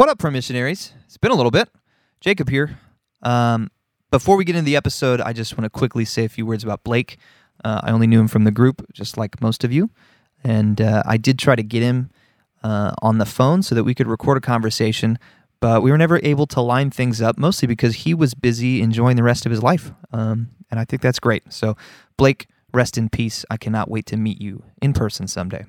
What 0.00 0.08
up, 0.08 0.16
permissionaries? 0.16 0.92
It's 1.04 1.18
been 1.18 1.30
a 1.30 1.34
little 1.34 1.50
bit. 1.50 1.68
Jacob 2.22 2.48
here. 2.48 2.78
Um, 3.22 3.70
before 4.10 4.36
we 4.36 4.46
get 4.46 4.56
into 4.56 4.64
the 4.64 4.74
episode, 4.74 5.20
I 5.20 5.34
just 5.34 5.58
want 5.58 5.66
to 5.66 5.68
quickly 5.68 6.06
say 6.06 6.24
a 6.24 6.28
few 6.30 6.46
words 6.46 6.64
about 6.64 6.84
Blake. 6.84 7.18
Uh, 7.62 7.82
I 7.84 7.90
only 7.90 8.06
knew 8.06 8.18
him 8.18 8.26
from 8.26 8.44
the 8.44 8.50
group, 8.50 8.90
just 8.94 9.18
like 9.18 9.42
most 9.42 9.62
of 9.62 9.74
you. 9.74 9.90
And 10.42 10.80
uh, 10.80 11.02
I 11.04 11.18
did 11.18 11.38
try 11.38 11.54
to 11.54 11.62
get 11.62 11.82
him 11.82 12.08
uh, 12.62 12.92
on 13.02 13.18
the 13.18 13.26
phone 13.26 13.62
so 13.62 13.74
that 13.74 13.84
we 13.84 13.94
could 13.94 14.06
record 14.06 14.38
a 14.38 14.40
conversation, 14.40 15.18
but 15.60 15.82
we 15.82 15.90
were 15.90 15.98
never 15.98 16.18
able 16.22 16.46
to 16.46 16.62
line 16.62 16.90
things 16.90 17.20
up, 17.20 17.36
mostly 17.36 17.68
because 17.68 17.96
he 17.96 18.14
was 18.14 18.32
busy 18.32 18.80
enjoying 18.80 19.16
the 19.16 19.22
rest 19.22 19.44
of 19.44 19.52
his 19.52 19.62
life. 19.62 19.92
Um, 20.14 20.48
and 20.70 20.80
I 20.80 20.86
think 20.86 21.02
that's 21.02 21.20
great. 21.20 21.52
So, 21.52 21.76
Blake, 22.16 22.46
rest 22.72 22.96
in 22.96 23.10
peace. 23.10 23.44
I 23.50 23.58
cannot 23.58 23.90
wait 23.90 24.06
to 24.06 24.16
meet 24.16 24.40
you 24.40 24.62
in 24.80 24.94
person 24.94 25.28
someday. 25.28 25.66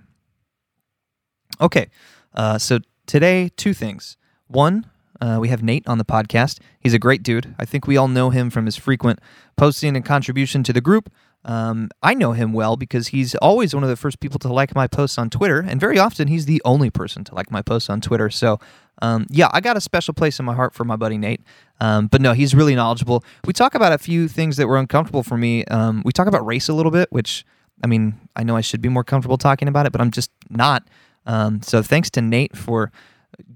Okay, 1.59 1.89
uh, 2.33 2.57
so 2.59 2.79
today, 3.05 3.49
two 3.57 3.73
things. 3.73 4.15
One, 4.51 4.85
uh, 5.21 5.37
we 5.39 5.49
have 5.49 5.63
Nate 5.63 5.87
on 5.87 5.97
the 5.97 6.05
podcast. 6.05 6.59
He's 6.79 6.93
a 6.93 6.99
great 6.99 7.23
dude. 7.23 7.55
I 7.57 7.65
think 7.65 7.87
we 7.87 7.95
all 7.95 8.07
know 8.07 8.31
him 8.31 8.49
from 8.49 8.65
his 8.65 8.75
frequent 8.75 9.19
posting 9.55 9.95
and 9.95 10.03
contribution 10.03 10.63
to 10.63 10.73
the 10.73 10.81
group. 10.81 11.09
Um, 11.45 11.89
I 12.03 12.13
know 12.13 12.33
him 12.33 12.53
well 12.53 12.75
because 12.75 13.07
he's 13.07 13.33
always 13.35 13.73
one 13.73 13.83
of 13.83 13.89
the 13.89 13.95
first 13.95 14.19
people 14.19 14.39
to 14.39 14.51
like 14.51 14.75
my 14.75 14.87
posts 14.87 15.17
on 15.17 15.29
Twitter, 15.29 15.59
and 15.59 15.79
very 15.79 15.97
often 15.97 16.27
he's 16.27 16.45
the 16.45 16.61
only 16.65 16.89
person 16.89 17.23
to 17.25 17.35
like 17.35 17.49
my 17.49 17.61
posts 17.61 17.89
on 17.89 18.01
Twitter. 18.01 18.29
So, 18.29 18.59
um, 19.01 19.25
yeah, 19.29 19.47
I 19.53 19.61
got 19.61 19.77
a 19.77 19.81
special 19.81 20.13
place 20.13 20.37
in 20.37 20.45
my 20.45 20.53
heart 20.53 20.73
for 20.73 20.83
my 20.83 20.95
buddy 20.95 21.17
Nate. 21.17 21.41
Um, 21.79 22.07
but 22.07 22.21
no, 22.21 22.33
he's 22.33 22.53
really 22.53 22.75
knowledgeable. 22.75 23.23
We 23.45 23.53
talk 23.53 23.73
about 23.73 23.93
a 23.93 23.97
few 23.97 24.27
things 24.27 24.57
that 24.57 24.67
were 24.67 24.77
uncomfortable 24.77 25.23
for 25.23 25.37
me. 25.37 25.65
Um, 25.65 26.03
we 26.05 26.11
talk 26.11 26.27
about 26.27 26.45
race 26.45 26.67
a 26.67 26.73
little 26.73 26.91
bit, 26.91 27.11
which 27.11 27.45
I 27.83 27.87
mean, 27.87 28.19
I 28.35 28.43
know 28.43 28.55
I 28.55 28.61
should 28.61 28.81
be 28.81 28.89
more 28.89 29.03
comfortable 29.03 29.37
talking 29.37 29.67
about 29.67 29.85
it, 29.85 29.91
but 29.91 30.01
I'm 30.01 30.11
just 30.11 30.29
not. 30.49 30.83
Um, 31.25 31.61
so, 31.61 31.81
thanks 31.81 32.09
to 32.11 32.21
Nate 32.21 32.55
for 32.55 32.91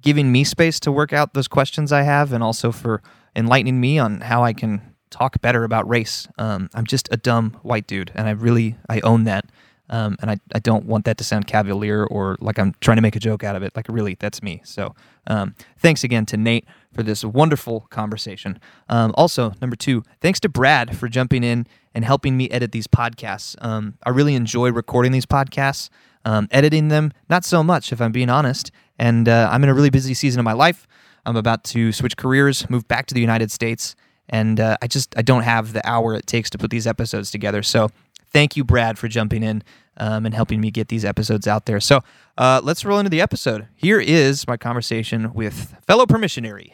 giving 0.02 0.31
me 0.31 0.43
space 0.43 0.79
to 0.81 0.91
work 0.91 1.13
out 1.13 1.34
those 1.34 1.47
questions 1.47 1.91
I 1.91 2.03
have, 2.03 2.34
and 2.34 2.43
also 2.43 2.71
for 2.71 3.02
enlightening 3.35 3.79
me 3.79 3.99
on 3.99 4.21
how 4.21 4.43
I 4.43 4.54
can 4.54 4.82
talk 5.09 5.41
better 5.41 5.63
about 5.63 5.87
race. 5.87 6.27
Um, 6.37 6.70
I'm 6.73 6.85
just 6.85 7.07
a 7.12 7.17
dumb 7.17 7.57
white 7.63 7.87
dude, 7.87 8.12
and 8.15 8.27
I 8.27 8.32
really 8.32 8.76
I 8.90 8.99
own 9.01 9.23
that. 9.26 9.45
Um, 9.87 10.17
and 10.20 10.32
I, 10.32 10.37
I 10.54 10.57
don't 10.59 10.85
want 10.85 11.05
that 11.05 11.17
to 11.20 11.23
sound 11.23 11.45
cavalier 11.45 12.05
or 12.05 12.37
like 12.41 12.57
I'm 12.57 12.73
trying 12.82 12.98
to 12.98 13.01
make 13.01 13.15
a 13.15 13.20
joke 13.20 13.43
out 13.43 13.55
of 13.55 13.62
it. 13.62 13.76
Like 13.76 13.85
really, 13.87 14.15
that's 14.20 14.41
me. 14.41 14.62
So 14.65 14.95
um, 15.27 15.54
thanks 15.77 16.04
again 16.04 16.26
to 16.27 16.37
Nate 16.37 16.65
for 16.91 17.04
this 17.04 17.23
wonderful 17.23 17.82
conversation. 17.91 18.60
Um, 18.89 19.13
also, 19.15 19.54
number 19.62 19.76
two, 19.76 20.04
thanks 20.21 20.39
to 20.39 20.49
Brad 20.49 20.98
for 20.98 21.07
jumping 21.07 21.43
in 21.43 21.67
and 21.93 22.04
helping 22.04 22.35
me 22.35 22.49
edit 22.49 22.71
these 22.71 22.87
podcasts. 22.87 23.55
Um, 23.63 23.99
I 24.04 24.10
really 24.10 24.34
enjoy 24.34 24.71
recording 24.71 25.12
these 25.12 25.26
podcasts. 25.27 25.89
Um, 26.27 26.48
editing 26.49 26.87
them, 26.87 27.12
not 27.29 27.45
so 27.45 27.63
much, 27.63 27.91
if 27.91 28.01
I'm 28.01 28.12
being 28.12 28.32
honest. 28.32 28.71
And 28.98 29.27
uh, 29.27 29.49
I'm 29.51 29.63
in 29.63 29.70
a 29.70 29.74
really 29.74 29.90
busy 29.90 30.13
season 30.13 30.40
of 30.40 30.46
my 30.46 30.54
life. 30.54 30.88
I'm 31.26 31.35
about 31.35 31.63
to 31.65 31.91
switch 31.91 32.18
careers, 32.18 32.70
move 32.70 32.88
back 32.88 33.07
to 33.07 33.13
the 33.13 33.21
United 33.21 33.51
States, 33.51 33.96
and 34.29 34.60
uh, 34.60 34.77
I 34.82 34.88
just 34.88 35.18
I 35.18 35.21
don't 35.21 35.43
have 35.43 35.74
the 35.74 35.88
hour 35.88 36.13
it 36.15 36.27
takes 36.27 36.49
to 36.51 36.57
put 36.57 36.70
these 36.70 36.85
episodes 36.88 37.32
together. 37.32 37.63
So 37.63 37.90
thank 38.32 38.55
you, 38.55 38.63
Brad, 38.63 38.98
for 38.99 39.07
jumping 39.07 39.43
in 39.43 39.63
um, 39.98 40.26
and 40.26 40.35
helping 40.35 40.62
me 40.62 40.71
get 40.71 40.88
these 40.90 41.04
episodes 41.05 41.48
out 41.48 41.66
there. 41.66 41.79
So 41.79 42.01
uh, 42.38 42.62
let's 42.63 42.85
roll 42.85 42.99
into 42.99 43.10
the 43.10 43.21
episode. 43.21 43.68
Here 43.76 43.99
is 43.99 44.48
my 44.48 44.57
conversation 44.57 45.34
with 45.34 45.76
fellow 45.88 46.05
permissionary 46.05 46.71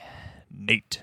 Nate. 0.50 1.02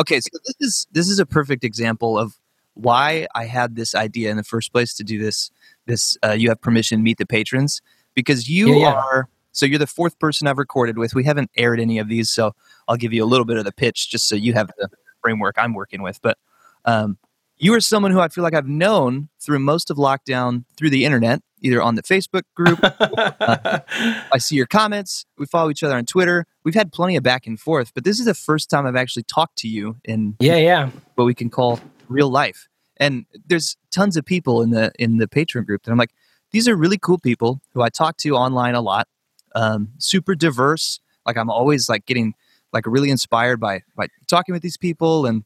Okay, 0.00 0.20
so 0.20 0.28
this 0.46 0.54
is 0.60 0.86
this 0.92 1.08
is 1.08 1.18
a 1.18 1.26
perfect 1.26 1.64
example 1.64 2.16
of 2.18 2.34
why 2.74 3.26
I 3.34 3.46
had 3.46 3.74
this 3.74 3.94
idea 3.96 4.30
in 4.30 4.36
the 4.36 4.44
first 4.44 4.72
place 4.72 4.94
to 4.94 5.04
do 5.04 5.18
this. 5.18 5.50
This 5.86 6.16
uh, 6.24 6.32
you 6.32 6.48
have 6.50 6.60
permission 6.60 7.02
meet 7.02 7.18
the 7.18 7.26
patrons 7.26 7.82
because 8.14 8.48
you 8.48 8.74
Yeah, 8.74 8.80
yeah. 8.82 8.92
are 8.92 9.28
so 9.52 9.66
you're 9.66 9.78
the 9.78 9.86
fourth 9.86 10.18
person 10.18 10.46
I've 10.46 10.58
recorded 10.58 10.98
with. 10.98 11.14
We 11.14 11.24
haven't 11.24 11.50
aired 11.56 11.80
any 11.80 11.98
of 11.98 12.08
these, 12.08 12.30
so 12.30 12.52
I'll 12.86 12.96
give 12.96 13.12
you 13.12 13.24
a 13.24 13.26
little 13.26 13.46
bit 13.46 13.56
of 13.56 13.64
the 13.64 13.72
pitch 13.72 14.10
just 14.10 14.28
so 14.28 14.34
you 14.34 14.52
have 14.54 14.70
the 14.78 14.88
framework 15.20 15.56
I'm 15.58 15.74
working 15.74 16.02
with. 16.02 16.20
But 16.22 16.38
um, 16.84 17.18
you 17.56 17.74
are 17.74 17.80
someone 17.80 18.12
who 18.12 18.20
I 18.20 18.28
feel 18.28 18.44
like 18.44 18.54
I've 18.54 18.68
known 18.68 19.28
through 19.40 19.58
most 19.58 19.90
of 19.90 19.96
lockdown 19.96 20.64
through 20.76 20.90
the 20.90 21.04
internet, 21.04 21.40
either 21.60 21.82
on 21.82 21.96
the 21.96 22.02
Facebook 22.02 22.42
group. 22.54 22.78
I 22.82 24.38
see 24.38 24.56
your 24.56 24.66
comments. 24.66 25.26
We 25.36 25.46
follow 25.46 25.70
each 25.70 25.82
other 25.82 25.96
on 25.96 26.06
Twitter. 26.06 26.46
We've 26.64 26.74
had 26.74 26.92
plenty 26.92 27.16
of 27.16 27.22
back 27.22 27.46
and 27.46 27.58
forth, 27.58 27.92
but 27.94 28.04
this 28.04 28.20
is 28.20 28.26
the 28.26 28.34
first 28.34 28.70
time 28.70 28.86
I've 28.86 28.96
actually 28.96 29.24
talked 29.24 29.58
to 29.58 29.68
you 29.68 29.96
in 30.04 30.36
yeah, 30.40 30.56
yeah. 30.56 30.90
what 31.16 31.24
we 31.24 31.34
can 31.34 31.50
call 31.50 31.80
real 32.08 32.30
life. 32.30 32.68
And 32.96 33.26
there's 33.46 33.76
tons 33.90 34.16
of 34.16 34.24
people 34.24 34.62
in 34.62 34.70
the 34.70 34.92
in 34.98 35.18
the 35.18 35.28
Patreon 35.28 35.66
group 35.66 35.84
that 35.84 35.92
I'm 35.92 35.98
like, 35.98 36.12
these 36.50 36.68
are 36.68 36.76
really 36.76 36.98
cool 36.98 37.18
people 37.18 37.60
who 37.74 37.82
I 37.82 37.88
talk 37.88 38.16
to 38.18 38.36
online 38.36 38.74
a 38.74 38.80
lot. 38.80 39.08
Um, 39.54 39.90
super 39.98 40.34
diverse. 40.34 41.00
Like 41.26 41.36
I'm 41.36 41.50
always 41.50 41.88
like 41.88 42.06
getting 42.06 42.34
like 42.72 42.86
really 42.86 43.10
inspired 43.10 43.60
by 43.60 43.82
by 43.96 44.08
talking 44.26 44.52
with 44.52 44.62
these 44.62 44.76
people 44.76 45.26
and 45.26 45.44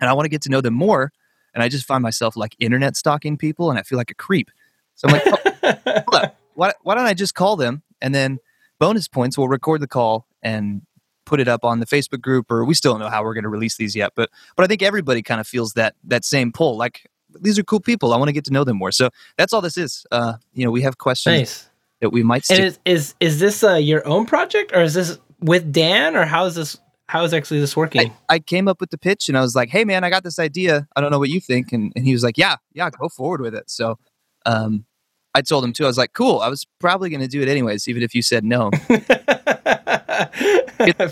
and 0.00 0.10
I 0.10 0.12
want 0.12 0.26
to 0.26 0.30
get 0.30 0.42
to 0.42 0.50
know 0.50 0.60
them 0.60 0.74
more. 0.74 1.12
And 1.54 1.62
I 1.62 1.68
just 1.68 1.86
find 1.86 2.02
myself 2.02 2.36
like 2.36 2.56
internet 2.58 2.96
stalking 2.96 3.36
people 3.36 3.70
and 3.70 3.78
I 3.78 3.82
feel 3.82 3.96
like 3.96 4.10
a 4.10 4.14
creep. 4.14 4.50
So 4.96 5.08
I'm 5.08 5.14
like, 5.14 5.22
oh, 5.26 6.02
hold 6.08 6.24
up. 6.24 6.36
Why, 6.54 6.72
why 6.82 6.94
don't 6.94 7.06
I 7.06 7.14
just 7.14 7.34
call 7.34 7.56
them 7.56 7.82
and 8.00 8.14
then 8.14 8.38
bonus 8.78 9.08
points, 9.08 9.38
we'll 9.38 9.48
record 9.48 9.80
the 9.80 9.86
call 9.86 10.26
and 10.42 10.82
put 11.24 11.40
it 11.40 11.48
up 11.48 11.64
on 11.64 11.80
the 11.80 11.86
Facebook 11.86 12.20
group 12.20 12.50
or 12.50 12.64
we 12.64 12.74
still 12.74 12.92
don't 12.92 13.00
know 13.00 13.08
how 13.08 13.22
we're 13.22 13.34
going 13.34 13.44
to 13.44 13.48
release 13.48 13.76
these 13.76 13.94
yet. 13.96 14.12
But 14.14 14.30
but 14.56 14.64
I 14.64 14.66
think 14.66 14.82
everybody 14.82 15.22
kind 15.22 15.40
of 15.40 15.46
feels 15.46 15.74
that 15.74 15.94
that 16.04 16.24
same 16.24 16.52
pull. 16.52 16.76
Like 16.76 17.06
these 17.40 17.58
are 17.58 17.62
cool 17.62 17.80
people. 17.80 18.12
I 18.12 18.16
want 18.16 18.28
to 18.28 18.32
get 18.32 18.44
to 18.46 18.52
know 18.52 18.64
them 18.64 18.76
more. 18.76 18.92
So 18.92 19.10
that's 19.36 19.52
all 19.52 19.60
this 19.60 19.78
is. 19.78 20.06
Uh, 20.10 20.34
you 20.52 20.64
know, 20.64 20.70
we 20.70 20.82
have 20.82 20.98
questions 20.98 21.38
nice. 21.38 21.68
That 22.00 22.10
we 22.10 22.22
might 22.22 22.44
stick. 22.44 22.60
is 22.60 22.78
is 22.84 23.14
is 23.20 23.40
this 23.40 23.62
uh, 23.64 23.74
your 23.74 24.06
own 24.06 24.26
project 24.26 24.72
or 24.74 24.82
is 24.82 24.94
this 24.94 25.18
with 25.40 25.72
Dan 25.72 26.16
or 26.16 26.24
how 26.24 26.44
is 26.44 26.54
this 26.54 26.78
how 27.08 27.24
is 27.24 27.34
actually 27.34 27.60
this 27.60 27.76
working? 27.76 28.12
I 28.28 28.38
came 28.38 28.66
up 28.66 28.80
with 28.80 28.90
the 28.90 28.98
pitch 28.98 29.28
and 29.28 29.36
I 29.36 29.40
was 29.40 29.54
like, 29.54 29.68
"Hey 29.68 29.84
man, 29.84 30.04
I 30.04 30.10
got 30.10 30.24
this 30.24 30.38
idea. 30.38 30.86
I 30.96 31.00
don't 31.00 31.10
know 31.10 31.18
what 31.18 31.28
you 31.28 31.40
think." 31.40 31.72
And, 31.72 31.92
and 31.94 32.04
he 32.04 32.12
was 32.12 32.22
like, 32.22 32.38
"Yeah, 32.38 32.56
yeah, 32.72 32.88
go 32.90 33.08
forward 33.08 33.40
with 33.40 33.54
it." 33.54 33.70
So, 33.70 33.98
um, 34.46 34.86
I 35.34 35.42
told 35.42 35.64
him 35.64 35.72
too. 35.72 35.84
I 35.84 35.86
was 35.86 35.98
like, 35.98 36.12
"Cool. 36.14 36.40
I 36.40 36.48
was 36.48 36.66
probably 36.80 37.10
going 37.10 37.20
to 37.20 37.28
do 37.28 37.42
it 37.42 37.48
anyways, 37.48 37.88
even 37.88 38.02
if 38.02 38.14
you 38.14 38.22
said 38.22 38.44
no." 38.44 38.70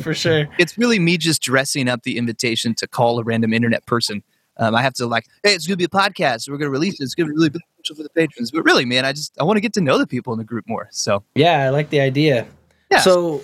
For 0.02 0.12
sure. 0.12 0.48
it's 0.58 0.76
really 0.76 0.98
me 0.98 1.16
just 1.16 1.40
dressing 1.42 1.88
up 1.88 2.02
the 2.02 2.18
invitation 2.18 2.74
to 2.74 2.86
call 2.86 3.18
a 3.18 3.24
random 3.24 3.52
internet 3.52 3.86
person. 3.86 4.22
Um, 4.62 4.74
I 4.76 4.82
have 4.82 4.94
to 4.94 5.06
like, 5.06 5.26
hey, 5.42 5.54
it's 5.54 5.66
going 5.66 5.74
to 5.74 5.78
be 5.78 5.84
a 5.84 5.88
podcast. 5.88 6.48
We're 6.48 6.56
going 6.56 6.66
to 6.68 6.70
release 6.70 7.00
it. 7.00 7.04
It's 7.04 7.14
going 7.14 7.26
to 7.26 7.32
be 7.32 7.36
really 7.36 7.48
beneficial 7.50 7.96
for 7.96 8.02
the 8.04 8.10
patrons. 8.10 8.50
But 8.50 8.62
really, 8.62 8.84
man, 8.84 9.04
I 9.04 9.12
just 9.12 9.34
I 9.40 9.44
want 9.44 9.56
to 9.56 9.60
get 9.60 9.72
to 9.74 9.80
know 9.80 9.98
the 9.98 10.06
people 10.06 10.32
in 10.32 10.38
the 10.38 10.44
group 10.44 10.68
more. 10.68 10.88
So 10.92 11.24
Yeah, 11.34 11.64
I 11.64 11.70
like 11.70 11.90
the 11.90 12.00
idea. 12.00 12.46
yeah, 12.90 13.00
So 13.00 13.42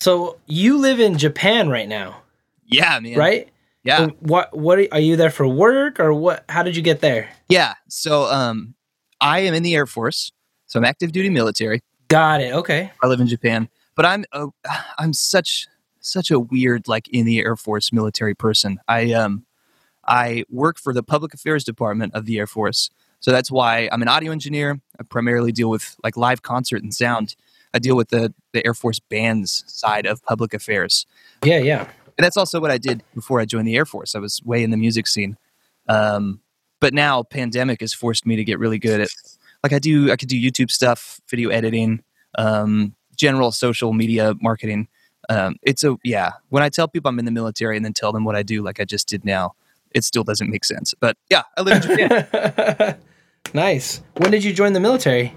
so 0.00 0.38
you 0.46 0.78
live 0.78 1.00
in 1.00 1.18
Japan 1.18 1.68
right 1.68 1.88
now, 1.88 2.22
yeah, 2.66 3.00
man, 3.00 3.16
right? 3.18 3.48
Yeah, 3.84 4.08
What 4.20 4.56
what 4.56 4.78
are, 4.78 4.86
are 4.92 5.00
you 5.00 5.16
there 5.16 5.30
for 5.30 5.46
work 5.48 5.98
or 5.98 6.12
what 6.12 6.44
how 6.48 6.62
did 6.62 6.76
you 6.76 6.82
get 6.82 7.00
there? 7.00 7.28
yeah. 7.48 7.74
So 7.88 8.24
um, 8.30 8.74
I 9.20 9.40
am 9.40 9.54
in 9.54 9.62
the 9.62 9.74
Air 9.74 9.86
Force. 9.86 10.30
So 10.66 10.78
I'm 10.78 10.84
active 10.84 11.12
duty 11.12 11.30
military. 11.30 11.80
Got 12.08 12.40
it. 12.42 12.52
Okay. 12.52 12.90
I 13.02 13.06
live 13.06 13.20
in 13.20 13.26
Japan, 13.26 13.68
but 13.96 14.04
I'm 14.04 14.24
a, 14.32 14.46
I'm 14.98 15.12
such 15.12 15.66
such 16.00 16.30
a 16.30 16.38
weird 16.38 16.86
like 16.86 17.08
in 17.08 17.24
the 17.26 17.38
Air 17.40 17.56
Force 17.56 17.92
military 17.92 18.34
person. 18.34 18.78
I 18.86 19.12
um 19.12 19.44
I 20.08 20.44
work 20.48 20.78
for 20.78 20.92
the 20.92 21.02
public 21.02 21.34
affairs 21.34 21.62
department 21.62 22.14
of 22.14 22.24
the 22.24 22.38
Air 22.38 22.46
Force. 22.46 22.90
So 23.20 23.30
that's 23.30 23.50
why 23.50 23.88
I'm 23.92 24.02
an 24.02 24.08
audio 24.08 24.32
engineer. 24.32 24.80
I 24.98 25.02
primarily 25.02 25.52
deal 25.52 25.68
with 25.68 25.96
like 26.02 26.16
live 26.16 26.42
concert 26.42 26.82
and 26.82 26.94
sound. 26.94 27.36
I 27.74 27.78
deal 27.78 27.96
with 27.96 28.08
the 28.08 28.32
the 28.52 28.64
Air 28.64 28.74
Force 28.74 28.98
bands 28.98 29.64
side 29.66 30.06
of 30.06 30.24
public 30.24 30.54
affairs. 30.54 31.06
Yeah, 31.44 31.58
yeah. 31.58 31.88
And 32.16 32.24
that's 32.24 32.36
also 32.36 32.60
what 32.60 32.70
I 32.70 32.78
did 32.78 33.04
before 33.14 33.38
I 33.38 33.44
joined 33.44 33.68
the 33.68 33.76
Air 33.76 33.84
Force. 33.84 34.14
I 34.14 34.18
was 34.18 34.42
way 34.44 34.64
in 34.64 34.70
the 34.70 34.76
music 34.76 35.06
scene. 35.06 35.36
Um, 35.88 36.40
but 36.80 36.94
now 36.94 37.22
pandemic 37.22 37.80
has 37.80 37.92
forced 37.92 38.26
me 38.26 38.36
to 38.36 38.44
get 38.44 38.58
really 38.58 38.78
good 38.78 39.00
at 39.00 39.08
like 39.62 39.72
I 39.72 39.78
do 39.78 40.10
I 40.10 40.16
could 40.16 40.28
do 40.28 40.40
YouTube 40.40 40.70
stuff, 40.70 41.20
video 41.28 41.50
editing, 41.50 42.02
um, 42.36 42.94
general 43.16 43.52
social 43.52 43.92
media 43.92 44.34
marketing. 44.40 44.88
Um, 45.28 45.56
it's 45.62 45.84
a 45.84 45.96
yeah. 46.02 46.32
When 46.48 46.62
I 46.62 46.68
tell 46.68 46.88
people 46.88 47.08
I'm 47.08 47.18
in 47.18 47.24
the 47.24 47.30
military 47.30 47.76
and 47.76 47.84
then 47.84 47.92
tell 47.92 48.12
them 48.12 48.24
what 48.24 48.36
I 48.36 48.42
do, 48.42 48.62
like 48.62 48.80
I 48.80 48.84
just 48.84 49.08
did 49.08 49.24
now, 49.24 49.54
it 49.94 50.04
still 50.04 50.24
doesn't 50.24 50.50
make 50.50 50.64
sense. 50.64 50.94
But 50.98 51.16
yeah, 51.30 51.42
I 51.56 51.62
live 51.62 51.82
in 51.84 51.96
Japan. 51.98 52.96
nice. 53.54 54.02
When 54.16 54.30
did 54.30 54.44
you 54.44 54.52
join 54.52 54.72
the 54.72 54.80
military? 54.80 55.34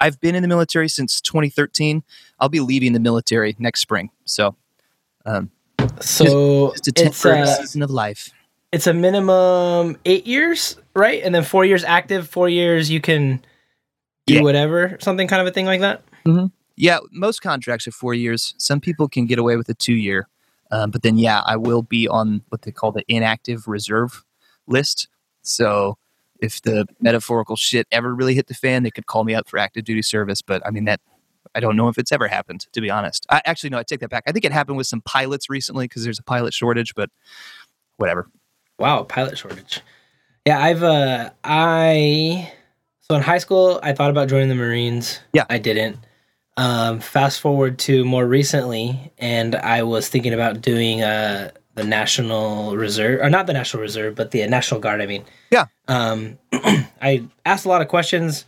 I've 0.00 0.20
been 0.20 0.34
in 0.34 0.42
the 0.42 0.48
military 0.48 0.88
since 0.88 1.20
2013. 1.20 2.02
I'll 2.40 2.48
be 2.48 2.60
leaving 2.60 2.92
the 2.92 3.00
military 3.00 3.54
next 3.58 3.80
spring. 3.80 4.10
So 4.24 4.56
um, 5.24 5.50
So 6.00 6.72
it's 6.72 6.88
a 6.88 6.90
it's 6.90 7.02
temporary 7.02 7.42
uh, 7.42 7.46
season 7.46 7.82
of 7.82 7.90
life. 7.90 8.30
it's 8.72 8.86
a 8.88 8.94
minimum 8.94 9.96
eight 10.04 10.26
years, 10.26 10.76
right? 10.94 11.22
And 11.22 11.32
then 11.34 11.44
four 11.44 11.64
years 11.64 11.84
active, 11.84 12.28
four 12.28 12.48
years 12.48 12.90
you 12.90 13.00
can 13.00 13.40
do 14.26 14.34
Yeah. 14.34 14.40
whatever, 14.42 14.96
something 15.00 15.28
kind 15.28 15.40
of 15.40 15.46
a 15.46 15.52
thing 15.52 15.66
like 15.66 15.80
that. 15.80 16.02
Yeah, 16.76 16.98
most 17.12 17.42
contracts 17.42 17.86
are 17.86 17.92
four 17.92 18.14
years. 18.14 18.54
Some 18.58 18.80
people 18.80 19.06
can 19.08 19.26
get 19.26 19.38
away 19.38 19.56
with 19.56 19.68
a 19.68 19.74
two 19.74 19.94
year. 19.94 20.26
Um, 20.72 20.90
but 20.90 21.02
then, 21.02 21.18
yeah, 21.18 21.42
I 21.44 21.56
will 21.56 21.82
be 21.82 22.08
on 22.08 22.42
what 22.48 22.62
they 22.62 22.72
call 22.72 22.90
the 22.90 23.04
inactive 23.06 23.68
reserve 23.68 24.24
list. 24.66 25.06
So 25.42 25.98
if 26.40 26.60
the 26.62 26.86
metaphorical 27.00 27.56
shit 27.56 27.86
ever 27.92 28.14
really 28.14 28.34
hit 28.34 28.48
the 28.48 28.54
fan, 28.54 28.82
they 28.82 28.90
could 28.90 29.06
call 29.06 29.22
me 29.22 29.34
up 29.34 29.48
for 29.48 29.58
active 29.58 29.84
duty 29.84 30.02
service. 30.02 30.42
But 30.42 30.66
I 30.66 30.70
mean, 30.70 30.86
that 30.86 31.00
I 31.54 31.60
don't 31.60 31.76
know 31.76 31.88
if 31.88 31.98
it's 31.98 32.10
ever 32.10 32.26
happened, 32.26 32.66
to 32.72 32.80
be 32.80 32.90
honest. 32.90 33.26
I 33.28 33.42
actually 33.44 33.70
no, 33.70 33.78
I 33.78 33.82
take 33.82 34.00
that 34.00 34.10
back. 34.10 34.24
I 34.26 34.32
think 34.32 34.44
it 34.44 34.52
happened 34.52 34.76
with 34.76 34.86
some 34.86 35.02
pilots 35.02 35.50
recently 35.50 35.86
because 35.86 36.04
there's 36.04 36.18
a 36.18 36.22
pilot 36.24 36.54
shortage, 36.54 36.94
but 36.94 37.10
whatever. 37.98 38.28
Wow, 38.78 39.04
pilot 39.04 39.38
shortage. 39.38 39.80
Yeah, 40.46 40.60
I've 40.60 40.82
uh 40.82 41.30
I 41.44 42.52
so 43.02 43.14
in 43.14 43.22
high 43.22 43.38
school 43.38 43.78
I 43.82 43.92
thought 43.92 44.10
about 44.10 44.28
joining 44.28 44.48
the 44.48 44.54
Marines. 44.54 45.20
Yeah. 45.32 45.44
I 45.50 45.58
didn't. 45.58 45.98
Um 46.56 47.00
fast 47.00 47.40
forward 47.40 47.78
to 47.80 48.04
more 48.04 48.26
recently 48.26 49.12
and 49.18 49.54
I 49.56 49.82
was 49.84 50.08
thinking 50.08 50.34
about 50.34 50.60
doing 50.60 51.02
uh 51.02 51.50
the 51.74 51.84
National 51.84 52.76
Reserve 52.76 53.20
or 53.22 53.30
not 53.30 53.46
the 53.46 53.54
National 53.54 53.82
Reserve, 53.82 54.14
but 54.14 54.30
the 54.32 54.46
National 54.46 54.78
Guard, 54.80 55.00
I 55.00 55.06
mean. 55.06 55.24
Yeah. 55.50 55.66
Um 55.88 56.38
I 56.52 57.24
asked 57.46 57.64
a 57.64 57.68
lot 57.68 57.80
of 57.82 57.88
questions 57.88 58.44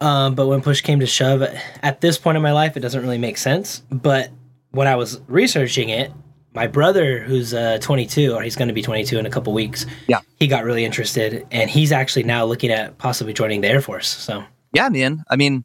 um, 0.00 0.34
but 0.34 0.46
when 0.46 0.60
push 0.60 0.82
came 0.82 1.00
to 1.00 1.06
shove, 1.06 1.42
at 1.82 2.00
this 2.02 2.18
point 2.18 2.36
in 2.36 2.42
my 2.42 2.52
life, 2.52 2.76
it 2.76 2.80
doesn't 2.80 3.00
really 3.00 3.16
make 3.18 3.38
sense. 3.38 3.82
But 3.90 4.30
when 4.72 4.86
I 4.86 4.94
was 4.96 5.20
researching 5.26 5.88
it, 5.88 6.12
my 6.52 6.66
brother, 6.66 7.20
who's 7.20 7.54
uh, 7.54 7.78
22, 7.80 8.34
or 8.34 8.42
he's 8.42 8.56
going 8.56 8.68
to 8.68 8.74
be 8.74 8.82
22 8.82 9.18
in 9.18 9.24
a 9.24 9.30
couple 9.30 9.54
weeks, 9.54 9.86
Yeah. 10.06 10.20
he 10.38 10.48
got 10.48 10.64
really 10.64 10.84
interested, 10.84 11.46
and 11.50 11.70
he's 11.70 11.92
actually 11.92 12.24
now 12.24 12.44
looking 12.44 12.70
at 12.70 12.98
possibly 12.98 13.32
joining 13.32 13.62
the 13.62 13.68
Air 13.68 13.80
Force. 13.80 14.06
So, 14.08 14.44
Yeah, 14.74 14.90
man. 14.90 15.22
I 15.30 15.36
mean, 15.36 15.64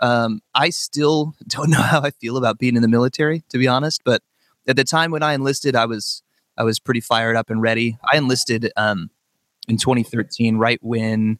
um, 0.00 0.40
I 0.54 0.70
still 0.70 1.34
don't 1.46 1.70
know 1.70 1.82
how 1.82 2.02
I 2.02 2.10
feel 2.10 2.36
about 2.36 2.58
being 2.58 2.76
in 2.76 2.82
the 2.82 2.88
military, 2.88 3.44
to 3.50 3.58
be 3.58 3.68
honest. 3.68 4.02
But 4.04 4.22
at 4.66 4.76
the 4.76 4.84
time 4.84 5.10
when 5.10 5.22
I 5.22 5.34
enlisted, 5.34 5.76
I 5.76 5.86
was 5.86 6.22
I 6.56 6.64
was 6.64 6.78
pretty 6.78 7.00
fired 7.00 7.36
up 7.36 7.50
and 7.50 7.62
ready. 7.62 7.98
I 8.10 8.16
enlisted 8.16 8.72
um, 8.76 9.10
in 9.68 9.76
2013, 9.76 10.56
right 10.56 10.78
when 10.82 11.38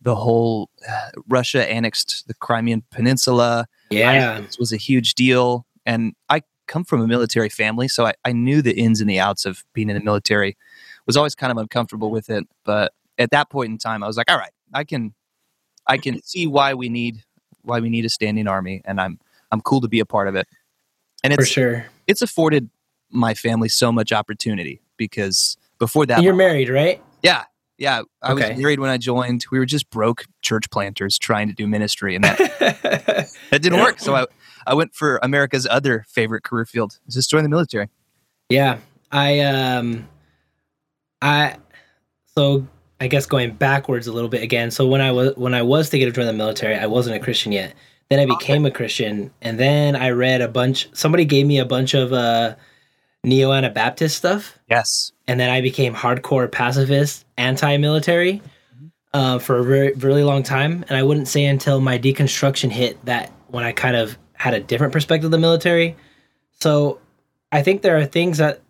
the 0.00 0.14
whole 0.14 0.70
uh, 0.88 1.10
Russia 1.28 1.70
annexed 1.70 2.26
the 2.28 2.34
Crimean 2.34 2.82
Peninsula. 2.90 3.66
yeah, 3.90 4.40
This 4.40 4.58
was 4.58 4.72
a 4.72 4.76
huge 4.76 5.14
deal. 5.14 5.66
And 5.86 6.14
I 6.28 6.42
come 6.66 6.84
from 6.84 7.02
a 7.02 7.06
military 7.06 7.50
family, 7.50 7.88
so 7.88 8.06
I, 8.06 8.14
I 8.24 8.32
knew 8.32 8.62
the 8.62 8.74
ins 8.74 9.00
and 9.00 9.08
the 9.08 9.20
outs 9.20 9.44
of 9.44 9.64
being 9.74 9.90
in 9.90 9.96
the 9.96 10.02
military. 10.02 10.56
Was 11.06 11.16
always 11.18 11.34
kind 11.34 11.50
of 11.50 11.58
uncomfortable 11.58 12.10
with 12.10 12.30
it. 12.30 12.44
But 12.64 12.94
at 13.18 13.30
that 13.30 13.50
point 13.50 13.70
in 13.70 13.76
time, 13.76 14.02
I 14.02 14.06
was 14.06 14.16
like, 14.16 14.30
all 14.30 14.38
right, 14.38 14.52
I 14.72 14.84
can 14.84 15.14
I 15.86 15.98
can 15.98 16.22
see 16.22 16.46
why 16.46 16.72
we 16.74 16.88
need 16.88 17.22
why 17.64 17.80
we 17.80 17.88
need 17.90 18.04
a 18.04 18.08
standing 18.10 18.46
army 18.46 18.82
and 18.84 19.00
I'm 19.00 19.18
I'm 19.50 19.60
cool 19.60 19.80
to 19.80 19.88
be 19.88 20.00
a 20.00 20.06
part 20.06 20.28
of 20.28 20.34
it. 20.36 20.46
And 21.22 21.32
it's 21.32 21.38
for 21.38 21.42
it's 21.42 21.50
sure. 21.52 21.86
it's 22.06 22.22
afforded 22.22 22.70
my 23.10 23.34
family 23.34 23.68
so 23.68 23.90
much 23.92 24.12
opportunity 24.12 24.80
because 24.96 25.56
before 25.78 26.06
that 26.06 26.22
you're 26.22 26.34
married, 26.34 26.68
right? 26.68 27.02
yeah 27.22 27.44
yeah 27.78 28.02
i 28.22 28.32
Okay. 28.32 28.50
was 28.50 28.58
married 28.58 28.78
when 28.80 28.90
i 28.90 28.96
joined 28.96 29.44
we 29.50 29.58
were 29.58 29.66
just 29.66 29.88
broke 29.90 30.24
church 30.42 30.70
planters 30.70 31.18
trying 31.18 31.48
to 31.48 31.54
do 31.54 31.66
ministry 31.66 32.14
and 32.14 32.24
that 32.24 32.38
that 33.50 33.62
didn't 33.62 33.80
work 33.80 33.98
so 33.98 34.14
i 34.14 34.24
i 34.66 34.74
went 34.74 34.94
for 34.94 35.18
america's 35.22 35.66
other 35.68 36.04
favorite 36.08 36.42
career 36.44 36.64
field 36.64 36.98
just 37.08 37.28
join 37.30 37.42
the 37.42 37.48
military 37.48 37.88
Yeah, 38.48 38.78
I 39.10 39.40
um, 39.40 40.08
I 41.22 41.56
so 42.36 42.66
I 43.04 43.08
guess 43.08 43.26
going 43.26 43.52
backwards 43.52 44.06
a 44.06 44.12
little 44.12 44.28
bit 44.28 44.42
again. 44.42 44.70
So 44.70 44.86
when 44.86 45.00
I 45.00 45.12
was 45.12 45.36
when 45.36 45.54
I 45.54 45.62
was 45.62 45.88
thinking 45.88 46.08
of 46.08 46.14
joining 46.14 46.28
the 46.28 46.38
military, 46.38 46.76
I 46.76 46.86
wasn't 46.86 47.16
a 47.16 47.20
Christian 47.20 47.52
yet. 47.52 47.74
Then 48.10 48.18
I 48.18 48.26
became 48.26 48.66
a 48.66 48.70
Christian, 48.70 49.30
and 49.40 49.58
then 49.58 49.96
I 49.96 50.10
read 50.10 50.42
a 50.42 50.48
bunch. 50.48 50.88
Somebody 50.92 51.24
gave 51.24 51.46
me 51.46 51.58
a 51.58 51.64
bunch 51.64 51.94
of 51.94 52.12
uh, 52.12 52.56
neo 53.22 53.52
Anabaptist 53.52 54.16
stuff, 54.16 54.58
yes 54.68 55.12
and 55.26 55.40
then 55.40 55.50
I 55.50 55.60
became 55.60 55.94
hardcore 55.94 56.50
pacifist, 56.50 57.24
anti-military, 57.38 58.42
uh, 59.12 59.38
for 59.38 59.58
a 59.58 59.64
very 59.64 59.92
really 59.94 60.22
long 60.22 60.42
time. 60.42 60.84
And 60.88 60.96
I 60.96 61.02
wouldn't 61.02 61.28
say 61.28 61.44
until 61.44 61.80
my 61.80 61.98
deconstruction 61.98 62.70
hit 62.70 63.02
that 63.06 63.32
when 63.48 63.64
I 63.64 63.72
kind 63.72 63.96
of 63.96 64.18
had 64.34 64.54
a 64.54 64.60
different 64.60 64.92
perspective 64.92 65.26
of 65.26 65.30
the 65.30 65.38
military. 65.38 65.96
So 66.60 67.00
I 67.52 67.62
think 67.62 67.82
there 67.82 67.96
are 67.96 68.04
things 68.04 68.38
that 68.38 68.60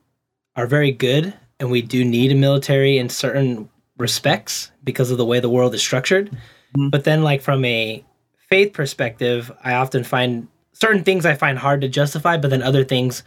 are 0.55 0.67
very 0.67 0.93
good, 0.93 1.35
and 1.59 1.71
we 1.71 1.83
do 1.83 2.05
need 2.05 2.31
a 2.31 2.37
military 2.37 2.99
in 2.99 3.09
certain 3.09 3.69
respects 3.99 4.71
because 4.83 5.11
of 5.11 5.19
the 5.19 5.25
way 5.25 5.41
the 5.41 5.49
world 5.51 5.75
is 5.75 5.81
structured. 5.81 6.31
Mhm. 6.77 6.91
But 6.91 7.05
then, 7.05 7.23
like 7.23 7.43
from 7.43 7.65
a 7.65 8.05
faith 8.49 8.73
perspective, 8.73 9.51
I 9.63 9.75
often 9.75 10.05
find 10.05 10.49
certain 10.73 11.05
things 11.05 11.25
I 11.25 11.35
find 11.35 11.59
hard 11.59 11.81
to 11.83 11.89
justify, 11.89 12.37
but 12.37 12.51
then 12.51 12.63
other 12.63 12.85
things 12.85 13.23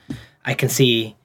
I 0.46 0.54
can 0.54 0.70
see 0.70 1.16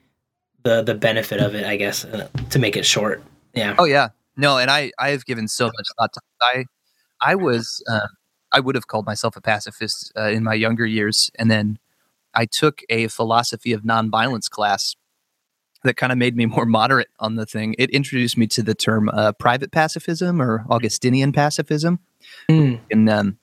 the 0.62 0.82
the 0.82 0.94
benefit 0.94 1.40
of 1.40 1.54
it. 1.54 1.64
I 1.66 1.76
guess 1.76 2.04
uh, 2.04 2.28
to 2.50 2.58
make 2.58 2.76
it 2.76 2.86
short. 2.86 3.22
Yeah. 3.54 3.74
oh 3.78 3.84
yeah 3.84 4.08
no 4.34 4.56
and 4.56 4.70
i 4.70 4.90
i 4.98 5.10
have 5.10 5.26
given 5.26 5.46
so 5.46 5.66
much 5.66 5.86
thought 5.98 6.10
to 6.14 6.20
i 6.40 6.64
i 7.20 7.34
was 7.34 7.84
um, 7.86 8.08
i 8.50 8.60
would 8.60 8.74
have 8.74 8.86
called 8.86 9.04
myself 9.04 9.36
a 9.36 9.42
pacifist 9.42 10.10
uh, 10.16 10.30
in 10.30 10.42
my 10.42 10.54
younger 10.54 10.86
years 10.86 11.30
and 11.38 11.50
then 11.50 11.78
i 12.32 12.46
took 12.46 12.80
a 12.88 13.08
philosophy 13.08 13.74
of 13.74 13.82
nonviolence 13.82 14.48
class 14.48 14.96
that 15.84 15.96
kind 15.96 16.12
of 16.12 16.18
made 16.18 16.36
me 16.36 16.46
more 16.46 16.66
moderate 16.78 17.08
on 17.18 17.36
the 17.36 17.46
thing 17.46 17.74
it 17.78 17.90
introduced 17.90 18.36
me 18.38 18.46
to 18.46 18.62
the 18.62 18.74
term 18.74 19.08
uh, 19.10 19.32
private 19.32 19.72
pacifism 19.72 20.40
or 20.40 20.64
augustinian 20.70 21.32
pacifism 21.32 21.98
Mm, 22.48 22.80
and 22.90 23.10
um, 23.10 23.38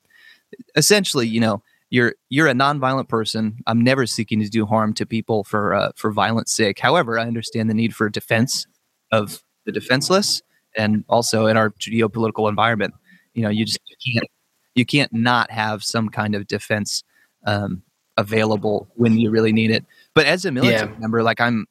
essentially, 0.76 1.28
you 1.28 1.40
know, 1.40 1.62
you're 1.90 2.16
you're 2.30 2.48
a 2.48 2.54
nonviolent 2.54 3.08
person. 3.10 3.58
I'm 3.68 3.82
never 3.84 4.06
seeking 4.06 4.40
to 4.42 4.50
do 4.50 4.66
harm 4.66 4.94
to 4.96 5.06
people 5.06 5.44
for 5.44 5.74
uh, 5.74 5.92
for 5.96 6.12
violence 6.12 6.52
sake. 6.54 6.80
However, 6.80 7.18
I 7.20 7.24
understand 7.24 7.70
the 7.70 7.74
need 7.74 7.96
for 7.96 8.10
defense 8.10 8.68
of 9.12 9.44
the 9.66 9.72
defenseless, 9.72 10.42
and 10.78 11.04
also 11.10 11.48
in 11.48 11.58
our 11.58 11.72
geopolitical 11.72 12.48
environment, 12.48 12.94
you 13.34 13.42
know, 13.44 13.50
you 13.50 13.66
just 13.66 13.80
you 13.88 14.14
can't 14.14 14.28
you 14.76 14.86
can't 14.86 15.12
not 15.12 15.52
have 15.52 15.84
some 15.84 16.10
kind 16.10 16.36
of 16.36 16.48
defense 16.48 17.04
um, 17.46 17.82
available 18.18 18.88
when 18.96 19.18
you 19.18 19.30
really 19.32 19.52
need 19.52 19.72
it. 19.72 19.86
But 20.14 20.26
as 20.26 20.46
a 20.46 20.52
military 20.52 20.92
Yeah. 20.92 21.00
member, 21.00 21.24
like 21.24 21.42
I'm, 21.42 21.66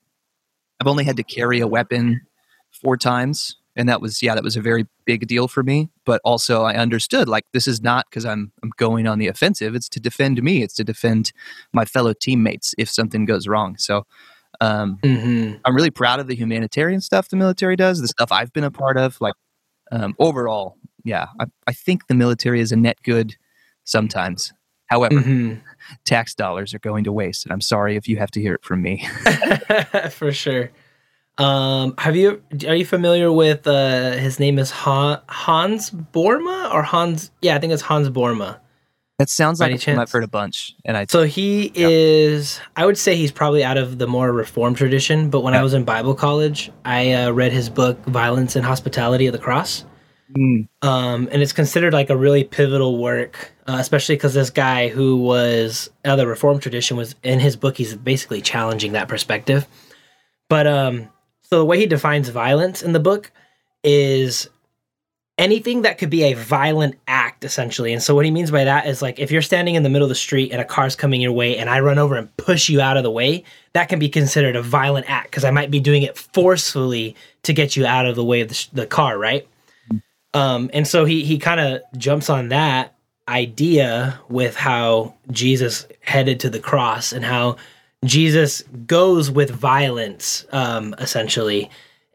I've 0.80 0.86
only 0.86 1.04
had 1.04 1.16
to 1.16 1.22
carry 1.22 1.60
a 1.60 1.66
weapon 1.66 2.20
four 2.70 2.96
times 2.96 3.56
and 3.78 3.88
that 3.88 4.00
was 4.02 4.22
yeah 4.22 4.34
that 4.34 4.42
was 4.44 4.56
a 4.56 4.60
very 4.60 4.86
big 5.06 5.26
deal 5.26 5.48
for 5.48 5.62
me. 5.62 5.88
But 6.04 6.20
also 6.24 6.62
i 6.64 6.74
understood 6.74 7.28
like 7.28 7.44
this 7.52 7.66
is 7.66 7.80
not 7.80 8.06
because 8.10 8.26
i'm 8.26 8.52
i'm 8.62 8.70
going 8.76 9.06
on 9.06 9.18
the 9.18 9.28
offensive. 9.28 9.74
It's 9.74 9.88
to 9.90 10.00
defend 10.00 10.42
me. 10.42 10.62
It's 10.62 10.74
to 10.74 10.84
defend 10.84 11.32
my 11.72 11.84
fellow 11.84 12.12
teammates 12.12 12.74
if 12.76 12.90
something 12.90 13.24
goes 13.24 13.46
wrong. 13.46 13.78
So 13.78 14.04
um, 14.60 14.98
mhm. 15.02 15.60
i'm 15.64 15.76
really 15.76 15.90
proud 15.90 16.20
of 16.20 16.26
the 16.26 16.34
humanitarian 16.34 17.00
stuff 17.00 17.28
the 17.28 17.36
military 17.36 17.76
does 17.76 18.00
the 18.00 18.08
stuff 18.08 18.32
i've 18.32 18.52
been 18.52 18.64
a 18.64 18.70
part 18.70 18.96
of 18.96 19.20
like 19.20 19.34
um, 19.92 20.16
overall 20.18 20.76
yeah 21.04 21.26
I, 21.38 21.46
I 21.66 21.72
think 21.72 22.06
the 22.06 22.14
military 22.14 22.60
is 22.60 22.72
a 22.72 22.76
net 22.76 22.96
good 23.02 23.36
sometimes 23.84 24.52
however 24.88 25.14
Mhm. 25.16 25.60
tax 26.04 26.34
dollars 26.34 26.74
are 26.74 26.78
going 26.80 27.04
to 27.04 27.12
waste 27.12 27.44
and 27.46 27.52
i'm 27.52 27.60
sorry 27.60 27.96
if 27.96 28.08
you 28.08 28.16
have 28.18 28.30
to 28.32 28.40
hear 28.40 28.54
it 28.54 28.64
from 28.64 28.82
me 28.82 29.06
For 30.10 30.32
sure. 30.32 30.70
Um, 31.38 31.94
have 31.98 32.16
you 32.16 32.42
are 32.66 32.74
you 32.74 32.84
familiar 32.84 33.30
with 33.30 33.64
uh 33.66 34.12
his 34.12 34.40
name 34.40 34.58
is 34.58 34.70
Han, 34.72 35.20
Hans 35.28 35.90
Borma 35.90 36.72
or 36.74 36.82
Hans 36.82 37.30
yeah, 37.42 37.54
I 37.54 37.60
think 37.60 37.72
it's 37.72 37.82
Hans 37.82 38.08
Borma. 38.08 38.58
that 39.20 39.30
sounds 39.30 39.60
like 39.60 39.68
any 39.68 39.76
a 39.76 39.78
term 39.78 39.98
i've 40.00 40.10
heard 40.10 40.24
a 40.24 40.28
bunch 40.28 40.74
and 40.84 40.96
i 40.96 41.06
So 41.08 41.22
he 41.24 41.70
Yeah. 41.76 41.88
is 41.90 42.60
I 42.76 42.84
would 42.86 42.98
say 42.98 43.14
he's 43.14 43.30
probably 43.30 43.62
out 43.62 43.76
of 43.78 43.98
the 43.98 44.08
more 44.08 44.32
reformed 44.32 44.76
tradition, 44.76 45.30
but 45.30 45.40
when 45.42 45.54
I 45.54 45.62
was 45.62 45.74
in 45.74 45.84
Bible 45.84 46.14
college, 46.14 46.70
I 46.84 47.12
uh, 47.12 47.30
read 47.30 47.52
his 47.52 47.68
book 47.70 47.96
Violence 48.06 48.56
and 48.56 48.64
Hospitality 48.64 49.26
of 49.28 49.32
the 49.32 49.38
Cross. 49.48 49.84
Mm, 50.36 50.68
um, 50.82 51.28
and 51.32 51.42
it's 51.42 51.52
considered 51.52 51.92
like 51.92 52.10
a 52.10 52.16
really 52.16 52.44
pivotal 52.44 52.98
work, 52.98 53.52
uh, 53.66 53.76
especially 53.78 54.16
because 54.16 54.34
this 54.34 54.50
guy 54.50 54.88
who 54.88 55.16
was 55.16 55.88
of 56.04 56.18
the 56.18 56.26
Reformed 56.26 56.60
tradition 56.60 56.96
was 56.96 57.14
in 57.22 57.40
his 57.40 57.56
book. 57.56 57.76
He's 57.76 57.94
basically 57.94 58.42
challenging 58.42 58.92
that 58.92 59.08
perspective. 59.08 59.66
But 60.48 60.66
um, 60.66 61.08
so 61.42 61.58
the 61.58 61.64
way 61.64 61.78
he 61.78 61.86
defines 61.86 62.28
violence 62.28 62.82
in 62.82 62.92
the 62.92 63.00
book 63.00 63.30
is 63.82 64.48
anything 65.38 65.82
that 65.82 65.96
could 65.98 66.10
be 66.10 66.24
a 66.24 66.34
violent 66.34 66.96
act, 67.06 67.44
essentially. 67.44 67.92
And 67.92 68.02
so 68.02 68.14
what 68.14 68.24
he 68.24 68.30
means 68.30 68.50
by 68.50 68.64
that 68.64 68.86
is 68.86 69.00
like 69.00 69.18
if 69.18 69.30
you're 69.30 69.40
standing 69.40 69.76
in 69.76 69.82
the 69.82 69.88
middle 69.88 70.04
of 70.04 70.10
the 70.10 70.14
street 70.14 70.52
and 70.52 70.60
a 70.60 70.64
car's 70.64 70.96
coming 70.96 71.20
your 71.20 71.32
way, 71.32 71.56
and 71.56 71.70
I 71.70 71.80
run 71.80 71.98
over 71.98 72.16
and 72.16 72.34
push 72.36 72.68
you 72.68 72.82
out 72.82 72.98
of 72.98 73.02
the 73.02 73.10
way, 73.10 73.44
that 73.72 73.88
can 73.88 73.98
be 73.98 74.08
considered 74.08 74.56
a 74.56 74.62
violent 74.62 75.08
act 75.08 75.30
because 75.30 75.44
I 75.44 75.50
might 75.50 75.70
be 75.70 75.80
doing 75.80 76.02
it 76.02 76.18
forcefully 76.18 77.14
to 77.44 77.54
get 77.54 77.76
you 77.76 77.86
out 77.86 78.04
of 78.04 78.16
the 78.16 78.24
way 78.24 78.42
of 78.42 78.48
the, 78.48 78.54
sh- 78.54 78.66
the 78.72 78.86
car, 78.86 79.16
right? 79.16 79.48
Um, 80.38 80.70
and 80.72 80.86
so 80.86 81.04
he 81.04 81.24
he 81.24 81.38
kind 81.38 81.58
of 81.58 81.82
jumps 81.96 82.30
on 82.30 82.48
that 82.50 82.94
idea 83.26 84.20
with 84.28 84.54
how 84.54 85.14
Jesus 85.32 85.86
headed 86.00 86.38
to 86.40 86.50
the 86.50 86.60
cross 86.60 87.12
and 87.12 87.24
how 87.24 87.56
Jesus 88.04 88.62
goes 88.86 89.32
with 89.32 89.50
violence, 89.50 90.46
um, 90.52 90.94
essentially, 90.98 91.68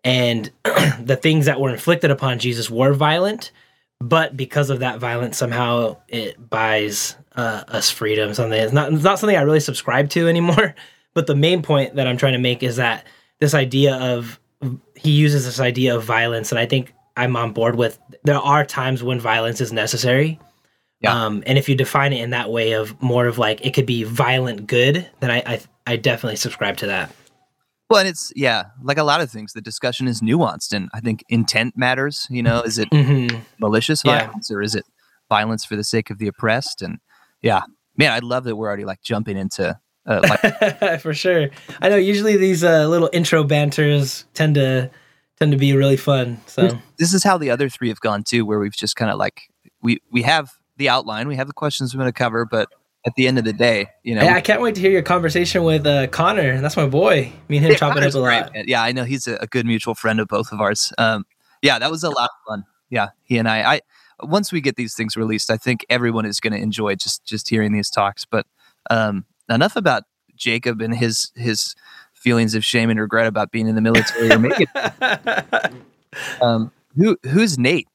and 0.05 0.49
the 0.63 1.19
things 1.21 1.47
that 1.47 1.59
were 1.59 1.69
inflicted 1.69 2.11
upon 2.11 2.39
Jesus 2.39 2.69
were 2.69 2.93
violent, 2.93 3.51
but 3.99 4.37
because 4.37 4.69
of 4.69 4.79
that 4.79 4.99
violence, 4.99 5.37
somehow 5.37 5.97
it 6.07 6.49
buys 6.49 7.17
uh, 7.35 7.63
us 7.67 7.89
freedom. 7.89 8.33
Something 8.33 8.57
it's 8.57 8.71
not 8.71 8.93
it's 8.93 9.03
not 9.03 9.19
something 9.19 9.35
I 9.35 9.41
really 9.41 9.59
subscribe 9.59 10.09
to 10.11 10.27
anymore. 10.27 10.75
But 11.15 11.27
the 11.27 11.35
main 11.35 11.61
point 11.61 11.93
that 11.93 12.07
I'm 12.07 12.17
trying 12.17 12.33
to 12.33 12.39
make 12.39 12.63
is 12.63 12.77
that 12.77 13.05
this 13.39 13.53
idea 13.53 13.97
of 13.97 14.39
he 14.95 15.11
uses 15.11 15.45
this 15.45 15.59
idea 15.59 15.95
of 15.95 16.03
violence, 16.03 16.51
and 16.51 16.57
I 16.57 16.65
think 16.65 16.91
I'm 17.17 17.35
on 17.35 17.51
board 17.53 17.75
with. 17.75 17.99
There 18.23 18.37
are 18.37 18.65
times 18.65 19.03
when 19.03 19.19
violence 19.19 19.61
is 19.61 19.71
necessary, 19.73 20.39
Yeah. 21.01 21.25
Um, 21.25 21.43
and 21.45 21.57
if 21.57 21.67
you 21.69 21.75
define 21.75 22.13
it 22.13 22.21
in 22.21 22.29
that 22.31 22.49
way 22.51 22.73
of 22.73 22.99
more 23.01 23.27
of 23.27 23.37
like 23.37 23.65
it 23.65 23.73
could 23.73 23.85
be 23.85 24.03
violent 24.03 24.67
good, 24.67 25.07
then 25.19 25.29
I 25.31 25.43
I, 25.45 25.61
I 25.85 25.95
definitely 25.97 26.37
subscribe 26.37 26.77
to 26.77 26.87
that. 26.87 27.13
Well, 27.89 27.99
and 27.99 28.07
it's 28.09 28.31
yeah, 28.35 28.63
like 28.81 28.97
a 28.97 29.03
lot 29.03 29.21
of 29.21 29.29
things, 29.29 29.53
the 29.53 29.61
discussion 29.61 30.07
is 30.07 30.21
nuanced, 30.21 30.73
and 30.73 30.89
I 30.93 30.99
think 30.99 31.23
intent 31.29 31.77
matters. 31.77 32.25
You 32.29 32.41
know, 32.41 32.61
is 32.61 32.79
it 32.79 32.87
hmm 32.91 33.27
malicious 33.59 34.03
Yeah. 34.03 34.25
violence 34.25 34.49
or 34.49 34.61
is 34.61 34.73
it 34.75 34.85
violence 35.29 35.63
for 35.65 35.75
the 35.75 35.83
sake 35.83 36.09
of 36.09 36.17
the 36.17 36.27
oppressed? 36.27 36.81
And 36.81 36.99
yeah, 37.41 37.61
man, 37.97 38.11
I 38.11 38.19
love 38.19 38.45
that 38.45 38.55
we're 38.55 38.67
already 38.67 38.85
like 38.85 39.01
jumping 39.03 39.37
into 39.37 39.77
uh, 40.07 40.21
like 40.27 40.99
For 41.01 41.13
sure. 41.13 41.49
I 41.81 41.89
know 41.89 41.95
usually 41.97 42.37
these 42.37 42.63
uh, 42.63 42.87
little 42.87 43.09
intro 43.13 43.43
banters 43.43 44.25
tend 44.33 44.55
to 44.55 44.89
tend 45.39 45.51
to 45.51 45.57
be 45.57 45.75
really 45.75 45.97
fun. 45.97 46.39
So 46.47 46.79
this 46.97 47.13
is 47.13 47.23
how 47.23 47.37
the 47.37 47.49
other 47.49 47.69
three 47.69 47.89
have 47.89 47.99
gone 47.99 48.23
too, 48.23 48.45
where 48.45 48.59
we've 48.59 48.75
just 48.75 48.95
kind 48.95 49.11
of 49.11 49.17
like 49.17 49.41
we 49.81 49.99
we 50.11 50.21
have 50.23 50.51
the 50.77 50.89
outline, 50.89 51.27
we 51.27 51.35
have 51.35 51.47
the 51.47 51.53
questions 51.53 51.93
we're 51.93 51.99
going 52.01 52.11
to 52.11 52.17
cover, 52.17 52.45
but 52.45 52.69
at 53.05 53.13
the 53.15 53.27
end 53.27 53.37
of 53.37 53.43
the 53.43 53.53
day, 53.53 53.87
you 54.03 54.15
know, 54.15 54.21
Hey, 54.21 54.29
I 54.29 54.41
can't 54.41 54.61
wait 54.61 54.75
to 54.75 54.81
hear 54.81 54.89
your 54.91 55.01
conversation 55.01 55.63
with 55.65 55.85
uh, 55.85 56.07
Connor. 56.07 56.61
That's 56.61 56.77
my 56.77 56.85
boy. 56.87 57.33
Me 57.49 57.57
and 57.57 57.65
him 57.65 57.71
Yeah, 57.73 57.77
chop 57.77 57.97
it 57.97 58.03
up 58.03 58.13
a 58.13 58.17
lot. 58.17 58.53
man. 58.53 58.63
Yeah, 58.67 58.81
I 58.81 58.93
know 58.93 59.03
he's 59.03 59.27
a, 59.27 59.35
a 59.35 59.47
good 59.47 59.65
mutual 59.65 59.93
friend 59.93 60.19
of 60.21 60.27
both 60.29 60.51
of 60.53 60.61
ours. 60.61 60.93
Um, 60.97 61.25
yeah, 61.61 61.79
that 61.79 61.91
was 61.91 62.03
a 62.03 62.09
lot 62.09 62.29
of 62.29 62.47
fun. 62.47 62.65
Yeah, 62.89 63.09
he 63.23 63.37
and 63.37 63.49
I. 63.49 63.75
I 63.75 63.81
once 64.21 64.51
we 64.53 64.61
get 64.61 64.77
these 64.77 64.95
things 64.95 65.17
released, 65.17 65.51
I 65.51 65.57
think 65.57 65.85
everyone 65.89 66.25
is 66.25 66.39
going 66.39 66.53
to 66.53 66.59
enjoy 66.59 66.95
just 66.95 67.25
just 67.25 67.49
hearing 67.49 67.73
these 67.73 67.89
talks. 67.89 68.23
But 68.25 68.45
um, 68.89 69.25
enough 69.49 69.75
about 69.75 70.03
Jacob 70.35 70.81
and 70.81 70.95
his 70.95 71.31
his 71.35 71.75
feelings 72.23 72.55
of 72.55 72.63
shame 72.65 72.89
and 72.89 72.99
regret 72.99 73.27
about 73.27 73.51
being 73.51 73.67
in 73.67 73.75
the 73.75 73.81
military. 73.81 74.31
Or 74.31 74.39
maybe 74.39 74.65
um, 76.41 76.71
who 76.95 77.17
who's 77.23 77.57
Nate? 77.57 77.87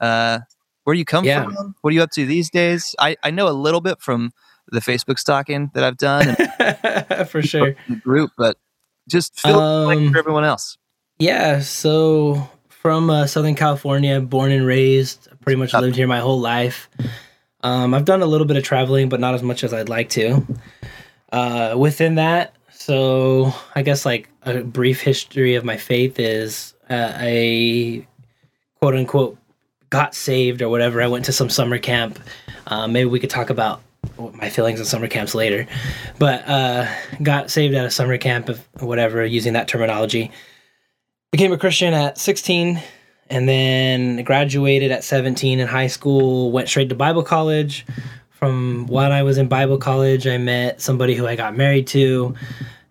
Uh, 0.00 0.40
where 0.84 0.94
do 0.94 0.98
you 0.98 1.04
come 1.04 1.24
Yeah. 1.24 1.44
from? 1.44 1.74
What 1.80 1.90
are 1.92 1.94
you 1.94 2.02
up 2.02 2.10
to 2.12 2.26
these 2.26 2.50
days? 2.50 2.94
I 2.98 3.16
I 3.22 3.30
know 3.30 3.48
a 3.48 3.50
little 3.56 3.80
bit 3.80 4.00
from 4.00 4.32
the 4.68 4.80
Facebook 4.80 5.18
stalking 5.18 5.70
that 5.74 5.84
I've 5.84 5.96
done 5.96 6.36
and 6.38 7.28
For 7.30 7.42
sure. 7.42 7.74
the 7.88 7.96
group, 7.96 8.30
but 8.38 8.56
just 9.08 9.38
fill 9.40 9.90
in 9.90 9.98
the 9.98 10.06
Um, 10.06 10.12
for 10.12 10.18
everyone 10.18 10.44
else. 10.44 10.78
Yeah, 11.18 11.60
so 11.60 12.48
from 12.68 13.10
uh, 13.10 13.26
Southern 13.26 13.54
California, 13.54 14.20
born 14.20 14.50
and 14.50 14.66
raised, 14.66 15.28
pretty 15.40 15.56
much 15.58 15.72
lived 15.74 15.94
here 15.96 16.06
my 16.06 16.18
whole 16.20 16.40
life. 16.40 16.88
Um, 17.62 17.94
I've 17.94 18.04
done 18.04 18.22
a 18.22 18.26
little 18.26 18.46
bit 18.46 18.56
of 18.56 18.64
traveling, 18.64 19.08
but 19.08 19.20
not 19.20 19.34
as 19.34 19.42
much 19.42 19.62
as 19.62 19.72
I'd 19.72 19.88
like 19.88 20.08
to. 20.10 20.44
Uh, 21.30 21.74
within 21.78 22.16
that, 22.16 22.54
so 22.82 23.54
I 23.76 23.82
guess 23.82 24.04
like 24.04 24.28
a 24.42 24.62
brief 24.64 25.00
history 25.00 25.54
of 25.54 25.64
my 25.64 25.76
faith 25.76 26.18
is 26.18 26.74
uh, 26.90 27.12
I 27.14 28.04
quote 28.80 28.96
unquote 28.96 29.38
got 29.90 30.16
saved 30.16 30.62
or 30.62 30.68
whatever. 30.68 31.00
I 31.00 31.06
went 31.06 31.24
to 31.26 31.32
some 31.32 31.48
summer 31.48 31.78
camp. 31.78 32.18
Uh, 32.66 32.88
maybe 32.88 33.08
we 33.08 33.20
could 33.20 33.30
talk 33.30 33.50
about 33.50 33.82
my 34.18 34.50
feelings 34.50 34.80
on 34.80 34.86
summer 34.86 35.06
camps 35.06 35.32
later, 35.32 35.66
but 36.18 36.48
uh, 36.48 36.92
got 37.22 37.52
saved 37.52 37.74
at 37.74 37.84
a 37.84 37.90
summer 37.90 38.18
camp 38.18 38.48
of 38.48 38.66
whatever 38.80 39.24
using 39.24 39.52
that 39.52 39.68
terminology 39.68 40.32
became 41.30 41.52
a 41.52 41.58
Christian 41.58 41.94
at 41.94 42.18
16 42.18 42.82
and 43.30 43.48
then 43.48 44.24
graduated 44.24 44.90
at 44.90 45.04
17 45.04 45.60
in 45.60 45.68
high 45.68 45.86
school, 45.86 46.50
went 46.50 46.68
straight 46.68 46.88
to 46.88 46.96
Bible 46.96 47.22
college. 47.22 47.86
From 48.42 48.88
when 48.88 49.12
I 49.12 49.22
was 49.22 49.38
in 49.38 49.46
Bible 49.46 49.78
college, 49.78 50.26
I 50.26 50.36
met 50.36 50.80
somebody 50.80 51.14
who 51.14 51.28
I 51.28 51.36
got 51.36 51.56
married 51.56 51.86
to, 51.86 52.34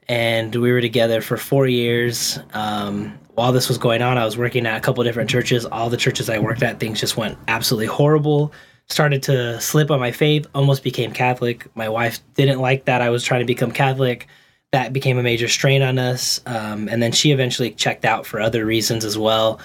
and 0.07 0.55
we 0.55 0.71
were 0.71 0.79
together 0.79 1.19
for 1.19 1.35
four 1.35 1.67
years. 1.67 2.39
Um, 2.53 3.19
while 3.33 3.51
this 3.51 3.67
was 3.67 3.77
going 3.77 4.01
on, 4.01 4.17
I 4.17 4.23
was 4.23 4.37
working 4.37 4.65
at 4.65 4.77
a 4.77 4.79
couple 4.79 5.03
different 5.03 5.29
churches. 5.29 5.65
All 5.65 5.89
the 5.89 5.97
churches 5.97 6.29
I 6.29 6.39
worked 6.39 6.63
at, 6.63 6.79
things 6.79 7.01
just 7.01 7.17
went 7.17 7.37
absolutely 7.49 7.87
horrible. 7.87 8.53
Started 8.87 9.23
to 9.23 9.59
slip 9.59 9.91
on 9.91 9.99
my 9.99 10.13
faith, 10.13 10.47
almost 10.55 10.83
became 10.83 11.11
Catholic. 11.11 11.67
My 11.75 11.89
wife 11.89 12.21
didn't 12.35 12.61
like 12.61 12.85
that 12.85 13.01
I 13.01 13.09
was 13.09 13.21
trying 13.21 13.41
to 13.41 13.45
become 13.45 13.73
Catholic 13.73 14.29
that 14.71 14.93
became 14.93 15.17
a 15.17 15.23
major 15.23 15.49
strain 15.49 15.81
on 15.81 15.99
us. 15.99 16.39
Um, 16.45 16.87
and 16.87 17.03
then 17.03 17.11
she 17.11 17.33
eventually 17.33 17.71
checked 17.71 18.05
out 18.05 18.25
for 18.25 18.39
other 18.39 18.65
reasons 18.65 19.03
as 19.03 19.17
well. 19.17 19.59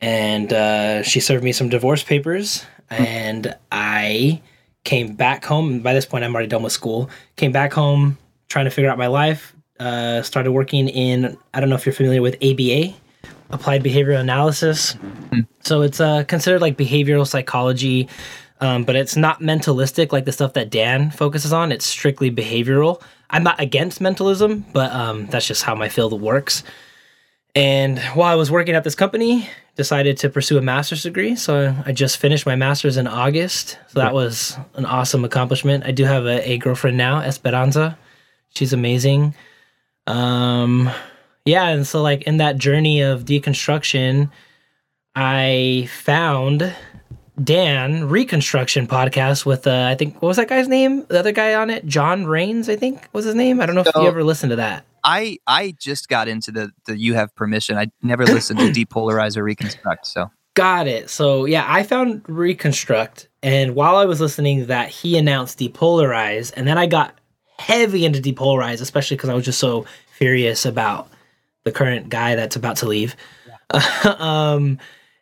And 0.00 0.50
uh, 0.54 1.02
she 1.02 1.20
served 1.20 1.44
me 1.44 1.52
some 1.52 1.68
divorce 1.68 2.02
papers. 2.02 2.64
And 2.88 3.54
I 3.70 4.40
came 4.84 5.14
back 5.14 5.44
home. 5.44 5.70
And 5.72 5.82
by 5.82 5.94
this 5.94 6.06
point, 6.06 6.24
I'm 6.24 6.34
already 6.34 6.48
done 6.48 6.62
with 6.62 6.72
school. 6.72 7.10
Came 7.36 7.52
back 7.52 7.72
home 7.72 8.18
trying 8.48 8.64
to 8.64 8.70
figure 8.70 8.90
out 8.90 8.98
my 8.98 9.06
life. 9.06 9.54
Uh, 9.78 10.22
started 10.22 10.52
working 10.52 10.88
in, 10.88 11.36
I 11.54 11.60
don't 11.60 11.68
know 11.68 11.76
if 11.76 11.86
you're 11.86 11.92
familiar 11.92 12.22
with 12.22 12.34
ABA, 12.42 12.94
Applied 13.50 13.84
Behavioral 13.84 14.20
Analysis. 14.20 14.96
So 15.60 15.82
it's 15.82 16.00
uh, 16.00 16.24
considered 16.24 16.60
like 16.60 16.76
behavioral 16.76 17.26
psychology. 17.26 18.08
Um, 18.60 18.82
but 18.82 18.96
it's 18.96 19.14
not 19.14 19.40
mentalistic 19.40 20.10
like 20.10 20.24
the 20.24 20.32
stuff 20.32 20.54
that 20.54 20.70
Dan 20.70 21.10
focuses 21.10 21.52
on. 21.52 21.70
It's 21.70 21.86
strictly 21.86 22.30
behavioral. 22.30 23.00
I'm 23.30 23.44
not 23.44 23.60
against 23.60 24.00
mentalism, 24.00 24.64
but 24.72 24.90
um, 24.92 25.26
that's 25.26 25.46
just 25.46 25.62
how 25.62 25.74
my 25.74 25.88
field 25.88 26.20
works. 26.20 26.64
And 27.54 27.98
while 28.14 28.32
I 28.32 28.34
was 28.34 28.50
working 28.50 28.74
at 28.74 28.84
this 28.84 28.94
company, 28.94 29.48
decided 29.78 30.18
to 30.18 30.28
pursue 30.28 30.58
a 30.58 30.60
master's 30.60 31.04
degree. 31.04 31.36
So 31.36 31.72
I 31.86 31.92
just 31.92 32.18
finished 32.18 32.44
my 32.44 32.56
master's 32.56 32.96
in 32.96 33.06
August. 33.06 33.78
So 33.86 34.00
that 34.00 34.12
was 34.12 34.58
an 34.74 34.84
awesome 34.84 35.24
accomplishment. 35.24 35.84
I 35.84 35.92
do 35.92 36.04
have 36.04 36.26
a, 36.26 36.50
a 36.50 36.58
girlfriend 36.58 36.98
now, 36.98 37.20
Esperanza. 37.20 37.96
She's 38.50 38.72
amazing. 38.72 39.34
Um, 40.08 40.90
yeah, 41.44 41.68
and 41.68 41.86
so 41.86 42.02
like 42.02 42.22
in 42.22 42.38
that 42.38 42.58
journey 42.58 43.02
of 43.02 43.24
deconstruction, 43.24 44.32
I 45.14 45.88
found 45.92 46.74
Dan 47.42 48.08
Reconstruction 48.08 48.88
podcast 48.88 49.46
with 49.46 49.68
uh, 49.68 49.86
I 49.88 49.94
think 49.94 50.20
what 50.20 50.26
was 50.26 50.38
that 50.38 50.48
guy's 50.48 50.66
name? 50.66 51.06
The 51.06 51.20
other 51.20 51.30
guy 51.32 51.54
on 51.54 51.70
it, 51.70 51.86
John 51.86 52.26
Rains, 52.26 52.68
I 52.68 52.74
think 52.74 53.08
was 53.12 53.24
his 53.24 53.36
name. 53.36 53.60
I 53.60 53.66
don't 53.66 53.76
know 53.76 53.82
if 53.82 53.94
you 53.94 54.08
ever 54.08 54.24
listened 54.24 54.50
to 54.50 54.56
that. 54.56 54.84
I 55.08 55.38
I 55.46 55.74
just 55.78 56.10
got 56.10 56.28
into 56.28 56.52
the 56.52 56.70
the 56.84 56.98
you 56.98 57.14
have 57.14 57.34
permission. 57.34 57.78
I 57.78 57.90
never 58.02 58.26
listened 58.26 58.58
to 58.58 58.70
depolarize 58.84 59.38
or 59.38 59.42
reconstruct. 59.42 60.06
So 60.06 60.30
Got 60.58 60.88
it. 60.88 61.08
So 61.08 61.44
yeah, 61.44 61.64
I 61.66 61.84
found 61.84 62.22
Reconstruct, 62.26 63.28
and 63.44 63.76
while 63.76 63.94
I 63.94 64.06
was 64.06 64.20
listening 64.20 64.58
to 64.58 64.66
that, 64.66 64.88
he 64.88 65.16
announced 65.16 65.60
Depolarize, 65.60 66.52
and 66.56 66.66
then 66.66 66.76
I 66.76 66.86
got 66.86 67.14
heavy 67.58 68.04
into 68.04 68.20
Depolarize, 68.20 68.80
especially 68.80 69.16
because 69.16 69.30
I 69.30 69.34
was 69.34 69.44
just 69.44 69.60
so 69.60 69.86
furious 70.16 70.66
about 70.66 71.08
the 71.62 71.70
current 71.70 72.08
guy 72.08 72.34
that's 72.34 72.56
about 72.56 72.76
to 72.78 72.86
leave. 72.86 73.14
um, 74.18 74.78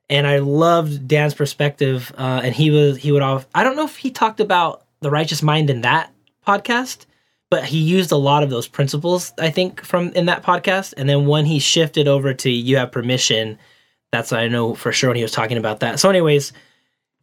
and 0.08 0.26
I 0.26 0.38
loved 0.38 1.06
Dan's 1.06 1.34
perspective, 1.34 2.14
uh, 2.16 2.40
and 2.42 2.54
he 2.54 2.70
was 2.70 2.96
he 2.96 3.12
would 3.12 3.22
off. 3.22 3.46
I 3.54 3.62
don't 3.62 3.76
know 3.76 3.84
if 3.84 3.98
he 3.98 4.10
talked 4.10 4.40
about 4.40 4.86
the 5.00 5.10
righteous 5.10 5.42
mind 5.42 5.68
in 5.68 5.82
that 5.82 6.12
podcast, 6.46 7.04
but 7.50 7.64
he 7.64 7.78
used 7.78 8.12
a 8.12 8.16
lot 8.16 8.42
of 8.42 8.50
those 8.50 8.66
principles 8.68 9.32
I 9.38 9.50
think 9.50 9.84
from 9.84 10.12
in 10.12 10.26
that 10.26 10.42
podcast. 10.42 10.94
And 10.96 11.08
then 11.08 11.26
when 11.26 11.46
he 11.46 11.58
shifted 11.58 12.08
over 12.08 12.34
to 12.34 12.50
you 12.50 12.76
have 12.76 12.92
permission, 12.92 13.58
that's 14.12 14.30
what 14.30 14.40
I 14.40 14.48
know 14.48 14.74
for 14.74 14.92
sure 14.92 15.10
when 15.10 15.16
he 15.16 15.22
was 15.22 15.32
talking 15.32 15.58
about 15.58 15.80
that. 15.80 16.00
So, 16.00 16.10
anyways, 16.10 16.52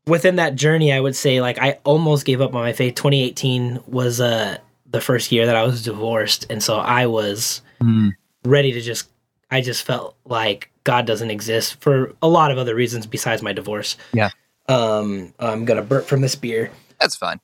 within 0.05 0.35
that 0.37 0.55
journey, 0.55 0.91
I 0.93 0.99
would 0.99 1.15
say 1.15 1.41
like 1.41 1.59
I 1.59 1.79
almost 1.83 2.25
gave 2.25 2.41
up 2.41 2.53
on 2.53 2.61
my 2.61 2.73
faith. 2.73 2.95
2018 2.95 3.83
was 3.87 4.19
uh 4.21 4.57
the 4.85 5.01
first 5.01 5.31
year 5.31 5.45
that 5.47 5.55
I 5.55 5.63
was 5.63 5.83
divorced, 5.83 6.45
and 6.49 6.61
so 6.61 6.77
I 6.77 7.07
was 7.07 7.61
mm, 7.81 8.11
ready 8.45 8.71
to 8.73 8.81
just 8.81 9.09
I 9.49 9.61
just 9.61 9.83
felt 9.83 10.15
like 10.25 10.69
God 10.83 11.05
doesn't 11.05 11.31
exist 11.31 11.81
for 11.81 12.13
a 12.21 12.27
lot 12.27 12.51
of 12.51 12.57
other 12.57 12.75
reasons 12.75 13.05
besides 13.07 13.41
my 13.41 13.53
divorce. 13.53 13.97
Yeah. 14.13 14.29
Um, 14.67 15.33
I'm 15.39 15.65
gonna 15.65 15.81
burp 15.81 16.05
from 16.05 16.21
this 16.21 16.35
beer. 16.35 16.71
that's 16.99 17.15
fine. 17.15 17.39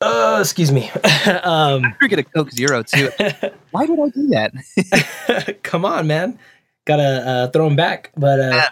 Uh, 0.00 0.38
excuse 0.40 0.70
me. 0.70 0.90
um, 1.42 1.94
Drinking 1.98 2.20
a 2.20 2.22
Coke 2.22 2.52
Zero 2.52 2.82
too. 2.82 3.10
Why 3.72 3.86
did 3.86 3.98
I 3.98 4.08
do 4.08 4.28
that? 4.28 5.58
come 5.62 5.84
on, 5.84 6.06
man. 6.06 6.38
Gotta 6.84 7.28
uh, 7.28 7.46
throw 7.48 7.66
him 7.66 7.76
back. 7.76 8.12
But 8.16 8.40
uh, 8.40 8.68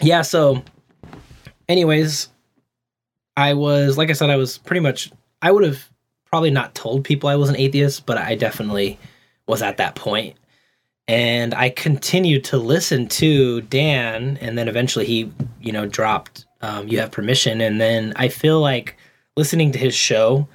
yeah, 0.00 0.22
so, 0.22 0.62
anyways, 1.68 2.28
I 3.36 3.54
was, 3.54 3.98
like 3.98 4.10
I 4.10 4.12
said, 4.12 4.30
I 4.30 4.36
was 4.36 4.58
pretty 4.58 4.80
much, 4.80 5.10
I 5.42 5.50
would 5.50 5.64
have 5.64 5.88
probably 6.26 6.50
not 6.50 6.74
told 6.74 7.04
people 7.04 7.28
I 7.28 7.36
was 7.36 7.48
an 7.48 7.56
atheist, 7.56 8.06
but 8.06 8.18
I 8.18 8.34
definitely 8.36 8.98
was 9.46 9.62
at 9.62 9.78
that 9.78 9.94
point. 9.96 10.36
And 11.08 11.54
I 11.54 11.70
continued 11.70 12.44
to 12.44 12.58
listen 12.58 13.08
to 13.08 13.62
Dan, 13.62 14.36
and 14.40 14.58
then 14.58 14.68
eventually 14.68 15.06
he, 15.06 15.32
you 15.60 15.72
know, 15.72 15.86
dropped 15.86 16.46
um, 16.60 16.86
You 16.86 17.00
Have 17.00 17.10
Permission. 17.10 17.62
And 17.62 17.80
then 17.80 18.12
I 18.16 18.28
feel 18.28 18.60
like 18.60 18.97
listening 19.38 19.72
to 19.72 19.78
his 19.78 19.94
show 19.94 20.48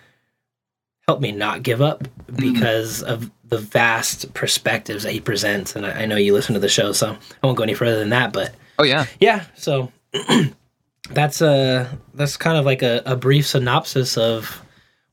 helped 1.07 1.21
me 1.21 1.31
not 1.31 1.63
give 1.63 1.81
up 1.81 2.05
hmm. 2.29 2.35
because 2.35 3.01
of 3.01 3.31
the 3.45 3.57
vast 3.57 4.33
perspectives 4.33 5.03
that 5.03 5.11
he 5.11 5.19
presents. 5.19 5.75
And 5.75 5.85
I, 5.85 6.03
I 6.03 6.05
know 6.05 6.17
you 6.17 6.33
listen 6.33 6.53
to 6.53 6.59
the 6.59 6.69
show, 6.69 6.91
so 6.91 7.11
I 7.11 7.47
won't 7.47 7.57
go 7.57 7.63
any 7.63 7.73
further 7.73 7.97
than 7.97 8.09
that. 8.09 8.33
But 8.33 8.53
Oh 8.77 8.83
yeah. 8.83 9.05
yeah, 9.19 9.45
so 9.55 9.91
that's 11.09 11.41
a 11.41 11.97
that's 12.13 12.37
kind 12.37 12.57
of 12.57 12.65
like 12.65 12.83
a, 12.83 13.01
a 13.05 13.15
brief 13.15 13.47
synopsis 13.47 14.17
of 14.17 14.61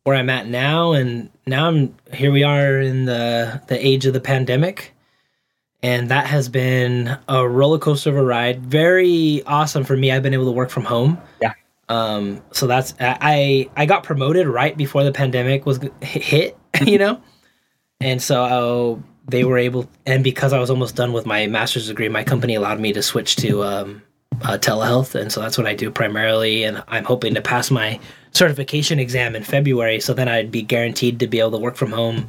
where 0.04 0.16
I'm 0.16 0.30
at 0.30 0.46
now, 0.46 0.92
and 0.92 1.30
now 1.46 1.68
I'm 1.68 1.94
here. 2.12 2.32
We 2.32 2.42
are 2.42 2.80
in 2.80 3.04
the 3.04 3.62
the 3.68 3.86
age 3.86 4.06
of 4.06 4.14
the 4.14 4.20
pandemic, 4.20 4.94
and 5.82 6.08
that 6.08 6.26
has 6.26 6.48
been 6.48 7.16
a 7.28 7.46
roller 7.46 7.78
coaster 7.78 8.10
of 8.10 8.16
a 8.16 8.24
ride. 8.24 8.60
Very 8.62 9.42
awesome 9.46 9.84
for 9.84 9.96
me. 9.96 10.10
I've 10.10 10.22
been 10.22 10.34
able 10.34 10.46
to 10.46 10.52
work 10.52 10.70
from 10.70 10.84
home. 10.84 11.20
Yeah. 11.42 11.52
Um, 11.90 12.40
so 12.52 12.68
that's 12.68 12.94
I 13.00 13.68
I 13.76 13.85
got 13.85 14.04
promoted 14.04 14.47
right 14.47 14.76
before 14.76 15.02
the 15.02 15.12
pandemic 15.12 15.66
was 15.66 15.80
hit, 16.00 16.56
you 16.87 16.99
know, 16.99 17.20
and 18.00 18.23
so 18.23 19.02
they 19.28 19.44
were 19.44 19.59
able, 19.59 19.88
and 20.06 20.25
because 20.25 20.52
I 20.52 20.59
was 20.59 20.70
almost 20.70 20.97
done 20.97 21.12
with 21.12 21.26
my 21.26 21.47
master's 21.49 21.88
degree, 21.88 22.09
my 22.09 22.25
company 22.25 22.54
allowed 22.54 22.80
me 22.80 22.92
to 22.92 23.02
switch 23.02 23.37
to 23.37 23.64
um, 23.64 24.02
uh, 24.42 24.56
telehealth, 24.56 25.14
and 25.14 25.32
so 25.32 25.40
that's 25.40 25.59
what 25.59 25.66
I 25.66 25.75
do 25.75 25.90
primarily. 25.90 26.62
And 26.62 26.82
I'm 26.87 27.04
hoping 27.04 27.35
to 27.35 27.42
pass 27.42 27.73
my 27.73 27.99
certification 28.30 29.00
exam 29.00 29.35
in 29.35 29.42
February, 29.42 29.99
so 29.99 30.14
then 30.14 30.28
I'd 30.28 30.52
be 30.52 30.62
guaranteed 30.62 31.18
to 31.18 31.26
be 31.26 31.40
able 31.40 31.52
to 31.52 31.59
work 31.59 31.76
from 31.76 31.90
home 31.90 32.26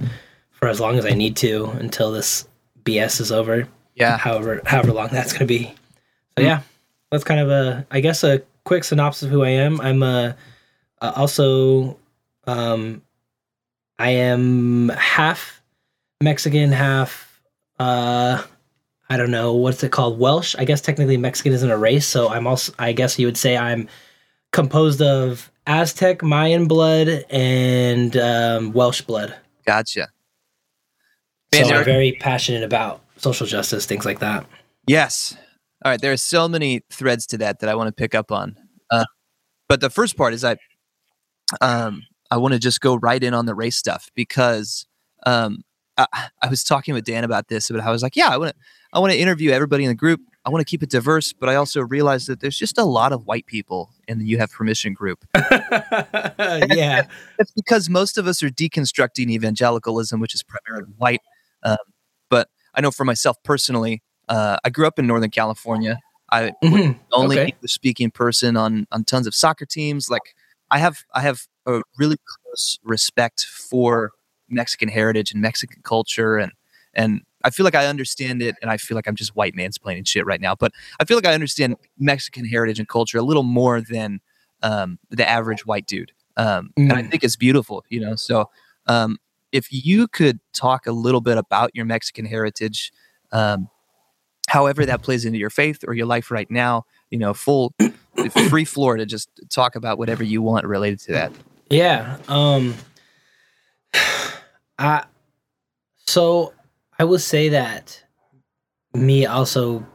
for 0.50 0.70
as 0.70 0.80
long 0.80 0.98
as 0.98 1.06
I 1.06 1.12
need 1.12 1.36
to 1.38 1.66
until 1.80 2.12
this 2.12 2.48
BS 2.84 3.22
is 3.22 3.32
over. 3.32 3.68
Yeah. 3.94 4.18
However, 4.18 4.62
however 4.66 4.92
long 4.92 5.10
that's 5.10 5.34
going 5.34 5.42
to 5.42 5.46
be. 5.46 5.74
So 6.36 6.44
yeah, 6.44 6.62
that's 7.12 7.24
kind 7.24 7.40
of 7.40 7.50
a, 7.50 7.86
I 7.92 8.00
guess, 8.00 8.24
a 8.24 8.42
quick 8.66 8.84
synopsis 8.84 9.24
of 9.24 9.30
who 9.30 9.44
I 9.44 9.50
am. 9.50 9.82
I'm 9.82 10.04
uh, 10.04 10.34
uh, 11.02 11.14
also, 11.16 11.98
um, 12.46 13.02
I 14.00 14.12
am 14.12 14.90
half 14.90 15.62
Mexican, 16.22 16.72
half, 16.72 17.42
uh, 17.80 18.42
I 19.10 19.18
don't 19.18 19.32
know 19.32 19.54
what's 19.54 19.84
it 19.84 19.92
called, 19.92 20.20
Welsh. 20.20 20.56
I 20.58 20.66
guess 20.66 20.82
technically 20.82 21.18
Mexican 21.18 21.52
isn't 21.54 21.70
a 21.70 21.78
race, 21.78 22.08
so 22.08 22.30
I'm 22.30 22.48
also, 22.48 22.74
I 22.80 22.94
guess 22.94 23.20
you 23.20 23.28
would 23.28 23.38
say 23.38 23.58
I'm 23.58 23.90
composed 24.52 25.02
of 25.02 25.52
Aztec, 25.68 26.24
Mayan 26.24 26.68
blood, 26.68 27.26
and 27.30 28.16
um, 28.18 28.74
Welsh 28.74 29.02
blood. 29.02 29.36
Gotcha. 29.66 30.10
so 31.54 31.64
I'm 31.64 31.84
very 31.84 32.14
passionate 32.14 32.64
about 32.64 33.02
social 33.18 33.48
justice, 33.48 33.86
things 33.86 34.06
like 34.06 34.20
that. 34.20 34.46
Yes. 34.88 35.36
All 35.84 35.92
right. 35.92 36.00
There 36.00 36.12
are 36.12 36.18
so 36.18 36.48
many 36.48 36.82
threads 36.92 37.26
to 37.28 37.38
that 37.40 37.60
that 37.60 37.70
I 37.70 37.76
want 37.76 37.88
to 37.88 37.94
pick 37.94 38.14
up 38.14 38.32
on. 38.32 38.56
Uh, 38.92 39.06
but 39.68 39.82
the 39.82 39.90
first 39.90 40.16
part 40.16 40.34
is 40.34 40.44
I, 40.44 40.58
um, 41.60 42.04
I 42.30 42.38
want 42.38 42.54
to 42.54 42.60
just 42.60 42.82
go 42.82 42.96
right 42.96 43.22
in 43.22 43.34
on 43.34 43.46
the 43.46 43.56
race 43.56 43.78
stuff 43.78 44.10
because 44.16 44.86
um, 45.26 45.64
I, 45.98 46.30
I 46.42 46.48
was 46.50 46.64
talking 46.64 46.94
with 46.94 47.04
Dan 47.04 47.24
about 47.24 47.48
this, 47.48 47.70
but 47.70 47.80
I 47.80 47.90
was 47.92 48.04
like, 48.04 48.16
yeah, 48.16 48.30
I 48.30 48.38
want 48.38 48.52
to, 48.52 48.56
I 48.94 49.00
want 49.00 49.12
to 49.12 49.20
interview 49.20 49.52
everybody 49.52 49.84
in 49.84 49.90
the 49.90 49.96
group. 49.96 50.22
I 50.46 50.50
want 50.50 50.62
to 50.62 50.70
keep 50.70 50.82
it 50.82 50.90
diverse, 50.90 51.34
but 51.34 51.50
I 51.50 51.56
also 51.56 51.82
realize 51.82 52.26
that 52.26 52.42
there's 52.42 52.58
just 52.58 52.78
a 52.78 52.84
lot 52.84 53.12
of 53.12 53.26
white 53.26 53.46
people 53.46 53.92
in 54.08 54.18
the 54.18 54.26
You 54.26 54.40
Have 54.40 54.52
Permission 54.52 54.94
group. 54.94 55.24
yeah. 55.36 57.04
It's 57.38 57.52
because 57.56 57.90
most 57.90 58.18
of 58.18 58.28
us 58.28 58.42
are 58.42 58.50
deconstructing 58.50 59.30
evangelicalism, 59.30 60.20
which 60.20 60.34
is 60.34 60.44
primarily 60.44 60.92
white. 60.98 61.22
Um, 61.64 61.78
but 62.30 62.50
I 62.74 62.82
know 62.82 62.92
for 62.92 63.06
myself 63.06 63.38
personally, 63.44 64.02
uh, 64.32 64.58
I 64.64 64.70
grew 64.70 64.88
up 64.88 64.98
in 64.98 65.06
Northern 65.06 65.30
California. 65.30 66.00
I 66.32 66.54
mm-hmm. 66.64 66.98
only 67.12 67.38
okay. 67.38 67.52
English 67.54 67.74
speaking 67.74 68.10
person 68.10 68.56
on 68.56 68.88
on 68.92 69.04
tons 69.04 69.28
of 69.28 69.36
soccer 69.36 69.66
teams. 69.66 70.10
Like 70.10 70.36
I 70.72 70.80
have 70.80 71.04
I 71.14 71.20
have 71.20 71.48
a 71.66 71.82
really 71.98 72.16
close 72.26 72.80
respect 72.84 73.46
for 73.46 74.14
Mexican 74.50 74.88
heritage 74.88 75.34
and 75.34 75.42
Mexican 75.42 75.82
culture 75.84 76.38
and 76.38 76.54
and 76.94 77.22
I 77.44 77.50
feel 77.50 77.64
like 77.64 77.76
I 77.76 77.88
understand 77.88 78.42
it, 78.42 78.56
and 78.62 78.70
I 78.70 78.78
feel 78.78 78.96
like 78.96 79.08
I'm 79.08 79.16
just 79.16 79.36
white 79.36 79.56
mansplaining 79.56 80.08
shit 80.08 80.26
right 80.26 80.40
now. 80.40 80.54
But 80.54 80.74
I 81.00 81.06
feel 81.06 81.18
like 81.18 81.26
I 81.26 81.34
understand 81.34 81.76
Mexican 81.98 82.46
heritage 82.46 82.78
and 82.78 82.88
culture 82.88 83.18
a 83.18 83.24
little 83.24 83.44
more 83.44 83.82
than 83.82 84.20
um, 84.62 85.00
the 85.10 85.28
average 85.28 85.66
white 85.66 85.88
dude, 85.88 86.12
um, 86.38 86.72
mm. 86.78 86.84
and 86.84 86.94
I 86.94 87.02
mm. 87.02 87.10
think 87.10 87.24
it's 87.24 87.36
beautiful, 87.36 87.84
you 87.90 88.00
know. 88.00 88.16
So, 88.16 88.50
um, 88.86 89.18
if 89.52 89.68
you 89.72 90.08
could 90.08 90.40
talk 90.54 90.86
a 90.86 90.92
little 90.92 91.22
bit 91.22 91.40
about 91.40 91.72
your 91.74 91.86
Mexican 91.86 92.26
heritage, 92.26 92.92
um, 93.32 93.70
however 94.52 94.86
that 94.86 95.02
plays 95.02 95.24
into 95.24 95.40
your 95.40 95.50
faith 95.50 95.86
or 95.88 95.94
your 95.94 96.06
life 96.06 96.30
right 96.30 96.52
now, 96.52 96.84
you 97.10 97.18
know, 97.18 97.34
full 97.34 97.74
free 98.50 98.66
floor 98.66 98.98
to 98.98 99.06
just 99.06 99.30
talk 99.50 99.78
about 99.78 99.98
whatever 99.98 100.26
you 100.26 100.42
want 100.42 100.66
related 100.66 101.00
to 101.00 101.14
that. 101.14 101.32
Yeah. 101.70 102.18
Um. 102.28 102.76
I 104.78 105.06
so 106.06 106.54
I 107.00 107.06
will 107.06 107.20
say 107.20 107.50
that 107.50 108.04
me 108.94 109.26
also, 109.26 109.86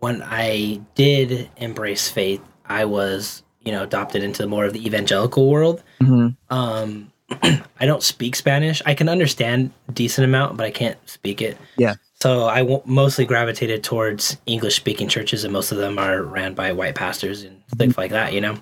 when 0.00 0.22
I 0.24 0.80
did 0.96 1.48
embrace 1.58 2.08
faith, 2.08 2.42
I 2.64 2.86
was, 2.86 3.44
you 3.60 3.70
know, 3.70 3.84
adopted 3.84 4.24
into 4.24 4.44
more 4.48 4.64
of 4.64 4.72
the 4.72 4.84
evangelical 4.84 5.48
world. 5.48 5.84
Mm-hmm. 6.00 6.30
Um, 6.52 7.12
I 7.30 7.86
don't 7.86 8.02
speak 8.02 8.34
Spanish. 8.34 8.82
I 8.84 8.94
can 8.94 9.08
understand 9.08 9.72
decent 9.92 10.24
amount, 10.24 10.56
but 10.56 10.66
I 10.66 10.72
can't 10.72 10.98
speak 11.08 11.40
it. 11.40 11.56
Yeah. 11.76 11.94
So 12.22 12.46
I 12.46 12.58
w- 12.58 12.82
mostly 12.84 13.24
gravitated 13.24 13.82
towards 13.82 14.36
English 14.46 14.76
speaking 14.76 15.08
churches, 15.08 15.44
and 15.44 15.52
most 15.52 15.72
of 15.72 15.78
them 15.78 15.98
are 15.98 16.22
ran 16.22 16.54
by 16.54 16.72
white 16.72 16.94
pastors 16.94 17.42
and 17.42 17.56
mm-hmm. 17.56 17.84
stuff 17.84 17.98
like 17.98 18.10
that, 18.10 18.34
you 18.34 18.40
know. 18.40 18.56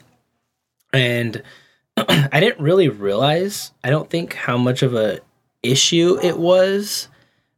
And 0.93 1.43
I 1.97 2.41
didn't 2.41 2.63
really 2.63 2.89
realize, 2.89 3.73
I 3.83 3.91
don't 3.91 4.09
think, 4.09 4.35
how 4.35 4.57
much 4.57 4.83
of 4.83 4.95
a 4.95 5.21
issue 5.63 6.19
it 6.23 6.39
was 6.39 7.09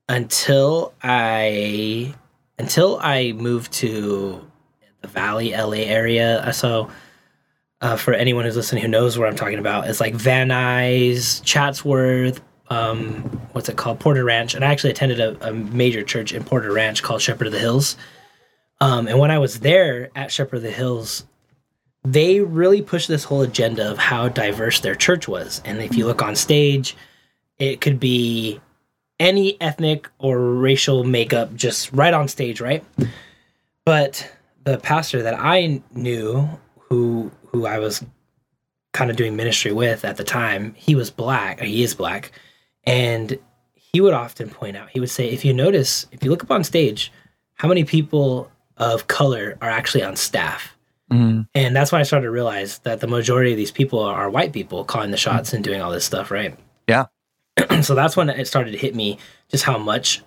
until 0.09 0.95
I 1.03 2.15
until 2.59 2.99
I 3.01 3.33
moved 3.33 3.73
to 3.75 4.51
the 5.03 5.09
Valley, 5.09 5.53
LA 5.53 5.85
area. 5.85 6.53
So, 6.53 6.91
uh, 7.81 7.97
for 7.97 8.13
anyone 8.13 8.45
who's 8.45 8.57
listening 8.57 8.83
who 8.83 8.89
knows 8.89 9.19
where 9.19 9.29
I'm 9.29 9.37
talking 9.37 9.59
about, 9.59 9.89
it's 9.89 10.01
like 10.01 10.15
Van 10.15 10.49
Nuys, 10.49 11.43
Chatsworth, 11.45 12.41
um, 12.71 13.23
what's 13.53 13.69
it 13.69 13.77
called, 13.77 14.01
Porter 14.01 14.25
Ranch. 14.25 14.55
And 14.55 14.65
I 14.65 14.71
actually 14.73 14.91
attended 14.91 15.21
a, 15.21 15.49
a 15.49 15.53
major 15.53 16.03
church 16.03 16.33
in 16.33 16.45
Porter 16.45 16.73
Ranch 16.73 17.03
called 17.03 17.21
Shepherd 17.21 17.49
of 17.49 17.53
the 17.53 17.59
Hills. 17.59 17.97
Um, 18.81 19.09
and 19.09 19.19
when 19.19 19.31
I 19.31 19.39
was 19.39 19.61
there 19.61 20.11
at 20.17 20.33
Shepherd 20.33 20.57
of 20.57 20.63
the 20.63 20.71
Hills, 20.71 21.27
they 22.05 22.41
really 22.41 22.81
pushed 22.81 23.09
this 23.09 23.25
whole 23.25 23.43
agenda 23.43 23.91
of 23.91 23.99
how 23.99 24.29
diverse 24.29 24.81
their 24.81 24.95
church 24.95 25.29
was. 25.29 25.61
And 25.65 25.83
if 25.83 25.97
you 25.97 26.07
look 26.07 26.23
on 26.23 26.35
stage, 26.35 26.97
it 27.59 27.81
could 27.81 28.01
be 28.01 28.61
any 29.19 29.61
ethnic 29.61 30.09
or 30.19 30.41
racial 30.41 31.05
makeup 31.05 31.55
just 31.55 31.93
right 31.93 32.15
on 32.15 32.27
stage, 32.27 32.61
right? 32.61 32.83
But 33.85 34.31
the 34.65 34.79
pastor 34.79 35.23
that 35.23 35.35
I 35.39 35.83
knew 35.93 36.49
who 36.79 37.31
who 37.47 37.67
I 37.67 37.79
was 37.81 38.05
kind 38.93 39.11
of 39.11 39.17
doing 39.17 39.37
ministry 39.37 39.73
with 39.73 40.05
at 40.05 40.17
the 40.17 40.25
time, 40.25 40.75
he 40.77 40.95
was 40.95 41.11
black, 41.11 41.61
he 41.61 41.83
is 41.83 41.95
black, 41.95 42.33
and 42.85 43.39
he 43.75 44.01
would 44.01 44.15
often 44.15 44.51
point 44.51 44.77
out, 44.77 44.89
he 44.91 45.01
would 45.01 45.11
say, 45.11 45.29
if 45.29 45.45
you 45.45 45.53
notice, 45.53 46.07
if 46.13 46.23
you 46.23 46.31
look 46.31 46.45
up 46.45 46.51
on 46.51 46.65
stage, 46.65 47.13
how 47.55 47.69
many 47.69 47.85
people 47.85 48.51
of 48.77 49.09
color 49.09 49.59
are 49.61 49.69
actually 49.69 50.03
on 50.03 50.17
staff? 50.17 50.77
Mm-hmm. 51.11 51.43
And 51.55 51.75
that's 51.75 51.91
when 51.91 52.01
I 52.01 52.05
started 52.05 52.27
to 52.27 52.31
realize 52.31 52.79
that 52.81 53.01
the 53.01 53.09
majority 53.09 53.51
of 53.51 53.57
these 53.57 53.73
people 53.73 53.99
are 53.99 54.31
white 54.31 54.53
people 54.53 54.85
calling 54.85 55.11
the 55.11 55.17
shots 55.17 55.49
mm-hmm. 55.49 55.57
and 55.57 55.65
doing 55.65 55.81
all 55.81 55.91
this 55.91 56.05
stuff, 56.05 56.31
right? 56.31 56.57
Yeah. 56.89 57.07
so 57.83 57.95
that's 57.95 58.17
when 58.17 58.31
it 58.31 58.47
started 58.47 58.73
to 58.73 58.79
hit 58.79 58.95
me 58.95 59.19
just 59.49 59.65
how 59.65 59.77
much 59.77 60.23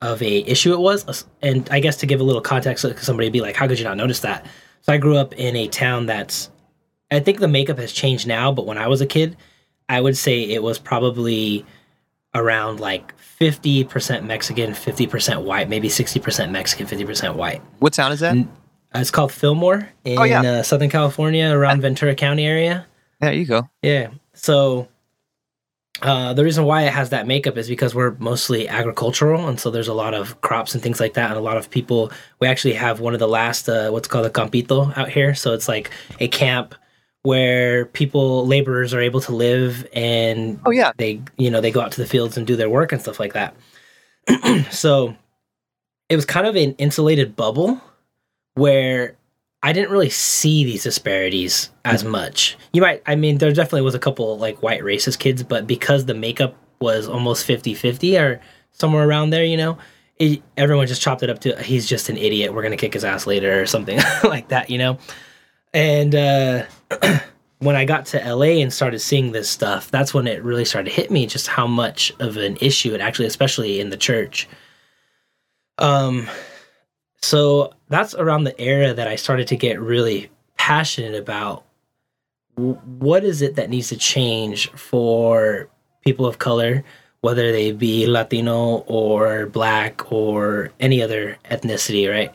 of 0.00 0.20
a 0.22 0.38
issue 0.50 0.72
it 0.72 0.80
was. 0.80 1.24
And 1.42 1.68
I 1.70 1.80
guess 1.80 1.98
to 1.98 2.06
give 2.06 2.20
a 2.20 2.24
little 2.24 2.40
context, 2.40 2.84
somebody 2.98 3.26
would 3.26 3.32
be 3.32 3.40
like, 3.40 3.56
"How 3.56 3.68
could 3.68 3.78
you 3.78 3.84
not 3.84 3.96
notice 3.96 4.20
that?" 4.20 4.46
So 4.80 4.92
I 4.92 4.98
grew 4.98 5.16
up 5.16 5.32
in 5.34 5.54
a 5.54 5.68
town 5.68 6.06
that's, 6.06 6.50
I 7.10 7.20
think 7.20 7.38
the 7.38 7.46
makeup 7.48 7.78
has 7.78 7.92
changed 7.92 8.26
now, 8.26 8.50
but 8.50 8.66
when 8.66 8.78
I 8.78 8.88
was 8.88 9.00
a 9.00 9.06
kid, 9.06 9.36
I 9.88 10.00
would 10.00 10.16
say 10.16 10.42
it 10.42 10.62
was 10.62 10.78
probably 10.78 11.64
around 12.34 12.80
like 12.80 13.14
50% 13.18 14.24
Mexican, 14.24 14.70
50% 14.72 15.44
white, 15.44 15.68
maybe 15.68 15.88
60% 15.88 16.50
Mexican, 16.50 16.86
50% 16.86 17.34
white. 17.34 17.62
What 17.78 17.92
town 17.92 18.12
is 18.12 18.20
that? 18.20 18.36
it's 18.94 19.10
called 19.10 19.32
Fillmore 19.32 19.88
in 20.04 20.18
oh, 20.18 20.24
yeah. 20.24 20.42
uh, 20.42 20.62
Southern 20.62 20.90
California, 20.90 21.50
around 21.50 21.80
Ventura 21.80 22.14
County 22.14 22.46
area. 22.46 22.86
There 23.20 23.32
you 23.32 23.46
go. 23.46 23.68
Yeah. 23.82 24.10
So 24.34 24.88
uh, 26.02 26.34
the 26.34 26.42
reason 26.44 26.64
why 26.64 26.82
it 26.82 26.92
has 26.92 27.10
that 27.10 27.26
makeup 27.26 27.56
is 27.56 27.68
because 27.68 27.94
we're 27.94 28.12
mostly 28.18 28.68
agricultural, 28.68 29.48
and 29.48 29.58
so 29.60 29.70
there's 29.70 29.88
a 29.88 29.94
lot 29.94 30.14
of 30.14 30.40
crops 30.40 30.74
and 30.74 30.82
things 30.82 31.00
like 31.00 31.14
that, 31.14 31.30
and 31.30 31.38
a 31.38 31.42
lot 31.42 31.56
of 31.56 31.70
people. 31.70 32.10
We 32.40 32.48
actually 32.48 32.74
have 32.74 33.00
one 33.00 33.14
of 33.14 33.20
the 33.20 33.28
last 33.28 33.68
uh, 33.68 33.90
what's 33.90 34.08
called 34.08 34.26
a 34.26 34.30
campito 34.30 34.96
out 34.96 35.10
here, 35.10 35.34
so 35.34 35.52
it's 35.52 35.68
like 35.68 35.90
a 36.18 36.28
camp 36.28 36.74
where 37.22 37.86
people 37.86 38.46
laborers 38.46 38.92
are 38.92 39.00
able 39.00 39.20
to 39.22 39.32
live, 39.32 39.86
and 39.92 40.60
oh 40.66 40.70
yeah, 40.70 40.92
they 40.96 41.20
you 41.36 41.50
know 41.50 41.60
they 41.60 41.70
go 41.70 41.80
out 41.80 41.92
to 41.92 42.00
the 42.00 42.06
fields 42.06 42.36
and 42.36 42.46
do 42.46 42.56
their 42.56 42.70
work 42.70 42.92
and 42.92 43.00
stuff 43.00 43.20
like 43.20 43.32
that. 43.34 43.54
so 44.70 45.14
it 46.08 46.16
was 46.16 46.24
kind 46.24 46.46
of 46.46 46.56
an 46.56 46.74
insulated 46.74 47.34
bubble 47.34 47.80
where 48.54 49.16
I 49.62 49.72
didn't 49.72 49.90
really 49.90 50.10
see 50.10 50.64
these 50.64 50.82
disparities 50.82 51.70
as 51.84 52.02
mm-hmm. 52.02 52.12
much. 52.12 52.58
You 52.72 52.82
might, 52.82 53.02
I 53.06 53.14
mean, 53.14 53.38
there 53.38 53.52
definitely 53.52 53.82
was 53.82 53.94
a 53.94 54.00
couple 54.00 54.36
like 54.38 54.62
white 54.62 54.82
racist 54.82 55.18
kids, 55.18 55.42
but 55.42 55.66
because 55.66 56.06
the 56.06 56.14
makeup 56.14 56.56
was 56.80 57.08
almost 57.08 57.44
50 57.46 57.74
50 57.74 58.18
or 58.18 58.40
somewhere 58.72 59.08
around 59.08 59.30
there, 59.30 59.44
you 59.44 59.56
know, 59.56 59.78
it, 60.18 60.42
everyone 60.56 60.86
just 60.86 61.00
chopped 61.00 61.22
it 61.22 61.30
up 61.30 61.38
to 61.40 61.60
he's 61.62 61.86
just 61.86 62.08
an 62.08 62.16
idiot. 62.16 62.52
We're 62.52 62.62
going 62.62 62.72
to 62.72 62.76
kick 62.76 62.94
his 62.94 63.04
ass 63.04 63.26
later 63.26 63.62
or 63.62 63.66
something 63.66 63.98
like 64.24 64.48
that, 64.48 64.68
you 64.68 64.78
know? 64.78 64.98
And 65.72 66.14
uh, 66.14 66.66
when 67.58 67.76
I 67.76 67.84
got 67.84 68.06
to 68.06 68.18
LA 68.18 68.60
and 68.60 68.72
started 68.72 68.98
seeing 69.00 69.32
this 69.32 69.48
stuff, 69.48 69.90
that's 69.90 70.12
when 70.12 70.26
it 70.26 70.42
really 70.42 70.64
started 70.64 70.90
to 70.90 70.96
hit 70.96 71.10
me 71.10 71.26
just 71.26 71.46
how 71.46 71.66
much 71.66 72.12
of 72.18 72.36
an 72.36 72.56
issue 72.60 72.94
it 72.94 73.00
actually, 73.00 73.26
especially 73.26 73.80
in 73.80 73.90
the 73.90 73.96
church. 73.96 74.48
Um, 75.78 76.28
so 77.20 77.72
that's 77.88 78.14
around 78.14 78.44
the 78.44 78.60
era 78.60 78.92
that 78.92 79.06
I 79.06 79.16
started 79.16 79.46
to 79.48 79.56
get 79.56 79.80
really 79.80 80.30
passionate 80.56 81.14
about 81.14 81.64
what 82.56 83.24
is 83.24 83.42
it 83.42 83.56
that 83.56 83.70
needs 83.70 83.88
to 83.88 83.96
change 83.96 84.70
for 84.72 85.68
people 86.04 86.26
of 86.26 86.38
color, 86.38 86.84
whether 87.20 87.52
they 87.52 87.72
be 87.72 88.06
Latino 88.06 88.78
or 88.86 89.46
black 89.46 90.12
or 90.12 90.70
any 90.80 91.02
other 91.02 91.38
ethnicity, 91.50 92.10
right? 92.10 92.34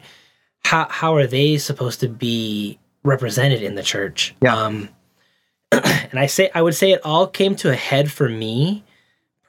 How 0.63 0.87
how 0.89 1.15
are 1.15 1.27
they 1.27 1.57
supposed 1.57 1.99
to 1.99 2.09
be 2.09 2.79
represented 3.07 3.63
in 3.63 3.75
the 3.75 3.83
church? 3.83 4.35
Yeah. 4.41 4.55
Um, 4.55 4.89
and 5.71 6.19
I 6.19 6.27
say 6.27 6.51
I 6.53 6.61
would 6.61 6.75
say 6.75 6.91
it 6.91 7.01
all 7.03 7.27
came 7.27 7.55
to 7.57 7.71
a 7.71 7.75
head 7.75 8.11
for 8.11 8.29
me 8.29 8.83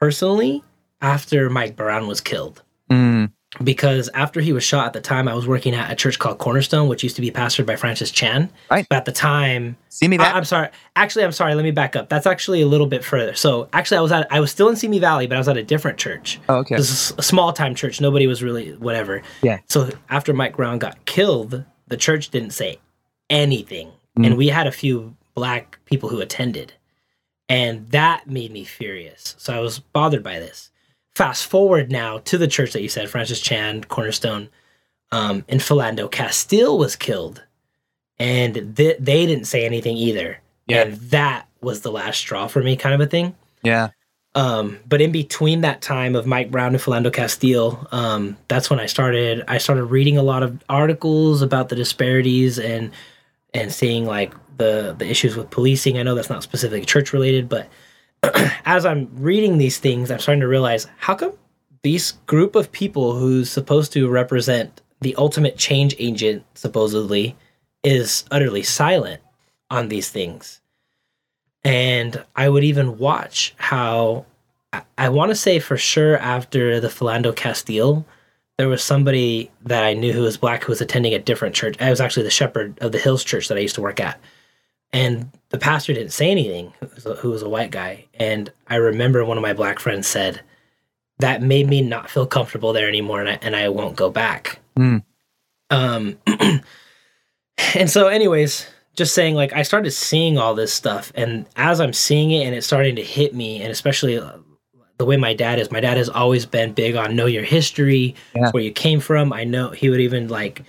personally 0.00 0.62
after 1.00 1.48
Mike 1.50 1.76
Brown 1.76 2.06
was 2.06 2.20
killed 2.20 2.62
Mm, 2.90 3.30
because 3.62 4.08
after 4.14 4.40
he 4.40 4.54
was 4.54 4.64
shot 4.64 4.86
at 4.86 4.92
the 4.94 5.00
time 5.02 5.28
I 5.28 5.34
was 5.34 5.46
working 5.46 5.74
at 5.74 5.92
a 5.92 5.94
church 5.94 6.18
called 6.18 6.38
Cornerstone 6.38 6.88
which 6.88 7.02
used 7.02 7.16
to 7.16 7.22
be 7.22 7.30
pastored 7.30 7.66
by 7.66 7.76
Francis 7.76 8.10
Chan. 8.10 8.50
Right. 8.70 8.86
But 8.88 8.96
at 8.96 9.04
the 9.04 9.12
time 9.12 9.76
see 9.90 10.08
me 10.08 10.16
that? 10.16 10.34
I, 10.34 10.38
am 10.38 10.44
sorry. 10.44 10.70
Actually, 10.96 11.26
I'm 11.26 11.32
sorry. 11.32 11.54
Let 11.54 11.64
me 11.64 11.70
back 11.70 11.94
up. 11.94 12.08
That's 12.08 12.26
actually 12.26 12.62
a 12.62 12.66
little 12.66 12.86
bit 12.86 13.04
further. 13.04 13.34
So 13.34 13.68
actually 13.74 13.98
I 13.98 14.00
was 14.00 14.10
at 14.10 14.26
I 14.32 14.40
was 14.40 14.50
still 14.50 14.70
in 14.70 14.76
Simi 14.76 14.98
Valley, 14.98 15.26
but 15.26 15.34
I 15.34 15.38
was 15.38 15.48
at 15.48 15.58
a 15.58 15.62
different 15.62 15.98
church. 15.98 16.40
oh, 16.48 16.56
okay. 16.60 16.76
This 16.76 16.90
is 16.90 17.14
a 17.18 17.22
small 17.22 17.52
time 17.52 17.74
church. 17.74 18.00
Nobody 18.00 18.26
was 18.26 18.42
really 18.42 18.72
whatever. 18.76 19.22
Yeah. 19.42 19.58
So 19.68 19.90
after 20.08 20.32
Mike 20.32 20.56
Brown 20.56 20.78
got 20.78 21.04
killed, 21.04 21.64
the 21.86 21.96
church 21.96 22.30
didn't 22.30 22.50
say 22.50 22.78
anything. 23.30 23.90
Mm. 24.18 24.26
And 24.26 24.36
we 24.36 24.48
had 24.48 24.66
a 24.66 24.72
few 24.72 25.14
black 25.34 25.78
people 25.84 26.08
who 26.08 26.20
attended. 26.20 26.72
And 27.48 27.88
that 27.90 28.26
made 28.26 28.52
me 28.52 28.64
furious. 28.64 29.34
So 29.38 29.54
I 29.54 29.60
was 29.60 29.78
bothered 29.78 30.22
by 30.22 30.38
this. 30.38 30.70
Fast 31.14 31.46
forward 31.46 31.90
now 31.90 32.18
to 32.18 32.38
the 32.38 32.46
church 32.46 32.72
that 32.72 32.82
you 32.82 32.88
said, 32.88 33.08
Francis 33.08 33.40
Chan, 33.40 33.84
Cornerstone, 33.84 34.48
um, 35.10 35.44
and 35.48 35.60
Philando 35.60 36.10
Castile 36.10 36.78
was 36.78 36.94
killed. 36.94 37.42
And 38.18 38.76
th- 38.76 38.98
they 39.00 39.26
didn't 39.26 39.46
say 39.46 39.64
anything 39.64 39.96
either. 39.96 40.40
Yeah. 40.66 40.82
And 40.82 40.94
that 41.10 41.48
was 41.60 41.80
the 41.80 41.90
last 41.90 42.18
straw 42.18 42.46
for 42.46 42.62
me, 42.62 42.76
kind 42.76 42.94
of 42.94 43.00
a 43.00 43.06
thing. 43.06 43.34
Yeah. 43.62 43.90
Um, 44.34 44.78
but 44.86 45.00
in 45.00 45.10
between 45.10 45.62
that 45.62 45.80
time 45.80 46.14
of 46.14 46.26
Mike 46.26 46.50
Brown 46.50 46.74
and 46.74 46.82
Philando 46.82 47.12
Castile, 47.12 47.88
um, 47.90 48.36
that's 48.46 48.70
when 48.70 48.78
I 48.78 48.86
started. 48.86 49.42
I 49.48 49.58
started 49.58 49.84
reading 49.84 50.18
a 50.18 50.22
lot 50.22 50.42
of 50.42 50.62
articles 50.68 51.42
about 51.42 51.70
the 51.70 51.76
disparities 51.76 52.58
and 52.58 52.92
and 53.58 53.72
seeing 53.72 54.04
like 54.04 54.34
the 54.56 54.94
the 54.98 55.08
issues 55.08 55.36
with 55.36 55.50
policing. 55.50 55.98
I 55.98 56.02
know 56.02 56.14
that's 56.14 56.30
not 56.30 56.42
specifically 56.42 56.86
church 56.86 57.12
related, 57.12 57.48
but 57.48 57.68
as 58.64 58.86
I'm 58.86 59.08
reading 59.14 59.58
these 59.58 59.78
things, 59.78 60.10
I'm 60.10 60.18
starting 60.18 60.40
to 60.40 60.48
realize 60.48 60.86
how 60.98 61.14
come 61.14 61.32
these 61.82 62.12
group 62.26 62.56
of 62.56 62.72
people 62.72 63.16
who's 63.16 63.50
supposed 63.50 63.92
to 63.92 64.08
represent 64.08 64.82
the 65.00 65.14
ultimate 65.16 65.56
change 65.56 65.94
agent 65.98 66.44
supposedly 66.54 67.36
is 67.84 68.24
utterly 68.30 68.64
silent 68.64 69.22
on 69.70 69.88
these 69.88 70.10
things 70.10 70.60
and 71.64 72.24
I 72.36 72.48
would 72.48 72.64
even 72.64 72.98
watch 72.98 73.54
how 73.58 74.26
I, 74.72 74.82
I 74.96 75.08
want 75.08 75.30
to 75.30 75.34
say 75.34 75.58
for 75.58 75.76
sure 75.76 76.16
after 76.16 76.80
the 76.80 76.88
Philando 76.88 77.34
Castile, 77.34 78.06
there 78.58 78.68
was 78.68 78.82
somebody 78.82 79.50
that 79.62 79.84
I 79.84 79.94
knew 79.94 80.12
who 80.12 80.22
was 80.22 80.36
black 80.36 80.64
who 80.64 80.72
was 80.72 80.80
attending 80.80 81.14
a 81.14 81.18
different 81.18 81.54
church. 81.54 81.80
I 81.80 81.90
was 81.90 82.00
actually 82.00 82.24
the 82.24 82.30
shepherd 82.30 82.76
of 82.80 82.92
the 82.92 82.98
Hills 82.98 83.24
Church 83.24 83.48
that 83.48 83.56
I 83.56 83.60
used 83.60 83.76
to 83.76 83.80
work 83.80 84.00
at, 84.00 84.20
and 84.92 85.30
the 85.50 85.58
pastor 85.58 85.94
didn't 85.94 86.12
say 86.12 86.30
anything. 86.30 86.72
Who 86.80 86.88
was 86.94 87.06
a, 87.06 87.14
who 87.14 87.30
was 87.30 87.42
a 87.42 87.48
white 87.48 87.70
guy, 87.70 88.06
and 88.14 88.52
I 88.66 88.76
remember 88.76 89.24
one 89.24 89.38
of 89.38 89.42
my 89.42 89.54
black 89.54 89.78
friends 89.78 90.06
said 90.06 90.40
that 91.20 91.40
made 91.40 91.68
me 91.68 91.82
not 91.82 92.10
feel 92.10 92.26
comfortable 92.26 92.72
there 92.72 92.88
anymore, 92.88 93.20
and 93.20 93.30
I 93.30 93.38
and 93.40 93.56
I 93.56 93.68
won't 93.68 93.96
go 93.96 94.10
back. 94.10 94.58
Mm. 94.76 95.04
Um, 95.70 96.18
and 97.74 97.88
so, 97.88 98.08
anyways, 98.08 98.66
just 98.98 99.14
saying 99.14 99.36
like 99.36 99.52
I 99.52 99.62
started 99.62 99.92
seeing 99.92 100.36
all 100.36 100.54
this 100.54 100.72
stuff 100.72 101.12
and 101.14 101.46
as 101.54 101.80
I'm 101.80 101.92
seeing 101.92 102.32
it 102.32 102.44
and 102.44 102.54
it's 102.54 102.66
starting 102.66 102.96
to 102.96 103.04
hit 103.04 103.32
me 103.32 103.62
and 103.62 103.70
especially 103.70 104.20
the 104.98 105.04
way 105.04 105.16
my 105.16 105.32
dad 105.32 105.58
is 105.58 105.70
my 105.70 105.80
dad 105.80 105.96
has 105.96 106.08
always 106.08 106.44
been 106.44 106.72
big 106.72 106.96
on 106.96 107.16
know 107.16 107.26
your 107.26 107.44
history 107.44 108.14
Yeah. 108.34 108.50
where 108.50 108.62
you 108.62 108.72
came 108.72 109.00
from 109.00 109.32
I 109.32 109.44
know 109.44 109.70
he 109.70 109.88
would 109.88 110.00
even 110.00 110.28
like 110.28 110.62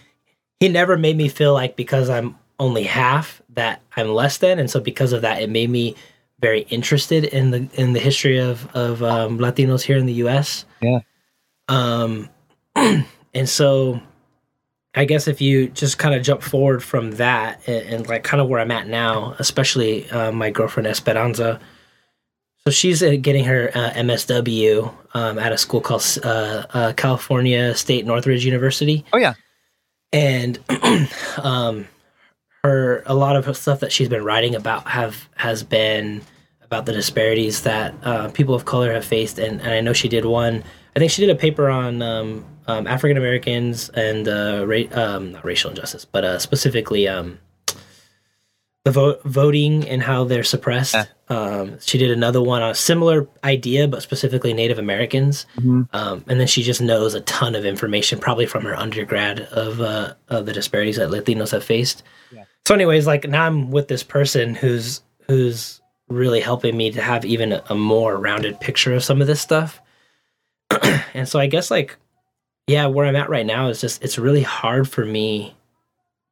he 0.60 0.70
never 0.70 0.98
made 0.98 1.18
me 1.18 1.28
feel 1.30 1.54
like 1.54 1.76
because 1.76 2.10
I'm 2.10 2.36
only 2.60 2.84
half 2.84 3.42
that 3.50 3.82
I'm 3.98 4.10
less 4.10 4.38
than 4.38 4.60
and 4.60 4.70
so 4.70 4.80
because 4.80 5.14
of 5.14 5.22
that 5.24 5.42
it 5.42 5.50
made 5.50 5.70
me 5.70 5.96
very 6.40 6.62
interested 6.70 7.26
in 7.26 7.52
the 7.52 7.68
in 7.74 7.94
the 7.94 8.00
history 8.00 8.38
of 8.40 8.68
of 8.76 9.04
um, 9.04 9.40
Latinos 9.40 9.82
here 9.82 9.98
in 9.98 10.06
the 10.06 10.14
US 10.26 10.66
Yeah. 10.82 11.00
um 11.68 12.30
and 12.76 13.50
so 13.50 14.00
I 14.96 15.06
guess 15.06 15.28
if 15.28 15.40
you 15.40 15.70
just 15.70 15.98
kind 16.00 16.16
of 16.16 16.24
jump 16.24 16.42
forward 16.42 16.84
from 16.84 17.12
that 17.14 17.62
and, 17.68 17.94
and 17.94 18.08
like 18.08 18.24
kind 18.24 18.42
of 18.42 18.48
where 18.50 18.60
I'm 18.60 18.72
at 18.72 18.88
now, 18.88 19.36
especially 19.38 20.10
uh, 20.10 20.32
my 20.32 20.50
girlfriend 20.50 20.88
Esperanza. 20.88 21.60
So 22.70 22.74
she's 22.74 23.02
uh, 23.02 23.16
getting 23.20 23.46
her 23.46 23.72
uh, 23.74 23.90
MSW 23.96 24.94
um, 25.16 25.40
at 25.40 25.52
a 25.52 25.58
school 25.58 25.82
called 25.82 26.06
uh, 26.24 26.68
uh, 26.72 26.94
California 26.94 27.74
State 27.74 28.06
Northridge 28.06 28.46
University, 28.46 29.04
Oh 29.12 29.18
yeah. 29.18 29.34
and 30.14 30.60
um, 31.42 31.88
her 32.64 33.02
a 33.08 33.16
lot 33.16 33.36
of 33.36 33.46
her 33.46 33.56
stuff 33.56 33.80
that 33.80 33.92
she's 33.92 34.08
been 34.08 34.24
writing 34.24 34.54
about 34.54 34.88
have 34.88 35.28
has 35.38 35.64
been 35.64 36.22
about 36.62 36.86
the 36.86 36.94
disparities 36.94 37.64
that 37.64 37.96
uh, 38.04 38.30
people 38.30 38.54
of 38.54 38.66
color 38.66 38.94
have 38.94 39.04
faced, 39.04 39.40
and, 39.40 39.60
and 39.62 39.72
I 39.72 39.82
know 39.82 39.94
she 39.94 40.08
did 40.08 40.26
one. 40.26 40.64
I 40.96 41.00
think 41.00 41.10
she 41.10 41.26
did 41.26 41.32
a 41.36 41.40
paper 41.40 41.72
on 41.72 42.04
um, 42.04 42.46
um, 42.68 42.86
African 42.86 43.18
Americans 43.18 43.90
and 43.96 44.28
uh, 44.28 44.64
ra- 44.68 44.92
um, 44.92 45.32
not 45.32 45.44
racial 45.44 45.72
injustice, 45.72 46.06
but 46.06 46.24
uh, 46.24 46.38
specifically 46.38 47.08
um, 47.08 47.40
the 48.86 48.92
vote 48.92 49.22
voting 49.26 49.88
and 49.88 50.02
how 50.02 50.24
they're 50.24 50.44
suppressed. 50.44 50.94
Yeah. 50.94 51.06
Um, 51.28 51.80
she 51.80 51.98
did 51.98 52.12
another 52.12 52.42
one 52.42 52.62
on 52.62 52.72
a 52.72 52.76
similar 52.76 53.28
idea, 53.44 53.88
but 53.88 54.02
specifically 54.02 54.54
Native 54.54 54.80
Americans. 54.80 55.46
Mhm. 55.58 55.88
Um, 55.94 56.24
and 56.28 56.40
then 56.40 56.48
she 56.48 56.64
just 56.64 56.82
knows 56.82 57.14
a 57.14 57.22
ton 57.22 57.56
of 57.56 57.66
information, 57.66 58.20
probably 58.20 58.46
from 58.46 58.64
her 58.64 58.76
undergrad 58.76 59.42
of 59.52 59.82
uh, 59.82 60.14
of 60.30 60.46
the 60.46 60.54
disparities 60.54 60.96
that 60.96 61.10
Latinos 61.10 61.52
have 61.52 61.64
faced. 61.64 62.04
Yeah. 62.32 62.46
So, 62.68 62.74
anyways, 62.74 63.06
like 63.06 63.28
now 63.28 63.46
I'm 63.46 63.70
with 63.70 63.90
this 63.90 64.02
person 64.04 64.56
who's 64.56 65.02
who's 65.28 65.82
really 66.08 66.40
helping 66.40 66.76
me 66.76 66.90
to 66.92 67.02
have 67.02 67.26
even 67.26 67.52
a, 67.54 67.64
a 67.70 67.76
more 67.76 68.18
rounded 68.18 68.60
picture 68.60 68.96
of 68.96 69.04
some 69.04 69.22
of 69.22 69.28
this 69.28 69.42
stuff. 69.42 69.82
and 71.14 71.28
so 71.28 71.38
I 71.40 71.48
guess 71.48 71.70
like 71.70 71.98
yeah, 72.66 72.86
where 72.88 73.06
I'm 73.06 73.16
at 73.16 73.30
right 73.30 73.46
now 73.46 73.68
is 73.68 73.82
just 73.82 74.04
it's 74.04 74.18
really 74.18 74.44
hard 74.44 74.88
for 74.88 75.06
me 75.06 75.56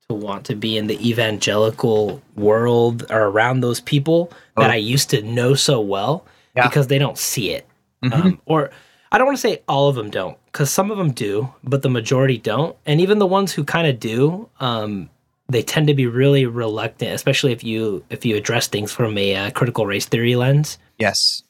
to 0.10 0.16
want 0.16 0.46
to 0.46 0.56
be 0.56 0.78
in 0.78 0.88
the 0.88 1.08
evangelical 1.10 2.22
world 2.36 3.06
or 3.10 3.24
around 3.28 3.60
those 3.60 3.82
people 3.82 4.32
that 4.56 4.70
Oh. 4.70 4.74
I 4.74 4.78
used 4.78 5.10
to 5.10 5.22
know 5.22 5.54
so 5.54 5.82
well 5.82 6.26
Yeah. 6.56 6.66
because 6.68 6.88
they 6.88 6.98
don't 6.98 7.18
see 7.18 7.50
it. 7.52 7.68
Mhm. 8.04 8.14
Um, 8.14 8.42
or 8.46 8.72
I 9.12 9.18
don't 9.18 9.28
want 9.28 9.38
to 9.38 9.42
say 9.42 9.62
all 9.68 9.90
of 9.90 9.96
them 9.96 10.10
don't, 10.10 10.38
because 10.46 10.70
some 10.72 10.92
of 10.92 10.98
them 10.98 11.12
do, 11.12 11.50
but 11.64 11.82
the 11.82 11.90
majority 11.90 12.38
don't. 12.38 12.76
And 12.86 13.02
even 13.02 13.20
the 13.20 13.26
ones 13.26 13.52
who 13.54 13.64
kind 13.66 13.86
of 13.88 14.00
do, 14.00 14.48
um, 14.62 15.10
they 15.50 15.62
tend 15.62 15.88
to 15.88 15.94
be 15.94 16.06
really 16.08 16.46
reluctant, 16.46 17.12
especially 17.14 17.52
if 17.52 17.64
you 17.64 18.04
if 18.10 18.26
you 18.26 18.36
address 18.38 18.68
things 18.68 18.92
from 18.94 19.18
a 19.18 19.36
uh, 19.36 19.50
critical 19.52 19.86
race 19.86 20.06
theory 20.06 20.36
lens. 20.36 20.78
yes. 20.98 21.44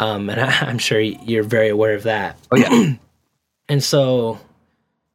Um, 0.00 0.28
and 0.30 0.40
I, 0.40 0.46
I'm 0.68 0.78
sure 0.78 1.00
you're 1.00 1.44
very 1.44 1.68
aware 1.70 1.94
of 1.94 2.02
that. 2.02 2.36
Oh 2.50 2.56
yeah. 2.56 2.94
And 3.68 3.82
so, 3.82 4.38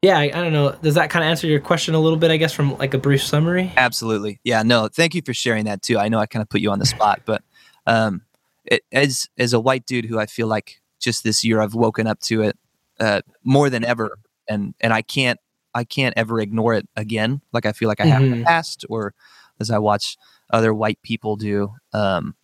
yeah, 0.01 0.17
I, 0.17 0.23
I 0.23 0.29
don't 0.29 0.53
know. 0.53 0.75
Does 0.81 0.95
that 0.95 1.09
kind 1.09 1.23
of 1.23 1.29
answer 1.29 1.47
your 1.47 1.59
question 1.59 1.95
a 1.95 1.99
little 1.99 2.17
bit? 2.17 2.29
I 2.29 2.37
guess 2.37 2.53
from 2.53 2.77
like 2.77 2.93
a 2.93 2.97
brief 2.97 3.23
summary. 3.23 3.71
Absolutely. 3.77 4.39
Yeah. 4.43 4.63
No. 4.63 4.87
Thank 4.87 5.15
you 5.15 5.21
for 5.25 5.33
sharing 5.33 5.65
that 5.65 5.81
too. 5.81 5.97
I 5.97 6.07
know 6.07 6.19
I 6.19 6.27
kind 6.27 6.41
of 6.41 6.49
put 6.49 6.61
you 6.61 6.71
on 6.71 6.79
the 6.79 6.85
spot, 6.85 7.21
but 7.25 7.43
um, 7.87 8.21
it, 8.65 8.83
as 8.91 9.27
as 9.37 9.53
a 9.53 9.59
white 9.59 9.85
dude 9.85 10.05
who 10.05 10.19
I 10.19 10.27
feel 10.27 10.47
like 10.47 10.81
just 10.99 11.23
this 11.23 11.43
year 11.43 11.61
I've 11.61 11.73
woken 11.73 12.05
up 12.05 12.19
to 12.21 12.43
it 12.43 12.57
uh, 12.99 13.21
more 13.43 13.69
than 13.69 13.83
ever, 13.83 14.19
and 14.47 14.75
and 14.79 14.93
I 14.93 15.01
can't 15.01 15.39
I 15.73 15.83
can't 15.83 16.13
ever 16.17 16.39
ignore 16.39 16.73
it 16.73 16.87
again. 16.95 17.41
Like 17.51 17.65
I 17.65 17.71
feel 17.71 17.87
like 17.87 17.99
I 17.99 18.05
have 18.05 18.21
in 18.21 18.39
the 18.39 18.45
past, 18.45 18.85
or 18.89 19.13
as 19.59 19.71
I 19.71 19.79
watch 19.79 20.17
other 20.51 20.73
white 20.73 21.01
people 21.01 21.35
do. 21.35 21.73
Um, 21.93 22.35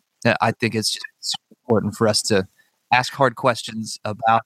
I 0.41 0.51
think 0.51 0.73
it's 0.73 0.93
just 0.93 1.37
important 1.51 1.95
for 1.95 2.07
us 2.07 2.21
to 2.23 2.47
ask 2.91 3.13
hard 3.13 3.35
questions 3.35 3.99
about 4.05 4.43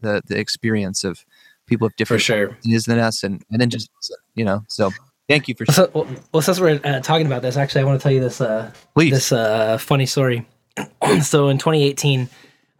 the 0.00 0.22
the 0.26 0.38
experience 0.38 1.04
of 1.04 1.24
people 1.66 1.86
of 1.86 1.92
For 1.92 1.96
different 1.96 2.22
sure. 2.22 2.44
opinions 2.46 2.84
than 2.84 2.98
us, 2.98 3.22
and 3.22 3.42
and 3.50 3.60
then 3.60 3.70
just 3.70 3.90
you 4.34 4.44
know. 4.44 4.64
So 4.68 4.90
thank 5.28 5.48
you 5.48 5.54
for 5.54 5.66
So, 5.66 5.90
well, 5.94 6.06
well, 6.32 6.42
since 6.42 6.60
we're 6.60 6.80
uh, 6.84 7.00
talking 7.00 7.26
about 7.26 7.42
this, 7.42 7.56
actually, 7.56 7.82
I 7.82 7.84
want 7.84 8.00
to 8.00 8.02
tell 8.02 8.12
you 8.12 8.20
this. 8.20 8.40
Uh, 8.40 8.72
please. 8.94 9.10
this 9.10 9.32
uh, 9.32 9.78
funny 9.78 10.06
story. 10.06 10.46
so 11.22 11.48
in 11.48 11.58
2018, 11.58 12.28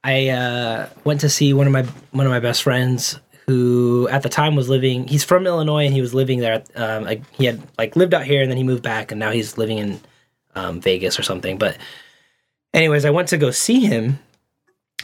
I 0.02 0.28
uh, 0.28 0.88
went 1.04 1.20
to 1.20 1.28
see 1.28 1.52
one 1.52 1.66
of 1.66 1.72
my 1.72 1.82
one 2.12 2.26
of 2.26 2.30
my 2.30 2.40
best 2.40 2.62
friends 2.62 3.18
who 3.46 4.08
at 4.10 4.22
the 4.22 4.28
time 4.28 4.56
was 4.56 4.68
living. 4.68 5.06
He's 5.06 5.24
from 5.24 5.46
Illinois 5.46 5.84
and 5.84 5.94
he 5.94 6.00
was 6.00 6.14
living 6.14 6.40
there. 6.40 6.62
Um, 6.76 7.04
like, 7.04 7.22
he 7.32 7.44
had 7.44 7.62
like 7.76 7.94
lived 7.94 8.14
out 8.14 8.24
here 8.24 8.40
and 8.40 8.50
then 8.50 8.56
he 8.56 8.64
moved 8.64 8.82
back 8.82 9.12
and 9.12 9.18
now 9.18 9.30
he's 9.30 9.58
living 9.58 9.78
in 9.78 10.00
um, 10.54 10.80
Vegas 10.80 11.18
or 11.18 11.22
something. 11.22 11.58
But 11.58 11.76
anyways, 12.72 13.04
I 13.04 13.10
went 13.10 13.28
to 13.28 13.36
go 13.36 13.50
see 13.50 13.80
him 13.80 14.18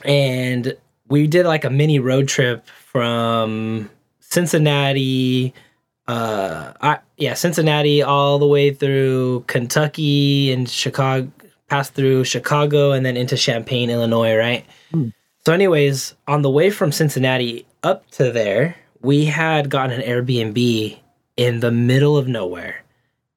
and 0.05 0.75
we 1.09 1.27
did 1.27 1.45
like 1.45 1.65
a 1.65 1.71
mini 1.71 1.99
road 1.99 2.29
trip 2.29 2.67
from 2.93 3.89
Cincinnati 4.21 5.55
uh, 6.09 6.73
I, 6.81 6.99
yeah, 7.19 7.35
Cincinnati 7.35 8.03
all 8.03 8.41
the 8.41 8.47
way 8.47 8.73
through 8.75 9.45
Kentucky 9.47 10.51
and 10.51 10.69
Chicago, 10.69 11.31
passed 11.69 11.95
through 11.95 12.25
Chicago 12.25 12.91
and 12.91 13.07
then 13.07 13.17
into 13.17 13.37
Champaign, 13.37 13.91
Illinois, 13.91 14.35
right? 14.35 14.67
Hmm. 14.91 15.11
So, 15.47 15.53
anyways, 15.53 16.15
on 16.27 16.43
the 16.43 16.51
way 16.51 16.71
from 16.71 16.91
Cincinnati 16.91 17.65
up 17.85 18.11
to 18.13 18.33
there, 18.33 18.75
we 19.01 19.25
had 19.27 19.71
gotten 19.71 20.01
an 20.01 20.07
Airbnb 20.07 20.99
in 21.37 21.61
the 21.61 21.71
middle 21.71 22.17
of 22.17 22.27
nowhere, 22.27 22.83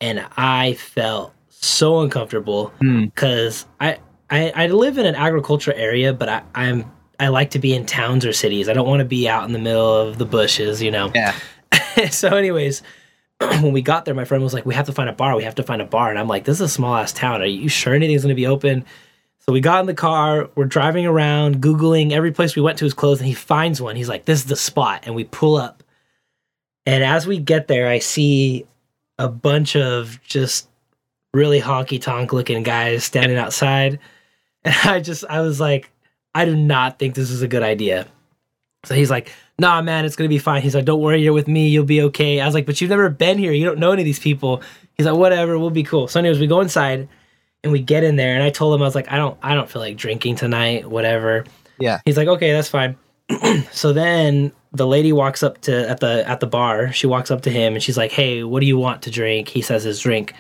and 0.02 0.26
I 0.36 0.74
felt 0.74 1.34
so 1.50 2.00
uncomfortable 2.02 2.70
Hmm. 2.80 3.06
because 3.06 3.68
I, 3.80 4.00
I 4.32 4.52
I 4.56 4.68
live 4.68 4.98
in 4.98 5.06
an 5.06 5.16
agricultural 5.16 5.78
area, 5.78 6.12
but 6.12 6.28
I, 6.28 6.42
I'm 6.56 6.92
I 7.24 7.30
like 7.30 7.52
to 7.52 7.60
be 7.60 7.74
in 7.74 7.86
towns 7.86 8.26
or 8.26 8.34
cities. 8.34 8.68
I 8.68 8.74
don't 8.74 8.86
want 8.86 9.00
to 9.00 9.06
be 9.06 9.30
out 9.30 9.46
in 9.46 9.54
the 9.54 9.60
middle 9.60 9.96
of 9.96 10.18
the 10.18 10.26
bushes, 10.26 10.82
you 10.82 10.92
know. 10.92 11.10
Yeah. 11.16 11.34
so, 12.12 12.36
anyways, 12.36 12.84
when 13.40 13.72
we 13.72 13.82
got 13.82 14.04
there, 14.04 14.14
my 14.14 14.26
friend 14.26 14.44
was 14.44 14.54
like, 14.54 14.66
"We 14.66 14.76
have 14.76 14.88
to 14.88 14.92
find 14.92 15.10
a 15.10 15.14
bar. 15.14 15.34
We 15.38 15.46
have 15.46 15.56
to 15.56 15.64
find 15.64 15.82
a 15.82 15.86
bar." 15.86 16.10
And 16.10 16.20
I'm 16.20 16.28
like, 16.28 16.44
"This 16.44 16.58
is 16.58 16.62
a 16.62 16.68
small 16.68 16.94
ass 16.96 17.14
town. 17.14 17.42
Are 17.42 17.46
you 17.46 17.70
sure 17.70 17.94
anything's 17.94 18.24
gonna 18.24 18.36
be 18.36 18.46
open?" 18.46 18.84
So 19.40 19.54
we 19.54 19.62
got 19.62 19.80
in 19.80 19.86
the 19.86 19.94
car. 19.94 20.50
We're 20.56 20.66
driving 20.66 21.06
around, 21.06 21.62
googling 21.62 22.12
every 22.12 22.34
place 22.34 22.58
we 22.58 22.62
went 22.62 22.78
to 22.80 22.86
is 22.86 22.94
closed, 22.94 23.22
and 23.22 23.28
he 23.28 23.34
finds 23.34 23.82
one. 23.82 23.96
He's 23.96 24.10
like, 24.10 24.26
"This 24.26 24.40
is 24.40 24.46
the 24.46 24.58
spot," 24.58 25.04
and 25.06 25.16
we 25.16 25.24
pull 25.24 25.56
up. 25.56 25.82
And 26.86 27.06
as 27.06 27.26
we 27.26 27.40
get 27.40 27.70
there, 27.70 27.88
I 27.88 28.00
see 28.00 28.66
a 29.18 29.30
bunch 29.30 29.78
of 29.78 30.20
just 30.26 30.68
really 31.34 31.62
honky 31.62 32.02
tonk 32.02 32.34
looking 32.34 32.64
guys 32.64 33.06
standing 33.06 33.38
outside, 33.38 34.00
and 34.66 34.76
I 34.84 35.00
just 35.00 35.24
I 35.30 35.40
was 35.40 35.62
like, 35.62 35.90
I 36.36 36.46
do 36.46 36.56
not 36.56 37.00
think 37.00 37.16
this 37.16 37.30
is 37.30 37.42
a 37.42 37.48
good 37.48 37.64
idea. 37.64 38.08
So 38.86 38.96
he's 38.96 39.10
like, 39.10 39.32
nah, 39.60 39.82
man, 39.82 40.06
it's 40.06 40.16
gonna 40.16 40.30
be 40.30 40.40
fine. 40.40 40.62
He's 40.62 40.76
like, 40.76 40.86
don't 40.86 41.02
worry, 41.02 41.22
you're 41.22 41.34
with 41.34 41.48
me, 41.48 41.70
you'll 41.70 41.86
be 41.86 42.02
okay. 42.04 42.42
I 42.42 42.46
was 42.46 42.54
like, 42.56 42.66
but 42.66 42.82
you've 42.82 42.90
never 42.90 43.10
been 43.10 43.38
here, 43.38 43.52
you 43.52 43.66
don't 43.66 43.80
know 43.80 43.92
any 43.92 44.02
of 44.02 44.06
these 44.06 44.20
people. 44.20 44.62
He's 44.96 45.06
like, 45.06 45.16
whatever, 45.16 45.58
we'll 45.58 45.70
be 45.70 45.84
cool. 45.84 46.08
So, 46.08 46.20
anyways, 46.20 46.40
we 46.40 46.48
go 46.48 46.62
inside 46.62 47.08
and 47.64 47.72
we 47.72 47.82
get 47.82 48.04
in 48.04 48.18
there, 48.18 48.36
and 48.36 48.44
I 48.44 48.50
told 48.50 48.76
him 48.76 48.82
I 48.82 48.86
was 48.86 48.96
like, 48.96 49.12
I 49.12 49.16
don't, 49.16 49.38
I 49.42 49.56
don't 49.56 49.70
feel 49.70 49.82
like 49.82 49.96
drinking 49.96 50.36
tonight, 50.36 50.90
whatever. 50.90 51.46
Yeah. 51.80 52.02
He's 52.06 52.18
like, 52.18 52.28
okay, 52.28 52.52
that's 52.52 52.68
fine. 52.68 52.98
so 53.72 53.94
then 53.94 54.52
the 54.74 54.88
lady 54.88 55.14
walks 55.14 55.44
up 55.44 55.62
to 55.62 55.90
at 55.90 56.00
the 56.00 56.28
at 56.28 56.40
the 56.40 56.48
bar. 56.48 56.92
She 56.92 57.08
walks 57.08 57.32
up 57.32 57.42
to 57.44 57.50
him 57.50 57.74
and 57.74 57.82
she's 57.82 57.98
like, 57.98 58.12
hey, 58.12 58.44
what 58.44 58.60
do 58.60 58.66
you 58.66 58.78
want 58.78 59.04
to 59.04 59.12
drink? 59.12 59.48
He 59.48 59.62
says 59.62 59.84
his 59.84 60.00
drink. 60.00 60.34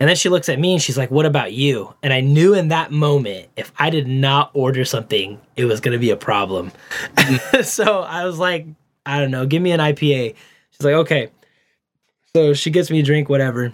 And 0.00 0.08
then 0.08 0.16
she 0.16 0.28
looks 0.28 0.48
at 0.48 0.58
me 0.58 0.72
and 0.72 0.82
she's 0.82 0.98
like, 0.98 1.10
What 1.10 1.26
about 1.26 1.52
you? 1.52 1.94
And 2.02 2.12
I 2.12 2.20
knew 2.20 2.54
in 2.54 2.68
that 2.68 2.90
moment, 2.90 3.48
if 3.56 3.72
I 3.78 3.90
did 3.90 4.08
not 4.08 4.50
order 4.52 4.84
something, 4.84 5.40
it 5.56 5.64
was 5.66 5.80
going 5.80 5.92
to 5.92 5.98
be 5.98 6.10
a 6.10 6.16
problem. 6.16 6.72
so 7.62 8.00
I 8.00 8.24
was 8.24 8.38
like, 8.38 8.66
I 9.06 9.20
don't 9.20 9.30
know, 9.30 9.46
give 9.46 9.62
me 9.62 9.72
an 9.72 9.80
IPA. 9.80 10.34
She's 10.70 10.84
like, 10.84 10.94
Okay. 10.94 11.30
So 12.34 12.52
she 12.52 12.70
gets 12.70 12.90
me 12.90 13.00
a 13.00 13.02
drink, 13.04 13.28
whatever. 13.28 13.72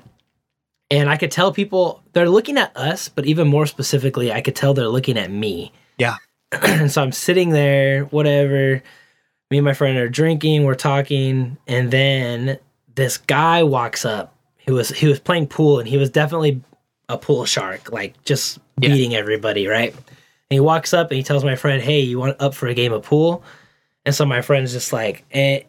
And 0.90 1.08
I 1.08 1.16
could 1.16 1.30
tell 1.30 1.52
people, 1.52 2.02
they're 2.12 2.28
looking 2.28 2.58
at 2.58 2.76
us, 2.76 3.08
but 3.08 3.24
even 3.24 3.48
more 3.48 3.64
specifically, 3.64 4.32
I 4.32 4.40
could 4.40 4.56
tell 4.56 4.74
they're 4.74 4.88
looking 4.88 5.16
at 5.16 5.30
me. 5.30 5.72
Yeah. 5.98 6.16
and 6.52 6.90
so 6.92 7.02
I'm 7.02 7.12
sitting 7.12 7.50
there, 7.50 8.04
whatever. 8.06 8.82
Me 9.50 9.58
and 9.58 9.64
my 9.64 9.72
friend 9.72 9.96
are 9.98 10.08
drinking, 10.08 10.64
we're 10.64 10.74
talking, 10.74 11.56
and 11.66 11.90
then 11.90 12.58
this 12.94 13.18
guy 13.18 13.62
walks 13.62 14.04
up. 14.04 14.36
He 14.70 14.74
was 14.74 14.88
he 14.90 15.08
was 15.08 15.18
playing 15.18 15.48
pool 15.48 15.80
and 15.80 15.88
he 15.88 15.96
was 15.96 16.10
definitely 16.10 16.60
a 17.08 17.18
pool 17.18 17.44
shark, 17.44 17.90
like 17.90 18.22
just 18.24 18.60
Yeah. 18.80 18.90
beating 18.90 19.16
everybody, 19.16 19.66
right? 19.66 19.92
And 19.92 20.04
he 20.48 20.60
walks 20.60 20.94
up 20.94 21.10
and 21.10 21.16
he 21.16 21.24
tells 21.24 21.42
my 21.44 21.56
friend, 21.56 21.82
"Hey, 21.82 21.98
you 21.98 22.20
want 22.20 22.36
up 22.40 22.54
for 22.54 22.68
a 22.68 22.74
game 22.74 22.92
of 22.92 23.02
pool?" 23.02 23.42
And 24.06 24.14
so 24.14 24.24
my 24.24 24.42
friend's 24.42 24.72
just 24.72 24.92
like, 24.92 25.24
eh. 25.32 25.62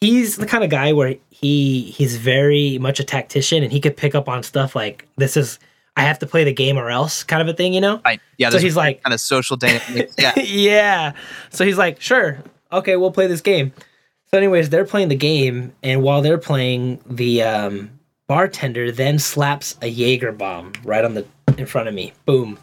he's 0.00 0.36
the 0.36 0.46
kind 0.46 0.64
of 0.64 0.70
guy 0.70 0.94
where 0.94 1.16
he 1.28 1.82
he's 1.82 2.16
very 2.16 2.78
much 2.78 3.00
a 3.00 3.04
tactician 3.04 3.62
and 3.62 3.70
he 3.70 3.80
could 3.80 3.98
pick 3.98 4.14
up 4.14 4.30
on 4.30 4.42
stuff 4.42 4.74
like 4.74 5.06
this 5.18 5.36
is 5.36 5.58
I 5.94 6.04
have 6.04 6.18
to 6.20 6.26
play 6.26 6.44
the 6.44 6.54
game 6.54 6.78
or 6.78 6.88
else 6.88 7.22
kind 7.22 7.42
of 7.42 7.48
a 7.48 7.52
thing, 7.52 7.74
you 7.74 7.82
know? 7.82 8.00
Right. 8.02 8.20
Yeah. 8.38 8.48
So 8.48 8.58
he's 8.58 8.76
like, 8.76 9.02
kind 9.02 9.12
of 9.12 9.20
social 9.20 9.58
dynamics. 9.58 10.14
Yeah. 10.18 10.32
yeah. 10.40 11.12
So 11.50 11.66
he's 11.66 11.76
like, 11.76 12.00
sure, 12.00 12.38
okay, 12.72 12.96
we'll 12.96 13.10
play 13.10 13.26
this 13.26 13.42
game. 13.42 13.74
So, 14.32 14.38
anyways, 14.38 14.70
they're 14.70 14.84
playing 14.84 15.08
the 15.08 15.16
game, 15.16 15.72
and 15.82 16.02
while 16.02 16.22
they're 16.22 16.38
playing, 16.38 17.00
the 17.04 17.42
um, 17.42 17.90
bartender 18.28 18.92
then 18.92 19.18
slaps 19.18 19.76
a 19.82 19.88
Jaeger 19.88 20.30
bomb 20.30 20.72
right 20.84 21.04
on 21.04 21.14
the 21.14 21.26
in 21.58 21.66
front 21.66 21.88
of 21.88 21.94
me. 21.94 22.12
Boom. 22.26 22.56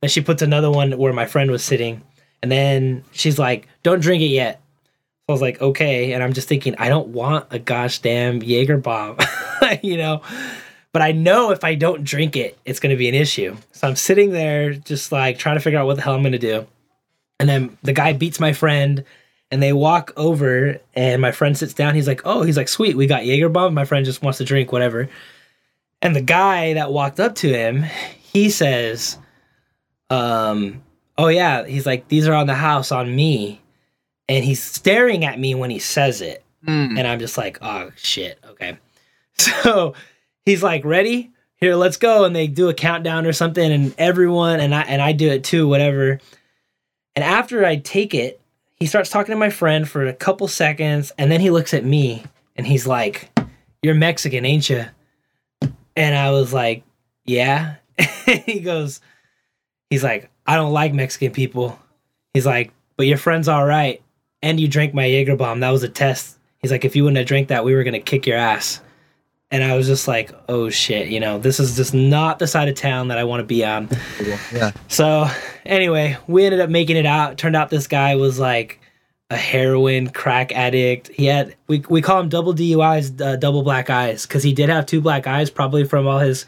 Then 0.00 0.10
she 0.10 0.20
puts 0.20 0.42
another 0.42 0.68
one 0.68 0.98
where 0.98 1.12
my 1.12 1.26
friend 1.26 1.52
was 1.52 1.62
sitting, 1.62 2.02
and 2.42 2.50
then 2.50 3.04
she's 3.12 3.38
like, 3.38 3.68
"Don't 3.84 4.00
drink 4.00 4.20
it 4.20 4.26
yet." 4.26 4.60
So 4.84 5.26
I 5.28 5.32
was 5.32 5.40
like, 5.40 5.60
"Okay," 5.62 6.12
and 6.12 6.24
I'm 6.24 6.32
just 6.32 6.48
thinking, 6.48 6.74
I 6.76 6.88
don't 6.88 7.08
want 7.08 7.46
a 7.52 7.60
gosh 7.60 8.00
damn 8.00 8.42
Jaeger 8.42 8.78
bomb, 8.78 9.16
you 9.82 9.96
know. 9.96 10.22
But 10.92 11.02
I 11.02 11.12
know 11.12 11.52
if 11.52 11.62
I 11.62 11.76
don't 11.76 12.02
drink 12.02 12.34
it, 12.34 12.58
it's 12.64 12.80
going 12.80 12.90
to 12.90 12.98
be 12.98 13.08
an 13.08 13.14
issue. 13.14 13.56
So 13.70 13.86
I'm 13.86 13.96
sitting 13.96 14.32
there 14.32 14.74
just 14.74 15.12
like 15.12 15.38
trying 15.38 15.56
to 15.56 15.60
figure 15.60 15.78
out 15.78 15.86
what 15.86 15.94
the 15.94 16.02
hell 16.02 16.14
I'm 16.14 16.22
going 16.22 16.32
to 16.32 16.38
do. 16.38 16.66
And 17.38 17.48
then 17.48 17.78
the 17.82 17.92
guy 17.92 18.12
beats 18.12 18.40
my 18.40 18.52
friend 18.52 19.04
and 19.52 19.62
they 19.62 19.74
walk 19.74 20.12
over 20.16 20.80
and 20.94 21.20
my 21.20 21.30
friend 21.30 21.56
sits 21.56 21.74
down. 21.74 21.94
He's 21.94 22.08
like, 22.08 22.22
Oh, 22.24 22.42
he's 22.42 22.56
like, 22.56 22.68
sweet, 22.68 22.96
we 22.96 23.06
got 23.06 23.26
Jaeger 23.26 23.50
bomb. 23.50 23.74
My 23.74 23.84
friend 23.84 24.04
just 24.04 24.22
wants 24.22 24.38
to 24.38 24.44
drink, 24.44 24.72
whatever. 24.72 25.10
And 26.00 26.16
the 26.16 26.22
guy 26.22 26.72
that 26.72 26.90
walked 26.90 27.20
up 27.20 27.34
to 27.36 27.52
him, 27.52 27.82
he 28.18 28.48
says, 28.50 29.18
um, 30.10 30.82
oh 31.16 31.28
yeah, 31.28 31.64
he's 31.64 31.86
like, 31.86 32.08
these 32.08 32.26
are 32.26 32.34
on 32.34 32.46
the 32.46 32.54
house 32.54 32.90
on 32.90 33.14
me. 33.14 33.60
And 34.28 34.44
he's 34.44 34.62
staring 34.62 35.24
at 35.24 35.38
me 35.38 35.54
when 35.54 35.70
he 35.70 35.78
says 35.78 36.22
it. 36.22 36.42
Mm. 36.66 36.98
And 36.98 37.06
I'm 37.06 37.18
just 37.18 37.36
like, 37.36 37.58
oh 37.62 37.90
shit, 37.96 38.38
okay. 38.50 38.78
So 39.38 39.94
he's 40.44 40.62
like, 40.62 40.84
ready? 40.84 41.32
Here, 41.56 41.74
let's 41.74 41.96
go. 41.96 42.24
And 42.24 42.36
they 42.36 42.46
do 42.46 42.68
a 42.68 42.74
countdown 42.74 43.26
or 43.26 43.32
something, 43.32 43.72
and 43.72 43.94
everyone 43.96 44.60
and 44.60 44.74
I 44.74 44.82
and 44.82 45.00
I 45.00 45.12
do 45.12 45.30
it 45.30 45.42
too, 45.42 45.66
whatever. 45.66 46.20
And 47.16 47.24
after 47.24 47.64
I 47.64 47.76
take 47.76 48.14
it, 48.14 48.41
he 48.82 48.86
starts 48.86 49.10
talking 49.10 49.30
to 49.30 49.38
my 49.38 49.48
friend 49.48 49.88
for 49.88 50.04
a 50.04 50.12
couple 50.12 50.48
seconds, 50.48 51.12
and 51.16 51.30
then 51.30 51.40
he 51.40 51.50
looks 51.50 51.72
at 51.72 51.84
me 51.84 52.24
and 52.56 52.66
he's 52.66 52.84
like, 52.84 53.30
You're 53.80 53.94
Mexican, 53.94 54.44
ain't 54.44 54.68
you? 54.68 54.86
And 55.94 56.16
I 56.16 56.32
was 56.32 56.52
like, 56.52 56.82
Yeah. 57.24 57.76
he 58.44 58.58
goes, 58.58 59.00
He's 59.88 60.02
like, 60.02 60.30
I 60.48 60.56
don't 60.56 60.72
like 60.72 60.94
Mexican 60.94 61.30
people. 61.30 61.78
He's 62.34 62.44
like, 62.44 62.72
But 62.96 63.06
your 63.06 63.18
friend's 63.18 63.46
all 63.46 63.64
right. 63.64 64.02
And 64.42 64.58
you 64.58 64.66
drank 64.66 64.94
my 64.94 65.06
Jaeger 65.06 65.36
bomb. 65.36 65.60
That 65.60 65.70
was 65.70 65.84
a 65.84 65.88
test. 65.88 66.36
He's 66.58 66.72
like, 66.72 66.84
If 66.84 66.96
you 66.96 67.04
wouldn't 67.04 67.18
have 67.18 67.28
drank 67.28 67.46
that, 67.48 67.64
we 67.64 67.76
were 67.76 67.84
going 67.84 67.94
to 67.94 68.00
kick 68.00 68.26
your 68.26 68.36
ass. 68.36 68.80
And 69.52 69.62
I 69.62 69.76
was 69.76 69.86
just 69.86 70.08
like, 70.08 70.32
Oh 70.48 70.68
shit, 70.70 71.08
you 71.08 71.20
know, 71.20 71.38
this 71.38 71.60
is 71.60 71.76
just 71.76 71.94
not 71.94 72.40
the 72.40 72.48
side 72.48 72.68
of 72.68 72.74
town 72.74 73.08
that 73.08 73.18
I 73.18 73.24
want 73.24 73.40
to 73.40 73.44
be 73.44 73.64
on. 73.64 73.88
Yeah. 74.52 74.72
So 74.88 75.28
anyway, 75.64 76.16
we 76.26 76.44
ended 76.44 76.60
up 76.60 76.70
making 76.70 76.96
it 76.96 77.06
out. 77.06 77.38
Turned 77.38 77.54
out 77.54 77.70
this 77.70 77.86
guy 77.86 78.16
was 78.16 78.38
like 78.38 78.80
a 79.32 79.36
heroin 79.36 80.10
crack 80.10 80.52
addict. 80.52 81.08
He 81.08 81.26
had 81.26 81.56
we 81.66 81.80
we 81.88 82.02
call 82.02 82.20
him 82.20 82.28
double 82.28 82.54
DUIs, 82.54 83.20
uh, 83.20 83.36
double 83.36 83.62
black 83.62 83.88
eyes, 83.88 84.26
because 84.26 84.42
he 84.42 84.52
did 84.52 84.68
have 84.68 84.86
two 84.86 85.00
black 85.00 85.26
eyes, 85.26 85.50
probably 85.50 85.84
from 85.84 86.06
all 86.06 86.18
his 86.18 86.44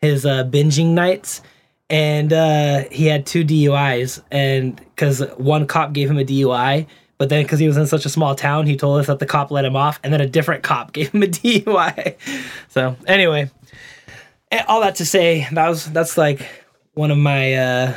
his 0.00 0.24
uh, 0.24 0.44
binging 0.44 0.88
nights, 0.88 1.42
and 1.90 2.32
uh, 2.32 2.84
he 2.90 3.06
had 3.06 3.26
two 3.26 3.44
DUIs, 3.44 4.22
and 4.30 4.76
because 4.76 5.20
one 5.36 5.66
cop 5.66 5.92
gave 5.92 6.10
him 6.10 6.18
a 6.18 6.24
DUI. 6.24 6.86
But 7.22 7.28
then, 7.28 7.44
because 7.44 7.60
he 7.60 7.68
was 7.68 7.76
in 7.76 7.86
such 7.86 8.04
a 8.04 8.08
small 8.08 8.34
town, 8.34 8.66
he 8.66 8.76
told 8.76 8.98
us 8.98 9.06
that 9.06 9.20
the 9.20 9.26
cop 9.26 9.52
let 9.52 9.64
him 9.64 9.76
off, 9.76 10.00
and 10.02 10.12
then 10.12 10.20
a 10.20 10.26
different 10.26 10.64
cop 10.64 10.92
gave 10.92 11.10
him 11.10 11.22
a 11.22 11.26
DUI. 11.26 12.16
So, 12.66 12.96
anyway, 13.06 13.48
all 14.66 14.80
that 14.80 14.96
to 14.96 15.06
say, 15.06 15.46
that 15.52 15.68
was 15.68 15.86
that's 15.92 16.18
like 16.18 16.44
one 16.94 17.12
of 17.12 17.18
my 17.18 17.54
uh, 17.54 17.96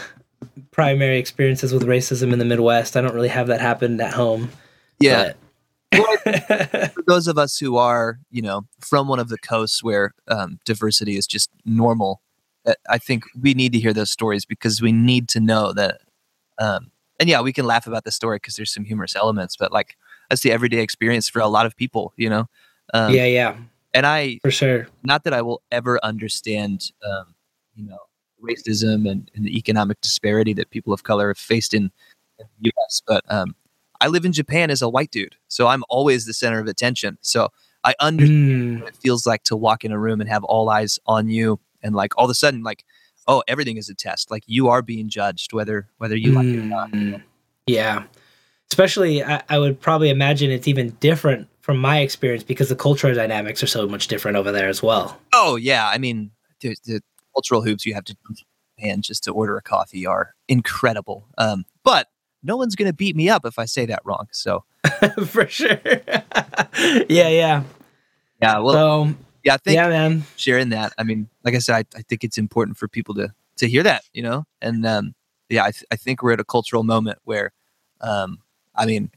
primary 0.70 1.18
experiences 1.18 1.74
with 1.74 1.88
racism 1.88 2.34
in 2.34 2.38
the 2.38 2.46
Midwest. 2.46 2.96
I 2.96 3.02
don't 3.02 3.16
really 3.16 3.30
have 3.30 3.48
that 3.48 3.60
happen 3.62 4.00
at 4.00 4.14
home. 4.14 4.52
Yeah. 5.00 5.34
For 5.92 7.04
those 7.08 7.28
of 7.28 7.40
us 7.40 7.58
who 7.58 7.78
are, 7.78 8.20
you 8.30 8.44
know, 8.44 8.68
from 8.80 9.08
one 9.08 9.18
of 9.18 9.30
the 9.30 9.40
coasts 9.40 9.84
where 9.84 10.14
um, 10.28 10.60
diversity 10.66 11.18
is 11.18 11.26
just 11.26 11.50
normal, 11.66 12.22
uh, 12.68 12.76
I 12.88 13.00
think 13.00 13.24
we 13.42 13.56
need 13.56 13.74
to 13.74 13.80
hear 13.80 13.92
those 13.92 14.12
stories 14.12 14.46
because 14.46 14.84
we 14.84 14.92
need 14.92 15.30
to 15.30 15.40
know 15.40 15.74
that. 15.74 16.02
Um, 16.60 16.92
and 17.20 17.30
yeah, 17.30 17.42
we 17.42 17.54
can 17.54 17.66
laugh 17.66 17.88
about 17.88 18.04
the 18.04 18.12
story 18.12 18.38
because 18.38 18.56
there's 18.56 18.74
some 18.74 18.86
humorous 18.86 19.16
elements, 19.16 19.56
but 19.58 19.72
like 19.72 19.98
that's 20.30 20.42
the 20.42 20.52
everyday 20.52 20.80
experience 20.80 21.30
for 21.30 21.40
a 21.40 21.48
lot 21.48 21.66
of 21.66 21.76
people, 21.76 22.14
you 22.18 22.30
know. 22.30 22.46
Um, 22.94 23.14
yeah, 23.14 23.26
yeah, 23.26 23.58
And 23.94 24.06
I, 24.06 24.40
for 24.42 24.52
sure. 24.52 24.88
not 25.04 25.24
that 25.24 25.34
I 25.34 25.42
will 25.42 25.62
ever 25.72 26.04
understand, 26.04 26.92
um, 27.06 27.36
you 27.76 27.86
know, 27.86 27.98
racism 28.44 29.10
and, 29.10 29.30
and 29.36 29.46
the 29.46 29.58
economic 29.58 30.02
disparity 30.02 30.54
that 30.54 30.70
people 30.70 30.94
of 30.94 31.04
color 31.04 31.30
have 31.30 31.38
faced 31.38 31.74
in, 31.74 31.84
in 32.40 32.46
the 32.60 32.72
U.S. 32.76 33.02
But 33.06 33.24
um, 33.30 33.56
I 34.02 34.08
live 34.08 34.26
in 34.26 34.34
Japan 34.34 34.70
as 34.70 34.82
a 34.82 34.90
white 34.90 35.12
dude, 35.12 35.36
so 35.48 35.68
I'm 35.68 35.84
always 35.90 36.26
the 36.26 36.34
center 36.34 36.60
of 36.60 36.68
attention. 36.68 37.18
So 37.22 37.50
I 37.84 37.96
understand 38.00 38.36
Mm, 38.36 38.80
what 38.82 38.90
it 38.90 38.98
feels 39.02 39.26
like 39.26 39.44
to 39.44 39.56
walk 39.56 39.86
in 39.86 39.92
a 39.92 40.00
room 40.00 40.20
and 40.22 40.30
have 40.30 40.44
all 40.44 40.70
eyes 40.70 41.00
on 41.06 41.30
you, 41.30 41.60
and 41.82 41.96
like 41.96 42.14
all 42.18 42.26
of 42.26 42.32
a 42.32 42.36
sudden, 42.36 42.62
like, 42.64 42.84
oh, 43.28 43.44
everything 43.48 43.78
is 43.78 43.90
a 43.90 43.96
test. 43.96 44.32
Like 44.32 44.44
you 44.48 44.68
are 44.70 44.82
being 44.82 45.10
judged, 45.10 45.54
whether 45.54 45.88
whether 45.98 46.16
you 46.16 46.32
like 46.32 46.48
it 46.48 46.60
or 46.60 46.64
not. 46.64 46.92
mm, 46.92 47.22
yeah. 47.68 48.04
Especially, 48.72 49.24
I, 49.24 49.44
I 49.48 49.60
would 49.60 49.80
probably 49.80 50.10
imagine 50.10 50.50
it's 50.52 50.68
even 50.68 50.90
different 51.00 51.48
from 51.62 51.78
my 51.78 52.00
experience 52.00 52.44
because 52.44 52.70
the 52.70 52.76
cultural 52.76 53.14
dynamics 53.14 53.62
are 53.62 53.68
so 53.68 53.88
much 53.88 54.08
different 54.08 54.38
over 54.38 54.52
there 54.52 54.68
as 54.68 54.82
well. 54.82 55.20
Oh 55.34 55.56
yeah, 55.56 55.88
I 55.88 55.98
mean, 55.98 56.32
the, 56.62 56.76
the 56.86 57.02
cultural 57.34 57.62
hoops 57.62 57.86
you 57.86 57.94
have 57.94 58.06
to 58.06 58.16
jump 58.16 58.40
and 58.80 59.04
just 59.04 59.24
to 59.24 59.32
order 59.32 59.56
a 59.58 59.62
coffee 59.62 60.06
are 60.06 60.36
incredible. 60.48 61.28
Um, 61.38 61.66
but 61.84 62.08
no 62.44 62.58
one's 62.58 62.76
gonna 62.76 62.94
beat 62.94 63.16
me 63.16 63.30
up 63.30 63.46
if 63.46 63.60
I 63.60 63.66
say 63.66 63.86
that 63.86 64.02
wrong. 64.04 64.28
So 64.32 64.64
For 65.26 65.48
sure. 65.48 65.80
yeah, 67.10 67.30
yeah. 67.30 67.64
yeah, 68.42 68.60
well, 68.60 68.74
So 68.74 69.16
yeah, 69.46 69.58
thank 69.58 69.76
yeah, 69.76 69.88
man. 69.88 70.24
sharing 70.36 70.70
that. 70.70 70.94
I 70.98 71.04
mean, 71.04 71.30
like 71.44 71.56
I 71.56 71.60
said, 71.60 71.76
I, 71.76 71.98
I 71.98 72.02
think 72.02 72.24
it's 72.24 72.38
important 72.38 72.78
for 72.78 72.88
people 72.88 73.16
to 73.16 73.34
to 73.58 73.70
hear 73.70 73.84
that, 73.84 74.04
you 74.14 74.22
know. 74.22 74.44
And 74.62 74.86
um, 74.86 75.14
yeah, 75.50 75.64
I, 75.64 75.72
th- 75.72 75.86
I 75.92 75.96
think 75.96 76.22
we're 76.22 76.34
at 76.34 76.40
a 76.42 76.44
cultural 76.46 76.84
moment 76.84 77.20
where, 77.24 77.54
um, 78.02 78.40
I 78.76 78.86
mean, 78.86 79.12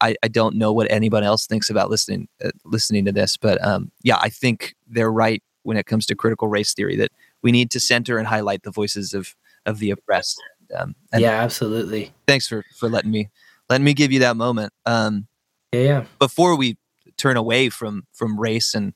I, 0.00 0.16
I 0.22 0.28
don't 0.28 0.56
know 0.56 0.72
what 0.72 0.90
anybody 0.90 1.26
else 1.26 1.46
thinks 1.46 1.70
about 1.70 1.90
listening 1.90 2.28
uh, 2.44 2.50
listening 2.64 3.04
to 3.04 3.12
this, 3.12 3.36
but 3.36 3.62
um, 3.64 3.92
yeah, 4.02 4.18
I 4.20 4.28
think 4.28 4.74
they're 4.88 5.12
right 5.12 5.42
when 5.62 5.76
it 5.76 5.86
comes 5.86 6.06
to 6.06 6.14
critical 6.14 6.48
race 6.48 6.74
theory 6.74 6.96
that 6.96 7.12
we 7.42 7.52
need 7.52 7.70
to 7.72 7.80
center 7.80 8.18
and 8.18 8.26
highlight 8.26 8.62
the 8.62 8.70
voices 8.70 9.14
of 9.14 9.36
of 9.66 9.78
the 9.78 9.90
oppressed. 9.90 10.40
Um, 10.76 10.94
and 11.12 11.22
Yeah, 11.22 11.42
absolutely. 11.42 12.12
thanks 12.26 12.48
for 12.48 12.64
for 12.76 12.88
letting 12.88 13.10
me 13.10 13.28
letting 13.70 13.84
me 13.84 13.94
give 13.94 14.10
you 14.10 14.20
that 14.20 14.36
moment. 14.36 14.72
Um, 14.84 15.28
Yeah, 15.72 15.80
yeah. 15.80 16.04
before 16.18 16.56
we 16.56 16.76
turn 17.16 17.36
away 17.36 17.68
from 17.70 18.04
from 18.12 18.38
race 18.38 18.74
and 18.74 18.92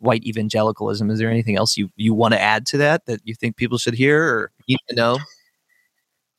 white 0.00 0.24
evangelicalism. 0.24 1.10
Is 1.10 1.18
there 1.18 1.30
anything 1.30 1.56
else 1.56 1.76
you 1.76 1.90
you 1.96 2.14
want 2.14 2.34
to 2.34 2.40
add 2.40 2.66
to 2.66 2.78
that 2.78 3.06
that 3.06 3.20
you 3.24 3.34
think 3.34 3.56
people 3.56 3.78
should 3.78 3.94
hear 3.94 4.22
or 4.22 4.50
need 4.68 4.78
to 4.88 4.94
know? 4.94 5.18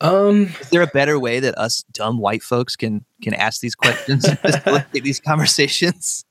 Um 0.00 0.46
is 0.60 0.70
there 0.70 0.82
a 0.82 0.86
better 0.86 1.18
way 1.18 1.40
that 1.40 1.56
us 1.58 1.84
dumb 1.92 2.18
white 2.18 2.42
folks 2.42 2.74
can 2.76 3.04
can 3.22 3.34
ask 3.34 3.60
these 3.60 3.74
questions 3.74 4.26
facilitate 4.40 5.04
these 5.04 5.20
conversations? 5.20 6.24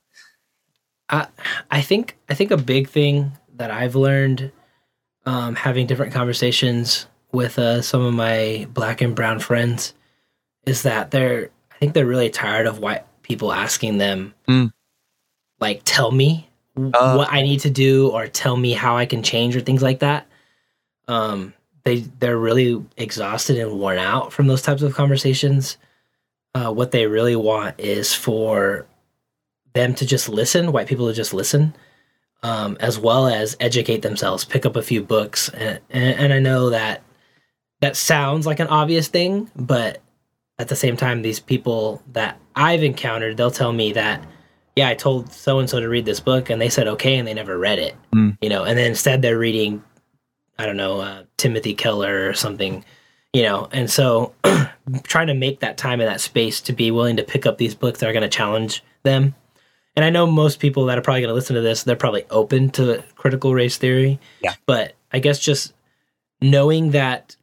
I 1.08 1.28
I 1.70 1.80
think 1.80 2.16
I 2.28 2.34
think 2.34 2.50
a 2.50 2.56
big 2.56 2.88
thing 2.88 3.32
that 3.56 3.70
I've 3.70 3.94
learned 3.94 4.50
um, 5.26 5.54
having 5.54 5.86
different 5.86 6.12
conversations 6.14 7.06
with 7.30 7.58
uh, 7.58 7.82
some 7.82 8.02
of 8.02 8.14
my 8.14 8.66
black 8.72 9.00
and 9.02 9.14
brown 9.14 9.38
friends 9.38 9.94
is 10.66 10.82
that 10.82 11.10
they're 11.12 11.50
I 11.70 11.76
think 11.78 11.94
they're 11.94 12.06
really 12.06 12.30
tired 12.30 12.66
of 12.66 12.80
white 12.80 13.04
people 13.22 13.52
asking 13.52 13.98
them 13.98 14.34
Mm. 14.48 14.72
like 15.60 15.82
tell 15.84 16.10
me 16.10 16.49
Uh. 16.76 17.14
what 17.14 17.32
I 17.32 17.42
need 17.42 17.60
to 17.60 17.70
do 17.70 18.10
or 18.10 18.26
tell 18.28 18.56
me 18.56 18.72
how 18.72 18.96
I 18.96 19.06
can 19.06 19.22
change 19.22 19.56
or 19.56 19.60
things 19.60 19.82
like 19.82 20.00
that. 20.00 20.26
Um, 21.08 21.52
they 21.84 22.00
they're 22.00 22.38
really 22.38 22.84
exhausted 22.96 23.58
and 23.58 23.78
worn 23.78 23.98
out 23.98 24.32
from 24.32 24.46
those 24.46 24.62
types 24.62 24.82
of 24.82 24.94
conversations. 24.94 25.76
Uh, 26.54 26.72
what 26.72 26.90
they 26.90 27.06
really 27.06 27.36
want 27.36 27.78
is 27.78 28.14
for 28.14 28.86
them 29.72 29.94
to 29.94 30.06
just 30.06 30.28
listen, 30.28 30.72
white 30.72 30.86
people 30.86 31.06
to 31.08 31.14
just 31.14 31.32
listen, 31.32 31.74
um, 32.42 32.76
as 32.80 32.98
well 32.98 33.28
as 33.28 33.56
educate 33.60 34.02
themselves, 34.02 34.44
pick 34.44 34.66
up 34.66 34.76
a 34.76 34.82
few 34.82 35.02
books. 35.02 35.48
And, 35.50 35.80
and, 35.90 36.18
and 36.18 36.32
I 36.32 36.38
know 36.38 36.70
that 36.70 37.02
that 37.80 37.96
sounds 37.96 38.46
like 38.46 38.60
an 38.60 38.66
obvious 38.66 39.08
thing, 39.08 39.50
but 39.56 40.00
at 40.58 40.68
the 40.68 40.76
same 40.76 40.96
time, 40.96 41.22
these 41.22 41.40
people 41.40 42.02
that 42.12 42.38
I've 42.54 42.82
encountered, 42.82 43.36
they'll 43.36 43.50
tell 43.50 43.72
me 43.72 43.92
that, 43.92 44.22
yeah, 44.76 44.88
I 44.88 44.94
told 44.94 45.32
so 45.32 45.58
and 45.58 45.68
so 45.68 45.80
to 45.80 45.88
read 45.88 46.04
this 46.04 46.20
book 46.20 46.50
and 46.50 46.60
they 46.60 46.68
said 46.68 46.86
okay 46.88 47.16
and 47.18 47.26
they 47.26 47.34
never 47.34 47.58
read 47.58 47.78
it, 47.78 47.94
Mm. 48.14 48.38
you 48.40 48.48
know, 48.48 48.64
and 48.64 48.78
then 48.78 48.86
instead 48.86 49.20
they're 49.22 49.38
reading, 49.38 49.82
I 50.58 50.66
don't 50.66 50.76
know, 50.76 51.00
uh, 51.00 51.24
Timothy 51.36 51.74
Keller 51.74 52.28
or 52.28 52.34
something, 52.34 52.84
you 53.32 53.42
know, 53.42 53.68
and 53.72 53.90
so 53.90 54.34
trying 55.04 55.26
to 55.28 55.34
make 55.34 55.60
that 55.60 55.76
time 55.76 56.00
and 56.00 56.08
that 56.08 56.20
space 56.20 56.60
to 56.62 56.72
be 56.72 56.90
willing 56.90 57.16
to 57.16 57.22
pick 57.24 57.46
up 57.46 57.58
these 57.58 57.74
books 57.74 58.00
that 58.00 58.08
are 58.08 58.12
going 58.12 58.22
to 58.22 58.28
challenge 58.28 58.82
them. 59.02 59.34
And 59.96 60.04
I 60.04 60.10
know 60.10 60.26
most 60.26 60.60
people 60.60 60.86
that 60.86 60.96
are 60.98 61.02
probably 61.02 61.20
going 61.22 61.30
to 61.30 61.34
listen 61.34 61.56
to 61.56 61.62
this, 61.62 61.82
they're 61.82 61.96
probably 61.96 62.24
open 62.30 62.70
to 62.70 63.02
critical 63.16 63.54
race 63.54 63.76
theory. 63.76 64.20
Yeah. 64.40 64.54
But 64.66 64.94
I 65.12 65.18
guess 65.18 65.38
just 65.40 65.74
knowing 66.40 66.92
that 66.92 67.36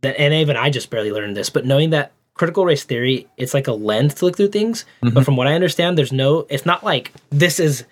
that 0.00 0.18
and 0.18 0.34
even 0.34 0.56
I 0.56 0.68
just 0.70 0.90
barely 0.90 1.12
learned 1.12 1.36
this, 1.36 1.48
but 1.48 1.64
knowing 1.64 1.90
that 1.90 2.12
critical 2.34 2.64
race 2.64 2.84
theory, 2.84 3.26
it's 3.36 3.54
like 3.54 3.66
a 3.68 3.72
lens 3.72 4.14
to 4.14 4.24
look 4.24 4.36
through 4.36 4.48
things. 4.48 4.84
But 5.00 5.14
Mhm. 5.14 5.24
from 5.24 5.36
what 5.36 5.46
I 5.46 5.54
understand, 5.54 5.98
there's 5.98 6.12
no 6.12 6.46
it's 6.48 6.66
not 6.66 6.82
like 6.84 7.12
this 7.30 7.60
is 7.60 7.84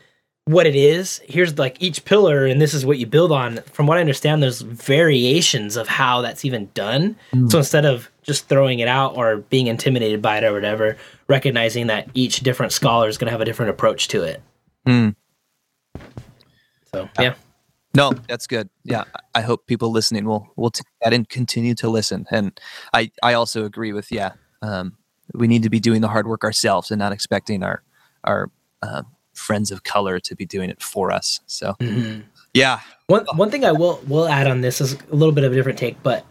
what 0.47 0.67
it 0.67 0.75
is. 0.75 1.21
Here's 1.29 1.59
like 1.59 1.77
each 1.81 2.05
pillar 2.05 2.47
and 2.47 2.61
this 2.61 2.75
is 2.75 2.85
what 2.85 2.99
you 2.99 3.07
build 3.07 3.31
on. 3.31 3.59
From 3.73 3.87
what 3.87 3.99
I 3.99 4.01
understand, 4.01 4.43
there's 4.43 4.63
variations 4.63 5.77
of 5.77 5.87
how 5.87 6.23
that's 6.23 6.45
even 6.45 6.71
done. 6.75 7.15
Mm. 7.35 7.51
So 7.51 7.59
instead 7.59 7.85
of 7.85 8.11
just 8.23 8.49
throwing 8.49 8.81
it 8.81 8.89
out 8.89 9.17
or 9.17 9.37
being 9.37 9.67
intimidated 9.69 10.21
by 10.23 10.39
it 10.39 10.45
or 10.45 10.53
whatever, 10.53 10.97
recognizing 11.29 11.87
that 11.89 12.09
each 12.15 12.41
different 12.41 12.73
scholar 12.73 13.09
is 13.09 13.19
going 13.19 13.27
to 13.27 13.33
have 13.33 13.41
a 13.41 13.45
different 13.45 13.71
approach 13.71 14.09
to 14.09 14.23
it. 14.23 14.43
Hmm. 14.87 15.11
So, 16.93 17.09
yeah. 17.21 17.35
No 17.95 18.13
that's 18.29 18.47
good. 18.47 18.69
Yeah 18.85 19.05
I- 19.35 19.41
hope 19.43 19.67
people 19.67 19.91
listening 19.91 20.25
will 20.25 20.53
will 20.57 20.71
take 20.71 20.87
that 21.03 21.13
and 21.13 21.29
continue 21.29 21.75
to 21.77 21.89
listen. 21.89 22.27
And 22.31 22.59
i 22.95 23.11
i 23.23 23.33
also 23.35 23.65
agree 23.65 23.93
with 23.93 24.11
yeah 24.13 24.33
um 24.63 24.97
we 25.35 25.47
need 25.47 25.63
to 25.63 25.71
be 25.71 25.81
doing 25.81 26.01
the 26.01 26.09
hard 26.09 26.27
work 26.27 26.43
ourselves 26.45 26.91
and 26.91 26.99
not 26.99 27.13
expecting 27.13 27.63
our 27.63 27.83
our 28.25 28.51
uh, 28.83 29.03
friends 29.35 29.71
of 29.71 29.83
color 29.85 30.19
to 30.21 30.35
be 30.37 30.45
doing 30.45 30.69
it 30.71 30.83
for 30.83 31.11
us. 31.13 31.41
So 31.47 31.75
Mhm. 31.81 32.25
yeah. 32.55 32.81
One 33.07 33.25
one 33.35 33.51
thing 33.51 33.65
I 33.65 33.73
will 33.73 34.01
will 34.07 34.29
add 34.29 34.47
on 34.47 34.61
this 34.61 34.81
is 34.81 34.95
a 35.11 35.15
little 35.15 35.33
bit 35.33 35.45
of 35.45 35.53
a 35.53 35.55
different 35.55 35.79
take, 35.79 36.03
but 36.03 36.25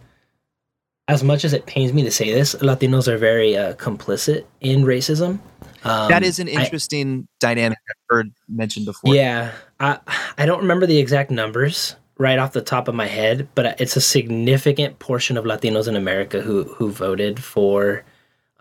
as 1.10 1.24
much 1.24 1.43
as 1.43 1.52
it 1.54 1.65
pains 1.65 1.91
me 1.93 2.04
to 2.04 2.12
say 2.12 2.32
this, 2.34 2.56
Latinos 2.56 3.08
are 3.08 3.17
very 3.17 3.58
uh, 3.58 3.74
complicit 3.76 4.45
in 4.62 4.84
racism. 4.84 5.39
Um, 5.84 6.10
that 6.10 6.24
is 6.24 6.39
an 6.39 6.48
I- 6.50 6.63
interesting 6.63 7.28
dynamic 7.39 7.78
i've 7.89 7.95
heard 8.10 8.32
mentioned 8.50 8.86
before 8.86 9.15
yeah, 9.15 9.52
I 9.80 9.98
I 10.38 10.45
don't 10.45 10.60
remember 10.60 10.86
the 10.86 10.98
exact 10.98 11.32
numbers 11.32 11.95
right 12.17 12.38
off 12.38 12.52
the 12.52 12.62
top 12.62 12.88
of 12.89 12.95
my 12.95 13.08
head, 13.08 13.48
but 13.56 13.80
it's 13.80 13.95
a 13.95 14.02
significant 14.02 15.00
portion 15.00 15.38
of 15.38 15.45
Latinos 15.45 15.88
in 15.88 15.95
America 15.95 16.41
who 16.41 16.63
who 16.65 16.91
voted 16.91 17.41
for 17.43 18.04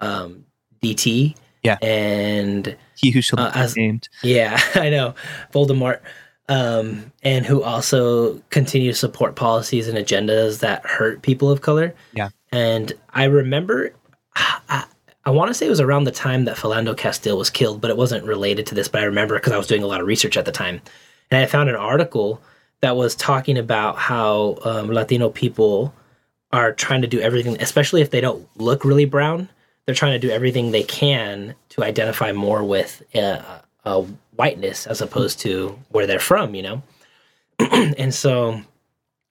um, 0.01 0.45
DT. 0.83 1.35
Yeah. 1.65 1.77
and 1.83 2.77
he 2.95 3.11
who 3.11 3.21
shall 3.21 3.41
Uh, 3.41 3.53
be 3.53 3.59
as- 3.59 3.77
named 3.77 4.09
Yeah, 4.23 4.61
I 4.77 4.89
know. 4.91 5.15
Voldemort. 5.53 5.99
Um, 6.51 7.13
and 7.23 7.45
who 7.45 7.63
also 7.63 8.39
continue 8.49 8.93
to 8.93 8.97
support 8.97 9.35
policies 9.37 9.87
and 9.89 9.99
agendas 9.99 10.61
that 10.61 10.87
hurt 10.87 11.21
people 11.21 11.51
of 11.51 11.61
color. 11.61 11.95
Yeah. 12.15 12.29
And 12.53 12.93
I 13.11 13.25
remember, 13.25 13.93
I, 14.37 14.85
I 15.25 15.31
want 15.31 15.49
to 15.49 15.55
say 15.55 15.67
it 15.67 15.71
was 15.71 15.81
around 15.81 16.05
the 16.05 16.11
time 16.11 16.45
that 16.47 16.57
Philando 16.57 16.97
Castile 16.97 17.37
was 17.37 17.51
killed, 17.51 17.81
but 17.81 17.91
it 17.91 17.97
wasn't 17.97 18.25
related 18.25 18.67
to 18.67 18.75
this. 18.75 18.89
But 18.89 19.03
I 19.03 19.05
remember 19.05 19.35
because 19.37 19.53
I 19.53 19.59
was 19.59 19.67
doing 19.67 19.83
a 19.83 19.87
lot 19.87 20.01
of 20.01 20.07
research 20.07 20.37
at 20.37 20.45
the 20.45 20.53
time. 20.53 20.81
And 21.31 21.43
I 21.43 21.47
found 21.47 21.69
an 21.69 21.77
article 21.77 22.41
that 22.81 22.97
was 22.97 23.15
talking 23.15 23.59
about 23.59 23.97
how 23.97 24.59
um, 24.65 24.89
Latino 24.89 25.29
people 25.29 25.95
are 26.53 26.73
trying 26.73 27.03
to 27.03 27.09
do 27.09 27.21
everything, 27.21 27.61
especially 27.61 28.01
if 28.01 28.11
they 28.11 28.21
don't 28.21 28.49
look 28.57 28.85
really 28.85 29.05
brown. 29.05 29.49
They're 29.85 29.95
trying 29.95 30.19
to 30.19 30.27
do 30.27 30.33
everything 30.33 30.71
they 30.71 30.83
can 30.83 31.55
to 31.71 31.83
identify 31.83 32.33
more 32.33 32.65
with 32.65 33.03
uh, 33.15 33.61
whiteness 34.37 34.87
as 34.87 35.01
opposed 35.01 35.41
to 35.41 35.79
where 35.91 36.07
they're 36.07 36.19
from, 36.19 36.55
you 36.55 36.63
know? 36.63 36.83
and 37.59 38.15
so 38.15 38.61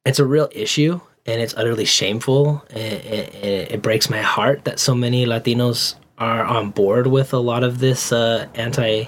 it's 0.05 0.19
a 0.19 0.25
real 0.25 0.49
issue 0.51 0.99
and 1.27 1.41
it's 1.41 1.53
utterly 1.55 1.85
shameful. 1.85 2.65
It, 2.69 3.05
it, 3.05 3.71
it 3.73 3.81
breaks 3.81 4.09
my 4.09 4.21
heart 4.21 4.63
that 4.65 4.79
so 4.79 4.95
many 4.95 5.25
Latinos 5.25 5.95
are 6.17 6.43
on 6.43 6.71
board 6.71 7.07
with 7.07 7.33
a 7.33 7.37
lot 7.37 7.63
of 7.63 7.79
this 7.79 8.11
uh, 8.11 8.47
anti 8.55 9.05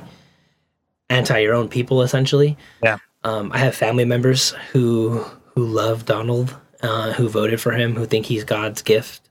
anti 1.10 1.40
your 1.40 1.56
own 1.56 1.70
people 1.70 2.02
essentially. 2.02 2.58
Yeah. 2.84 2.98
Um, 3.24 3.52
I 3.52 3.58
have 3.60 3.76
family 3.76 4.06
members 4.06 4.52
who 4.72 5.24
who 5.56 5.66
love 5.66 6.06
Donald, 6.06 6.56
uh, 6.82 7.14
who 7.14 7.30
voted 7.30 7.60
for 7.60 7.72
him, 7.72 7.96
who 7.96 8.06
think 8.06 8.26
he's 8.26 8.44
God's 8.44 8.82
gift. 8.82 9.30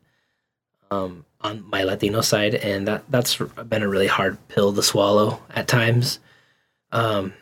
Um, 0.91 1.27
on 1.41 1.65
my 1.69 1.85
Latino 1.85 2.21
side, 2.21 2.55
and 2.57 2.89
that 2.89 3.05
that's 3.11 3.37
been 3.37 3.83
a 3.83 3.89
really 3.89 4.07
hard 4.07 4.37
pill 4.49 4.73
to 4.73 4.83
swallow 4.83 5.41
at 5.51 5.69
times. 5.69 6.19
Um, 6.93 7.33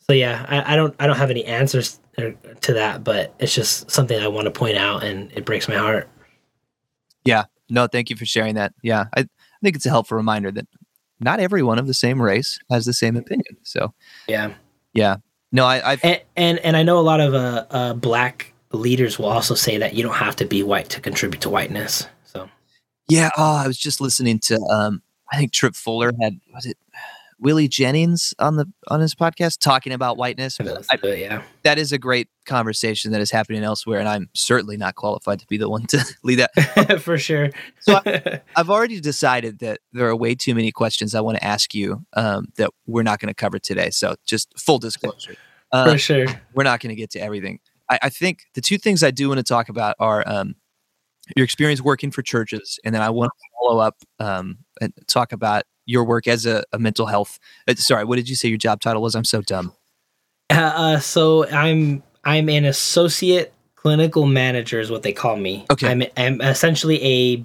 so 0.00 0.12
yeah, 0.12 0.44
I, 0.48 0.72
I 0.72 0.76
don't 0.76 0.94
I 0.98 1.06
don't 1.06 1.16
have 1.16 1.30
any 1.30 1.44
answers 1.44 1.96
er, 1.96 2.07
to 2.18 2.72
that, 2.74 3.04
but 3.04 3.34
it's 3.38 3.54
just 3.54 3.90
something 3.90 4.18
I 4.18 4.28
want 4.28 4.44
to 4.46 4.50
point 4.50 4.76
out, 4.76 5.04
and 5.04 5.30
it 5.32 5.44
breaks 5.44 5.68
my 5.68 5.76
heart. 5.76 6.08
Yeah. 7.24 7.44
No 7.70 7.86
thank 7.86 8.10
you 8.10 8.16
for 8.16 8.24
sharing 8.24 8.54
that 8.54 8.72
yeah 8.82 9.06
I, 9.14 9.20
I 9.20 9.26
think 9.62 9.76
it's 9.76 9.86
a 9.86 9.90
helpful 9.90 10.16
reminder 10.16 10.50
that 10.52 10.66
not 11.20 11.40
everyone 11.40 11.78
of 11.78 11.86
the 11.86 11.94
same 11.94 12.20
race 12.20 12.58
has 12.70 12.86
the 12.86 12.92
same 12.92 13.16
opinion 13.16 13.56
so 13.62 13.92
Yeah, 14.26 14.54
yeah 14.94 15.16
no 15.52 15.64
I, 15.64 15.92
i've 15.92 16.04
and 16.04 16.20
and, 16.36 16.58
and 16.60 16.76
I 16.76 16.82
know 16.82 16.98
a 16.98 17.00
lot 17.00 17.20
of 17.20 17.34
uh, 17.34 17.66
uh, 17.70 17.94
black 17.94 18.52
leaders 18.72 19.18
will 19.18 19.26
also 19.26 19.54
say 19.54 19.76
that 19.78 19.94
you 19.94 20.02
don't 20.02 20.14
have 20.14 20.36
to 20.36 20.44
be 20.44 20.62
white 20.62 20.88
to 20.90 21.00
contribute 21.00 21.40
to 21.42 21.50
whiteness. 21.50 22.06
So 22.24 22.48
Yeah, 23.08 23.30
oh, 23.36 23.56
I 23.56 23.66
was 23.66 23.78
just 23.78 24.00
listening 24.00 24.38
to 24.40 24.58
um 24.70 25.02
I 25.30 25.36
think 25.36 25.52
Tripp 25.52 25.74
Fuller 25.74 26.12
had 26.20 26.38
was 26.54 26.66
it 26.66 26.78
Willie 27.40 27.68
Jennings 27.68 28.34
on 28.38 28.56
the 28.56 28.66
on 28.88 29.00
his 29.00 29.14
podcast 29.14 29.58
talking 29.60 29.92
about 29.92 30.16
whiteness. 30.16 30.58
I, 30.60 30.98
yeah, 31.02 31.42
that 31.62 31.78
is 31.78 31.92
a 31.92 31.98
great 31.98 32.28
conversation 32.46 33.12
that 33.12 33.20
is 33.20 33.30
happening 33.30 33.62
elsewhere, 33.62 34.00
and 34.00 34.08
I'm 34.08 34.28
certainly 34.34 34.76
not 34.76 34.96
qualified 34.96 35.38
to 35.40 35.46
be 35.46 35.56
the 35.56 35.68
one 35.68 35.86
to 35.86 36.04
lead 36.24 36.40
that 36.40 37.00
for 37.02 37.16
sure. 37.16 37.50
so 37.80 38.00
I, 38.04 38.40
have 38.56 38.70
already 38.70 39.00
decided 39.00 39.60
that 39.60 39.80
there 39.92 40.08
are 40.08 40.16
way 40.16 40.34
too 40.34 40.54
many 40.54 40.72
questions 40.72 41.14
I 41.14 41.20
want 41.20 41.38
to 41.38 41.44
ask 41.44 41.74
you 41.74 42.04
um, 42.14 42.48
that 42.56 42.70
we're 42.86 43.02
not 43.02 43.20
going 43.20 43.28
to 43.28 43.34
cover 43.34 43.58
today. 43.58 43.90
So 43.90 44.16
just 44.26 44.58
full 44.58 44.78
disclosure, 44.78 45.36
for 45.72 45.98
sure, 45.98 46.26
we're 46.54 46.64
not 46.64 46.80
going 46.80 46.90
to 46.90 46.96
get 46.96 47.10
to 47.10 47.20
everything. 47.20 47.60
I, 47.88 47.98
I, 48.02 48.08
think 48.08 48.46
the 48.54 48.60
two 48.60 48.78
things 48.78 49.02
I 49.02 49.10
do 49.10 49.28
want 49.28 49.38
to 49.38 49.44
talk 49.44 49.68
about 49.68 49.94
are 49.98 50.22
um, 50.26 50.56
your 51.36 51.44
experience 51.44 51.80
working 51.80 52.10
for 52.10 52.22
churches, 52.22 52.80
and 52.84 52.94
then 52.94 53.02
I 53.02 53.10
want 53.10 53.30
to 53.30 53.48
follow 53.60 53.80
up 53.80 53.96
um, 54.18 54.58
and 54.80 54.92
talk 55.06 55.32
about 55.32 55.62
your 55.88 56.04
work 56.04 56.28
as 56.28 56.46
a, 56.46 56.62
a 56.72 56.78
mental 56.78 57.06
health. 57.06 57.40
Uh, 57.66 57.74
sorry, 57.74 58.04
what 58.04 58.16
did 58.16 58.28
you 58.28 58.36
say 58.36 58.48
your 58.48 58.58
job 58.58 58.80
title 58.80 59.02
was? 59.02 59.16
I'm 59.16 59.24
so 59.24 59.40
dumb. 59.40 59.72
Uh, 60.50 60.54
uh, 60.54 60.98
so 61.00 61.48
I'm 61.48 62.02
I'm 62.24 62.48
an 62.48 62.64
associate 62.64 63.52
clinical 63.74 64.26
manager 64.26 64.80
is 64.80 64.90
what 64.90 65.02
they 65.02 65.12
call 65.12 65.36
me. 65.36 65.64
Okay, 65.70 65.88
I'm, 65.88 66.02
I'm 66.16 66.40
essentially 66.42 67.02
a, 67.04 67.44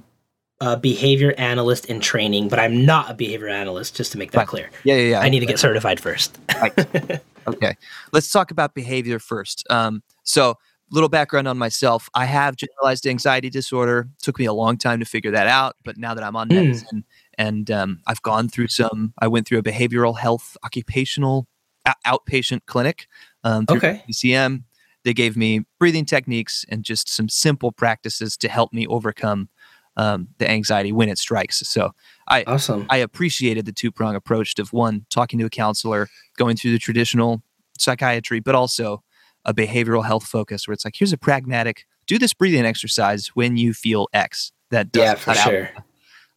a 0.66 0.78
behavior 0.78 1.34
analyst 1.38 1.86
in 1.86 2.02
training, 2.02 2.50
but 2.50 2.60
I'm 2.60 2.86
not 2.86 3.10
a 3.10 3.14
behavior 3.14 3.48
analyst. 3.48 3.96
Just 3.96 4.12
to 4.12 4.18
make 4.18 4.32
that 4.32 4.40
right. 4.40 4.48
clear. 4.48 4.70
Yeah, 4.84 4.96
yeah, 4.96 5.10
yeah. 5.12 5.20
I 5.22 5.30
need 5.30 5.40
to 5.40 5.46
get 5.46 5.58
certified 5.58 6.00
first. 6.00 6.38
right. 6.62 7.22
Okay, 7.46 7.76
let's 8.14 8.32
talk 8.32 8.52
about 8.52 8.74
behavior 8.74 9.20
first. 9.20 9.70
Um, 9.70 10.02
so 10.24 10.58
little 10.92 11.10
background 11.10 11.48
on 11.48 11.58
myself 11.58 12.08
i 12.14 12.24
have 12.24 12.56
generalized 12.56 13.08
anxiety 13.08 13.50
disorder 13.50 14.08
took 14.22 14.38
me 14.38 14.46
a 14.46 14.54
long 14.54 14.78
time 14.78 15.00
to 15.00 15.06
figure 15.06 15.32
that 15.32 15.48
out 15.48 15.76
but 15.84 15.98
now 15.98 16.14
that 16.14 16.24
i'm 16.24 16.36
on 16.36 16.48
mm. 16.48 16.56
medicine 16.56 17.04
and 17.38 17.70
um, 17.72 18.02
i've 18.08 18.22
gone 18.22 18.48
through 18.48 18.68
some 18.68 19.14
i 19.20 19.28
went 19.28 19.48
through 19.48 19.58
a 19.58 19.64
behavioral 19.64 20.18
health 20.18 20.58
occupational 20.64 21.48
a- 21.86 21.96
outpatient 22.06 22.62
clinic 22.66 23.08
um, 23.44 23.66
okay 23.70 24.04
ecm 24.10 24.64
they 25.04 25.14
gave 25.14 25.36
me 25.36 25.62
breathing 25.80 26.06
techniques 26.06 26.66
and 26.70 26.84
just 26.84 27.10
some 27.10 27.28
simple 27.28 27.72
practices 27.72 28.38
to 28.38 28.48
help 28.48 28.72
me 28.74 28.88
overcome 28.88 29.50
um, 29.96 30.30
the 30.40 30.50
anxiety 30.50 30.92
when 30.92 31.10
it 31.10 31.18
strikes 31.18 31.58
so 31.68 31.92
i 32.28 32.44
awesome 32.44 32.86
i 32.90 32.98
appreciated 32.98 33.66
the 33.66 33.72
two-prong 33.72 34.16
approach 34.16 34.58
of 34.58 34.74
one 34.74 35.06
talking 35.10 35.38
to 35.40 35.46
a 35.46 35.50
counselor 35.50 36.08
going 36.38 36.56
through 36.56 36.72
the 36.72 36.80
traditional 36.80 37.44
psychiatry 37.78 38.40
but 38.40 38.56
also 38.56 39.04
a 39.46 39.54
behavioral 39.54 40.06
health 40.06 40.26
focus 40.26 40.68
where 40.68 40.74
it's 40.74 40.86
like, 40.86 40.96
here's 40.98 41.14
a 41.14 41.18
pragmatic, 41.18 41.86
do 42.08 42.18
this 42.18 42.34
breathing 42.34 42.66
exercise 42.66 43.28
when 43.28 43.58
you 43.58 43.74
feel 43.74 44.08
X. 44.14 44.52
That 44.72 44.92
does 44.92 45.04
yeah, 45.04 45.16
for 45.16 45.34
sure. 45.36 45.70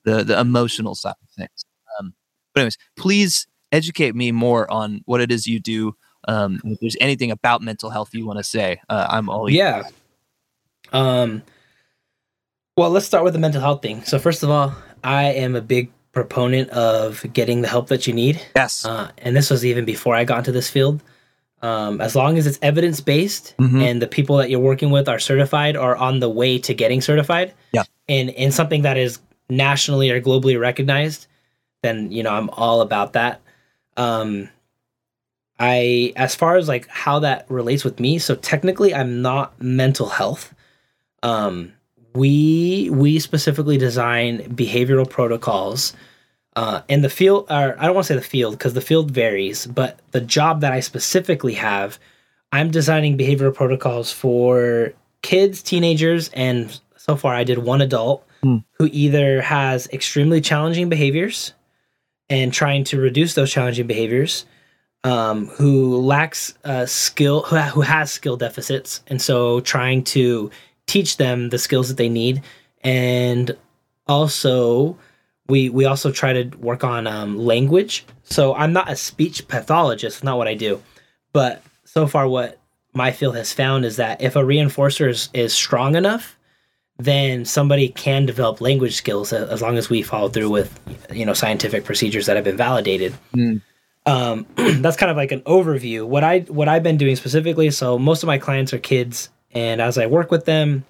The 0.07 0.25
the 0.25 0.41
emotional 0.41 0.95
side 0.95 1.15
of 1.23 1.29
things. 1.37 1.67
Um, 1.99 2.15
but 2.55 2.61
anyways, 2.63 2.79
please 2.97 3.47
educate 3.73 4.15
me 4.15 4.33
more 4.33 4.71
on 4.71 5.03
what 5.05 5.21
it 5.21 5.31
is 5.31 5.47
you 5.47 5.61
do. 5.61 5.95
Um, 6.29 6.61
if 6.65 6.81
there's 6.81 6.97
anything 7.01 7.31
about 7.31 7.61
mental 7.61 7.91
health 7.91 8.15
you 8.15 8.27
want 8.27 8.39
to 8.39 8.45
say, 8.45 8.81
uh, 8.89 9.07
I'm 9.11 9.29
all 9.29 9.51
yeah. 9.51 9.83
Um. 10.93 11.43
Well, 12.79 12.91
let's 12.91 13.07
start 13.07 13.25
with 13.25 13.35
the 13.35 13.39
mental 13.39 13.61
health 13.61 13.83
thing. 13.83 14.03
So 14.05 14.19
first 14.19 14.43
of 14.43 14.51
all, 14.51 14.75
I 15.05 15.25
am 15.25 15.57
a 15.57 15.61
big 15.61 15.91
proponent 16.13 16.71
of 16.71 17.25
getting 17.33 17.61
the 17.61 17.69
help 17.69 17.89
that 17.89 18.07
you 18.07 18.13
need. 18.13 18.41
Yes. 18.55 18.85
Uh, 18.85 19.11
and 19.19 19.37
this 19.37 19.51
was 19.51 19.65
even 19.65 19.85
before 19.85 20.15
I 20.15 20.25
got 20.25 20.39
into 20.39 20.53
this 20.53 20.69
field 20.71 21.03
um, 21.63 22.01
as 22.01 22.15
long 22.15 22.39
as 22.39 22.47
it's 22.47 22.59
evidence 22.63 23.01
based 23.01 23.55
mm-hmm. 23.59 23.81
and 23.81 24.03
the 24.03 24.07
people 24.07 24.37
that 24.37 24.51
you're 24.51 24.61
working 24.61 24.91
with 24.91 25.09
are 25.09 25.19
certified 25.19 25.77
or 25.77 25.97
on 25.97 26.21
the 26.21 26.29
way 26.29 26.59
to 26.59 26.75
getting 26.75 27.01
certified, 27.01 27.55
yeah, 27.73 27.85
and 28.09 28.31
in 28.31 28.53
something 28.53 28.83
that 28.83 28.97
is 28.97 29.19
nationally 29.49 30.11
or 30.11 30.21
globally 30.21 30.59
recognized, 30.59 31.27
then 31.83 32.11
you 32.11 32.23
know 32.23 32.31
I'm 32.31 32.51
all 32.51 32.81
about 32.81 33.13
that. 33.15 33.41
Um, 33.97 34.49
I 35.59 36.13
as 36.17 36.35
far 36.35 36.57
as 36.57 36.69
like 36.69 36.87
how 36.89 37.21
that 37.21 37.47
relates 37.49 37.85
with 37.85 38.01
me, 38.01 38.19
so 38.19 38.35
technically 38.35 38.95
I'm 38.95 39.23
not 39.23 39.61
mental 39.61 40.09
health. 40.09 40.55
Um, 41.23 41.73
we 42.15 42.91
we 42.91 43.19
specifically 43.19 43.79
design 43.79 44.41
behavioral 44.55 45.09
protocols 45.09 45.93
uh, 46.57 46.83
in 46.89 47.03
the 47.03 47.11
field, 47.11 47.47
or 47.51 47.77
I 47.79 47.87
don't 47.87 47.95
want 47.95 48.07
to 48.07 48.15
say 48.15 48.19
the 48.19 48.25
field 48.25 48.55
because 48.55 48.75
the 48.75 48.81
field 48.81 49.11
varies, 49.11 49.67
but 49.67 50.01
the 50.13 50.21
job 50.21 50.63
that 50.63 50.73
I 50.73 50.81
specifically 50.81 51.55
have, 51.55 51.99
I'm 52.53 52.71
designing 52.71 53.19
behavioral 53.19 53.55
protocols 53.55 54.11
for 54.11 54.93
kids, 55.23 55.63
teenagers, 55.63 56.31
and 56.31 56.81
so 56.97 57.17
far 57.17 57.35
I 57.35 57.45
did 57.45 57.59
one 57.59 57.83
adult 57.83 58.26
mm. 58.43 58.65
who 58.73 58.89
either 58.93 59.41
has 59.43 59.89
extremely 59.93 60.41
challenging 60.41 60.89
behaviors 60.89 61.53
and 62.29 62.53
trying 62.53 62.85
to 62.85 63.01
reduce 63.01 63.35
those 63.35 63.51
challenging 63.51 63.87
behaviors, 63.87 64.47
um, 65.05 65.47
who 65.47 65.97
lacks 65.99 66.55
uh, 66.65 66.87
skill, 66.87 67.43
who, 67.43 67.57
who 67.57 67.81
has 67.81 68.11
skill 68.11 68.37
deficits, 68.37 69.03
and 69.07 69.23
so 69.23 69.61
trying 69.61 70.03
to 70.03 70.51
teach 70.87 71.17
them 71.17 71.51
the 71.51 71.59
skills 71.59 71.89
that 71.89 71.97
they 71.97 72.09
need, 72.09 72.43
and 72.83 73.57
also 74.09 74.97
we 75.49 75.69
we 75.69 75.85
also 75.85 76.11
try 76.11 76.33
to 76.33 76.57
work 76.59 76.83
on 76.83 77.07
um, 77.07 77.39
language. 77.39 78.05
So 78.25 78.55
I'm 78.55 78.73
not 78.73 78.91
a 78.91 78.97
speech 78.97 79.47
pathologist, 79.47 80.25
not 80.25 80.39
what 80.39 80.49
I 80.49 80.55
do, 80.55 80.83
but 81.33 81.63
so 81.85 82.07
far 82.07 82.29
what 82.29 82.59
my 82.93 83.13
field 83.13 83.37
has 83.37 83.53
found 83.53 83.85
is 83.85 83.97
that 83.97 84.21
if 84.23 84.37
a 84.37 84.43
reinforcer 84.43 85.09
is, 85.09 85.29
is 85.35 85.53
strong 85.53 85.95
enough, 85.95 86.36
then 86.99 87.45
somebody 87.45 87.89
can 87.89 88.27
develop 88.27 88.61
language 88.61 88.97
skills 88.97 89.33
as 89.33 89.61
long 89.61 89.77
as 89.77 89.91
we 89.91 90.03
follow 90.03 90.29
through 90.29 90.51
with 90.51 90.79
you 91.13 91.27
know 91.27 91.35
scientific 91.35 91.85
procedures 91.85 92.27
that 92.27 92.37
have 92.37 92.45
been 92.45 92.57
validated. 92.57 93.15
Mm. 93.35 93.61
Um, 94.07 94.47
that's 94.81 94.97
kind 94.97 95.11
of 95.11 95.17
like 95.17 95.33
an 95.33 95.41
overview. 95.43 96.07
What 96.07 96.25
I 96.25 96.41
what 96.41 96.69
I've 96.69 96.83
been 96.83 96.97
doing 96.97 97.17
specifically. 97.17 97.71
So 97.71 97.99
most 97.99 98.23
of 98.23 98.27
my 98.27 98.39
clients 98.39 98.73
are 98.73 98.79
kids, 98.79 99.29
and 99.53 99.81
as 99.81 99.99
I 99.99 100.07
work 100.07 100.31
with 100.31 100.45
them, 100.45 100.85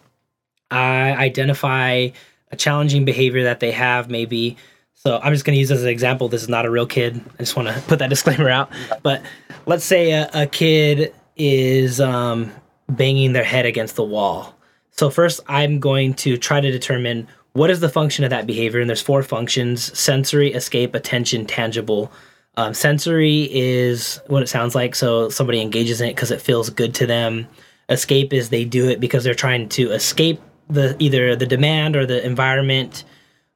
I 0.70 1.12
identify 1.12 2.08
a 2.50 2.56
challenging 2.56 3.04
behavior 3.04 3.44
that 3.44 3.60
they 3.60 3.72
have 3.72 4.08
maybe 4.10 4.56
so 4.94 5.18
i'm 5.22 5.32
just 5.32 5.44
going 5.44 5.54
to 5.54 5.60
use 5.60 5.70
as 5.70 5.82
an 5.82 5.88
example 5.88 6.28
this 6.28 6.42
is 6.42 6.48
not 6.48 6.64
a 6.64 6.70
real 6.70 6.86
kid 6.86 7.20
i 7.34 7.38
just 7.38 7.56
want 7.56 7.68
to 7.68 7.80
put 7.82 7.98
that 7.98 8.10
disclaimer 8.10 8.48
out 8.48 8.70
but 9.02 9.22
let's 9.66 9.84
say 9.84 10.12
a, 10.12 10.30
a 10.32 10.46
kid 10.46 11.12
is 11.36 12.00
um, 12.00 12.50
banging 12.88 13.32
their 13.32 13.44
head 13.44 13.66
against 13.66 13.96
the 13.96 14.04
wall 14.04 14.55
so 14.98 15.10
first 15.10 15.40
i'm 15.48 15.78
going 15.78 16.14
to 16.14 16.36
try 16.36 16.60
to 16.60 16.70
determine 16.70 17.26
what 17.52 17.70
is 17.70 17.80
the 17.80 17.88
function 17.88 18.24
of 18.24 18.30
that 18.30 18.46
behavior 18.46 18.80
and 18.80 18.88
there's 18.88 19.02
four 19.02 19.22
functions 19.22 19.96
sensory 19.98 20.52
escape 20.52 20.94
attention 20.94 21.46
tangible 21.46 22.10
um, 22.58 22.72
sensory 22.72 23.48
is 23.52 24.20
what 24.28 24.42
it 24.42 24.48
sounds 24.48 24.74
like 24.74 24.94
so 24.94 25.28
somebody 25.28 25.60
engages 25.60 26.00
in 26.00 26.08
it 26.08 26.14
because 26.14 26.30
it 26.30 26.40
feels 26.40 26.70
good 26.70 26.94
to 26.94 27.06
them 27.06 27.46
escape 27.88 28.32
is 28.32 28.48
they 28.48 28.64
do 28.64 28.88
it 28.88 29.00
because 29.00 29.24
they're 29.24 29.34
trying 29.34 29.68
to 29.68 29.90
escape 29.92 30.40
the 30.68 30.96
either 30.98 31.36
the 31.36 31.46
demand 31.46 31.96
or 31.96 32.06
the 32.06 32.24
environment. 32.24 33.04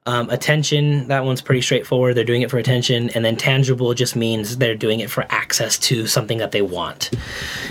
Um, 0.07 0.31
attention, 0.31 1.07
that 1.09 1.25
one's 1.25 1.41
pretty 1.41 1.61
straightforward. 1.61 2.15
They're 2.15 2.23
doing 2.23 2.41
it 2.41 2.49
for 2.49 2.57
attention. 2.57 3.11
And 3.11 3.23
then 3.23 3.37
tangible 3.37 3.93
just 3.93 4.15
means 4.15 4.57
they're 4.57 4.73
doing 4.73 4.99
it 4.99 5.11
for 5.11 5.27
access 5.29 5.77
to 5.79 6.07
something 6.07 6.39
that 6.39 6.51
they 6.51 6.63
want. 6.63 7.11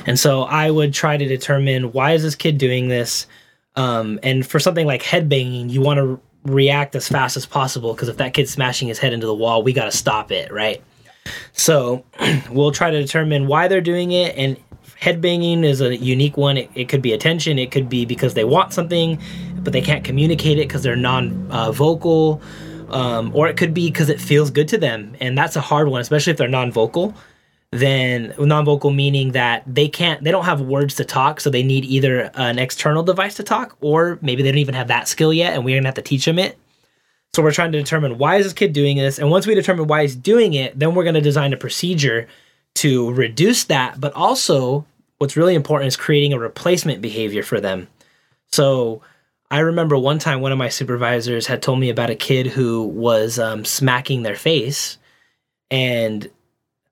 And 0.07 0.17
so 0.17 0.43
I 0.43 0.71
would 0.71 0.95
try 0.95 1.17
to 1.17 1.27
determine 1.27 1.91
why 1.91 2.13
is 2.13 2.23
this 2.23 2.37
kid 2.37 2.57
doing 2.57 2.87
this? 2.87 3.27
Um, 3.77 4.19
and 4.23 4.47
for 4.47 4.59
something 4.59 4.87
like 4.87 5.03
headbanging, 5.03 5.71
you 5.71 5.81
want 5.81 5.99
to 5.99 6.21
react 6.45 6.97
as 6.97 7.09
fast 7.09 7.37
as 7.37 7.47
possible 7.47 7.95
because 7.95 8.09
if 8.09 8.17
that 8.17 8.35
kid's 8.35 8.51
smashing 8.51 8.89
his 8.89 8.99
head 8.99 9.13
into 9.13 9.27
the 9.27 9.35
wall, 9.35 9.63
we 9.63 9.73
got 9.73 9.85
to 9.85 9.93
stop 9.93 10.33
it, 10.33 10.53
right? 10.53 10.83
So 11.53 12.05
we'll 12.51 12.73
try 12.73 12.91
to 12.91 13.01
determine 13.01 13.47
why 13.47 13.69
they're 13.69 13.81
doing 13.81 14.13
it 14.13 14.37
and 14.37 14.57
headbanging 15.01 15.65
is 15.65 15.81
a 15.81 15.97
unique 15.97 16.37
one. 16.37 16.57
It, 16.57 16.71
it, 16.75 16.89
could 16.89 17.03
be 17.03 17.13
attention. 17.13 17.59
It 17.59 17.71
could 17.71 17.89
be 17.89 18.05
because 18.05 18.35
they 18.35 18.45
want 18.45 18.73
something, 18.73 19.21
but 19.59 19.73
they 19.73 19.81
can't 19.81 20.05
communicate 20.05 20.59
it 20.59 20.69
because 20.69 20.83
they're 20.83 20.97
non-vocal, 20.97 22.43
uh, 22.91 22.95
um, 22.95 23.35
or 23.35 23.49
it 23.49 23.57
could 23.57 23.73
be 23.73 23.89
because 23.89 24.09
it 24.09 24.21
feels 24.21 24.51
good 24.51 24.69
to 24.69 24.79
them, 24.79 25.17
and 25.21 25.39
that's 25.39 25.57
a 25.57 25.61
hard 25.61 25.89
one, 25.89 26.01
especially 26.01 26.33
if 26.33 26.37
they're 26.37 26.49
non-vocal. 26.49 27.15
Then 27.73 28.35
non-vocal 28.37 28.91
meaning 28.91 29.31
that 29.33 29.63
they 29.65 29.87
can't, 29.87 30.25
they 30.25 30.33
don't 30.33 30.45
have 30.45 30.61
words 30.61 30.97
to 30.97 31.05
talk, 31.05 31.41
so 31.41 31.51
they 31.51 31.63
need 31.63 31.85
either 31.85 32.31
an 32.35 32.59
external 32.59 33.05
device 33.05 33.35
to 33.37 33.45
talk, 33.45 33.77
or 33.81 34.19
maybe 34.23 34.43
they 34.43 34.51
don't 34.51 34.59
even 34.59 34.75
have 34.75 34.89
that 34.89 35.07
skill 35.07 35.33
yet, 35.33 35.55
and 35.55 35.65
we're 35.65 35.79
gonna 35.79 35.87
have 35.87 35.95
to 35.95 36.03
teach 36.03 36.25
them 36.25 36.41
it. 36.41 36.59
So 37.33 37.45
we're 37.45 37.53
trying 37.53 37.71
to 37.71 37.79
determine 37.79 38.19
why 38.19 38.37
is 38.37 38.47
this 38.47 38.53
kid 38.53 38.73
doing 38.73 38.97
this, 38.97 39.21
and 39.21 39.31
once 39.31 39.47
we 39.47 39.55
determine 39.55 39.87
why 39.87 40.03
he's 40.03 40.17
doing 40.17 40.55
it, 40.55 40.77
then 40.77 40.97
we're 40.97 41.05
gonna 41.05 41.21
design 41.21 41.53
a 41.53 41.57
procedure 41.57 42.27
to 42.75 43.13
reduce 43.13 43.65
that, 43.65 44.01
but 44.01 44.13
also 44.15 44.85
what's 45.19 45.37
really 45.37 45.55
important 45.55 45.87
is 45.87 45.97
creating 45.97 46.33
a 46.33 46.39
replacement 46.41 47.01
behavior 47.01 47.45
for 47.45 47.61
them. 47.61 47.87
So 48.51 49.01
I 49.49 49.61
remember 49.61 49.97
one 49.97 50.19
time 50.19 50.41
one 50.41 50.51
of 50.51 50.59
my 50.59 50.71
supervisors 50.71 51.47
had 51.47 51.63
told 51.63 51.79
me 51.79 51.91
about 51.91 52.11
a 52.11 52.17
kid 52.17 52.49
who 52.49 52.85
was 52.85 53.39
um, 53.39 53.65
smacking 53.65 54.25
their 54.25 54.35
face, 54.35 54.99
and 55.71 56.29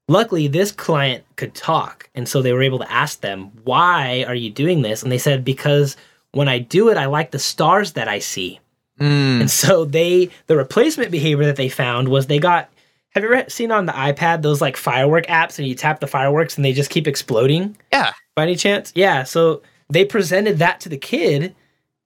luckily 0.09 0.49
this 0.49 0.73
client 0.73 1.25
could 1.37 1.55
talk, 1.55 2.09
and 2.15 2.29
so 2.29 2.43
they 2.43 2.53
were 2.53 2.63
able 2.63 2.81
to 2.81 2.93
ask 2.93 3.21
them, 3.21 3.53
"Why 3.65 4.25
are 4.27 4.35
you 4.35 4.51
doing 4.51 4.83
this?" 4.83 5.03
And 5.03 5.13
they 5.13 5.19
said, 5.19 5.45
"Because 5.45 5.97
when 6.33 6.49
I 6.49 6.59
do 6.59 6.89
it, 6.89 6.97
I 6.97 7.07
like 7.07 7.31
the 7.31 7.39
stars 7.39 7.93
that 7.93 8.09
I 8.09 8.19
see." 8.19 8.61
Mm. 9.01 9.43
And 9.43 9.51
so 9.51 9.85
they, 9.85 10.31
the 10.49 10.57
replacement 10.57 11.13
behavior 11.13 11.45
that 11.47 11.57
they 11.57 11.69
found 11.69 12.09
was 12.09 12.27
they 12.27 12.41
got 12.41 12.69
have 13.11 13.25
you 13.25 13.33
ever 13.33 13.51
seen 13.51 13.73
on 13.73 13.87
the 13.87 13.93
iPad 13.93 14.43
those 14.43 14.61
like 14.61 14.77
firework 14.77 15.27
apps 15.27 15.59
and 15.59 15.67
you 15.67 15.75
tap 15.75 16.01
the 16.01 16.07
fireworks 16.07 16.57
and 16.57 16.65
they 16.65 16.73
just 16.73 16.91
keep 16.91 17.09
exploding? 17.09 17.77
Yeah. 17.93 18.13
By 18.37 18.45
any 18.45 18.57
chance? 18.57 18.93
Yeah. 18.95 19.25
So 19.25 19.63
they 19.89 20.05
presented 20.05 20.59
that 20.59 20.81
to 20.81 20.89
the 20.89 20.99
kid 20.99 21.55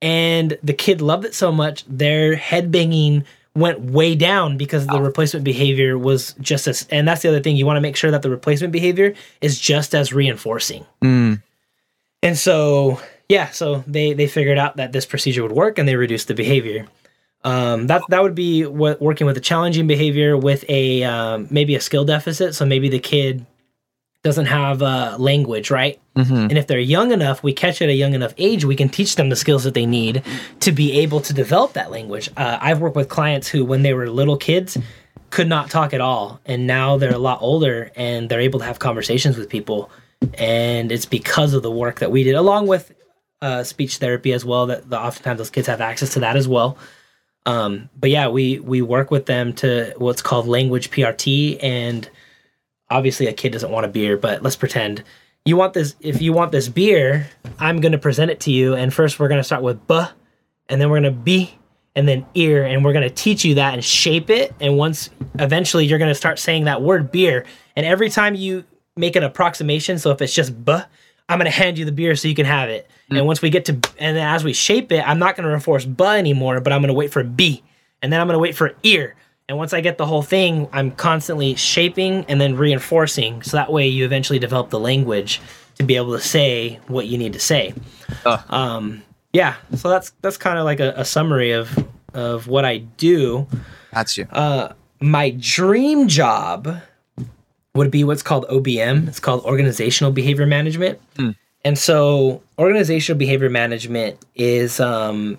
and 0.00 0.56
the 0.62 0.72
kid 0.72 1.00
loved 1.00 1.24
it 1.24 1.34
so 1.34 1.52
much 1.52 1.84
their 1.86 2.36
head 2.36 2.70
banging 2.70 3.24
went 3.54 3.80
way 3.80 4.14
down 4.14 4.56
because 4.56 4.86
the 4.86 5.00
replacement 5.00 5.44
behavior 5.44 5.98
was 5.98 6.34
just 6.40 6.66
as 6.66 6.86
and 6.90 7.06
that's 7.06 7.22
the 7.22 7.28
other 7.28 7.40
thing 7.40 7.56
you 7.56 7.66
want 7.66 7.76
to 7.76 7.82
make 7.82 7.96
sure 7.96 8.10
that 8.10 8.22
the 8.22 8.30
replacement 8.30 8.72
behavior 8.72 9.14
is 9.40 9.58
just 9.60 9.94
as 9.94 10.12
reinforcing. 10.12 10.86
Mm. 11.02 11.42
and 12.22 12.38
so 12.38 13.00
yeah 13.28 13.50
so 13.50 13.84
they 13.86 14.14
they 14.14 14.26
figured 14.26 14.58
out 14.58 14.76
that 14.76 14.92
this 14.92 15.04
procedure 15.04 15.42
would 15.42 15.52
work 15.52 15.78
and 15.78 15.86
they 15.86 15.96
reduced 15.96 16.28
the 16.28 16.34
behavior. 16.34 16.86
Um, 17.44 17.88
that 17.88 18.02
that 18.08 18.22
would 18.22 18.36
be 18.36 18.64
what 18.64 19.02
working 19.02 19.26
with 19.26 19.36
a 19.36 19.40
challenging 19.40 19.86
behavior 19.86 20.36
with 20.36 20.64
a 20.68 21.02
um, 21.02 21.48
maybe 21.50 21.74
a 21.74 21.80
skill 21.80 22.04
deficit. 22.04 22.54
So 22.54 22.64
maybe 22.64 22.88
the 22.88 23.00
kid 23.00 23.44
doesn't 24.22 24.46
have 24.46 24.82
uh, 24.82 25.16
language 25.18 25.70
right 25.70 26.00
hmm 26.16 26.42
and 26.42 26.58
if 26.58 26.66
they're 26.66 26.78
young 26.78 27.12
enough, 27.12 27.42
we 27.42 27.52
catch 27.52 27.80
at 27.80 27.88
a 27.88 27.94
young 27.94 28.14
enough 28.14 28.34
age, 28.36 28.64
we 28.64 28.76
can 28.76 28.88
teach 28.88 29.16
them 29.16 29.30
the 29.30 29.36
skills 29.36 29.64
that 29.64 29.74
they 29.74 29.86
need 29.86 30.22
to 30.60 30.72
be 30.72 31.00
able 31.00 31.20
to 31.20 31.32
develop 31.32 31.72
that 31.72 31.90
language. 31.90 32.28
Uh, 32.36 32.58
I've 32.60 32.80
worked 32.80 32.96
with 32.96 33.08
clients 33.08 33.48
who, 33.48 33.64
when 33.64 33.82
they 33.82 33.94
were 33.94 34.10
little 34.10 34.36
kids, 34.36 34.76
could 35.30 35.48
not 35.48 35.70
talk 35.70 35.94
at 35.94 36.00
all. 36.02 36.40
And 36.44 36.66
now 36.66 36.98
they're 36.98 37.14
a 37.14 37.18
lot 37.18 37.40
older 37.40 37.90
and 37.96 38.28
they're 38.28 38.40
able 38.40 38.58
to 38.58 38.66
have 38.66 38.78
conversations 38.78 39.38
with 39.38 39.48
people. 39.48 39.90
And 40.34 40.92
it's 40.92 41.06
because 41.06 41.54
of 41.54 41.62
the 41.62 41.70
work 41.70 42.00
that 42.00 42.10
we 42.10 42.22
did, 42.22 42.34
along 42.34 42.66
with 42.66 42.92
uh, 43.40 43.64
speech 43.64 43.96
therapy 43.96 44.32
as 44.32 44.44
well, 44.44 44.66
that 44.66 44.90
the, 44.90 45.00
oftentimes 45.00 45.38
those 45.38 45.50
kids 45.50 45.66
have 45.68 45.80
access 45.80 46.12
to 46.14 46.20
that 46.20 46.36
as 46.36 46.46
well. 46.46 46.76
Um, 47.46 47.88
but 47.98 48.10
yeah, 48.10 48.28
we, 48.28 48.58
we 48.58 48.82
work 48.82 49.10
with 49.10 49.24
them 49.24 49.54
to 49.54 49.94
what's 49.96 50.20
called 50.20 50.46
language 50.46 50.90
PRT. 50.90 51.62
And 51.62 52.08
obviously, 52.92 53.26
a 53.26 53.32
kid 53.32 53.52
doesn't 53.52 53.70
want 53.70 53.86
a 53.86 53.88
beer, 53.88 54.16
but 54.16 54.42
let's 54.42 54.56
pretend. 54.56 55.02
You 55.44 55.56
want 55.56 55.72
this 55.74 55.96
if 56.00 56.22
you 56.22 56.32
want 56.32 56.52
this 56.52 56.68
beer 56.68 57.28
i'm 57.58 57.80
going 57.80 57.90
to 57.90 57.98
present 57.98 58.30
it 58.30 58.38
to 58.38 58.52
you 58.52 58.76
and 58.76 58.94
first 58.94 59.18
we're 59.18 59.26
going 59.26 59.40
to 59.40 59.44
start 59.44 59.60
with 59.60 59.88
b 59.88 60.00
and 60.68 60.80
then 60.80 60.88
we're 60.88 61.00
going 61.00 61.12
to 61.12 61.18
b 61.18 61.58
and 61.94 62.08
then 62.08 62.24
ear 62.34 62.64
and 62.64 62.84
we're 62.84 62.92
going 62.92 63.08
to 63.08 63.14
teach 63.14 63.44
you 63.44 63.56
that 63.56 63.74
and 63.74 63.84
shape 63.84 64.30
it 64.30 64.54
and 64.60 64.76
once 64.76 65.10
eventually 65.38 65.84
you're 65.84 65.98
going 65.98 66.10
to 66.10 66.14
start 66.14 66.38
saying 66.38 66.64
that 66.64 66.80
word 66.80 67.10
beer. 67.12 67.44
And 67.76 67.84
every 67.84 68.08
time 68.08 68.34
you 68.34 68.64
make 68.96 69.16
an 69.16 69.22
approximation 69.22 69.98
so 69.98 70.10
if 70.10 70.22
it's 70.22 70.34
just 70.34 70.64
b 70.64 70.72
i'm 71.28 71.38
going 71.38 71.50
to 71.50 71.56
hand 71.56 71.78
you 71.78 71.84
the 71.84 71.92
beer 71.92 72.14
so 72.14 72.28
you 72.28 72.34
can 72.34 72.46
have 72.46 72.68
it. 72.68 72.88
Mm. 73.10 73.18
And 73.18 73.26
once 73.26 73.42
we 73.42 73.50
get 73.50 73.64
to 73.66 73.72
and 73.98 74.16
then 74.16 74.26
as 74.26 74.44
we 74.44 74.52
shape 74.52 74.92
it 74.92 75.06
i'm 75.06 75.18
not 75.18 75.36
going 75.36 75.48
to 75.48 75.54
enforce 75.54 75.84
b 75.84 76.04
anymore 76.04 76.60
but 76.60 76.72
i'm 76.72 76.80
going 76.80 76.88
to 76.88 76.94
wait 76.94 77.12
for 77.12 77.24
b 77.24 77.62
and 78.00 78.12
then 78.12 78.20
i'm 78.20 78.26
going 78.26 78.36
to 78.36 78.42
wait 78.42 78.54
for 78.54 78.74
ear 78.82 79.16
and 79.48 79.58
once 79.58 79.72
I 79.72 79.80
get 79.80 79.98
the 79.98 80.06
whole 80.06 80.22
thing, 80.22 80.68
I'm 80.72 80.90
constantly 80.92 81.54
shaping 81.56 82.24
and 82.28 82.40
then 82.40 82.56
reinforcing. 82.56 83.42
So 83.42 83.56
that 83.56 83.72
way 83.72 83.86
you 83.88 84.04
eventually 84.04 84.38
develop 84.38 84.70
the 84.70 84.80
language 84.80 85.40
to 85.76 85.84
be 85.84 85.96
able 85.96 86.12
to 86.12 86.20
say 86.20 86.80
what 86.86 87.06
you 87.06 87.18
need 87.18 87.32
to 87.32 87.40
say. 87.40 87.74
Uh. 88.24 88.42
Um, 88.48 89.02
yeah. 89.32 89.56
So 89.76 89.88
that's 89.88 90.12
that's 90.22 90.36
kind 90.36 90.58
of 90.58 90.64
like 90.64 90.80
a, 90.80 90.92
a 90.96 91.04
summary 91.04 91.52
of 91.52 91.76
of 92.14 92.46
what 92.46 92.64
I 92.64 92.78
do. 92.78 93.46
That's 93.92 94.16
you. 94.16 94.26
Uh, 94.30 94.72
my 95.00 95.30
dream 95.38 96.08
job 96.08 96.80
would 97.74 97.90
be 97.90 98.04
what's 98.04 98.22
called 98.22 98.46
OBM. 98.48 99.08
It's 99.08 99.20
called 99.20 99.44
Organizational 99.44 100.12
Behavior 100.12 100.46
Management. 100.46 101.00
Hmm. 101.16 101.30
And 101.64 101.78
so, 101.78 102.42
organizational 102.58 103.18
behavior 103.18 103.48
management 103.48 104.18
is, 104.34 104.80
um, 104.80 105.38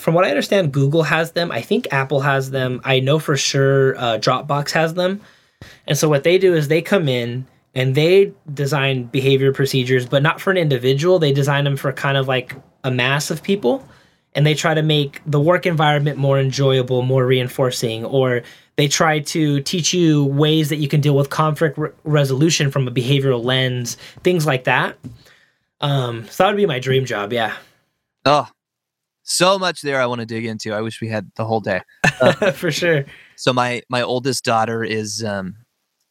from 0.00 0.14
what 0.14 0.24
I 0.24 0.30
understand, 0.30 0.72
Google 0.72 1.04
has 1.04 1.32
them. 1.32 1.50
I 1.50 1.60
think 1.60 1.86
Apple 1.92 2.20
has 2.20 2.50
them. 2.50 2.80
I 2.84 3.00
know 3.00 3.18
for 3.18 3.36
sure 3.36 3.96
uh, 3.96 4.18
Dropbox 4.18 4.72
has 4.72 4.94
them. 4.94 5.20
And 5.86 5.96
so, 5.96 6.08
what 6.08 6.24
they 6.24 6.38
do 6.38 6.54
is 6.54 6.68
they 6.68 6.82
come 6.82 7.08
in 7.08 7.46
and 7.74 7.94
they 7.94 8.32
design 8.52 9.04
behavior 9.04 9.52
procedures, 9.52 10.06
but 10.06 10.22
not 10.22 10.40
for 10.40 10.50
an 10.50 10.56
individual. 10.56 11.18
They 11.18 11.32
design 11.32 11.64
them 11.64 11.76
for 11.76 11.92
kind 11.92 12.16
of 12.16 12.28
like 12.28 12.54
a 12.84 12.90
mass 12.90 13.30
of 13.30 13.42
people 13.42 13.86
and 14.34 14.46
they 14.46 14.54
try 14.54 14.74
to 14.74 14.82
make 14.82 15.20
the 15.26 15.40
work 15.40 15.66
environment 15.66 16.18
more 16.18 16.38
enjoyable, 16.38 17.02
more 17.02 17.26
reinforcing, 17.26 18.04
or 18.04 18.42
they 18.76 18.86
try 18.86 19.18
to 19.18 19.60
teach 19.62 19.92
you 19.92 20.24
ways 20.26 20.68
that 20.68 20.76
you 20.76 20.86
can 20.86 21.00
deal 21.00 21.16
with 21.16 21.30
conflict 21.30 21.76
re- 21.78 21.90
resolution 22.04 22.70
from 22.70 22.86
a 22.86 22.90
behavioral 22.90 23.44
lens, 23.44 23.96
things 24.22 24.46
like 24.46 24.64
that. 24.64 24.96
Um, 25.80 26.26
so 26.28 26.44
that 26.44 26.50
would 26.50 26.56
be 26.56 26.66
my 26.66 26.78
dream 26.78 27.04
job. 27.04 27.32
Yeah, 27.32 27.56
Oh, 28.24 28.46
so 29.28 29.58
much 29.58 29.82
there 29.82 30.00
I 30.00 30.06
want 30.06 30.20
to 30.20 30.26
dig 30.26 30.46
into. 30.46 30.72
I 30.72 30.80
wish 30.80 31.00
we 31.00 31.08
had 31.08 31.30
the 31.36 31.44
whole 31.44 31.60
day. 31.60 31.82
for 32.54 32.70
sure. 32.70 33.04
So 33.36 33.52
my 33.52 33.82
my 33.88 34.02
oldest 34.02 34.42
daughter 34.44 34.82
is 34.82 35.22
um 35.22 35.54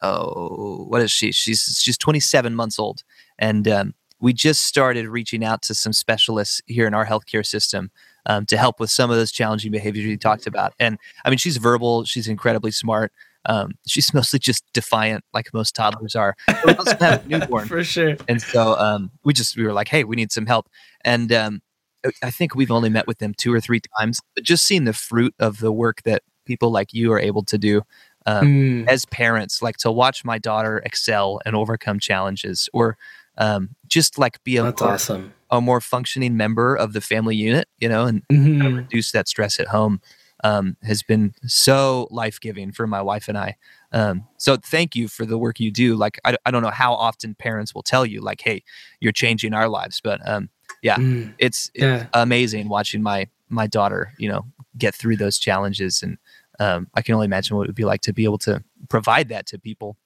oh 0.02 0.84
what 0.88 1.02
is 1.02 1.10
she? 1.10 1.32
She's 1.32 1.80
she's 1.82 1.98
27 1.98 2.54
months 2.54 2.78
old, 2.78 3.02
and 3.38 3.66
um, 3.66 3.94
we 4.20 4.32
just 4.32 4.62
started 4.62 5.08
reaching 5.08 5.44
out 5.44 5.62
to 5.62 5.74
some 5.74 5.92
specialists 5.92 6.62
here 6.66 6.86
in 6.86 6.94
our 6.94 7.04
healthcare 7.04 7.44
system 7.44 7.90
um, 8.26 8.46
to 8.46 8.56
help 8.56 8.78
with 8.78 8.90
some 8.90 9.10
of 9.10 9.16
those 9.16 9.32
challenging 9.32 9.72
behaviors 9.72 10.06
you 10.06 10.16
talked 10.16 10.46
about. 10.46 10.72
And 10.78 10.96
I 11.24 11.30
mean, 11.30 11.38
she's 11.38 11.56
verbal. 11.56 12.04
She's 12.04 12.28
incredibly 12.28 12.70
smart. 12.70 13.12
Um, 13.46 13.72
she's 13.86 14.14
mostly 14.14 14.38
just 14.38 14.64
defiant, 14.72 15.24
like 15.34 15.52
most 15.52 15.74
toddlers 15.74 16.14
are. 16.14 16.36
But 16.46 16.64
we 16.64 16.74
also 16.74 16.96
have 16.98 17.26
a 17.26 17.28
newborn, 17.38 17.66
For 17.66 17.82
sure. 17.82 18.16
and 18.28 18.40
so 18.40 18.78
um, 18.78 19.10
we 19.24 19.32
just 19.32 19.56
we 19.56 19.64
were 19.64 19.72
like, 19.72 19.88
hey, 19.88 20.04
we 20.04 20.14
need 20.14 20.30
some 20.30 20.46
help, 20.46 20.68
and 21.04 21.32
um, 21.32 21.62
I- 22.06 22.12
I 22.22 22.30
think 22.30 22.54
we've 22.54 22.70
only 22.70 22.88
met 22.90 23.06
with 23.06 23.18
them 23.18 23.34
two 23.34 23.52
or 23.52 23.60
three 23.60 23.80
times, 23.98 24.20
but 24.34 24.44
just 24.44 24.64
seeing 24.64 24.84
the 24.84 24.92
fruit 24.92 25.34
of 25.38 25.58
the 25.58 25.72
work 25.72 26.02
that 26.04 26.22
people 26.44 26.70
like 26.70 26.92
you 26.94 27.12
are 27.12 27.18
able 27.20 27.42
to 27.44 27.58
do 27.58 27.82
um, 28.26 28.46
Mm, 28.46 28.84
as 28.88 29.04
parents, 29.06 29.62
like 29.62 29.76
to 29.78 29.90
watch 29.90 30.24
my 30.24 30.38
daughter 30.38 30.78
excel 30.84 31.40
and 31.46 31.56
overcome 31.56 31.98
challenges, 31.98 32.68
or 32.72 32.96
um, 33.38 33.70
just 33.86 34.18
like 34.18 34.42
be 34.44 34.56
a 34.58 34.64
that's 34.64 34.80
more, 34.82 34.92
awesome. 34.94 35.34
a 35.50 35.60
more 35.60 35.80
functioning 35.80 36.36
member 36.36 36.74
of 36.74 36.92
the 36.92 37.00
family 37.00 37.36
unit, 37.36 37.68
you 37.78 37.88
know, 37.88 38.04
and 38.06 38.22
Mhm. 38.30 38.76
reduce 38.90 39.12
that 39.12 39.28
stress 39.28 39.58
at 39.60 39.68
home 39.68 40.00
um, 40.44 40.76
has 40.82 41.02
been 41.02 41.34
so 41.46 42.06
life 42.10 42.38
giving 42.40 42.70
for 42.72 42.86
my 42.86 43.00
wife 43.02 43.28
and 43.28 43.38
I. 43.38 43.56
Um, 43.92 44.26
so 44.36 44.56
thank 44.56 44.94
you 44.94 45.08
for 45.08 45.24
the 45.26 45.38
work 45.38 45.58
you 45.58 45.70
do. 45.70 45.96
Like, 45.96 46.18
I, 46.24 46.36
I 46.44 46.50
don't 46.50 46.62
know 46.62 46.70
how 46.70 46.92
often 46.94 47.34
parents 47.34 47.74
will 47.74 47.82
tell 47.82 48.04
you, 48.06 48.20
like, 48.20 48.40
hey, 48.42 48.62
you're 49.00 49.12
changing 49.12 49.54
our 49.54 49.68
lives, 49.68 50.00
but 50.02 50.20
um, 50.28 50.50
Mm, 50.84 51.34
it's, 51.38 51.70
it's 51.74 51.82
yeah. 51.82 52.06
amazing 52.14 52.68
watching 52.68 53.02
my 53.02 53.28
my 53.50 53.66
daughter, 53.66 54.12
you 54.18 54.28
know, 54.28 54.44
get 54.76 54.94
through 54.94 55.16
those 55.16 55.38
challenges, 55.38 56.02
and 56.02 56.18
um, 56.60 56.88
I 56.94 57.02
can 57.02 57.14
only 57.14 57.24
imagine 57.24 57.56
what 57.56 57.64
it 57.64 57.68
would 57.68 57.74
be 57.74 57.84
like 57.84 58.02
to 58.02 58.12
be 58.12 58.24
able 58.24 58.38
to 58.38 58.62
provide 58.88 59.28
that 59.30 59.46
to 59.46 59.58
people. 59.58 59.96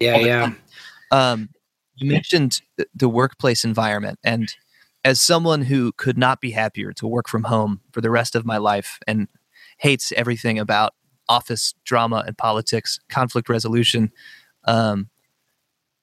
Yeah. 0.00 0.18
Yeah. 0.18 0.52
Um, 1.10 1.50
you 1.96 2.10
mentioned 2.10 2.60
the 2.94 3.08
workplace 3.08 3.64
environment, 3.64 4.18
and 4.24 4.52
as 5.04 5.20
someone 5.20 5.62
who 5.62 5.92
could 5.92 6.18
not 6.18 6.40
be 6.40 6.50
happier 6.50 6.92
to 6.94 7.06
work 7.06 7.28
from 7.28 7.44
home 7.44 7.80
for 7.92 8.00
the 8.00 8.10
rest 8.10 8.34
of 8.34 8.44
my 8.44 8.56
life 8.56 8.98
and 9.06 9.28
hates 9.78 10.12
everything 10.12 10.58
about 10.58 10.94
office 11.28 11.74
drama 11.84 12.24
and 12.26 12.36
politics, 12.36 12.98
conflict 13.08 13.48
resolution, 13.48 14.10
um, 14.64 15.08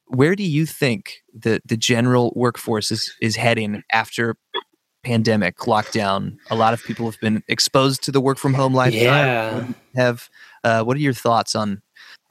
where 0.10 0.36
do 0.36 0.43
you 0.43 0.66
think 0.66 1.24
the 1.34 1.62
the 1.66 1.78
general 1.78 2.34
workforce 2.36 2.91
is 2.91 3.16
is 3.22 3.36
heading 3.36 3.84
after 3.91 4.36
pandemic 5.03 5.57
lockdown? 5.60 6.38
A 6.49 6.55
lot 6.55 6.74
of 6.74 6.84
people 6.84 7.05
have 7.10 7.20
been 7.20 7.43
exposed 7.47 8.03
to 8.03 8.12
the 8.12 8.20
work 8.22 8.38
from 8.38 8.53
home 8.53 8.74
lifestyle. 8.74 9.03
Yeah. 9.03 9.68
Have 9.95 10.30
uh, 10.64 10.84
what 10.84 10.97
are 10.97 10.99
your 10.99 11.14
thoughts 11.14 11.55
on 11.55 11.82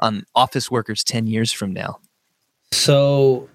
on 0.01 0.25
office 0.35 0.71
workers 0.71 1.03
ten 1.03 1.27
years 1.27 1.53
from 1.53 1.73
now? 1.73 1.99
So, 2.73 3.49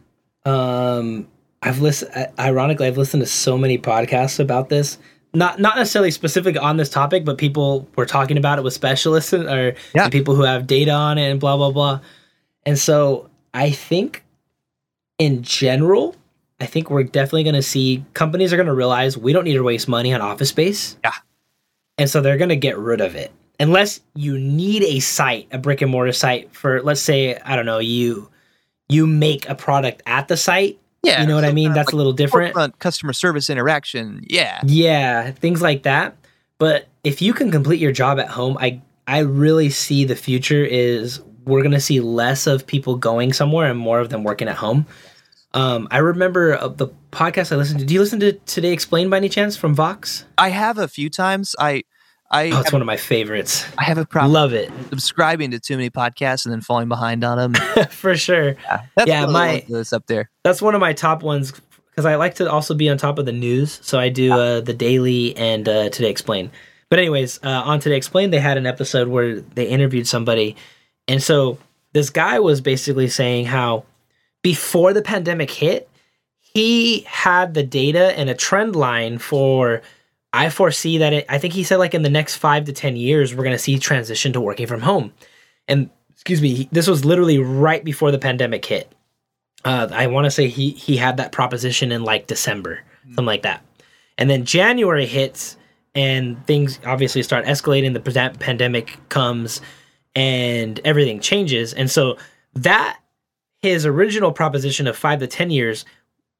um, 0.45 1.27
I've 1.61 1.79
listened. 1.81 2.11
Ironically, 2.39 2.87
I've 2.87 2.97
listened 2.97 3.21
to 3.21 3.27
so 3.27 3.57
many 3.57 3.77
podcasts 3.77 4.39
about 4.39 4.69
this. 4.69 4.97
Not 5.33 5.59
not 5.59 5.75
necessarily 5.77 6.11
specific 6.11 6.61
on 6.61 6.77
this 6.77 6.89
topic, 6.89 7.25
but 7.25 7.37
people 7.37 7.87
were 7.95 8.05
talking 8.05 8.37
about 8.37 8.57
it 8.59 8.63
with 8.63 8.73
specialists 8.73 9.33
or 9.33 9.75
Yeah. 9.95 10.09
people 10.09 10.35
who 10.35 10.43
have 10.43 10.65
data 10.67 10.91
on 10.91 11.17
it 11.17 11.29
and 11.29 11.39
blah 11.39 11.57
blah 11.57 11.71
blah. 11.71 11.99
And 12.65 12.77
so, 12.79 13.29
I 13.53 13.71
think, 13.71 14.23
in 15.17 15.43
general, 15.43 16.15
I 16.59 16.65
think 16.65 16.89
we're 16.89 17.03
definitely 17.03 17.43
going 17.43 17.55
to 17.55 17.61
see 17.61 18.05
companies 18.13 18.53
are 18.53 18.57
going 18.57 18.67
to 18.67 18.73
realize 18.73 19.17
we 19.17 19.33
don't 19.33 19.43
need 19.43 19.53
to 19.53 19.63
waste 19.63 19.87
money 19.87 20.13
on 20.13 20.21
office 20.21 20.49
space. 20.49 20.97
Yeah. 21.03 21.13
And 21.97 22.09
so 22.09 22.21
they're 22.21 22.37
going 22.37 22.49
to 22.49 22.55
get 22.55 22.77
rid 22.77 23.01
of 23.01 23.15
it. 23.15 23.31
Unless 23.59 24.01
you 24.15 24.39
need 24.39 24.83
a 24.83 24.99
site, 24.99 25.47
a 25.51 25.57
brick 25.57 25.81
and 25.81 25.91
mortar 25.91 26.11
site 26.11 26.53
for 26.55 26.81
let's 26.81 27.01
say, 27.01 27.37
I 27.37 27.55
don't 27.55 27.65
know, 27.65 27.79
you 27.79 28.29
you 28.89 29.05
make 29.07 29.47
a 29.47 29.55
product 29.55 30.01
at 30.05 30.27
the 30.27 30.37
site. 30.37 30.79
Yeah, 31.03 31.21
you 31.21 31.27
know 31.27 31.35
what 31.35 31.43
I 31.43 31.51
mean? 31.51 31.73
That's 31.73 31.89
like, 31.89 31.93
a 31.93 31.97
little 31.97 32.13
different. 32.13 32.79
customer 32.79 33.13
service 33.13 33.49
interaction. 33.49 34.25
Yeah, 34.27 34.61
Yeah, 34.65 35.31
things 35.31 35.61
like 35.61 35.83
that. 35.83 36.15
But 36.57 36.87
if 37.03 37.21
you 37.21 37.33
can 37.33 37.51
complete 37.51 37.79
your 37.79 37.91
job 37.91 38.19
at 38.19 38.29
home, 38.29 38.57
I 38.59 38.81
I 39.05 39.19
really 39.19 39.69
see 39.69 40.05
the 40.05 40.15
future 40.15 40.63
is 40.63 41.21
we're 41.45 41.63
gonna 41.63 41.79
see 41.79 41.99
less 41.99 42.47
of 42.47 42.65
people 42.67 42.95
going 42.95 43.33
somewhere 43.33 43.69
and 43.69 43.79
more 43.79 43.99
of 43.99 44.09
them 44.09 44.23
working 44.23 44.47
at 44.47 44.55
home. 44.55 44.85
Um, 45.53 45.87
I 45.91 45.99
remember 45.99 46.57
uh, 46.57 46.67
the 46.69 46.87
podcast 47.11 47.51
I 47.51 47.57
listened 47.57 47.79
to. 47.81 47.85
Do 47.85 47.93
you 47.93 47.99
listen 47.99 48.19
to 48.21 48.33
Today 48.33 48.71
Explained 48.73 49.11
by 49.11 49.17
any 49.17 49.29
chance 49.29 49.55
from 49.55 49.75
Vox? 49.75 50.25
I 50.37 50.49
have 50.49 50.77
a 50.79 50.87
few 50.87 51.09
times. 51.09 51.55
I 51.59 51.83
I 52.31 52.45
Oh, 52.45 52.47
it's 52.47 52.55
have, 52.65 52.73
one 52.73 52.81
of 52.81 52.87
my 52.87 52.97
favorites. 52.97 53.65
I 53.77 53.83
have 53.83 53.99
a 53.99 54.05
problem 54.05 54.33
Love 54.33 54.53
it 54.53 54.71
subscribing 54.89 55.51
to 55.51 55.59
too 55.59 55.75
many 55.77 55.91
podcasts 55.91 56.45
and 56.45 56.51
then 56.53 56.61
falling 56.61 56.87
behind 56.89 57.23
on 57.23 57.37
them. 57.53 57.85
for 57.91 58.15
sure. 58.17 58.55
That's 58.95 59.07
Yeah, 59.07 59.27
the 59.27 59.31
my- 59.31 59.63
that's 59.69 59.93
up 59.93 60.07
there. 60.07 60.31
That's 60.43 60.61
one 60.61 60.73
of 60.73 60.81
my 60.81 60.93
top 60.93 61.21
ones 61.21 61.51
because 61.91 62.05
I 62.07 62.15
like 62.15 62.33
to 62.35 62.49
also 62.51 62.73
be 62.73 62.89
on 62.89 62.97
top 62.97 63.19
of 63.19 63.27
the 63.27 63.31
news. 63.31 63.79
So 63.83 63.99
I 63.99 64.09
do 64.09 64.33
uh, 64.33 64.61
the 64.61 64.73
daily 64.73 65.37
and 65.37 65.69
uh, 65.69 65.89
Today 65.89 66.09
Explain. 66.09 66.49
But 66.89 66.97
anyways, 66.97 67.39
uh, 67.43 67.49
on 67.49 67.79
Today 67.79 67.97
Explain, 67.97 68.31
they 68.31 68.39
had 68.39 68.57
an 68.57 68.65
episode 68.65 69.07
where 69.09 69.39
they 69.41 69.67
interviewed 69.67 70.07
somebody, 70.07 70.55
and 71.07 71.21
so 71.21 71.57
this 71.93 72.09
guy 72.09 72.39
was 72.39 72.61
basically 72.61 73.07
saying 73.07 73.45
how 73.45 73.85
before 74.41 74.93
the 74.93 75.01
pandemic 75.01 75.51
hit, 75.51 75.89
he 76.39 77.01
had 77.01 77.53
the 77.53 77.63
data 77.63 78.17
and 78.17 78.29
a 78.29 78.35
trend 78.35 78.75
line 78.75 79.17
for. 79.17 79.81
I 80.35 80.49
foresee 80.49 80.97
that 80.97 81.13
it. 81.13 81.25
I 81.29 81.37
think 81.37 81.53
he 81.53 81.63
said 81.63 81.77
like 81.77 81.93
in 81.93 82.01
the 82.01 82.09
next 82.09 82.37
five 82.37 82.65
to 82.65 82.73
ten 82.73 82.95
years, 82.95 83.35
we're 83.35 83.43
going 83.43 83.55
to 83.55 83.61
see 83.61 83.77
transition 83.77 84.33
to 84.33 84.41
working 84.41 84.65
from 84.65 84.81
home, 84.81 85.13
and 85.67 85.89
excuse 86.11 86.41
me, 86.41 86.67
this 86.71 86.87
was 86.87 87.05
literally 87.05 87.37
right 87.37 87.83
before 87.83 88.11
the 88.11 88.17
pandemic 88.17 88.65
hit 88.65 88.91
uh, 89.65 89.87
I 89.91 90.07
want 90.07 90.25
to 90.25 90.31
say 90.31 90.47
he 90.47 90.71
he 90.71 90.97
had 90.97 91.17
that 91.17 91.31
proposition 91.31 91.91
in 91.91 92.03
like 92.03 92.27
December, 92.27 92.81
something 93.05 93.25
like 93.25 93.43
that, 93.43 93.63
and 94.17 94.29
then 94.29 94.45
January 94.45 95.05
hits 95.05 95.57
and 95.95 96.45
things 96.47 96.79
obviously 96.85 97.23
start 97.23 97.45
escalating. 97.45 97.93
The 97.93 98.35
pandemic 98.39 98.97
comes 99.09 99.61
and 100.15 100.79
everything 100.83 101.19
changes, 101.19 101.73
and 101.73 101.89
so 101.89 102.17
that 102.55 102.99
his 103.61 103.85
original 103.85 104.31
proposition 104.31 104.87
of 104.87 104.97
five 104.97 105.19
to 105.19 105.27
ten 105.27 105.49
years 105.49 105.85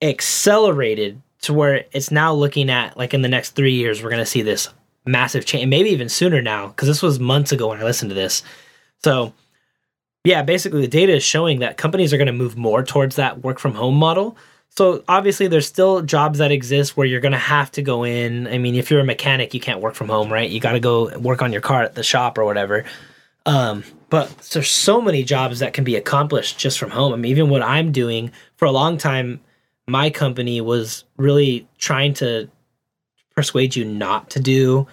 accelerated 0.02 1.22
to 1.42 1.54
where 1.54 1.86
it's 1.92 2.12
now 2.12 2.34
looking 2.34 2.70
at 2.70 2.98
like 2.98 3.14
in 3.14 3.22
the 3.22 3.28
next 3.28 3.52
three 3.52 3.74
years 3.74 4.02
we're 4.02 4.10
going 4.10 4.22
to 4.22 4.26
see 4.26 4.42
this 4.42 4.70
massive 5.06 5.46
change, 5.46 5.68
maybe 5.68 5.90
even 5.90 6.10
sooner 6.10 6.42
now 6.42 6.68
because 6.68 6.88
this 6.88 7.02
was 7.02 7.20
months 7.20 7.52
ago 7.52 7.70
when 7.70 7.80
I 7.80 7.84
listened 7.84 8.10
to 8.12 8.16
this. 8.16 8.44
So 9.04 9.34
yeah, 10.24 10.42
basically 10.42 10.82
the 10.82 10.88
data 10.88 11.14
is 11.14 11.24
showing 11.24 11.60
that 11.60 11.78
companies 11.78 12.14
are 12.14 12.18
going 12.18 12.28
to 12.28 12.34
move 12.34 12.58
more 12.58 12.84
towards 12.84 13.18
that 13.18 13.44
work 13.44 13.60
from 13.60 13.74
home 13.74 13.96
model. 13.96 14.38
So 14.70 15.04
obviously 15.08 15.48
there's 15.48 15.68
still 15.68 16.02
jobs 16.02 16.40
that 16.40 16.52
exist 16.52 16.98
where 16.98 17.06
you're 17.06 17.20
going 17.20 17.34
to 17.34 17.38
have 17.38 17.70
to 17.72 17.82
go 17.82 18.04
in. 18.04 18.48
I 18.48 18.58
mean, 18.58 18.76
if 18.76 18.90
you're 18.90 19.02
a 19.02 19.06
mechanic, 19.06 19.54
you 19.54 19.60
can't 19.60 19.82
work 19.82 19.96
from 19.96 20.10
home, 20.10 20.32
right? 20.32 20.50
You 20.50 20.60
got 20.60 20.72
to 20.72 20.80
go 20.80 21.18
work 21.20 21.42
on 21.42 21.52
your 21.52 21.62
car 21.62 21.84
at 21.84 21.96
the 21.96 22.04
shop 22.04 22.38
or 22.38 22.46
whatever. 22.46 22.86
Um, 23.46 23.84
but 24.10 24.38
there's 24.54 24.70
so 24.70 25.02
many 25.02 25.24
jobs 25.24 25.60
that 25.60 25.74
can 25.74 25.84
be 25.84 25.96
accomplished 25.96 26.58
just 26.58 26.80
from 26.80 26.92
home. 26.92 27.14
I 27.14 27.16
mean, 27.18 27.32
even 27.32 27.50
what 27.50 27.62
I'm 27.62 27.92
doing 27.92 28.32
for 28.58 28.66
a 28.66 28.72
long 28.72 28.98
time, 28.98 29.42
my 29.88 30.10
company 30.10 30.62
was 30.62 31.04
really 31.18 31.68
trying 31.78 32.14
to 32.16 32.50
persuade 33.36 33.76
you 33.76 33.84
not 33.84 34.30
to 34.32 34.40
do 34.40 34.88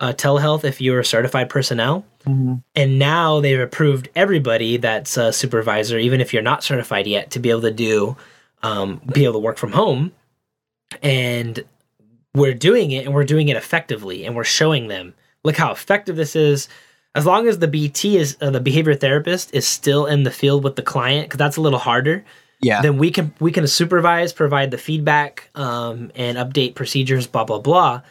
uh, 0.00 0.12
telehealth 0.12 0.64
if 0.64 0.80
you're 0.80 1.00
a 1.00 1.04
certified 1.04 1.48
personnel. 1.48 2.04
And 2.74 2.98
now 2.98 3.40
they've 3.40 3.60
approved 3.60 4.08
everybody 4.16 4.76
that's 4.76 5.16
a 5.16 5.32
supervisor, 5.32 5.98
even 5.98 6.20
if 6.20 6.32
you're 6.32 6.42
not 6.42 6.64
certified 6.64 7.06
yet, 7.06 7.30
to 7.32 7.38
be 7.38 7.50
able 7.50 7.62
to 7.62 7.70
do, 7.70 8.16
um, 8.62 9.00
be 9.12 9.24
able 9.24 9.34
to 9.34 9.38
work 9.40 9.58
from 9.58 9.72
home. 9.72 10.12
And 11.02 11.62
we're 12.34 12.54
doing 12.54 12.90
it 12.90 13.04
and 13.04 13.14
we're 13.14 13.24
doing 13.24 13.48
it 13.48 13.56
effectively 13.56 14.24
and 14.24 14.34
we're 14.34 14.44
showing 14.44 14.88
them, 14.88 15.14
look 15.44 15.56
how 15.56 15.70
effective 15.70 16.16
this 16.16 16.34
is. 16.34 16.68
As 17.14 17.26
long 17.26 17.46
as 17.46 17.58
the 17.58 17.68
BT 17.68 18.16
is, 18.16 18.36
uh, 18.40 18.50
the 18.50 18.60
behavior 18.60 18.94
therapist 18.94 19.54
is 19.54 19.66
still 19.66 20.06
in 20.06 20.22
the 20.22 20.30
field 20.30 20.64
with 20.64 20.76
the 20.76 20.82
client, 20.82 21.26
because 21.26 21.38
that's 21.38 21.56
a 21.58 21.60
little 21.60 21.78
harder 21.78 22.24
Yeah. 22.62 22.80
then 22.80 22.96
we 22.96 23.10
can 23.10 23.34
we 23.40 23.50
can 23.52 23.66
supervise, 23.66 24.32
provide 24.32 24.70
the 24.70 24.78
feedback, 24.78 25.50
um, 25.54 26.10
and 26.14 26.38
update 26.38 26.74
procedures, 26.74 27.26
blah 27.26 27.44
blah 27.44 27.58
blah. 27.58 28.02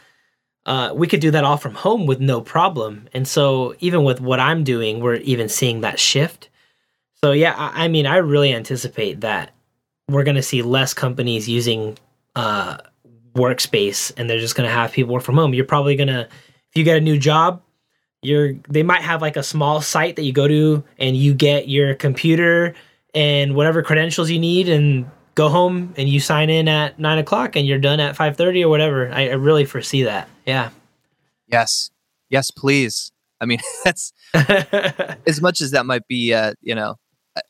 Uh, 0.65 0.91
we 0.93 1.07
could 1.07 1.19
do 1.21 1.31
that 1.31 1.43
all 1.43 1.57
from 1.57 1.73
home 1.73 2.05
with 2.05 2.19
no 2.19 2.39
problem. 2.41 3.07
And 3.13 3.27
so 3.27 3.73
even 3.79 4.03
with 4.03 4.21
what 4.21 4.39
I'm 4.39 4.63
doing, 4.63 4.99
we're 4.99 5.15
even 5.15 5.49
seeing 5.49 5.81
that 5.81 5.99
shift. 5.99 6.49
So 7.23 7.31
yeah, 7.31 7.55
I, 7.57 7.85
I 7.85 7.87
mean, 7.87 8.05
I 8.05 8.17
really 8.17 8.53
anticipate 8.53 9.21
that 9.21 9.51
we're 10.07 10.23
going 10.23 10.35
to 10.35 10.43
see 10.43 10.61
less 10.61 10.93
companies 10.93 11.49
using 11.49 11.97
uh, 12.35 12.77
workspace, 13.33 14.11
and 14.17 14.29
they're 14.29 14.39
just 14.39 14.55
going 14.55 14.67
to 14.69 14.73
have 14.73 14.91
people 14.91 15.13
work 15.13 15.23
from 15.23 15.35
home. 15.35 15.53
You're 15.55 15.65
probably 15.65 15.95
gonna, 15.95 16.27
if 16.69 16.75
you 16.75 16.83
get 16.83 16.97
a 16.97 17.01
new 17.01 17.17
job, 17.17 17.61
you're 18.21 18.53
they 18.69 18.83
might 18.83 19.01
have 19.01 19.21
like 19.21 19.37
a 19.37 19.43
small 19.43 19.81
site 19.81 20.15
that 20.15 20.23
you 20.23 20.33
go 20.33 20.47
to, 20.47 20.83
and 20.97 21.15
you 21.15 21.33
get 21.33 21.67
your 21.67 21.95
computer 21.95 22.75
and 23.13 23.55
whatever 23.55 23.83
credentials 23.83 24.29
you 24.29 24.39
need 24.39 24.69
and 24.69 25.09
go 25.35 25.49
home 25.49 25.93
and 25.97 26.09
you 26.09 26.19
sign 26.19 26.49
in 26.49 26.67
at 26.67 26.99
nine 26.99 27.17
o'clock 27.17 27.55
and 27.55 27.65
you're 27.65 27.79
done 27.79 27.99
at 27.99 28.15
5.30 28.15 28.63
or 28.63 28.69
whatever 28.69 29.11
I, 29.11 29.29
I 29.29 29.33
really 29.33 29.65
foresee 29.65 30.03
that 30.03 30.29
yeah 30.45 30.69
Yes. 31.51 31.91
Yes, 32.29 32.49
please. 32.49 33.11
I 33.39 33.45
mean, 33.45 33.59
that's 33.83 34.13
as 34.33 35.41
much 35.41 35.61
as 35.61 35.71
that 35.71 35.85
might 35.85 36.07
be, 36.07 36.33
uh, 36.33 36.53
you 36.61 36.73
know, 36.73 36.95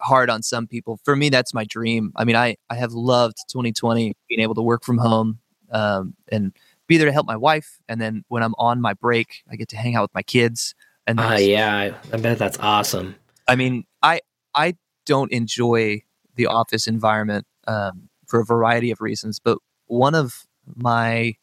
hard 0.01 0.29
on 0.29 0.41
some 0.41 0.67
people. 0.67 0.99
For 1.03 1.15
me, 1.15 1.29
that's 1.29 1.53
my 1.53 1.65
dream. 1.65 2.11
I 2.15 2.25
mean, 2.25 2.35
I, 2.35 2.55
I 2.69 2.75
have 2.75 2.93
loved 2.93 3.37
2020 3.51 4.13
being 4.27 4.41
able 4.41 4.55
to 4.55 4.61
work 4.61 4.83
from 4.83 4.97
home 4.97 5.39
um, 5.71 6.15
and 6.31 6.51
be 6.87 6.97
there 6.97 7.05
to 7.07 7.13
help 7.13 7.27
my 7.27 7.37
wife. 7.37 7.79
And 7.87 8.01
then 8.01 8.23
when 8.27 8.43
I'm 8.43 8.55
on 8.57 8.81
my 8.81 8.93
break, 8.93 9.43
I 9.49 9.55
get 9.55 9.69
to 9.69 9.77
hang 9.77 9.95
out 9.95 10.03
with 10.03 10.13
my 10.13 10.23
kids. 10.23 10.75
And 11.07 11.17
that's- 11.19 11.41
yeah 11.41 11.75
I, 11.75 11.93
I 12.13 12.17
bet 12.17 12.37
that's 12.37 12.59
awesome 12.59 13.15
I 13.47 13.55
mean, 13.55 13.83
I 14.01 14.21
I 14.55 14.75
don't 15.05 15.31
enjoy 15.31 16.03
the 16.35 16.45
office 16.45 16.87
environment 16.87 17.45
um, 17.67 18.07
for 18.27 18.39
a 18.39 18.45
variety 18.45 18.91
of 18.91 19.01
reasons, 19.01 19.39
but 19.43 19.57
one 19.87 20.15
of 20.15 20.45
my 20.75 21.33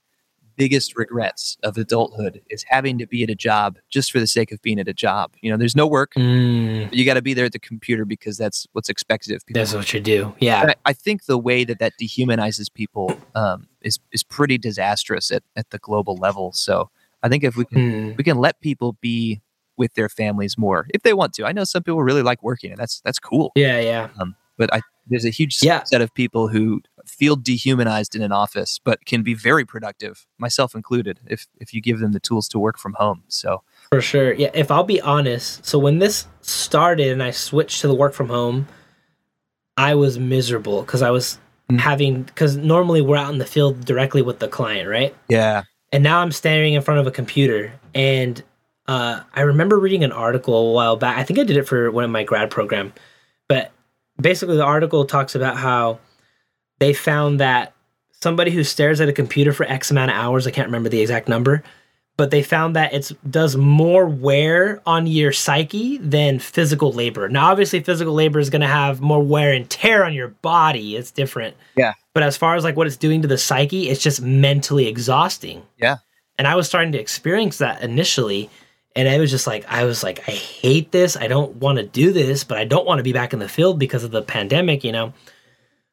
biggest 0.59 0.97
regrets 0.97 1.57
of 1.63 1.79
adulthood 1.79 2.43
is 2.51 2.65
having 2.69 2.99
to 2.99 3.07
be 3.07 3.23
at 3.23 3.31
a 3.31 3.35
job 3.35 3.79
just 3.89 4.11
for 4.13 4.19
the 4.21 4.27
sake 4.27 4.51
of 4.53 4.61
being 4.61 4.79
at 4.81 4.89
a 4.89 4.93
job. 4.93 5.33
You 5.41 5.51
know, 5.51 5.57
there's 5.57 5.77
no 5.77 5.87
work. 5.87 6.13
mm, 6.17 6.89
You 6.93 7.05
got 7.05 7.15
to 7.15 7.23
be 7.23 7.33
there 7.33 7.45
at 7.47 7.53
the 7.53 7.59
computer 7.61 8.05
because 8.05 8.37
that's 8.37 8.67
what's 8.73 8.89
expected 8.91 9.35
of 9.37 9.47
people. 9.47 9.61
that's 9.61 9.73
what 9.75 9.95
you 9.95 10.01
do 10.01 10.35
yeah 10.41 10.67
I, 10.69 10.75
I 10.91 10.93
think 10.93 11.25
the 11.27 11.39
way 11.39 11.65
that 11.65 11.79
that 11.79 11.93
dehumanizes 12.01 12.69
people 12.73 13.17
um, 13.35 13.69
is 13.83 13.99
is 14.13 14.23
pretty 14.25 14.59
disastrous 14.59 15.31
at, 15.31 15.43
at 15.57 15.71
the 15.71 15.79
global 15.79 16.17
level. 16.17 16.53
So 16.53 16.91
I 17.23 17.29
think 17.29 17.45
if 17.45 17.57
we 17.57 17.65
can 17.65 17.79
Mm, 17.79 18.17
we 18.19 18.25
can 18.25 18.39
let 18.39 18.61
people 18.61 18.97
be 19.01 19.41
with 19.77 19.95
their 19.95 20.09
families 20.09 20.59
more 20.59 20.87
if 20.93 21.03
they 21.03 21.15
want 21.15 21.33
to. 21.35 21.45
I 21.47 21.53
know 21.53 21.65
some 21.65 21.83
people 21.85 22.03
really 22.03 22.23
like 22.23 22.43
working, 22.43 22.71
and 22.73 22.79
that's 22.81 23.01
that's 23.05 23.21
cool. 23.21 23.53
yeah 23.55 23.79
yeah 23.81 24.09
But 24.57 24.75
I 24.75 24.81
there's 25.11 25.25
a 25.25 25.31
huge 25.31 25.63
Yeah. 25.63 25.85
set 25.85 26.03
of 26.03 26.13
people 26.15 26.49
who 26.49 26.83
feel 27.09 27.37
dehumanized 27.37 28.15
in 28.15 28.23
an 28.23 28.33
office, 28.33 28.79
but 28.83 29.05
can 29.07 29.23
be 29.23 29.35
very 29.35 29.65
productive, 29.65 30.27
myself 30.39 30.75
included, 30.75 31.21
if 31.27 31.47
if 31.61 31.73
you 31.75 31.81
give 31.81 31.99
them 32.01 32.13
the 32.13 32.21
tools 32.21 32.49
to 32.49 32.59
work 32.59 32.79
from 32.79 32.95
home. 32.95 33.23
So 33.29 33.63
For 33.91 34.01
sure. 34.01 34.33
Yeah, 34.33 34.51
if 34.55 34.71
I'll 34.71 34.85
be 34.85 35.01
honest, 35.01 35.65
so 35.67 35.79
when 35.79 35.99
this 35.99 36.27
started 36.43 37.09
and 37.09 37.23
I 37.23 37.31
switched 37.31 37.81
to 37.81 37.89
the 37.89 37.95
work 37.95 38.15
from 38.15 38.29
home, 38.29 38.69
I 39.77 39.95
was 39.95 40.19
miserable 40.19 40.83
because 40.83 41.03
I 41.03 41.11
was 41.11 41.39
Mm. 41.71 41.81
having 41.81 42.23
because 42.23 42.57
normally 42.57 43.03
we're 43.03 43.17
out 43.19 43.31
in 43.31 43.37
the 43.37 43.45
field 43.45 43.85
directly 43.85 44.23
with 44.23 44.39
the 44.39 44.49
client, 44.49 44.89
right? 44.89 45.15
yeah, 45.29 45.65
And 45.93 46.03
now 46.03 46.21
I'm 46.21 46.33
standing 46.33 46.73
in 46.73 46.81
front 46.81 46.99
of 47.01 47.07
a 47.07 47.11
computer 47.11 47.73
and 47.95 48.43
uh, 48.87 49.21
I 49.35 49.43
remember 49.43 49.79
reading 49.79 50.03
an 50.03 50.11
article 50.13 50.71
a 50.71 50.73
while 50.73 50.97
back. 50.97 51.19
I 51.19 51.25
think 51.25 51.39
I 51.39 51.43
did 51.43 51.59
it 51.59 51.65
for 51.69 51.91
one 51.91 52.05
of 52.05 52.11
my 52.11 52.25
grad 52.25 52.51
program, 52.51 52.95
but 53.49 53.71
basically 54.19 54.57
the 54.57 54.65
article 54.65 55.05
talks 55.05 55.35
about 55.35 55.59
how 55.59 55.99
they 56.79 56.93
found 56.93 57.41
that 57.41 57.74
somebody 58.20 58.51
who 58.51 58.64
stares 58.64 59.01
at 59.01 59.09
a 59.09 59.12
computer 59.12 59.53
for 59.53 59.64
X 59.66 59.91
amount 59.91 60.11
of 60.11 60.16
hours, 60.16 60.47
I 60.47 60.51
can't 60.51 60.68
remember 60.68 60.89
the 60.89 61.01
exact 61.01 61.29
number, 61.29 61.62
but 62.16 62.33
they 62.33 62.43
found 62.43 62.74
that 62.74 62.93
it 62.93 63.12
does 63.31 63.57
more 63.57 64.07
wear 64.07 64.83
on 64.85 65.07
your 65.07 65.33
psyche 65.33 65.99
than 65.99 66.41
physical 66.41 66.93
labor. 66.93 67.29
Now, 67.29 67.51
obviously, 67.51 67.81
physical 67.81 68.12
labor 68.12 68.41
is 68.41 68.51
going 68.51 68.62
to 68.62 68.66
have 68.66 69.01
more 69.01 69.22
wear 69.22 69.53
and 69.53 69.70
tear 69.70 70.05
on 70.05 70.12
your 70.12 70.29
body. 70.29 70.97
It's 70.97 71.12
different. 71.12 71.57
Yeah. 71.76 71.95
But 72.14 72.24
as 72.24 72.37
far 72.37 72.57
as 72.57 72.64
like 72.64 72.76
what 72.76 72.89
it's 72.89 72.97
doing 72.97 73.22
to 73.22 73.29
the 73.29 73.39
psyche, 73.39 73.89
it's 73.89 74.03
just 74.03 74.20
mentally 74.20 74.89
exhausting. 74.89 75.62
Yeah. 75.76 75.99
And 76.37 76.49
I 76.49 76.57
was 76.57 76.66
starting 76.66 76.91
to 76.93 77.01
experience 77.01 77.59
that 77.59 77.83
initially. 77.83 78.51
And 78.97 79.07
it 79.07 79.20
was 79.20 79.31
just 79.31 79.47
like, 79.47 79.64
I 79.68 79.85
was 79.85 80.03
like, 80.03 80.29
I 80.29 80.33
hate 80.33 80.91
this. 80.91 81.16
I 81.16 81.29
don't 81.29 81.55
want 81.57 81.79
to 81.79 81.85
do 81.85 82.12
this, 82.12 82.43
but 82.43 82.59
I 82.59 82.64
don't 82.64 82.87
want 82.87 82.99
to 82.99 83.05
be 83.05 83.12
back 83.12 83.33
in 83.33 83.39
the 83.39 83.49
field 83.49 83.79
because 83.79 84.03
of 84.03 84.11
the 84.11 84.22
pandemic, 84.22 84.83
you 84.83 84.91
know? 84.91 85.12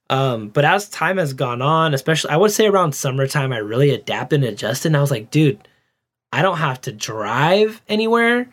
Um, 0.10 0.50
but 0.50 0.66
as 0.66 0.88
time 0.90 1.18
has 1.18 1.34
gone 1.34 1.62
on, 1.62 1.94
especially 1.94 2.32
I 2.32 2.38
would 2.38 2.52
say 2.52 2.68
around 2.68 2.94
summertime, 2.94 3.52
I 3.52 3.58
really 3.58 3.90
adapted 3.90 4.44
and 4.44 4.54
adjusted. 4.54 4.90
And 4.90 4.98
I 4.98 5.02
was 5.02 5.12
like, 5.12 5.32
dude, 5.32 5.68
I 6.32 6.42
don't 6.42 6.58
have 6.58 6.82
to 6.82 6.92
drive 6.92 7.82
anywhere. 7.88 8.50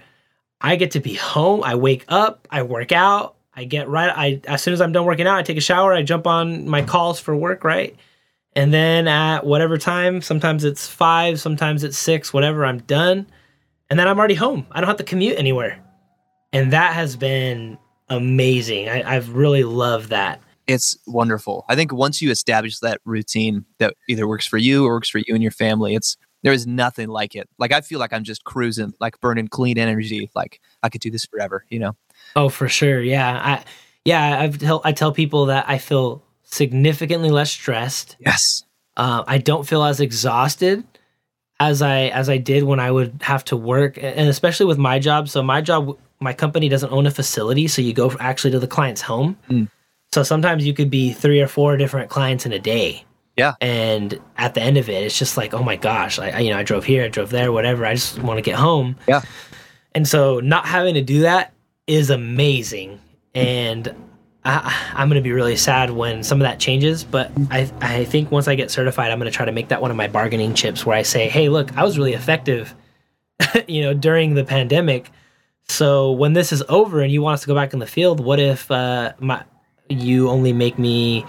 I 0.60 0.76
get 0.76 0.92
to 0.92 1.00
be 1.00 1.14
home. 1.14 1.62
I 1.64 1.74
wake 1.74 2.04
up, 2.08 2.46
I 2.50 2.62
work 2.62 2.92
out, 2.92 3.34
I 3.54 3.64
get 3.64 3.88
right. 3.88 4.12
I 4.14 4.40
as 4.46 4.62
soon 4.62 4.72
as 4.72 4.80
I'm 4.80 4.92
done 4.92 5.04
working 5.04 5.26
out, 5.26 5.36
I 5.36 5.42
take 5.42 5.56
a 5.56 5.62
shower, 5.62 5.92
I 5.92 6.02
jump 6.02 6.26
on 6.26 6.68
my 6.68 6.82
calls 6.82 7.20
for 7.20 7.36
work, 7.36 7.64
right? 7.64 7.96
And 8.54 8.72
then 8.72 9.08
at 9.08 9.44
whatever 9.44 9.78
time, 9.78 10.22
sometimes 10.22 10.64
it's 10.64 10.86
five, 10.86 11.40
sometimes 11.40 11.84
it's 11.84 11.98
six, 11.98 12.32
whatever, 12.32 12.64
I'm 12.64 12.78
done. 12.78 13.26
And 13.90 13.98
then 13.98 14.08
I'm 14.08 14.18
already 14.18 14.34
home. 14.34 14.66
I 14.70 14.80
don't 14.80 14.88
have 14.88 14.98
to 14.98 15.04
commute 15.04 15.38
anywhere. 15.38 15.82
And 16.52 16.72
that 16.72 16.94
has 16.94 17.16
been 17.16 17.78
amazing. 18.08 18.88
I, 18.88 19.16
I've 19.16 19.34
really 19.34 19.64
loved 19.64 20.10
that. 20.10 20.40
It's 20.66 20.96
wonderful. 21.06 21.64
I 21.68 21.74
think 21.74 21.92
once 21.92 22.22
you 22.22 22.30
establish 22.30 22.78
that 22.80 23.00
routine 23.04 23.64
that 23.78 23.94
either 24.08 24.26
works 24.28 24.46
for 24.46 24.58
you 24.58 24.86
or 24.86 24.94
works 24.94 25.08
for 25.08 25.18
you 25.18 25.34
and 25.34 25.42
your 25.42 25.52
family, 25.52 25.94
it's 25.94 26.16
There 26.42 26.52
is 26.52 26.66
nothing 26.66 27.08
like 27.08 27.34
it. 27.34 27.48
Like 27.58 27.72
I 27.72 27.80
feel 27.80 27.98
like 27.98 28.12
I'm 28.12 28.24
just 28.24 28.44
cruising, 28.44 28.94
like 29.00 29.20
burning 29.20 29.48
clean 29.48 29.78
energy. 29.78 30.30
Like 30.34 30.60
I 30.82 30.88
could 30.88 31.00
do 31.00 31.10
this 31.10 31.24
forever, 31.24 31.64
you 31.68 31.78
know? 31.78 31.96
Oh, 32.34 32.48
for 32.48 32.68
sure. 32.68 33.00
Yeah. 33.00 33.40
I 33.42 33.64
yeah, 34.04 34.40
I've 34.40 34.58
tell 34.58 34.80
I 34.84 34.92
tell 34.92 35.12
people 35.12 35.46
that 35.46 35.64
I 35.68 35.78
feel 35.78 36.22
significantly 36.42 37.30
less 37.30 37.50
stressed. 37.52 38.16
Yes. 38.18 38.64
Uh, 38.96 39.22
I 39.26 39.38
don't 39.38 39.66
feel 39.66 39.84
as 39.84 40.00
exhausted 40.00 40.84
as 41.60 41.80
I 41.80 42.08
as 42.08 42.28
I 42.28 42.38
did 42.38 42.64
when 42.64 42.80
I 42.80 42.90
would 42.90 43.20
have 43.22 43.44
to 43.44 43.56
work, 43.56 43.96
and 43.96 44.28
especially 44.28 44.66
with 44.66 44.78
my 44.78 44.98
job. 44.98 45.28
So 45.28 45.42
my 45.42 45.60
job, 45.60 45.96
my 46.20 46.32
company 46.32 46.68
doesn't 46.68 46.92
own 46.92 47.06
a 47.06 47.10
facility, 47.10 47.68
so 47.68 47.80
you 47.80 47.92
go 47.92 48.12
actually 48.18 48.50
to 48.50 48.58
the 48.58 48.66
client's 48.66 49.00
home. 49.00 49.38
Mm. 49.48 49.68
So 50.12 50.22
sometimes 50.22 50.66
you 50.66 50.74
could 50.74 50.90
be 50.90 51.12
three 51.12 51.40
or 51.40 51.48
four 51.48 51.76
different 51.76 52.10
clients 52.10 52.44
in 52.44 52.52
a 52.52 52.58
day. 52.58 53.04
Yeah. 53.36 53.54
And 53.60 54.20
at 54.36 54.54
the 54.54 54.60
end 54.60 54.76
of 54.76 54.88
it, 54.90 55.02
it's 55.02 55.18
just 55.18 55.38
like, 55.38 55.54
oh 55.54 55.62
my 55.62 55.76
gosh, 55.76 56.18
I 56.18 56.40
you 56.40 56.50
know 56.50 56.58
I 56.58 56.62
drove 56.62 56.84
here, 56.84 57.04
I 57.04 57.08
drove 57.08 57.30
there, 57.30 57.50
whatever. 57.50 57.86
I 57.86 57.94
just 57.94 58.18
want 58.18 58.38
to 58.38 58.42
get 58.42 58.56
home. 58.56 58.96
Yeah. 59.08 59.22
And 59.94 60.06
so 60.06 60.40
not 60.40 60.66
having 60.66 60.94
to 60.94 61.02
do 61.02 61.20
that 61.20 61.52
is 61.86 62.10
amazing, 62.10 63.00
and 63.34 63.94
I, 64.44 64.92
I'm 64.94 65.08
going 65.08 65.20
to 65.20 65.22
be 65.22 65.32
really 65.32 65.56
sad 65.56 65.90
when 65.90 66.22
some 66.22 66.40
of 66.40 66.44
that 66.44 66.58
changes, 66.58 67.04
but 67.04 67.30
I, 67.50 67.70
I 67.80 68.04
think 68.04 68.30
once 68.30 68.48
I 68.48 68.54
get 68.54 68.70
certified, 68.70 69.10
I'm 69.10 69.18
going 69.18 69.30
to 69.30 69.36
try 69.36 69.46
to 69.46 69.52
make 69.52 69.68
that 69.68 69.80
one 69.80 69.90
of 69.90 69.96
my 69.96 70.08
bargaining 70.08 70.54
chips 70.54 70.84
where 70.84 70.96
I 70.96 71.02
say, 71.02 71.28
hey, 71.28 71.48
look, 71.48 71.76
I 71.76 71.84
was 71.84 71.96
really 71.96 72.12
effective, 72.12 72.74
you 73.68 73.82
know, 73.82 73.94
during 73.94 74.34
the 74.34 74.44
pandemic. 74.44 75.10
So 75.68 76.12
when 76.12 76.32
this 76.32 76.52
is 76.52 76.62
over 76.68 77.00
and 77.00 77.12
you 77.12 77.22
want 77.22 77.34
us 77.34 77.42
to 77.42 77.46
go 77.46 77.54
back 77.54 77.72
in 77.72 77.78
the 77.78 77.86
field, 77.86 78.18
what 78.18 78.40
if 78.40 78.68
uh, 78.70 79.12
my 79.20 79.44
you 79.88 80.28
only 80.28 80.52
make 80.52 80.78
me 80.78 81.24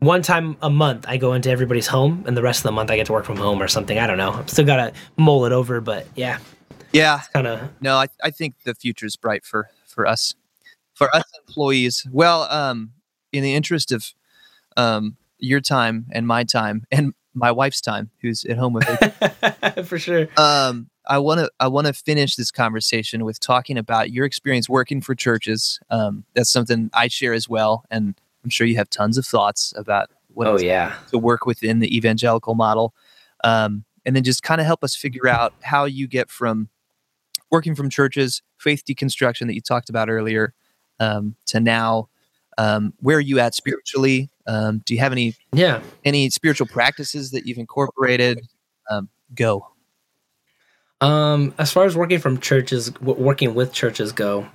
one 0.00 0.22
time 0.22 0.56
a 0.62 0.70
month? 0.70 1.04
I 1.08 1.16
go 1.16 1.32
into 1.34 1.50
everybody's 1.50 1.86
home, 1.86 2.24
and 2.26 2.36
the 2.36 2.42
rest 2.42 2.60
of 2.60 2.64
the 2.64 2.72
month 2.72 2.90
I 2.90 2.96
get 2.96 3.06
to 3.06 3.12
work 3.12 3.24
from 3.24 3.36
home 3.36 3.62
or 3.62 3.68
something. 3.68 3.98
I 3.98 4.06
don't 4.06 4.18
know. 4.18 4.32
I'm 4.32 4.48
still 4.48 4.64
gotta 4.66 4.92
mull 5.16 5.44
it 5.46 5.52
over, 5.52 5.80
but 5.80 6.06
yeah, 6.16 6.38
Yeah. 6.92 7.20
kind 7.32 7.46
of 7.46 7.70
No, 7.80 7.96
I, 7.96 8.06
I 8.22 8.30
think 8.30 8.54
the 8.64 8.74
future 8.74 9.06
is 9.06 9.16
bright 9.16 9.44
for 9.44 9.68
for 9.86 10.06
us, 10.06 10.34
for 10.94 11.14
us 11.14 11.24
employees. 11.46 12.06
Well, 12.10 12.42
um, 12.50 12.92
in 13.32 13.42
the 13.42 13.54
interest 13.54 13.92
of 13.92 14.12
um 14.76 15.16
your 15.38 15.60
time 15.60 16.06
and 16.12 16.26
my 16.26 16.44
time 16.44 16.84
and 16.90 17.14
my 17.34 17.52
wife's 17.52 17.80
time, 17.80 18.10
who's 18.22 18.44
at 18.44 18.58
home 18.58 18.72
with 18.72 18.88
me, 18.90 19.82
for 19.84 19.98
sure. 19.98 20.28
um, 20.36 20.90
I 21.10 21.18
want 21.18 21.40
to 21.40 21.50
I 21.60 21.66
want 21.68 21.86
to 21.88 21.92
finish 21.92 22.36
this 22.36 22.50
conversation 22.52 23.24
with 23.24 23.40
talking 23.40 23.76
about 23.76 24.12
your 24.12 24.24
experience 24.24 24.68
working 24.68 25.00
for 25.00 25.14
churches. 25.14 25.80
Um, 25.90 26.24
that's 26.34 26.50
something 26.50 26.88
I 26.94 27.08
share 27.08 27.32
as 27.34 27.48
well, 27.48 27.84
and 27.90 28.14
I'm 28.44 28.50
sure 28.50 28.66
you 28.66 28.76
have 28.76 28.88
tons 28.88 29.18
of 29.18 29.26
thoughts 29.26 29.74
about 29.76 30.08
what 30.34 30.46
Oh 30.46 30.54
it's 30.54 30.62
yeah. 30.62 30.94
to 31.10 31.18
work 31.18 31.44
within 31.46 31.80
the 31.80 31.94
evangelical 31.94 32.54
model, 32.54 32.94
um, 33.42 33.84
and 34.06 34.14
then 34.14 34.22
just 34.22 34.44
kind 34.44 34.60
of 34.60 34.66
help 34.66 34.84
us 34.84 34.94
figure 34.94 35.26
out 35.28 35.52
how 35.62 35.84
you 35.84 36.06
get 36.06 36.30
from 36.30 36.68
working 37.50 37.74
from 37.74 37.90
churches, 37.90 38.40
faith 38.58 38.84
deconstruction 38.88 39.48
that 39.48 39.54
you 39.54 39.60
talked 39.60 39.90
about 39.90 40.08
earlier, 40.08 40.54
um, 41.00 41.34
to 41.46 41.58
now. 41.58 42.08
Um, 42.56 42.92
where 43.00 43.16
are 43.16 43.20
you 43.20 43.40
at 43.40 43.54
spiritually? 43.54 44.28
Um, 44.46 44.82
do 44.84 44.94
you 44.94 45.00
have 45.00 45.12
any 45.12 45.34
Yeah. 45.52 45.82
any 46.04 46.30
spiritual 46.30 46.68
practices 46.68 47.32
that 47.32 47.46
you've 47.46 47.58
incorporated? 47.58 48.46
Um, 48.90 49.08
go. 49.34 49.66
Um, 51.00 51.54
as 51.58 51.72
far 51.72 51.84
as 51.84 51.96
working 51.96 52.18
from 52.18 52.38
churches, 52.40 52.92
working 53.00 53.54
with 53.54 53.72
churches 53.72 54.12
go, 54.12 54.46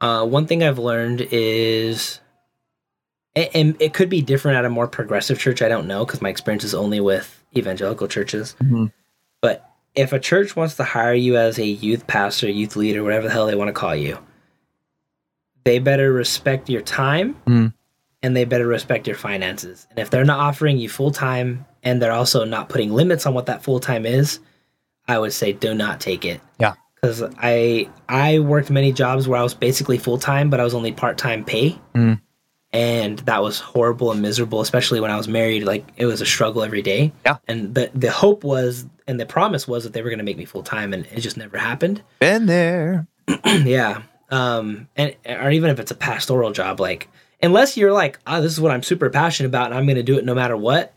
uh, 0.00 0.24
one 0.26 0.46
thing 0.46 0.62
I've 0.62 0.78
learned 0.78 1.26
is, 1.30 2.20
and 3.36 3.76
it 3.80 3.92
could 3.92 4.08
be 4.08 4.22
different 4.22 4.56
at 4.56 4.64
a 4.64 4.70
more 4.70 4.88
progressive 4.88 5.38
church. 5.38 5.60
I 5.60 5.68
don't 5.68 5.86
know 5.86 6.04
because 6.06 6.22
my 6.22 6.30
experience 6.30 6.64
is 6.64 6.74
only 6.74 7.00
with 7.00 7.42
evangelical 7.56 8.08
churches. 8.08 8.56
Mhm. 8.62 8.90
But 9.42 9.68
if 9.94 10.12
a 10.12 10.18
church 10.18 10.56
wants 10.56 10.76
to 10.76 10.84
hire 10.84 11.14
you 11.14 11.36
as 11.36 11.58
a 11.58 11.66
youth 11.66 12.06
pastor, 12.06 12.48
youth 12.48 12.76
leader, 12.76 13.02
whatever 13.02 13.26
the 13.26 13.32
hell 13.32 13.46
they 13.46 13.54
want 13.54 13.68
to 13.68 13.72
call 13.72 13.94
you, 13.94 14.18
they 15.64 15.78
better 15.78 16.10
respect 16.12 16.70
your 16.70 16.80
time 16.80 17.36
Mm. 17.46 17.74
and 18.22 18.34
they 18.36 18.44
better 18.46 18.66
respect 18.66 19.06
your 19.06 19.16
finances. 19.16 19.86
And 19.90 19.98
if 19.98 20.08
they're 20.08 20.24
not 20.24 20.40
offering 20.40 20.78
you 20.78 20.88
full 20.88 21.10
time 21.10 21.66
and 21.82 22.00
they're 22.00 22.12
also 22.12 22.44
not 22.44 22.68
putting 22.70 22.92
limits 22.92 23.26
on 23.26 23.34
what 23.34 23.46
that 23.46 23.62
full 23.62 23.78
time 23.80 24.06
is, 24.06 24.38
I 25.10 25.18
would 25.18 25.32
say 25.32 25.52
do 25.52 25.74
not 25.74 26.00
take 26.00 26.24
it. 26.24 26.40
Yeah. 26.58 26.74
Because 26.94 27.22
I 27.38 27.88
I 28.08 28.38
worked 28.40 28.70
many 28.70 28.92
jobs 28.92 29.26
where 29.26 29.38
I 29.38 29.42
was 29.42 29.54
basically 29.54 29.98
full 29.98 30.18
time, 30.18 30.50
but 30.50 30.60
I 30.60 30.64
was 30.64 30.74
only 30.74 30.92
part 30.92 31.18
time 31.18 31.44
pay. 31.44 31.78
Mm. 31.94 32.20
And 32.72 33.18
that 33.20 33.42
was 33.42 33.58
horrible 33.58 34.12
and 34.12 34.22
miserable, 34.22 34.60
especially 34.60 35.00
when 35.00 35.10
I 35.10 35.16
was 35.16 35.26
married. 35.26 35.64
Like 35.64 35.84
it 35.96 36.06
was 36.06 36.20
a 36.20 36.26
struggle 36.26 36.62
every 36.62 36.82
day. 36.82 37.12
Yeah. 37.24 37.38
And 37.48 37.74
the 37.74 37.90
the 37.94 38.10
hope 38.10 38.44
was 38.44 38.86
and 39.06 39.18
the 39.18 39.26
promise 39.26 39.66
was 39.66 39.84
that 39.84 39.92
they 39.92 40.02
were 40.02 40.10
gonna 40.10 40.22
make 40.22 40.38
me 40.38 40.44
full 40.44 40.62
time 40.62 40.92
and 40.92 41.06
it 41.06 41.20
just 41.20 41.36
never 41.36 41.58
happened. 41.58 42.02
Been 42.20 42.46
there. 42.46 43.06
yeah 43.44 44.02
um 44.30 44.88
and 44.96 45.14
or 45.26 45.50
even 45.50 45.70
if 45.70 45.78
it's 45.78 45.90
a 45.90 45.94
pastoral 45.94 46.52
job 46.52 46.80
like 46.80 47.08
unless 47.42 47.76
you're 47.76 47.92
like 47.92 48.18
oh 48.26 48.40
this 48.40 48.52
is 48.52 48.60
what 48.60 48.72
i'm 48.72 48.82
super 48.82 49.10
passionate 49.10 49.48
about 49.48 49.66
and 49.66 49.74
i'm 49.74 49.86
gonna 49.86 50.02
do 50.02 50.18
it 50.18 50.24
no 50.24 50.34
matter 50.34 50.56
what 50.56 50.92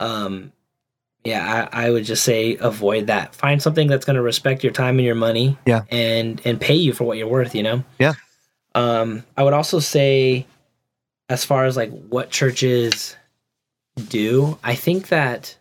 um 0.00 0.52
yeah 1.24 1.68
i, 1.72 1.86
I 1.86 1.90
would 1.90 2.04
just 2.04 2.22
say 2.24 2.56
avoid 2.60 3.06
that 3.08 3.34
find 3.34 3.62
something 3.62 3.88
that's 3.88 4.04
gonna 4.04 4.22
respect 4.22 4.62
your 4.62 4.72
time 4.72 4.98
and 4.98 5.06
your 5.06 5.14
money 5.14 5.56
Yeah. 5.66 5.82
and 5.90 6.40
and 6.44 6.60
pay 6.60 6.74
you 6.74 6.92
for 6.92 7.04
what 7.04 7.16
you're 7.18 7.28
worth 7.28 7.54
you 7.54 7.62
know 7.62 7.82
Yeah. 7.98 8.14
um 8.74 9.24
i 9.36 9.42
would 9.42 9.52
also 9.54 9.78
say 9.80 10.46
as 11.28 11.44
far 11.44 11.64
as 11.64 11.76
like 11.76 11.90
what 12.08 12.30
churches 12.30 13.16
do 14.08 14.58
i 14.64 14.74
think 14.74 15.08
that 15.08 15.56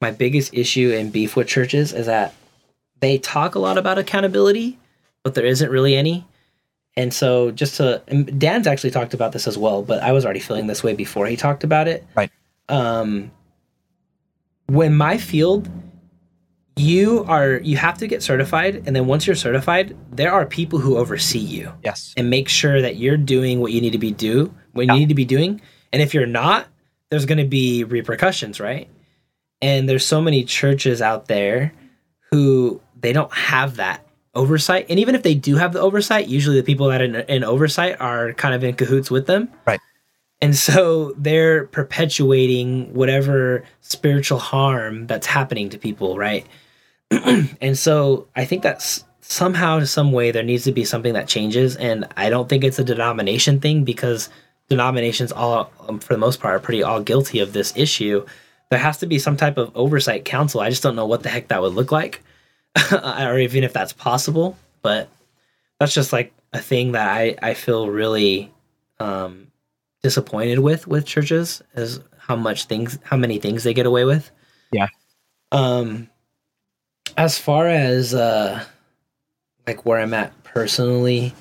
my 0.00 0.10
biggest 0.10 0.52
issue 0.54 0.94
and 0.96 1.12
beef 1.12 1.36
with 1.36 1.46
churches 1.48 1.92
is 1.92 2.06
that 2.06 2.34
they 3.00 3.18
talk 3.18 3.54
a 3.54 3.58
lot 3.58 3.78
about 3.78 3.98
accountability 3.98 4.78
but 5.24 5.34
there 5.34 5.46
isn't 5.46 5.70
really 5.70 5.94
any. 5.94 6.26
And 6.96 7.14
so, 7.14 7.52
just 7.52 7.76
to 7.76 8.02
and 8.08 8.40
Dan's 8.40 8.66
actually 8.66 8.90
talked 8.90 9.14
about 9.14 9.30
this 9.30 9.46
as 9.46 9.56
well, 9.56 9.82
but 9.82 10.02
I 10.02 10.10
was 10.10 10.24
already 10.24 10.40
feeling 10.40 10.66
this 10.66 10.82
way 10.82 10.94
before 10.94 11.26
he 11.26 11.36
talked 11.36 11.62
about 11.62 11.86
it. 11.86 12.04
Right. 12.16 12.28
Um, 12.68 13.30
when 14.72 14.94
my 14.96 15.18
field, 15.18 15.68
you 16.76 17.24
are 17.28 17.60
you 17.62 17.76
have 17.76 17.98
to 17.98 18.06
get 18.06 18.22
certified, 18.22 18.82
and 18.86 18.96
then 18.96 19.06
once 19.06 19.26
you're 19.26 19.36
certified, 19.36 19.94
there 20.10 20.32
are 20.32 20.46
people 20.46 20.78
who 20.78 20.96
oversee 20.96 21.38
you 21.38 21.70
Yes. 21.84 22.14
and 22.16 22.30
make 22.30 22.48
sure 22.48 22.80
that 22.80 22.96
you're 22.96 23.18
doing 23.18 23.60
what 23.60 23.72
you 23.72 23.80
need 23.80 23.92
to 23.92 23.98
be 23.98 24.10
do 24.10 24.52
what 24.72 24.86
Yeah. 24.86 24.94
you 24.94 25.00
need 25.00 25.10
to 25.10 25.14
be 25.14 25.26
doing. 25.26 25.60
And 25.92 26.00
if 26.00 26.14
you're 26.14 26.24
not, 26.26 26.66
there's 27.10 27.26
going 27.26 27.36
to 27.38 27.44
be 27.44 27.84
repercussions, 27.84 28.58
right? 28.58 28.88
And 29.60 29.86
there's 29.86 30.06
so 30.06 30.22
many 30.22 30.44
churches 30.44 31.02
out 31.02 31.28
there 31.28 31.74
who 32.30 32.80
they 32.98 33.12
don't 33.12 33.32
have 33.34 33.76
that 33.76 34.06
oversight. 34.34 34.86
And 34.88 34.98
even 34.98 35.14
if 35.14 35.22
they 35.22 35.34
do 35.34 35.56
have 35.56 35.74
the 35.74 35.80
oversight, 35.80 36.26
usually 36.28 36.56
the 36.56 36.62
people 36.62 36.88
that 36.88 37.02
are 37.02 37.04
in, 37.04 37.16
in 37.16 37.44
oversight 37.44 38.00
are 38.00 38.32
kind 38.32 38.54
of 38.54 38.64
in 38.64 38.74
cahoots 38.74 39.10
with 39.10 39.26
them. 39.26 39.50
Right. 39.66 39.78
And 40.42 40.56
so 40.56 41.14
they're 41.16 41.66
perpetuating 41.66 42.92
whatever 42.92 43.64
spiritual 43.80 44.40
harm 44.40 45.06
that's 45.06 45.26
happening 45.26 45.70
to 45.70 45.78
people, 45.78 46.18
right? 46.18 46.44
and 47.10 47.78
so 47.78 48.26
I 48.34 48.44
think 48.44 48.64
that's 48.64 49.04
somehow, 49.20 49.78
in 49.78 49.86
some 49.86 50.10
way, 50.10 50.32
there 50.32 50.42
needs 50.42 50.64
to 50.64 50.72
be 50.72 50.84
something 50.84 51.14
that 51.14 51.28
changes. 51.28 51.76
And 51.76 52.08
I 52.16 52.28
don't 52.28 52.48
think 52.48 52.64
it's 52.64 52.80
a 52.80 52.84
denomination 52.84 53.60
thing 53.60 53.84
because 53.84 54.30
denominations, 54.68 55.30
all 55.30 55.70
um, 55.86 56.00
for 56.00 56.12
the 56.12 56.18
most 56.18 56.40
part, 56.40 56.56
are 56.56 56.58
pretty 56.58 56.82
all 56.82 57.00
guilty 57.00 57.38
of 57.38 57.52
this 57.52 57.72
issue. 57.76 58.26
There 58.70 58.80
has 58.80 58.98
to 58.98 59.06
be 59.06 59.20
some 59.20 59.36
type 59.36 59.58
of 59.58 59.70
oversight 59.76 60.24
council. 60.24 60.60
I 60.60 60.70
just 60.70 60.82
don't 60.82 60.96
know 60.96 61.06
what 61.06 61.22
the 61.22 61.28
heck 61.28 61.48
that 61.48 61.62
would 61.62 61.74
look 61.74 61.92
like, 61.92 62.20
or 62.92 63.38
even 63.38 63.62
if 63.62 63.72
that's 63.72 63.92
possible. 63.92 64.56
But 64.80 65.08
that's 65.78 65.94
just 65.94 66.12
like 66.12 66.32
a 66.52 66.58
thing 66.58 66.92
that 66.92 67.08
I 67.08 67.36
I 67.40 67.54
feel 67.54 67.88
really 67.88 68.50
um, 68.98 69.51
disappointed 70.02 70.58
with 70.58 70.86
with 70.86 71.06
churches 71.06 71.62
is 71.74 72.00
how 72.18 72.36
much 72.36 72.64
things 72.64 72.98
how 73.04 73.16
many 73.16 73.38
things 73.38 73.64
they 73.64 73.74
get 73.74 73.86
away 73.86 74.04
with. 74.04 74.30
Yeah. 74.72 74.88
Um 75.50 76.08
as 77.16 77.38
far 77.38 77.68
as 77.68 78.14
uh 78.14 78.64
like 79.66 79.84
where 79.86 80.00
I'm 80.00 80.14
at 80.14 80.42
personally, 80.44 81.34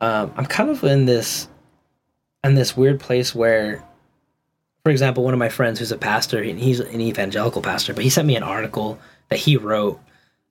um 0.00 0.32
I'm 0.36 0.46
kind 0.46 0.70
of 0.70 0.82
in 0.84 1.06
this 1.06 1.48
in 2.42 2.54
this 2.54 2.76
weird 2.76 3.00
place 3.00 3.34
where 3.34 3.82
for 4.84 4.90
example, 4.90 5.24
one 5.24 5.32
of 5.32 5.38
my 5.38 5.48
friends 5.48 5.78
who's 5.78 5.92
a 5.92 5.96
pastor, 5.96 6.42
and 6.42 6.58
he's 6.60 6.78
an 6.78 7.00
evangelical 7.00 7.62
pastor, 7.62 7.94
but 7.94 8.04
he 8.04 8.10
sent 8.10 8.28
me 8.28 8.36
an 8.36 8.42
article 8.42 8.98
that 9.30 9.38
he 9.38 9.56
wrote. 9.56 9.98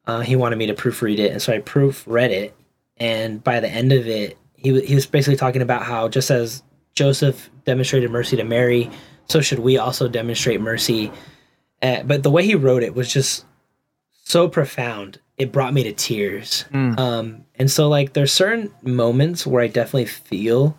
Uh, 0.07 0.21
he 0.21 0.35
wanted 0.35 0.55
me 0.57 0.65
to 0.65 0.73
proofread 0.73 1.19
it, 1.19 1.31
and 1.31 1.41
so 1.41 1.53
I 1.53 1.59
proofread 1.59 2.31
it. 2.31 2.55
And 2.97 3.43
by 3.43 3.59
the 3.59 3.69
end 3.69 3.93
of 3.93 4.07
it, 4.07 4.37
he 4.55 4.81
he 4.81 4.95
was 4.95 5.05
basically 5.05 5.37
talking 5.37 5.61
about 5.61 5.83
how 5.83 6.09
just 6.09 6.31
as 6.31 6.63
Joseph 6.95 7.49
demonstrated 7.65 8.11
mercy 8.11 8.37
to 8.37 8.43
Mary, 8.43 8.89
so 9.27 9.41
should 9.41 9.59
we 9.59 9.77
also 9.77 10.07
demonstrate 10.07 10.61
mercy. 10.61 11.11
Uh, 11.81 12.03
but 12.03 12.23
the 12.23 12.29
way 12.31 12.45
he 12.45 12.55
wrote 12.55 12.83
it 12.83 12.95
was 12.95 13.11
just 13.11 13.45
so 14.23 14.47
profound. 14.47 15.19
It 15.37 15.51
brought 15.51 15.73
me 15.73 15.83
to 15.83 15.91
tears. 15.91 16.65
Mm. 16.71 16.99
Um, 16.99 17.45
and 17.55 17.69
so 17.69 17.89
like 17.89 18.13
there's 18.13 18.31
certain 18.31 18.73
moments 18.81 19.45
where 19.45 19.63
I 19.63 19.67
definitely 19.67 20.05
feel 20.05 20.77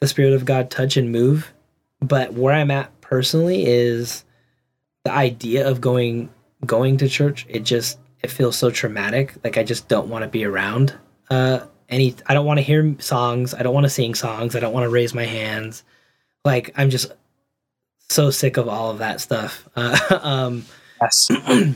the 0.00 0.06
spirit 0.06 0.34
of 0.34 0.44
God 0.44 0.70
touch 0.70 0.96
and 0.96 1.10
move, 1.10 1.52
but 2.00 2.34
where 2.34 2.54
I'm 2.54 2.70
at 2.70 3.00
personally 3.00 3.66
is 3.66 4.24
the 5.04 5.12
idea 5.12 5.68
of 5.68 5.80
going 5.80 6.30
going 6.64 6.98
to 6.98 7.08
church. 7.08 7.46
It 7.48 7.60
just 7.60 7.98
it 8.22 8.30
feels 8.30 8.56
so 8.56 8.70
traumatic. 8.70 9.34
Like 9.42 9.56
I 9.56 9.62
just 9.62 9.88
don't 9.88 10.08
want 10.08 10.22
to 10.22 10.28
be 10.28 10.44
around 10.44 10.94
uh 11.30 11.60
any 11.88 12.14
I 12.26 12.34
don't 12.34 12.46
want 12.46 12.58
to 12.58 12.62
hear 12.62 12.94
songs. 12.98 13.54
I 13.54 13.62
don't 13.62 13.74
want 13.74 13.84
to 13.84 13.90
sing 13.90 14.14
songs. 14.14 14.54
I 14.56 14.60
don't 14.60 14.72
want 14.72 14.84
to 14.84 14.90
raise 14.90 15.14
my 15.14 15.24
hands. 15.24 15.82
Like 16.44 16.72
I'm 16.76 16.90
just 16.90 17.12
so 18.08 18.30
sick 18.30 18.56
of 18.56 18.68
all 18.68 18.90
of 18.90 18.98
that 18.98 19.20
stuff. 19.20 19.68
Uh, 19.76 20.18
um 20.22 20.64
Yes. 21.02 21.28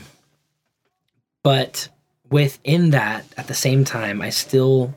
but 1.43 1.89
within 2.29 2.91
that 2.91 3.25
at 3.37 3.47
the 3.47 3.53
same 3.53 3.83
time 3.83 4.21
i 4.21 4.29
still 4.29 4.93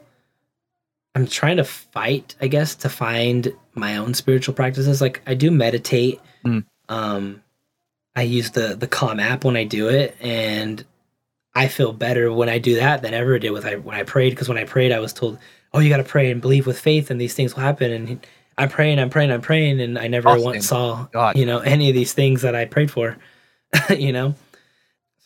i'm 1.14 1.26
trying 1.26 1.56
to 1.56 1.64
fight 1.64 2.34
i 2.40 2.46
guess 2.46 2.74
to 2.76 2.88
find 2.88 3.52
my 3.74 3.96
own 3.96 4.14
spiritual 4.14 4.54
practices 4.54 5.00
like 5.00 5.20
i 5.26 5.34
do 5.34 5.50
meditate 5.50 6.20
Mm. 6.44 6.64
um 6.90 7.42
i 8.14 8.22
use 8.22 8.50
the 8.52 8.76
the 8.76 8.86
calm 8.86 9.18
app 9.18 9.44
when 9.44 9.56
i 9.56 9.64
do 9.64 9.88
it 9.88 10.16
and 10.20 10.84
i 11.54 11.68
feel 11.68 11.92
better 11.92 12.32
when 12.32 12.48
i 12.48 12.58
do 12.58 12.76
that 12.76 13.02
than 13.02 13.14
ever 13.14 13.38
did 13.38 13.50
with 13.50 13.64
I, 13.66 13.76
when 13.76 13.96
i 13.96 14.02
prayed 14.02 14.30
because 14.30 14.48
when 14.48 14.58
i 14.58 14.64
prayed 14.64 14.92
i 14.92 14.98
was 14.98 15.12
told 15.12 15.38
oh 15.72 15.80
you 15.80 15.88
got 15.88 15.98
to 15.98 16.04
pray 16.04 16.30
and 16.30 16.40
believe 16.40 16.66
with 16.66 16.78
faith 16.78 17.10
and 17.10 17.20
these 17.20 17.34
things 17.34 17.54
will 17.54 17.62
happen 17.62 17.90
and 17.92 18.26
i'm 18.58 18.68
praying 18.68 18.98
i'm 18.98 19.10
praying 19.10 19.30
i'm 19.32 19.40
praying 19.40 19.80
and 19.80 19.98
i 19.98 20.06
never 20.08 20.28
Awesome. 20.28 20.44
once 20.44 20.66
saw 20.68 21.06
God. 21.12 21.36
you 21.36 21.46
know 21.46 21.58
any 21.60 21.88
of 21.88 21.94
these 21.94 22.12
things 22.12 22.42
that 22.42 22.54
i 22.54 22.64
prayed 22.64 22.90
for 22.90 23.16
you 23.96 24.12
know 24.12 24.34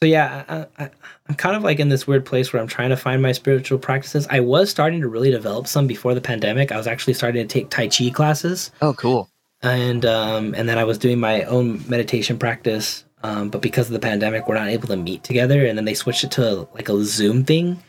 so 0.01 0.07
yeah 0.07 0.45
I, 0.79 0.85
I, 0.85 0.91
i'm 1.29 1.35
kind 1.35 1.57
of 1.57 1.63
like 1.63 1.81
in 1.81 1.89
this 1.89 2.07
weird 2.07 2.25
place 2.25 2.53
where 2.53 2.63
i'm 2.63 2.69
trying 2.69 2.91
to 2.91 2.97
find 2.97 3.21
my 3.23 3.33
spiritual 3.33 3.79
practices 3.79 4.27
i 4.31 4.41
was 4.41 4.71
starting 4.71 5.01
to 5.01 5.09
really 5.09 5.31
develop 5.31 5.67
some 5.67 5.87
before 5.87 6.15
the 6.15 6.21
pandemic 6.21 6.73
i 6.73 6.77
was 6.77 6.87
actually 6.87 7.15
starting 7.15 7.47
to 7.47 7.53
take 7.53 7.69
tai 7.71 7.89
chi 7.89 8.11
classes 8.11 8.71
Oh, 8.81 8.95
cool. 8.95 9.29
and 9.63 10.05
um, 10.07 10.55
and 10.55 10.69
then 10.69 10.79
i 10.79 10.85
was 10.85 10.99
doing 10.99 11.19
my 11.21 11.43
own 11.45 11.83
meditation 11.89 12.39
practice 12.39 13.05
um, 13.23 13.49
but 13.51 13.61
because 13.63 13.87
of 13.87 13.93
the 13.93 13.99
pandemic 13.99 14.47
we're 14.49 14.55
not 14.55 14.69
able 14.69 14.89
to 14.89 14.97
meet 14.97 15.23
together. 15.25 15.67
And 15.67 15.77
then 15.77 15.85
they 15.85 15.95
switched 15.95 16.25
it 16.25 16.31
to 16.33 16.69
like 16.75 16.89
a 16.89 17.05
zoom 17.05 17.45
thing. 17.45 17.83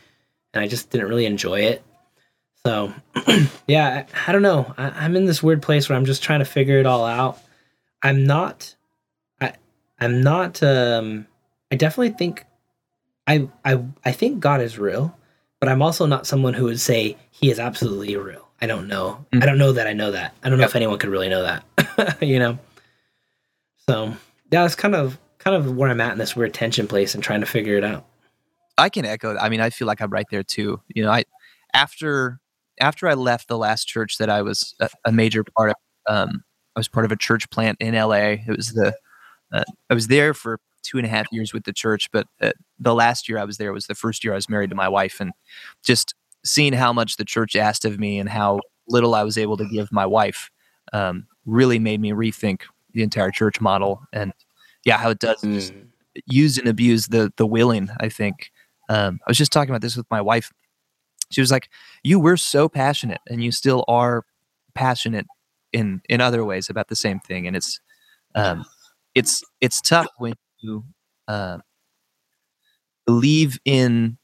And 0.52 0.62
i 0.64 0.66
just 0.66 0.90
didn't 0.90 1.08
really 1.08 1.26
enjoy 1.26 1.60
it. 1.60 1.82
So 2.66 2.92
yeah 3.66 4.04
I, 4.26 4.28
I 4.28 4.32
don't 4.32 4.42
know. 4.42 4.74
I, 4.76 4.90
i'm 4.90 5.16
in 5.16 5.24
this 5.26 5.42
weird 5.42 5.62
place 5.62 5.88
where 5.88 5.96
i'm 5.96 6.04
just 6.04 6.22
trying 6.22 6.40
to 6.40 6.44
figure 6.44 6.78
it 6.78 6.86
all 6.86 7.04
out. 7.04 7.38
I'm 8.02 8.24
not 8.26 8.74
i 9.40 9.52
i'm 10.00 10.22
not 10.22 10.62
um 10.62 11.26
i 11.70 11.76
definitely 11.76 12.10
think 12.10 12.44
i 13.26 13.48
i 13.64 13.78
i 14.04 14.12
think 14.12 14.40
god 14.40 14.60
is 14.60 14.78
real 14.78 15.14
but 15.60 15.68
i'm 15.68 15.82
also 15.82 16.06
not 16.06 16.26
someone 16.26 16.54
who 16.54 16.64
would 16.64 16.80
say 16.80 17.16
he 17.30 17.50
is 17.50 17.58
absolutely 17.60 18.16
real. 18.16 18.48
I 18.62 18.66
don't 18.66 18.88
know. 18.88 19.24
Mm. 19.32 19.42
i 19.42 19.46
don't 19.46 19.58
know 19.58 19.72
that 19.72 19.86
i 19.86 19.92
know 19.92 20.10
that. 20.10 20.34
I 20.42 20.48
don't 20.48 20.58
know 20.58 20.62
Yep. 20.64 20.70
if 20.70 20.76
anyone 20.76 20.98
could 20.98 21.10
really 21.10 21.28
know 21.28 21.42
that 21.42 22.18
you 22.22 22.38
know? 22.38 22.58
So 23.88 24.14
yeah 24.50 24.64
it's 24.64 24.74
kind 24.74 24.94
of 24.94 25.18
kind 25.38 25.56
of 25.56 25.76
where 25.76 25.90
i'm 25.90 26.00
at 26.00 26.12
in 26.12 26.18
this 26.18 26.36
weird 26.36 26.54
tension 26.54 26.86
place 26.86 27.14
and 27.14 27.22
trying 27.24 27.40
to 27.40 27.46
figure 27.46 27.76
it 27.76 27.84
out 27.84 28.06
I 28.80 28.88
can 28.88 29.04
echo. 29.04 29.36
I 29.36 29.48
mean, 29.48 29.60
I 29.60 29.70
feel 29.70 29.86
like 29.86 30.00
I'm 30.00 30.10
right 30.10 30.26
there 30.30 30.42
too. 30.42 30.80
You 30.88 31.02
know, 31.02 31.10
I 31.10 31.24
after 31.74 32.40
after 32.80 33.06
I 33.06 33.14
left 33.14 33.48
the 33.48 33.58
last 33.58 33.84
church 33.84 34.16
that 34.18 34.30
I 34.30 34.42
was 34.42 34.74
a, 34.80 34.88
a 35.04 35.12
major 35.12 35.44
part 35.44 35.70
of. 35.70 35.76
Um, 36.08 36.44
I 36.74 36.80
was 36.80 36.88
part 36.88 37.04
of 37.04 37.12
a 37.12 37.16
church 37.16 37.50
plant 37.50 37.76
in 37.80 37.94
LA. 37.94 38.36
It 38.46 38.56
was 38.56 38.72
the 38.72 38.96
uh, 39.52 39.64
I 39.90 39.94
was 39.94 40.06
there 40.06 40.32
for 40.32 40.58
two 40.82 40.96
and 40.96 41.06
a 41.06 41.10
half 41.10 41.26
years 41.30 41.52
with 41.52 41.64
the 41.64 41.74
church, 41.74 42.10
but 42.10 42.26
uh, 42.40 42.52
the 42.78 42.94
last 42.94 43.28
year 43.28 43.38
I 43.38 43.44
was 43.44 43.58
there 43.58 43.72
was 43.72 43.86
the 43.86 43.94
first 43.94 44.24
year 44.24 44.32
I 44.32 44.36
was 44.36 44.48
married 44.48 44.70
to 44.70 44.76
my 44.76 44.88
wife, 44.88 45.20
and 45.20 45.32
just 45.84 46.14
seeing 46.44 46.72
how 46.72 46.92
much 46.92 47.16
the 47.16 47.24
church 47.24 47.54
asked 47.54 47.84
of 47.84 47.98
me 47.98 48.18
and 48.18 48.30
how 48.30 48.60
little 48.88 49.14
I 49.14 49.24
was 49.24 49.36
able 49.36 49.58
to 49.58 49.68
give 49.68 49.92
my 49.92 50.06
wife 50.06 50.50
um, 50.94 51.26
really 51.44 51.78
made 51.78 52.00
me 52.00 52.12
rethink 52.12 52.62
the 52.92 53.02
entire 53.02 53.30
church 53.30 53.60
model 53.60 54.02
and 54.12 54.32
yeah, 54.84 54.96
how 54.96 55.10
it 55.10 55.18
does 55.18 55.40
just 55.42 55.72
use 56.26 56.58
and 56.58 56.68
abuse 56.68 57.08
the 57.08 57.32
the 57.36 57.46
willing. 57.46 57.90
I 58.00 58.08
think 58.08 58.50
um, 58.88 59.20
I 59.26 59.30
was 59.30 59.36
just 59.38 59.52
talking 59.52 59.70
about 59.70 59.82
this 59.82 59.96
with 59.96 60.06
my 60.10 60.20
wife. 60.20 60.50
She 61.30 61.40
was 61.40 61.50
like, 61.50 61.68
"You 62.02 62.18
were 62.18 62.36
so 62.36 62.68
passionate, 62.68 63.20
and 63.28 63.42
you 63.44 63.52
still 63.52 63.84
are 63.88 64.24
passionate 64.74 65.26
in 65.72 66.00
in 66.08 66.20
other 66.20 66.44
ways 66.44 66.70
about 66.70 66.88
the 66.88 66.96
same 66.96 67.20
thing." 67.20 67.46
And 67.46 67.56
it's 67.56 67.80
um, 68.34 68.64
it's 69.14 69.42
it's 69.60 69.80
tough 69.80 70.08
when 70.18 70.34
you 70.60 70.84
uh, 71.28 71.58
believe 73.06 73.58
in 73.64 74.18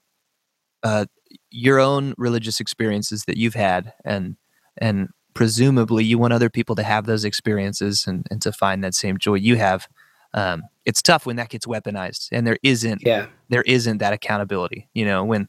uh, 0.82 1.06
your 1.50 1.78
own 1.78 2.14
religious 2.16 2.60
experiences 2.60 3.24
that 3.26 3.36
you've 3.36 3.54
had, 3.54 3.92
and 4.04 4.36
and 4.78 5.08
presumably 5.36 6.04
you 6.04 6.18
want 6.18 6.32
other 6.32 6.50
people 6.50 6.74
to 6.76 6.82
have 6.82 7.06
those 7.06 7.24
experiences 7.24 8.06
and, 8.06 8.26
and 8.30 8.42
to 8.42 8.50
find 8.52 8.82
that 8.82 8.94
same 8.94 9.18
joy 9.18 9.34
you 9.34 9.56
have. 9.56 9.86
Um, 10.34 10.62
it's 10.84 11.00
tough 11.02 11.26
when 11.26 11.36
that 11.36 11.48
gets 11.50 11.66
weaponized, 11.66 12.28
and 12.32 12.46
there 12.46 12.58
isn't 12.62 13.02
yeah 13.04 13.26
there 13.48 13.62
isn't 13.62 13.98
that 13.98 14.12
accountability. 14.12 14.88
You 14.94 15.04
know, 15.04 15.24
when 15.24 15.48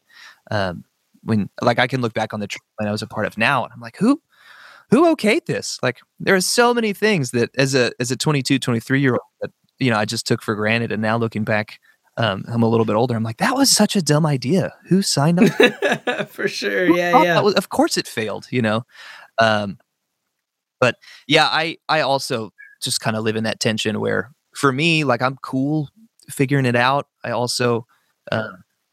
um, 0.52 0.84
when 1.24 1.50
like 1.62 1.80
I 1.80 1.88
can 1.88 2.02
look 2.02 2.14
back 2.14 2.34
on 2.34 2.40
the 2.40 2.48
trip 2.48 2.62
I 2.80 2.92
was 2.92 3.02
a 3.02 3.08
part 3.08 3.26
of 3.26 3.38
now, 3.38 3.64
and 3.64 3.74
I'm 3.74 3.82
like, 3.82 3.98
who 3.98 4.22
who 4.90 5.14
okayed 5.14 5.46
this? 5.46 5.78
Like, 5.84 6.00
there 6.20 6.36
are 6.36 6.42
so 6.42 6.74
many 6.74 6.94
things 6.94 7.32
that 7.32 7.50
as 7.58 7.76
a 7.76 7.92
as 8.00 8.12
a 8.12 8.16
22, 8.16 8.60
23 8.60 9.02
year 9.02 9.12
old 9.14 9.22
that 9.42 9.52
you 9.80 9.90
know 9.92 9.98
I 9.98 10.06
just 10.06 10.26
took 10.28 10.42
for 10.42 10.56
granted, 10.56 10.92
and 10.92 11.02
now 11.02 11.18
looking 11.18 11.44
back, 11.44 11.80
um, 12.16 12.46
I'm 12.48 12.64
a 12.64 12.68
little 12.70 12.86
bit 12.86 12.96
older. 12.96 13.16
I'm 13.16 13.24
like, 13.24 13.38
that 13.38 13.56
was 13.56 13.70
such 13.70 13.96
a 13.98 14.02
dumb 14.02 14.26
idea. 14.26 14.74
Who 14.88 15.02
signed 15.02 15.40
up? 15.42 16.30
for 16.30 16.48
sure 16.48 16.86
yeah 16.96 17.22
yeah 17.24 17.42
was- 17.42 17.56
of 17.56 17.68
course 17.70 17.98
it 17.98 18.08
failed. 18.08 18.48
You 18.52 18.62
know, 18.62 18.84
um, 19.40 19.78
but 20.80 20.96
yeah, 21.28 21.46
I 21.46 21.78
I 21.90 22.02
also 22.02 22.52
just 22.82 23.02
kind 23.02 23.16
of 23.16 23.24
live 23.24 23.36
in 23.36 23.44
that 23.46 23.60
tension 23.60 24.00
where 24.00 24.32
for 24.56 24.72
me, 24.72 25.04
like 25.04 25.22
I'm 25.22 25.38
cool 25.42 25.90
figuring 26.30 26.66
it 26.66 26.76
out. 26.76 27.08
I 27.24 27.32
also 27.32 27.86
uh, 28.32 28.50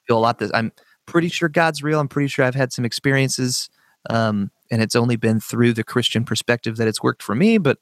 feel 0.07 0.19
a 0.19 0.21
lot 0.21 0.39
that 0.39 0.55
I'm 0.55 0.73
pretty 1.07 1.29
sure 1.29 1.49
God's 1.49 1.83
real. 1.83 2.01
I'm 2.01 2.09
pretty 2.09 2.29
sure 2.29 2.45
I've 2.45 2.55
had 2.55 2.73
some 2.73 2.85
experiences, 2.85 3.69
um, 4.09 4.51
and 4.71 4.81
it's 4.81 4.97
only 4.97 5.17
been 5.17 5.41
through 5.41 5.73
the 5.75 5.85
Christian 5.85 6.25
perspective 6.25 6.77
that 6.77 6.89
it's 6.89 7.03
worked 7.03 7.23
for 7.23 7.35
me. 7.35 7.59
But 7.59 7.79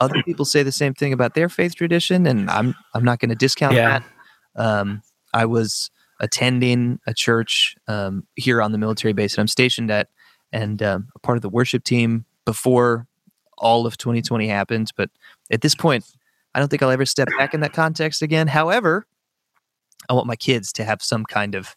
other 0.00 0.22
people 0.26 0.44
say 0.44 0.62
the 0.62 0.72
same 0.72 0.94
thing 0.94 1.12
about 1.12 1.34
their 1.34 1.48
faith 1.48 1.74
tradition, 1.76 2.26
and 2.26 2.50
I'm 2.50 2.74
I'm 2.94 3.04
not 3.04 3.18
going 3.20 3.30
to 3.30 3.36
discount 3.36 3.74
Yeah. 3.74 4.00
that. 4.00 4.04
Um, 4.56 5.02
I 5.32 5.46
was 5.46 5.90
attending 6.20 7.00
a 7.06 7.14
church 7.14 7.74
um, 7.88 8.26
here 8.36 8.62
on 8.62 8.72
the 8.72 8.78
military 8.78 9.12
base 9.12 9.34
that 9.34 9.40
I'm 9.40 9.48
stationed 9.48 9.90
at, 9.90 10.08
and 10.54 10.82
um, 10.82 11.08
a 11.14 11.18
part 11.18 11.36
of 11.36 11.42
the 11.42 11.48
worship 11.48 11.84
team 11.84 12.24
before 12.44 13.06
all 13.58 13.86
of 13.86 13.96
2020 13.96 14.48
happened. 14.48 14.90
But 14.96 15.10
at 15.50 15.60
this 15.60 15.74
point, 15.74 16.04
I 16.54 16.58
don't 16.58 16.68
think 16.68 16.82
I'll 16.82 16.90
ever 16.90 17.06
step 17.06 17.28
back 17.38 17.54
in 17.54 17.60
that 17.60 17.72
context 17.72 18.22
again. 18.22 18.48
However, 18.48 19.06
I 20.08 20.14
want 20.14 20.26
my 20.26 20.36
kids 20.36 20.72
to 20.74 20.84
have 20.84 21.02
some 21.02 21.24
kind 21.24 21.54
of 21.54 21.76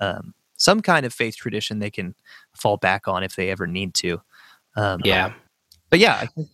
um, 0.00 0.34
some 0.56 0.80
kind 0.80 1.06
of 1.06 1.12
faith 1.12 1.36
tradition 1.36 1.78
they 1.78 1.90
can 1.90 2.14
fall 2.54 2.76
back 2.76 3.08
on 3.08 3.22
if 3.22 3.36
they 3.36 3.50
ever 3.50 3.66
need 3.66 3.94
to. 3.94 4.20
Um, 4.76 5.00
yeah 5.04 5.32
but 5.90 5.98
yeah, 5.98 6.16
I 6.16 6.26
think 6.26 6.48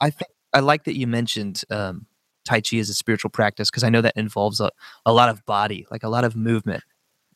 I 0.00 0.10
think 0.10 0.30
I 0.52 0.60
like 0.60 0.84
that 0.84 0.96
you 0.96 1.06
mentioned 1.06 1.62
um, 1.70 2.06
Tai 2.44 2.60
Chi 2.60 2.78
as 2.78 2.88
a 2.88 2.94
spiritual 2.94 3.30
practice 3.30 3.70
because 3.70 3.84
I 3.84 3.88
know 3.88 4.00
that 4.00 4.16
involves 4.16 4.60
a, 4.60 4.70
a 5.06 5.12
lot 5.12 5.28
of 5.28 5.44
body, 5.46 5.86
like 5.90 6.02
a 6.02 6.08
lot 6.08 6.24
of 6.24 6.34
movement, 6.34 6.82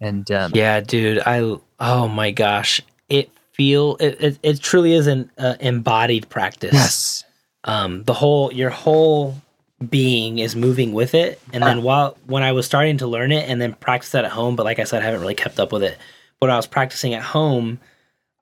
and 0.00 0.28
um, 0.30 0.52
Yeah, 0.54 0.80
dude. 0.80 1.20
I 1.24 1.56
oh 1.80 2.08
my 2.08 2.30
gosh, 2.30 2.80
it 3.08 3.30
feel 3.54 3.96
it 4.00 4.16
it, 4.20 4.38
it 4.42 4.60
truly 4.60 4.92
is 4.92 5.06
an 5.06 5.30
uh, 5.38 5.54
embodied 5.60 6.28
practice. 6.28 6.74
yes, 6.74 7.24
Um, 7.64 8.04
the 8.04 8.14
whole 8.14 8.52
your 8.52 8.70
whole 8.70 9.40
being 9.88 10.38
is 10.38 10.54
moving 10.54 10.92
with 10.92 11.14
it, 11.14 11.40
and 11.52 11.62
then 11.62 11.82
while 11.82 12.16
when 12.26 12.42
I 12.42 12.52
was 12.52 12.66
starting 12.66 12.98
to 12.98 13.06
learn 13.06 13.32
it 13.32 13.48
and 13.48 13.60
then 13.60 13.74
practice 13.74 14.10
that 14.12 14.24
at 14.24 14.30
home, 14.32 14.56
but 14.56 14.64
like 14.64 14.78
I 14.78 14.84
said, 14.84 15.02
I 15.02 15.06
haven't 15.06 15.20
really 15.20 15.34
kept 15.34 15.58
up 15.58 15.72
with 15.72 15.82
it. 15.82 15.96
But 16.40 16.46
when 16.46 16.54
I 16.54 16.56
was 16.56 16.66
practicing 16.66 17.14
at 17.14 17.22
home, 17.22 17.80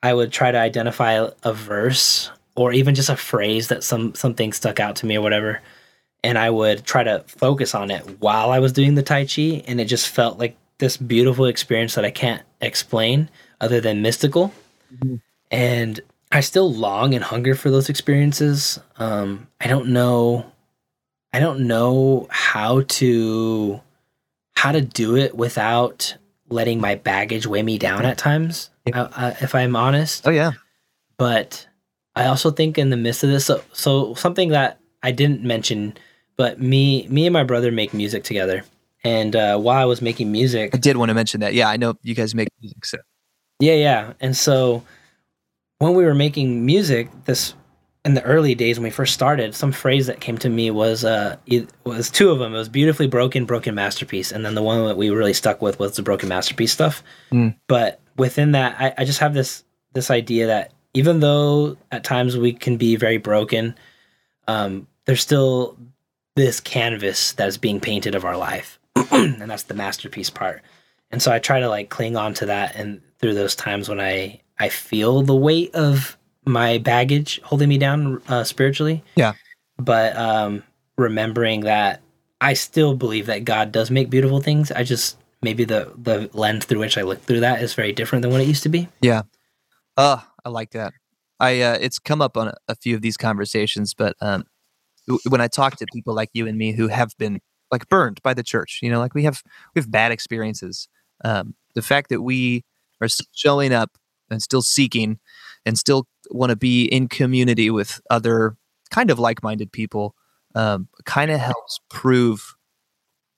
I 0.02 0.12
would 0.14 0.32
try 0.32 0.50
to 0.50 0.58
identify 0.58 1.12
a, 1.12 1.30
a 1.42 1.52
verse 1.52 2.30
or 2.54 2.72
even 2.72 2.94
just 2.94 3.08
a 3.08 3.16
phrase 3.16 3.68
that 3.68 3.82
some 3.84 4.14
something 4.14 4.52
stuck 4.52 4.80
out 4.80 4.96
to 4.96 5.06
me 5.06 5.16
or 5.16 5.22
whatever. 5.22 5.60
And 6.24 6.38
I 6.38 6.50
would 6.50 6.84
try 6.84 7.02
to 7.02 7.24
focus 7.26 7.74
on 7.74 7.90
it 7.90 8.20
while 8.20 8.50
I 8.50 8.60
was 8.60 8.72
doing 8.72 8.94
the 8.94 9.02
Tai 9.02 9.26
Chi. 9.26 9.64
And 9.66 9.80
it 9.80 9.86
just 9.86 10.08
felt 10.08 10.38
like 10.38 10.56
this 10.78 10.96
beautiful 10.96 11.46
experience 11.46 11.94
that 11.94 12.04
I 12.04 12.10
can't 12.10 12.42
explain 12.60 13.28
other 13.60 13.80
than 13.80 14.02
mystical. 14.02 14.52
And 15.50 16.00
I 16.30 16.40
still 16.40 16.72
long 16.72 17.14
and 17.14 17.22
hunger 17.22 17.54
for 17.54 17.70
those 17.70 17.88
experiences. 17.88 18.80
Um, 18.96 19.48
I 19.60 19.68
don't 19.68 19.88
know. 19.88 20.50
I 21.32 21.40
don't 21.40 21.66
know 21.66 22.26
how 22.30 22.82
to 22.82 23.80
how 24.54 24.72
to 24.72 24.80
do 24.80 25.16
it 25.16 25.34
without 25.34 26.16
letting 26.48 26.80
my 26.80 26.94
baggage 26.94 27.46
weigh 27.46 27.62
me 27.62 27.78
down 27.78 28.04
at 28.04 28.18
times. 28.18 28.70
Yeah. 28.86 29.02
Uh, 29.02 29.08
uh, 29.14 29.34
if 29.40 29.54
I'm 29.54 29.76
honest, 29.76 30.26
oh 30.26 30.30
yeah, 30.30 30.52
but 31.16 31.66
I 32.14 32.26
also 32.26 32.50
think 32.50 32.78
in 32.78 32.90
the 32.90 32.96
midst 32.96 33.24
of 33.24 33.30
this, 33.30 33.46
so, 33.46 33.62
so 33.72 34.14
something 34.14 34.50
that 34.50 34.78
I 35.02 35.12
didn't 35.12 35.42
mention, 35.42 35.96
but 36.36 36.60
me, 36.60 37.06
me 37.08 37.26
and 37.26 37.32
my 37.32 37.44
brother 37.44 37.72
make 37.72 37.94
music 37.94 38.24
together. 38.24 38.64
And 39.04 39.34
uh, 39.34 39.58
while 39.58 39.80
I 39.80 39.84
was 39.84 40.02
making 40.02 40.30
music, 40.30 40.74
I 40.74 40.78
did 40.78 40.96
want 40.96 41.08
to 41.08 41.14
mention 41.14 41.40
that. 41.40 41.54
Yeah, 41.54 41.68
I 41.68 41.76
know 41.76 41.94
you 42.02 42.14
guys 42.14 42.34
make 42.34 42.48
music, 42.60 42.84
so 42.84 42.98
yeah, 43.58 43.74
yeah. 43.74 44.12
And 44.20 44.36
so 44.36 44.82
when 45.78 45.94
we 45.94 46.04
were 46.04 46.14
making 46.14 46.64
music, 46.64 47.10
this 47.24 47.54
in 48.04 48.14
the 48.14 48.22
early 48.22 48.54
days 48.54 48.78
when 48.78 48.84
we 48.84 48.90
first 48.90 49.14
started, 49.14 49.54
some 49.54 49.70
phrase 49.70 50.08
that 50.08 50.20
came 50.20 50.36
to 50.38 50.48
me 50.48 50.70
was 50.70 51.04
uh 51.04 51.36
it 51.46 51.68
was 51.84 52.10
two 52.10 52.30
of 52.30 52.38
them. 52.38 52.54
It 52.54 52.58
was 52.58 52.68
beautifully 52.68 53.06
broken, 53.06 53.44
broken 53.44 53.74
masterpiece, 53.74 54.32
and 54.32 54.44
then 54.44 54.54
the 54.54 54.62
one 54.62 54.86
that 54.86 54.96
we 54.96 55.10
really 55.10 55.34
stuck 55.34 55.62
with 55.62 55.78
was 55.78 55.96
the 55.96 56.02
broken 56.02 56.28
masterpiece 56.28 56.72
stuff. 56.72 57.02
Mm. 57.30 57.54
But 57.68 58.00
within 58.16 58.52
that, 58.52 58.76
I, 58.78 58.94
I 58.98 59.04
just 59.04 59.20
have 59.20 59.34
this 59.34 59.64
this 59.92 60.10
idea 60.10 60.46
that 60.48 60.72
even 60.94 61.20
though 61.20 61.76
at 61.90 62.04
times 62.04 62.36
we 62.36 62.52
can 62.52 62.76
be 62.76 62.96
very 62.96 63.18
broken, 63.18 63.74
um, 64.48 64.86
there's 65.06 65.20
still 65.20 65.76
this 66.34 66.60
canvas 66.60 67.32
that 67.32 67.48
is 67.48 67.58
being 67.58 67.80
painted 67.80 68.14
of 68.14 68.24
our 68.24 68.36
life, 68.36 68.78
and 69.10 69.50
that's 69.50 69.64
the 69.64 69.74
masterpiece 69.74 70.30
part. 70.30 70.62
And 71.10 71.20
so 71.22 71.30
I 71.30 71.38
try 71.38 71.60
to 71.60 71.68
like 71.68 71.90
cling 71.90 72.16
on 72.16 72.34
to 72.34 72.46
that, 72.46 72.74
and 72.74 73.00
through 73.22 73.34
those 73.34 73.54
times 73.54 73.88
when 73.88 74.00
I 74.00 74.40
I 74.58 74.68
feel 74.68 75.22
the 75.22 75.34
weight 75.34 75.74
of 75.74 76.18
my 76.44 76.78
baggage 76.78 77.40
holding 77.44 77.68
me 77.68 77.78
down 77.78 78.20
uh, 78.28 78.44
spiritually. 78.44 79.02
Yeah. 79.14 79.32
But 79.78 80.16
um, 80.16 80.62
remembering 80.98 81.60
that 81.62 82.02
I 82.40 82.54
still 82.54 82.94
believe 82.94 83.26
that 83.26 83.44
God 83.44 83.72
does 83.72 83.90
make 83.90 84.10
beautiful 84.10 84.40
things. 84.40 84.70
I 84.70 84.82
just 84.82 85.16
maybe 85.40 85.64
the 85.64 85.92
the 85.96 86.28
lens 86.32 86.64
through 86.64 86.80
which 86.80 86.98
I 86.98 87.02
look 87.02 87.22
through 87.22 87.40
that 87.40 87.62
is 87.62 87.74
very 87.74 87.92
different 87.92 88.22
than 88.22 88.32
what 88.32 88.40
it 88.40 88.48
used 88.48 88.64
to 88.64 88.68
be. 88.68 88.88
Yeah. 89.00 89.22
Oh, 89.96 90.24
I 90.44 90.48
like 90.48 90.70
that. 90.72 90.92
I 91.40 91.60
uh, 91.60 91.78
it's 91.80 91.98
come 91.98 92.20
up 92.20 92.36
on 92.36 92.48
a, 92.48 92.54
a 92.68 92.74
few 92.74 92.94
of 92.96 93.02
these 93.02 93.16
conversations, 93.16 93.94
but 93.94 94.16
um, 94.20 94.44
w- 95.06 95.20
when 95.28 95.40
I 95.40 95.48
talk 95.48 95.76
to 95.76 95.86
people 95.92 96.14
like 96.14 96.30
you 96.32 96.46
and 96.46 96.58
me 96.58 96.72
who 96.72 96.88
have 96.88 97.12
been 97.18 97.40
like 97.70 97.88
burned 97.88 98.20
by 98.22 98.34
the 98.34 98.42
church, 98.42 98.80
you 98.82 98.90
know, 98.90 98.98
like 98.98 99.14
we 99.14 99.24
have 99.24 99.42
we 99.74 99.80
have 99.80 99.90
bad 99.90 100.12
experiences. 100.12 100.88
Um, 101.24 101.54
the 101.74 101.82
fact 101.82 102.10
that 102.10 102.22
we 102.22 102.64
are 103.02 103.08
still 103.08 103.26
showing 103.34 103.72
up 103.72 103.98
and 104.30 104.40
still 104.42 104.62
seeking 104.62 105.18
and 105.66 105.76
still 105.76 106.06
want 106.30 106.50
to 106.50 106.56
be 106.56 106.84
in 106.86 107.08
community 107.08 107.70
with 107.70 108.00
other 108.10 108.56
kind 108.90 109.10
of 109.10 109.18
like-minded 109.18 109.72
people 109.72 110.14
um, 110.54 110.88
kind 111.04 111.30
of 111.30 111.40
helps 111.40 111.80
prove 111.90 112.54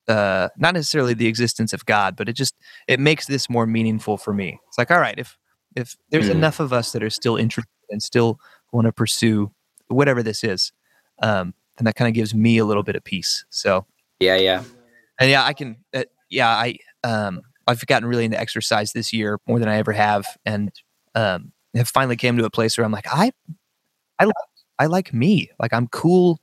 uh, 0.09 0.49
not 0.59 0.75
necessarily 0.75 1.15
the 1.15 1.27
existence 1.27 1.73
of 1.73 1.87
God, 1.87 2.15
but 2.17 2.29
it 2.29 2.35
just 2.35 2.55
it 2.89 3.01
makes 3.01 3.27
this 3.27 3.49
more 3.49 3.67
meaningful 3.67 4.19
for 4.19 4.35
me. 4.35 4.61
It's 4.69 4.77
like, 4.77 4.91
all 4.91 5.01
right, 5.01 5.19
if 5.19 5.39
if 5.77 5.97
there's 6.11 6.29
Mhm. 6.29 6.33
enough 6.33 6.61
of 6.61 6.73
us 6.73 6.93
that 6.93 7.03
are 7.03 7.11
still 7.11 7.37
interested 7.37 7.71
and 7.91 8.03
still 8.03 8.39
want 8.73 8.87
to 8.87 8.93
pursue 8.93 9.51
whatever 9.89 10.23
this 10.23 10.45
is, 10.45 10.73
um, 11.23 11.55
then 11.77 11.87
that 11.87 11.95
kind 11.97 12.09
of 12.09 12.15
gives 12.15 12.35
me 12.35 12.59
a 12.59 12.65
little 12.65 12.83
bit 12.83 12.97
of 12.97 13.03
peace. 13.05 13.45
So, 13.51 13.87
Yeah, 14.21 14.37
yeah. 14.37 14.65
and 15.19 15.31
yeah, 15.31 15.45
I 15.45 15.53
can, 15.55 15.77
uh, 15.95 16.05
yeah, 16.29 16.49
I 16.51 16.77
um, 17.03 17.41
I've 17.67 17.87
gotten 17.87 18.09
really 18.09 18.25
into 18.25 18.39
exercise 18.39 18.93
this 18.93 19.13
year 19.13 19.39
more 19.47 19.59
than 19.59 19.69
I 19.69 19.77
ever 19.77 19.93
have, 19.93 20.27
and 20.45 20.73
um, 21.15 21.53
have 21.75 21.89
finally 21.89 22.17
came 22.17 22.37
to 22.39 22.45
a 22.45 22.51
place 22.51 22.77
where 22.77 22.85
I'm 22.85 22.93
like, 22.93 23.07
I, 23.11 23.33
I 24.19 24.25
like, 24.25 24.35
I 24.79 24.87
like 24.87 25.13
me, 25.13 25.51
like 25.59 25.73
I'm 25.73 25.89
cool 25.89 26.41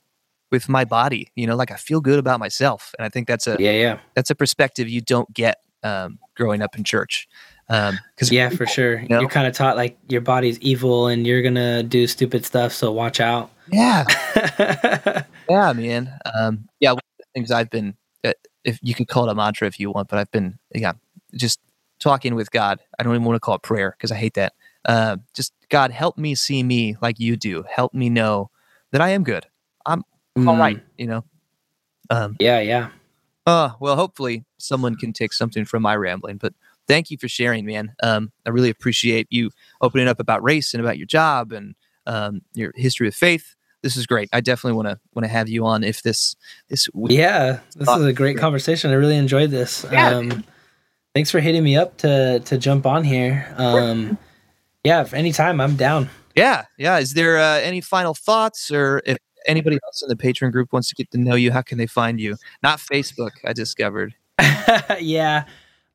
with 0.51 0.67
my 0.67 0.84
body, 0.86 1.32
you 1.36 1.47
know, 1.47 1.55
like 1.55 1.72
I 1.72 1.76
feel 1.76 2.01
good 2.01 2.19
about 2.19 2.39
myself, 2.39 2.93
and 2.97 3.05
I 3.05 3.09
think 3.09 3.28
that's 3.28 3.47
a 3.47 3.57
Yeah, 3.59 3.72
yeah. 3.72 3.99
that's 4.15 4.30
a 4.30 4.36
perspective 4.36 4.89
you 4.89 5.01
don't 5.01 5.32
get 5.34 5.57
um, 5.84 6.19
growing 6.36 6.61
up 6.61 6.78
in 6.78 6.84
church. 6.84 7.28
Because 7.67 8.32
Yeah, 8.32 8.49
for 8.49 8.65
sure. 8.67 9.01
know? 9.07 9.22
You're 9.22 9.30
kind 9.30 9.47
of 9.47 9.53
taught 9.53 9.78
like 9.78 9.97
your 10.09 10.19
body's 10.22 10.59
evil 10.59 11.07
and 11.07 11.26
you're 11.26 11.41
going 11.41 11.55
to 11.55 11.84
do 11.84 12.05
stupid 12.05 12.45
stuff, 12.45 12.74
so 12.74 12.91
watch 12.91 13.22
out. 13.22 13.49
yeah, 13.72 14.03
yeah, 15.49 15.74
man. 15.74 16.11
Um, 16.38 16.67
yeah, 16.82 16.91
one 16.91 16.97
of 16.97 17.17
the 17.19 17.26
things 17.34 17.49
I've 17.49 17.69
been, 17.69 17.95
uh, 18.26 18.34
if 18.65 18.78
you 18.82 18.93
could 18.93 19.07
call 19.07 19.30
it 19.30 19.32
a 19.32 19.36
mantra 19.36 19.67
if 19.67 19.80
you 19.80 19.89
want, 19.89 20.09
but 20.09 20.19
I've 20.19 20.32
been, 20.32 20.59
yeah, 20.76 20.93
just 21.36 21.59
talking 21.99 22.36
with 22.36 22.51
God. 22.51 22.79
I 22.99 23.03
don't 23.03 23.13
even 23.13 23.25
want 23.25 23.36
to 23.36 23.39
call 23.39 23.55
it 23.55 23.61
prayer 23.63 23.95
because 23.97 24.11
I 24.11 24.15
hate 24.15 24.34
that. 24.36 24.53
Uh, 24.86 25.17
just 25.34 25.53
God, 25.69 25.91
help 25.91 26.17
me 26.17 26.36
see 26.36 26.63
me 26.63 26.95
like 27.01 27.19
you 27.19 27.36
do. 27.38 27.63
Help 27.69 27.93
me 27.93 28.09
know 28.09 28.49
that 28.91 29.01
I 29.01 29.09
am 29.09 29.23
good. 29.23 29.45
I'm 29.86 30.03
all 30.38 30.55
Mm, 30.55 30.59
right. 30.59 30.84
You 30.97 31.07
know. 31.07 31.23
Um, 32.09 32.36
Yeah, 32.39 32.59
yeah. 32.59 32.89
Uh, 33.45 33.71
well, 33.79 33.95
hopefully 33.95 34.45
someone 34.57 34.95
can 34.95 35.13
take 35.13 35.34
something 35.34 35.65
from 35.65 35.82
my 35.82 35.95
rambling, 35.95 36.38
but 36.38 36.53
thank 36.88 37.09
you 37.09 37.17
for 37.17 37.27
sharing, 37.27 37.65
man. 37.65 37.93
Um, 38.03 38.32
I 38.45 38.49
really 38.49 38.69
appreciate 38.69 39.27
you 39.29 39.49
opening 39.82 40.07
up 40.07 40.19
about 40.19 40.43
race 40.43 40.73
and 40.73 40.82
about 40.84 40.97
your 40.97 41.07
job 41.07 41.51
and 41.51 41.75
um, 42.05 42.41
your 42.53 42.71
history 42.75 43.07
of 43.07 43.15
faith. 43.15 43.55
This 43.82 43.97
is 43.97 44.05
great. 44.05 44.29
I 44.32 44.41
definitely 44.41 44.75
want 44.77 44.89
to 44.89 44.99
want 45.15 45.23
to 45.25 45.29
have 45.29 45.49
you 45.49 45.65
on 45.65 45.84
if 45.84 46.03
this 46.03 46.36
this 46.69 46.88
week. 46.93 47.17
Yeah, 47.17 47.59
this 47.75 47.89
is 47.89 48.05
a 48.05 48.13
great 48.13 48.38
conversation. 48.38 48.91
I 48.91 48.93
really 48.93 49.17
enjoyed 49.17 49.49
this. 49.49 49.86
Yeah. 49.91 50.09
Um, 50.17 50.43
thanks 51.14 51.32
for 51.32 51.39
hitting 51.39 51.64
me 51.64 51.76
up 51.76 51.97
to 51.97 52.39
to 52.45 52.57
jump 52.57 52.86
on 52.86 53.03
here. 53.03 53.53
Um, 53.57 54.18
yeah, 54.84 55.01
if 55.01 55.14
anytime, 55.14 55.62
I'm 55.62 55.76
down. 55.76 56.09
Yeah, 56.36 56.66
yeah. 56.78 56.97
Is 56.99 57.14
there 57.14 57.38
uh, 57.38 57.59
any 57.59 57.82
final 57.82 58.14
thoughts, 58.14 58.72
or 58.72 59.01
if 59.05 59.18
anybody 59.47 59.80
else 59.84 60.01
in 60.01 60.09
the 60.09 60.16
patron 60.16 60.51
group 60.51 60.72
wants 60.74 60.89
to 60.89 60.95
get 60.95 61.12
to 61.12 61.18
know 61.18 61.36
you, 61.36 61.51
how 61.51 61.62
can 61.62 61.78
they 61.78 61.88
find 61.88 62.20
you? 62.20 62.38
Not 62.64 62.80
Facebook. 62.80 63.32
I 63.45 63.53
discovered. 63.53 64.16
yeah, 64.99 65.45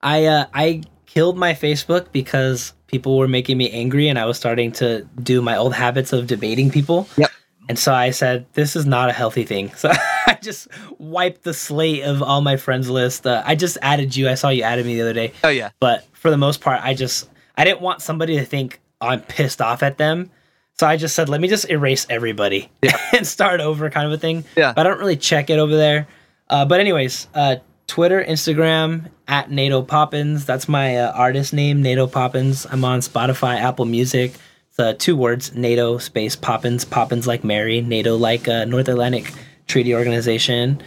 I 0.03 0.27
uh, 0.27 0.47
I 0.55 0.83
killed 1.07 1.39
my 1.39 1.55
Facebook 1.55 2.13
because 2.13 2.73
people 2.87 3.17
were 3.17 3.29
making 3.29 3.59
me 3.59 3.71
angry, 3.71 4.09
and 4.09 4.19
I 4.19 4.25
was 4.25 4.37
starting 4.37 4.73
to 4.73 5.07
do 5.23 5.43
my 5.43 5.57
old 5.57 5.75
habits 5.75 6.13
of 6.13 6.27
debating 6.27 6.71
people. 6.71 7.09
Yep. 7.17 7.31
And 7.69 7.79
so 7.79 7.93
I 7.93 8.11
said, 8.11 8.47
"This 8.55 8.77
is 8.77 8.87
not 8.87 9.09
a 9.09 9.13
healthy 9.13 9.45
thing." 9.45 9.71
So 9.77 9.91
I 9.93 10.39
just 10.43 10.69
wiped 10.99 11.43
the 11.45 11.55
slate 11.55 12.03
of 12.05 12.23
all 12.23 12.41
my 12.41 12.57
friends 12.57 12.89
list. 12.91 13.27
Uh, 13.27 13.43
I 13.47 13.55
just 13.55 13.79
added 13.83 14.15
you. 14.17 14.29
I 14.29 14.35
saw 14.35 14.49
you 14.51 14.63
added 14.63 14.85
me 14.87 14.95
the 14.97 15.03
other 15.03 15.13
day. 15.13 15.33
Oh 15.45 15.49
yeah, 15.49 15.71
but 15.81 16.05
for 16.13 16.31
the 16.31 16.37
most 16.37 16.61
part 16.61 16.81
i 16.83 16.93
just 16.93 17.29
i 17.57 17.63
didn't 17.63 17.81
want 17.81 18.03
somebody 18.03 18.37
to 18.37 18.45
think 18.45 18.81
i'm 19.01 19.21
pissed 19.21 19.61
off 19.63 19.85
at 19.85 19.97
them 19.97 20.29
so 20.73 20.85
i 20.85 20.97
just 20.97 21.15
said 21.15 21.29
let 21.29 21.41
me 21.41 21.47
just 21.47 21.71
erase 21.71 22.05
everybody 22.11 22.69
Yeah. 22.83 22.99
and 23.17 23.25
start 23.25 23.61
over 23.61 23.89
kind 23.91 24.07
of 24.09 24.13
a 24.13 24.19
thing 24.19 24.45
Yeah. 24.57 24.73
but 24.73 24.85
i 24.87 24.91
don't 24.91 24.99
really 24.99 25.17
check 25.17 25.51
it 25.51 25.59
over 25.61 25.77
there 25.77 26.09
uh, 26.51 26.65
but 26.65 26.81
anyways 26.81 27.29
uh, 27.35 27.57
twitter 27.87 28.25
instagram 28.25 29.09
at 29.29 29.51
nato 29.53 29.83
poppins 29.83 30.45
that's 30.47 30.69
my 30.69 30.97
uh, 30.97 31.13
artist 31.13 31.53
name 31.53 31.81
nato 31.83 32.09
poppins 32.09 32.67
i'm 32.73 32.85
on 32.85 33.01
spotify 33.01 33.61
apple 33.61 33.85
music 33.85 34.33
it's 34.77 34.81
uh, 34.81 34.95
two 34.99 35.17
words 35.17 35.55
nato 35.55 35.99
space 35.99 36.37
poppins 36.37 36.85
poppins 36.85 37.27
like 37.27 37.45
mary 37.45 37.81
nato 37.81 38.17
like 38.17 38.49
uh, 38.49 38.65
north 38.65 38.89
atlantic 38.89 39.33
treaty 39.67 39.95
organization 39.95 40.83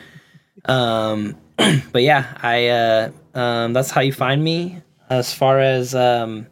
um, 0.65 1.35
but 1.91 2.03
yeah, 2.03 2.37
I 2.41 2.67
uh, 2.67 3.11
um, 3.33 3.73
that's 3.73 3.91
how 3.91 4.01
you 4.01 4.13
find 4.13 4.43
me. 4.43 4.81
As 5.09 5.33
far 5.33 5.59
as 5.59 5.95
um, 5.95 6.47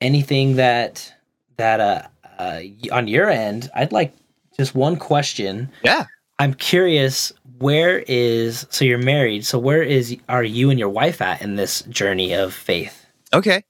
anything 0.00 0.56
that 0.56 1.12
that 1.56 1.80
uh, 1.80 2.02
uh, 2.38 2.60
on 2.92 3.08
your 3.08 3.28
end, 3.28 3.70
I'd 3.74 3.92
like 3.92 4.14
just 4.56 4.74
one 4.74 4.96
question. 4.96 5.70
yeah. 5.82 6.06
I'm 6.38 6.54
curious, 6.54 7.34
where 7.58 7.98
is 8.08 8.66
so 8.70 8.86
you're 8.86 8.96
married? 8.96 9.44
So 9.44 9.58
where 9.58 9.82
is 9.82 10.16
are 10.30 10.42
you 10.42 10.70
and 10.70 10.78
your 10.78 10.88
wife 10.88 11.20
at 11.20 11.42
in 11.42 11.56
this 11.56 11.82
journey 11.82 12.32
of 12.32 12.54
faith? 12.54 13.04
Okay. 13.34 13.62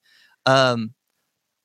Um, 0.46 0.94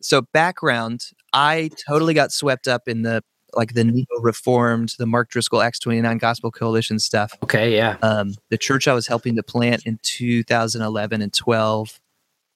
so 0.05 0.21
background, 0.21 1.09
I 1.33 1.71
totally 1.87 2.13
got 2.13 2.31
swept 2.31 2.67
up 2.67 2.87
in 2.87 3.01
the 3.01 3.23
like 3.55 3.73
the 3.73 3.83
neo 3.83 4.05
reformed, 4.21 4.93
the 4.99 5.05
Mark 5.07 5.29
Driscoll 5.29 5.61
Acts 5.61 5.79
29 5.79 6.17
Gospel 6.19 6.51
Coalition 6.51 6.99
stuff. 6.99 7.33
Okay, 7.41 7.75
yeah, 7.75 7.97
Um, 8.03 8.35
the 8.49 8.57
church 8.57 8.87
I 8.87 8.93
was 8.93 9.07
helping 9.07 9.35
to 9.37 9.43
plant 9.43 9.85
in 9.85 9.97
2011 10.03 11.21
and 11.21 11.33
12, 11.33 12.01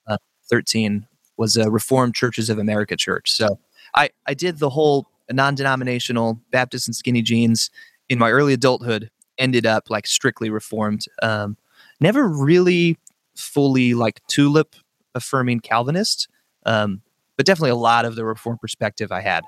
uh, 0.08 0.18
13 0.50 1.08
was 1.38 1.56
a 1.56 1.72
Reformed 1.72 2.16
Churches 2.16 2.50
of 2.50 2.60
America 2.60 2.95
church. 2.97 3.32
So 3.32 3.60
I, 3.95 4.10
I 4.28 4.34
did 4.34 4.60
the 4.60 4.70
whole 4.70 5.08
non-denominational 5.32 6.39
Baptist 6.52 6.88
and 6.88 6.95
skinny 6.95 7.22
jeans 7.22 7.72
in 8.10 8.20
my 8.20 8.30
early 8.30 8.54
adulthood, 8.54 9.10
ended 9.38 9.66
up 9.66 9.89
like 9.89 10.06
strictly 10.06 10.50
Reformed. 10.50 11.06
Um, 11.24 11.56
never 12.02 12.28
really 12.28 12.97
fully 13.36 13.93
like 13.93 14.22
tulip 14.28 14.76
affirming 15.16 15.62
Calvinist, 15.62 16.28
um, 16.66 17.02
but 17.39 17.45
definitely 17.45 17.69
a 17.69 17.75
lot 17.75 18.03
of 18.03 18.17
the 18.17 18.25
reform 18.25 18.57
perspective 18.57 19.13
I 19.13 19.21
had. 19.21 19.45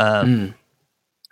Um, 0.00 0.26
Mm, 0.26 0.54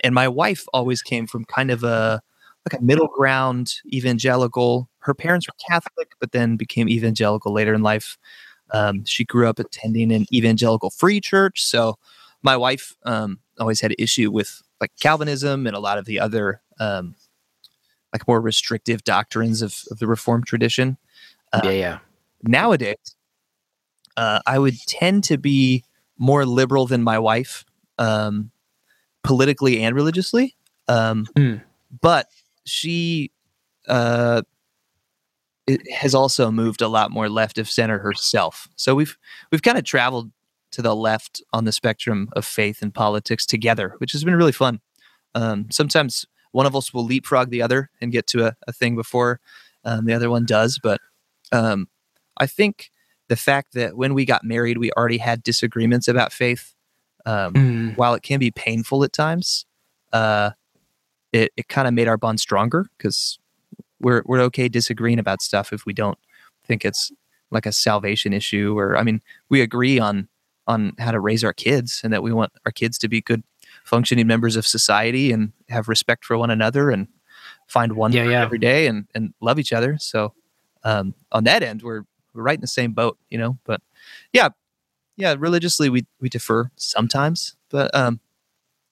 and 0.04 0.14
my 0.14 0.28
wife 0.28 0.66
always 0.72 1.02
came 1.02 1.26
from 1.26 1.44
kind 1.44 1.70
of 1.70 1.82
a 1.82 2.22
like 2.70 2.80
a 2.80 2.84
middle 2.84 3.08
ground 3.08 3.74
evangelical 3.92 4.88
her 4.98 5.14
parents 5.14 5.46
were 5.46 5.54
catholic 5.68 6.12
but 6.20 6.32
then 6.32 6.56
became 6.56 6.88
evangelical 6.88 7.52
later 7.52 7.72
in 7.72 7.82
life 7.82 8.18
um, 8.72 9.04
she 9.04 9.24
grew 9.24 9.48
up 9.48 9.58
attending 9.58 10.12
an 10.12 10.26
evangelical 10.32 10.90
free 10.90 11.20
church 11.20 11.62
so 11.64 11.96
my 12.42 12.56
wife 12.56 12.94
um, 13.04 13.38
always 13.58 13.80
had 13.80 13.92
an 13.92 13.96
issue 13.98 14.30
with 14.30 14.62
like 14.80 14.90
calvinism 15.00 15.66
and 15.66 15.74
a 15.74 15.80
lot 15.80 15.96
of 15.96 16.04
the 16.04 16.20
other 16.20 16.60
um, 16.78 17.14
like 18.12 18.26
more 18.28 18.40
restrictive 18.40 19.02
doctrines 19.04 19.62
of, 19.62 19.82
of 19.90 19.98
the 19.98 20.06
reformed 20.06 20.46
tradition 20.46 20.98
uh, 21.52 21.60
yeah, 21.64 21.70
yeah. 21.70 21.98
nowadays, 22.42 23.16
uh, 24.16 24.40
I 24.46 24.58
would 24.58 24.74
tend 24.86 25.24
to 25.24 25.38
be 25.38 25.84
more 26.18 26.44
liberal 26.46 26.86
than 26.86 27.02
my 27.02 27.18
wife, 27.18 27.64
um, 27.98 28.50
politically 29.22 29.82
and 29.82 29.94
religiously. 29.94 30.56
Um, 30.88 31.26
Hmm. 31.36 31.56
But 32.00 32.28
she 32.64 33.30
uh, 33.88 34.42
it 35.66 35.90
has 35.92 36.14
also 36.14 36.50
moved 36.50 36.80
a 36.80 36.88
lot 36.88 37.10
more 37.10 37.28
left 37.28 37.58
of 37.58 37.68
center 37.70 37.98
herself. 37.98 38.68
So 38.76 38.94
we've 38.94 39.16
we've 39.50 39.62
kind 39.62 39.78
of 39.78 39.84
traveled 39.84 40.30
to 40.72 40.82
the 40.82 40.94
left 40.94 41.42
on 41.52 41.64
the 41.64 41.72
spectrum 41.72 42.28
of 42.32 42.44
faith 42.44 42.82
and 42.82 42.92
politics 42.92 43.46
together, 43.46 43.94
which 43.98 44.12
has 44.12 44.24
been 44.24 44.36
really 44.36 44.52
fun. 44.52 44.80
Um, 45.34 45.66
sometimes 45.70 46.26
one 46.52 46.66
of 46.66 46.76
us 46.76 46.92
will 46.92 47.04
leapfrog 47.04 47.50
the 47.50 47.62
other 47.62 47.90
and 48.00 48.12
get 48.12 48.26
to 48.28 48.46
a, 48.46 48.56
a 48.66 48.72
thing 48.72 48.96
before 48.96 49.40
um, 49.84 50.04
the 50.04 50.12
other 50.12 50.30
one 50.30 50.44
does. 50.44 50.78
But 50.82 51.00
um, 51.52 51.88
I 52.36 52.46
think 52.46 52.90
the 53.28 53.36
fact 53.36 53.74
that 53.74 53.96
when 53.96 54.14
we 54.14 54.24
got 54.24 54.44
married, 54.44 54.78
we 54.78 54.90
already 54.92 55.18
had 55.18 55.42
disagreements 55.42 56.08
about 56.08 56.32
faith, 56.32 56.74
um, 57.24 57.52
Mm. 57.54 57.96
while 57.96 58.14
it 58.14 58.22
can 58.22 58.38
be 58.38 58.50
painful 58.50 59.02
at 59.04 59.12
times, 59.12 59.66
uh, 60.12 60.50
it, 61.32 61.52
it 61.56 61.68
kind 61.68 61.88
of 61.88 61.94
made 61.94 62.08
our 62.08 62.16
bond 62.16 62.38
stronger 62.40 62.86
because 62.96 63.38
we're, 64.00 64.22
we're 64.26 64.40
okay 64.42 64.68
disagreeing 64.68 65.18
about 65.18 65.42
stuff 65.42 65.72
if 65.72 65.84
we 65.86 65.92
don't 65.92 66.18
think 66.64 66.84
it's 66.84 67.10
like 67.50 67.66
a 67.66 67.72
salvation 67.72 68.32
issue 68.32 68.76
or 68.78 68.96
I 68.96 69.02
mean 69.02 69.20
we 69.48 69.60
agree 69.60 69.98
on 69.98 70.28
on 70.66 70.92
how 70.98 71.12
to 71.12 71.20
raise 71.20 71.44
our 71.44 71.52
kids 71.52 72.00
and 72.02 72.12
that 72.12 72.22
we 72.22 72.32
want 72.32 72.52
our 72.64 72.72
kids 72.72 72.98
to 72.98 73.08
be 73.08 73.20
good 73.20 73.42
functioning 73.84 74.26
members 74.26 74.56
of 74.56 74.66
society 74.66 75.30
and 75.32 75.52
have 75.68 75.88
respect 75.88 76.24
for 76.24 76.36
one 76.36 76.50
another 76.50 76.90
and 76.90 77.06
find 77.68 77.92
one 77.92 78.12
Yeah, 78.12 78.24
yeah. 78.28 78.42
every 78.42 78.58
day 78.58 78.86
and 78.88 79.06
and 79.14 79.32
love 79.40 79.58
each 79.60 79.72
other 79.72 79.96
so 79.98 80.32
um, 80.84 81.14
on 81.32 81.44
that 81.44 81.62
end 81.62 81.82
we're 81.82 82.02
we're 82.36 82.42
right 82.42 82.58
in 82.58 82.60
the 82.60 82.66
same 82.66 82.92
boat 82.92 83.18
you 83.30 83.38
know 83.38 83.58
but 83.64 83.80
yeah 84.32 84.48
yeah 85.16 85.34
religiously 85.38 85.88
we 85.88 86.06
we 86.20 86.28
differ 86.28 86.70
sometimes 86.76 87.56
but 87.70 87.94
um 87.94 88.20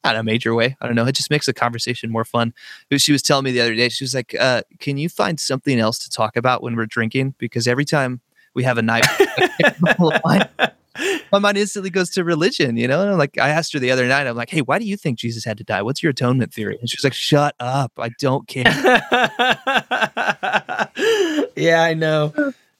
not 0.05 0.14
in 0.14 0.20
a 0.20 0.24
major 0.24 0.55
way 0.55 0.76
i 0.80 0.86
don't 0.86 0.97
know 0.97 1.07
it 1.07 1.14
just 1.14 1.30
makes 1.30 1.47
the 1.47 1.53
conversation 1.53 2.11
more 2.11 2.24
fun 2.24 2.53
she 2.97 3.12
was 3.12 3.22
telling 3.22 3.45
me 3.45 3.53
the 3.53 3.61
other 3.61 3.74
day 3.74 3.88
she 3.88 4.05
was 4.05 4.14
like 4.14 4.34
uh, 4.38 4.62
can 4.78 4.97
you 4.97 5.09
find 5.09 5.38
something 5.40 5.78
else 5.78 5.99
to 5.99 6.11
talk 6.11 6.36
about 6.36 6.62
when 6.62 6.76
we're 6.76 6.86
drinking 6.86 7.34
because 7.38 7.66
every 7.66 7.84
time 7.84 8.20
we 8.55 8.62
have 8.62 8.78
a 8.78 8.82
night 8.82 9.05
my 11.32 11.38
mind 11.38 11.59
instantly 11.59 11.90
goes 11.90 12.11
to 12.11 12.24
religion, 12.24 12.76
you 12.76 12.86
know? 12.86 13.01
And 13.03 13.11
I'm 13.11 13.18
like, 13.18 13.38
I 13.38 13.49
asked 13.49 13.72
her 13.72 13.78
the 13.78 13.90
other 13.90 14.07
night, 14.07 14.26
I'm 14.26 14.36
like, 14.36 14.51
hey, 14.51 14.61
why 14.61 14.78
do 14.78 14.84
you 14.86 14.97
think 14.97 15.18
Jesus 15.18 15.45
had 15.45 15.59
to 15.59 15.64
die? 15.64 15.82
What's 15.82 16.03
your 16.03 16.11
atonement 16.11 16.53
theory? 16.53 16.78
And 16.80 16.88
she 16.88 16.97
was 16.97 17.05
like, 17.05 17.14
shut 17.14 17.55
up. 17.61 17.92
I 17.99 18.11
don't 18.20 18.47
care. 18.47 18.64
yeah, 21.57 21.82
I 21.82 21.95
know. 21.95 22.32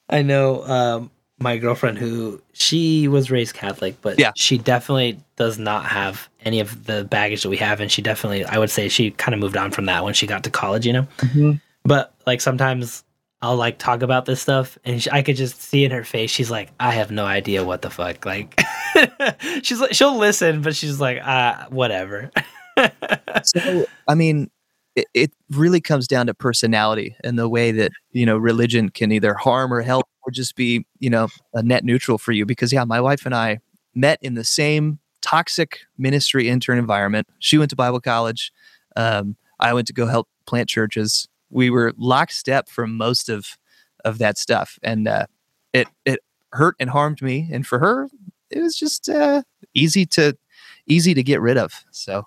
I 0.09 0.23
know. 0.23 0.63
Um, 0.65 1.11
my 1.41 1.57
girlfriend, 1.59 1.99
who 1.99 2.41
she 2.53 3.09
was 3.09 3.31
raised 3.31 3.55
Catholic, 3.55 3.97
but 4.03 4.19
Yeah. 4.19 4.31
she 4.37 4.57
definitely 4.57 5.19
does 5.37 5.59
not 5.59 5.85
have 5.87 6.29
any 6.45 6.61
of 6.61 6.85
the 6.87 7.05
baggage 7.05 7.43
that 7.43 7.49
we 7.49 7.57
have, 7.57 7.81
and 7.81 7.91
she 7.91 8.01
definitely, 8.03 8.45
I 8.45 8.59
would 8.59 8.71
say, 8.71 8.89
she 8.89 9.11
kind 9.11 9.35
of 9.35 9.41
moved 9.41 9.57
on 9.57 9.71
from 9.73 9.87
that 9.87 10.05
when 10.05 10.15
she 10.15 10.27
got 10.27 10.45
to 10.45 10.51
college, 10.51 10.87
you 10.87 10.93
know. 10.93 11.59
But 11.85 12.15
like 12.27 12.41
sometimes 12.41 13.03
I'll 13.43 13.57
like 13.57 13.79
talk 13.79 14.03
about 14.03 14.25
this 14.27 14.41
stuff, 14.41 14.79
and 14.85 15.03
she, 15.03 15.11
I 15.11 15.23
could 15.23 15.37
just 15.37 15.61
see 15.61 15.85
in 15.85 15.91
her 15.91 16.05
face, 16.05 16.31
she's 16.31 16.51
like, 16.51 16.71
I 16.79 16.93
have 16.93 17.11
no 17.11 17.27
idea 17.27 17.65
what 17.65 17.83
the 17.83 17.91
fuck. 17.91 18.25
Like, 18.25 18.59
she's 19.63 19.81
like, 19.81 19.93
she'll 19.93 20.17
listen, 20.17 20.63
but 20.63 20.77
she's 20.77 21.01
like, 21.01 21.19
ah, 21.23 21.67
whatever. 21.71 22.31
so, 23.43 23.87
I 24.09 24.15
mean, 24.15 24.51
it, 24.97 25.07
it 25.15 25.33
really 25.51 25.81
comes 25.81 26.07
down 26.07 26.27
to 26.27 26.35
personality 26.35 27.17
and 27.25 27.39
the 27.39 27.49
way 27.49 27.73
that, 27.73 27.93
you 28.13 28.25
know, 28.27 28.37
religion 28.37 28.89
can 28.89 29.13
either 29.13 29.35
harm 29.35 29.73
or 29.73 29.83
help 29.83 30.07
or 30.23 30.31
just 30.31 30.57
be, 30.57 30.87
you 30.99 31.11
know, 31.11 31.29
a 31.53 31.63
net 31.63 31.85
neutral 31.85 32.19
for 32.19 32.33
you. 32.33 32.47
Because, 32.47 32.73
yeah, 32.73 32.85
my 32.85 33.01
wife 33.01 33.27
and 33.27 33.35
I 33.35 33.59
met 33.95 34.19
in 34.23 34.35
the 34.35 34.45
same 34.45 34.99
toxic 35.21 35.81
ministry 35.99 36.49
intern 36.49 36.79
environment. 36.79 37.29
She 37.39 37.59
went 37.59 37.71
to 37.71 37.77
Bible 37.77 38.01
college. 38.01 38.53
Um, 38.97 39.37
I 39.61 39.73
went 39.73 39.87
to 39.89 39.93
go 39.93 40.07
help 40.07 40.29
plant 40.47 40.69
churches. 40.69 41.29
We 41.51 41.71
were 41.71 41.93
lockstep 41.97 42.69
for 42.69 42.87
most 42.87 43.29
of 43.29 43.59
of 44.05 44.19
that 44.19 44.37
stuff, 44.37 44.79
and 44.83 45.09
uh, 45.09 45.27
it 45.73 45.89
it 46.05 46.21
hurt 46.53 46.77
and 46.79 46.91
harmed 46.91 47.23
me. 47.23 47.49
And 47.51 47.67
for 47.67 47.79
her, 47.79 48.11
it 48.51 48.61
was 48.61 48.77
just 48.77 49.09
uh, 49.09 49.43
easy 49.73 50.05
to 50.07 50.37
easy 50.87 51.15
to 51.15 51.23
get 51.23 51.41
rid 51.41 51.57
of. 51.57 51.85
So, 51.91 52.27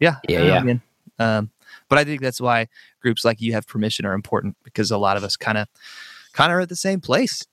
yeah, 0.00 0.16
Yeah, 0.28 0.40
I 0.40 0.44
yeah. 0.46 0.62
man. 0.62 0.82
Um, 1.18 1.50
but 1.92 1.98
I 1.98 2.04
think 2.04 2.22
that's 2.22 2.40
why 2.40 2.68
groups 3.02 3.22
like 3.22 3.42
you 3.42 3.52
have 3.52 3.66
permission 3.66 4.06
are 4.06 4.14
important 4.14 4.56
because 4.64 4.90
a 4.90 4.96
lot 4.96 5.18
of 5.18 5.24
us 5.24 5.36
kind 5.36 5.58
of 5.58 5.68
kind 6.32 6.50
of 6.50 6.56
are 6.56 6.62
at 6.62 6.70
the 6.70 6.74
same 6.74 7.02
place. 7.02 7.46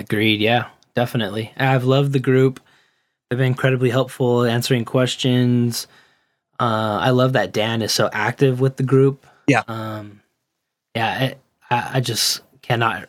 Agreed. 0.00 0.40
Yeah, 0.40 0.68
definitely. 0.94 1.52
I've 1.54 1.84
loved 1.84 2.14
the 2.14 2.18
group. 2.18 2.60
They've 3.28 3.36
been 3.36 3.48
incredibly 3.48 3.90
helpful 3.90 4.44
answering 4.44 4.86
questions. 4.86 5.86
Uh, 6.58 6.96
I 6.98 7.10
love 7.10 7.34
that 7.34 7.52
Dan 7.52 7.82
is 7.82 7.92
so 7.92 8.08
active 8.10 8.58
with 8.58 8.78
the 8.78 8.84
group. 8.84 9.26
Yeah. 9.46 9.64
Um, 9.68 10.22
yeah. 10.96 11.34
I, 11.70 11.90
I 11.96 12.00
just 12.00 12.40
cannot 12.62 13.06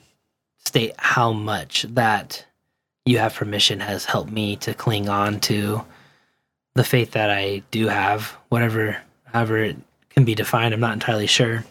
state 0.66 0.94
how 0.98 1.32
much 1.32 1.84
that 1.84 2.46
you 3.06 3.18
have 3.20 3.34
permission 3.34 3.80
has 3.80 4.04
helped 4.04 4.30
me 4.30 4.58
to 4.58 4.74
cling 4.74 5.08
on 5.08 5.40
to 5.40 5.86
the 6.76 6.84
faith 6.84 7.12
that 7.12 7.30
I 7.30 7.64
do 7.72 7.88
have, 7.88 8.36
whatever, 8.50 8.98
however 9.24 9.74
can 10.20 10.26
be 10.26 10.36
defined. 10.36 10.74
I'm 10.74 10.82
not 10.82 10.94
entirely 10.94 11.28
sure, 11.28 11.64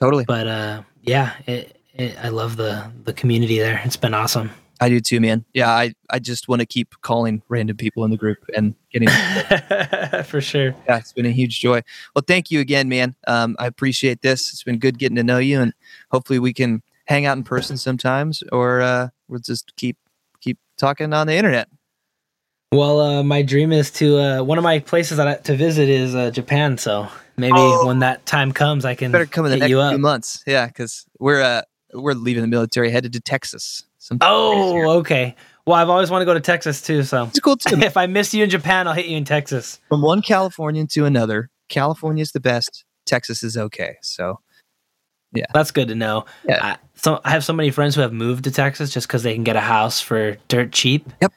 Totally, 0.00 0.24
but 0.24 0.46
uh, 0.46 0.82
yeah, 1.02 1.34
it, 1.46 1.76
it, 1.92 2.16
I 2.22 2.28
love 2.28 2.56
the 2.56 2.90
the 3.04 3.12
community 3.12 3.58
there. 3.58 3.82
It's 3.84 3.96
been 3.96 4.14
awesome. 4.14 4.50
I 4.80 4.88
do 4.88 5.00
too, 5.00 5.20
man. 5.20 5.44
Yeah, 5.52 5.68
I 5.68 5.92
I 6.08 6.18
just 6.18 6.48
want 6.48 6.60
to 6.60 6.66
keep 6.66 6.94
calling 7.02 7.42
random 7.50 7.76
people 7.76 8.02
in 8.04 8.10
the 8.10 8.16
group 8.16 8.38
and 8.56 8.74
getting. 8.90 9.08
For 10.24 10.40
sure. 10.40 10.74
yeah, 10.86 10.96
it's 10.96 11.12
been 11.12 11.26
a 11.26 11.30
huge 11.30 11.60
joy. 11.60 11.82
Well, 12.14 12.24
thank 12.26 12.50
you 12.50 12.60
again, 12.60 12.88
man. 12.88 13.14
Um, 13.26 13.54
I 13.58 13.66
appreciate 13.66 14.22
this. 14.22 14.50
It's 14.50 14.62
been 14.62 14.78
good 14.78 14.98
getting 14.98 15.16
to 15.16 15.22
know 15.22 15.36
you, 15.38 15.60
and 15.60 15.74
hopefully 16.10 16.38
we 16.38 16.54
can 16.54 16.82
hang 17.04 17.26
out 17.26 17.36
in 17.36 17.44
person 17.44 17.76
sometimes, 17.76 18.42
or 18.50 18.80
uh, 18.80 19.08
we'll 19.28 19.40
just 19.40 19.76
keep 19.76 19.98
keep 20.40 20.58
talking 20.78 21.12
on 21.12 21.26
the 21.26 21.34
internet. 21.34 21.68
Well, 22.72 23.00
uh, 23.00 23.22
my 23.24 23.42
dream 23.42 23.72
is 23.72 23.90
to 23.94 24.18
uh, 24.18 24.42
one 24.42 24.56
of 24.56 24.64
my 24.64 24.78
places 24.78 25.18
that 25.18 25.26
I, 25.28 25.34
to 25.34 25.56
visit 25.56 25.88
is 25.88 26.14
uh, 26.14 26.30
Japan. 26.30 26.78
So 26.78 27.08
maybe 27.40 27.54
Oh. 27.56 27.86
when 27.86 27.98
that 28.00 28.24
time 28.26 28.52
comes, 28.52 28.84
I 28.84 28.94
can 28.94 29.10
Better 29.12 29.26
come 29.26 29.44
in 29.46 29.50
the 29.52 29.56
next 29.58 29.70
you 29.70 29.76
few 29.76 29.80
up. 29.80 30.00
months. 30.00 30.42
Yeah, 30.46 30.66
because 30.66 31.06
we're 31.18 31.40
uh 31.42 31.62
we're 31.92 32.12
leaving 32.14 32.42
the 32.42 32.48
military, 32.48 32.90
headed 32.90 33.12
to 33.14 33.20
Texas. 33.20 33.82
sometime 33.98 34.28
this 34.30 34.72
year. 34.74 34.86
Oh, 34.86 34.98
okay. 34.98 35.34
Well, 35.66 35.76
I've 35.76 35.88
always 35.90 36.10
wanted 36.10 36.24
to 36.24 36.30
go 36.30 36.34
to 36.34 36.40
Texas 36.40 36.80
too. 36.82 37.02
So 37.02 37.24
it's 37.24 37.40
cool 37.40 37.56
too. 37.56 37.78
if 37.80 37.96
I 37.96 38.06
miss 38.06 38.32
you 38.32 38.44
in 38.44 38.50
Japan, 38.50 38.86
I'll 38.88 38.94
hit 38.94 39.06
you 39.06 39.16
in 39.16 39.24
Texas. 39.24 39.80
From 39.88 40.02
one 40.02 40.22
Californian 40.22 40.86
to 40.88 41.04
another, 41.04 41.50
California 41.68 42.22
is 42.22 42.32
the 42.32 42.40
best. 42.40 42.84
Texas 43.06 43.42
is 43.42 43.56
okay. 43.56 43.96
So 44.02 44.40
yeah, 45.32 45.44
That's 45.54 45.70
good 45.70 45.88
to 45.88 45.94
know. 45.94 46.24
Yeah. 46.48 46.58
I, 46.64 46.76
so 46.94 47.20
I 47.24 47.30
have 47.30 47.44
so 47.44 47.52
many 47.52 47.70
friends 47.70 47.94
who 47.94 48.00
have 48.00 48.12
moved 48.12 48.44
to 48.44 48.50
Texas 48.50 48.90
just 48.90 49.06
because 49.06 49.22
they 49.22 49.34
can 49.34 49.44
get 49.44 49.54
a 49.56 49.60
house 49.60 50.00
for 50.00 50.36
dirt 50.48 50.72
cheap. 50.72 51.08
Yep. 51.20 51.32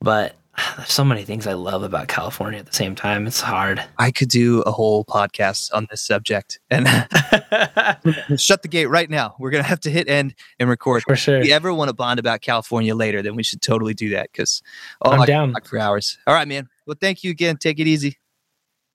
But 0.00 0.36
there's 0.76 0.92
so 0.92 1.04
many 1.04 1.24
things 1.24 1.46
I 1.46 1.52
love 1.52 1.82
about 1.82 2.08
California 2.08 2.58
at 2.58 2.66
the 2.66 2.72
same 2.72 2.94
time. 2.94 3.26
It's 3.26 3.40
hard. 3.40 3.82
I 3.98 4.10
could 4.10 4.28
do 4.28 4.62
a 4.62 4.70
whole 4.70 5.04
podcast 5.04 5.72
on 5.72 5.86
this 5.90 6.02
subject 6.02 6.60
and 6.70 6.86
shut 8.40 8.62
the 8.62 8.68
gate 8.68 8.86
right 8.86 9.08
now. 9.08 9.34
We're 9.38 9.50
gonna 9.50 9.62
have 9.62 9.80
to 9.80 9.90
hit 9.90 10.08
end 10.08 10.34
and 10.58 10.68
record. 10.68 11.02
For 11.02 11.16
sure. 11.16 11.40
If 11.40 11.46
you 11.46 11.52
ever 11.52 11.72
want 11.72 11.88
to 11.88 11.94
bond 11.94 12.18
about 12.20 12.40
California 12.40 12.94
later, 12.94 13.22
then 13.22 13.36
we 13.36 13.42
should 13.42 13.62
totally 13.62 13.94
do 13.94 14.10
that 14.10 14.30
because 14.32 14.62
oh, 15.02 15.10
I'm 15.10 15.20
I 15.20 15.26
down. 15.26 15.52
talk 15.52 15.66
for 15.66 15.78
hours. 15.78 16.18
All 16.26 16.34
right, 16.34 16.48
man. 16.48 16.68
Well, 16.86 16.96
thank 17.00 17.24
you 17.24 17.30
again. 17.30 17.56
Take 17.56 17.78
it 17.78 17.86
easy. 17.86 18.18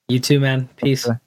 You 0.07 0.19
too, 0.19 0.39
man. 0.39 0.69
Peace. 0.77 1.07
Okay. 1.07 1.17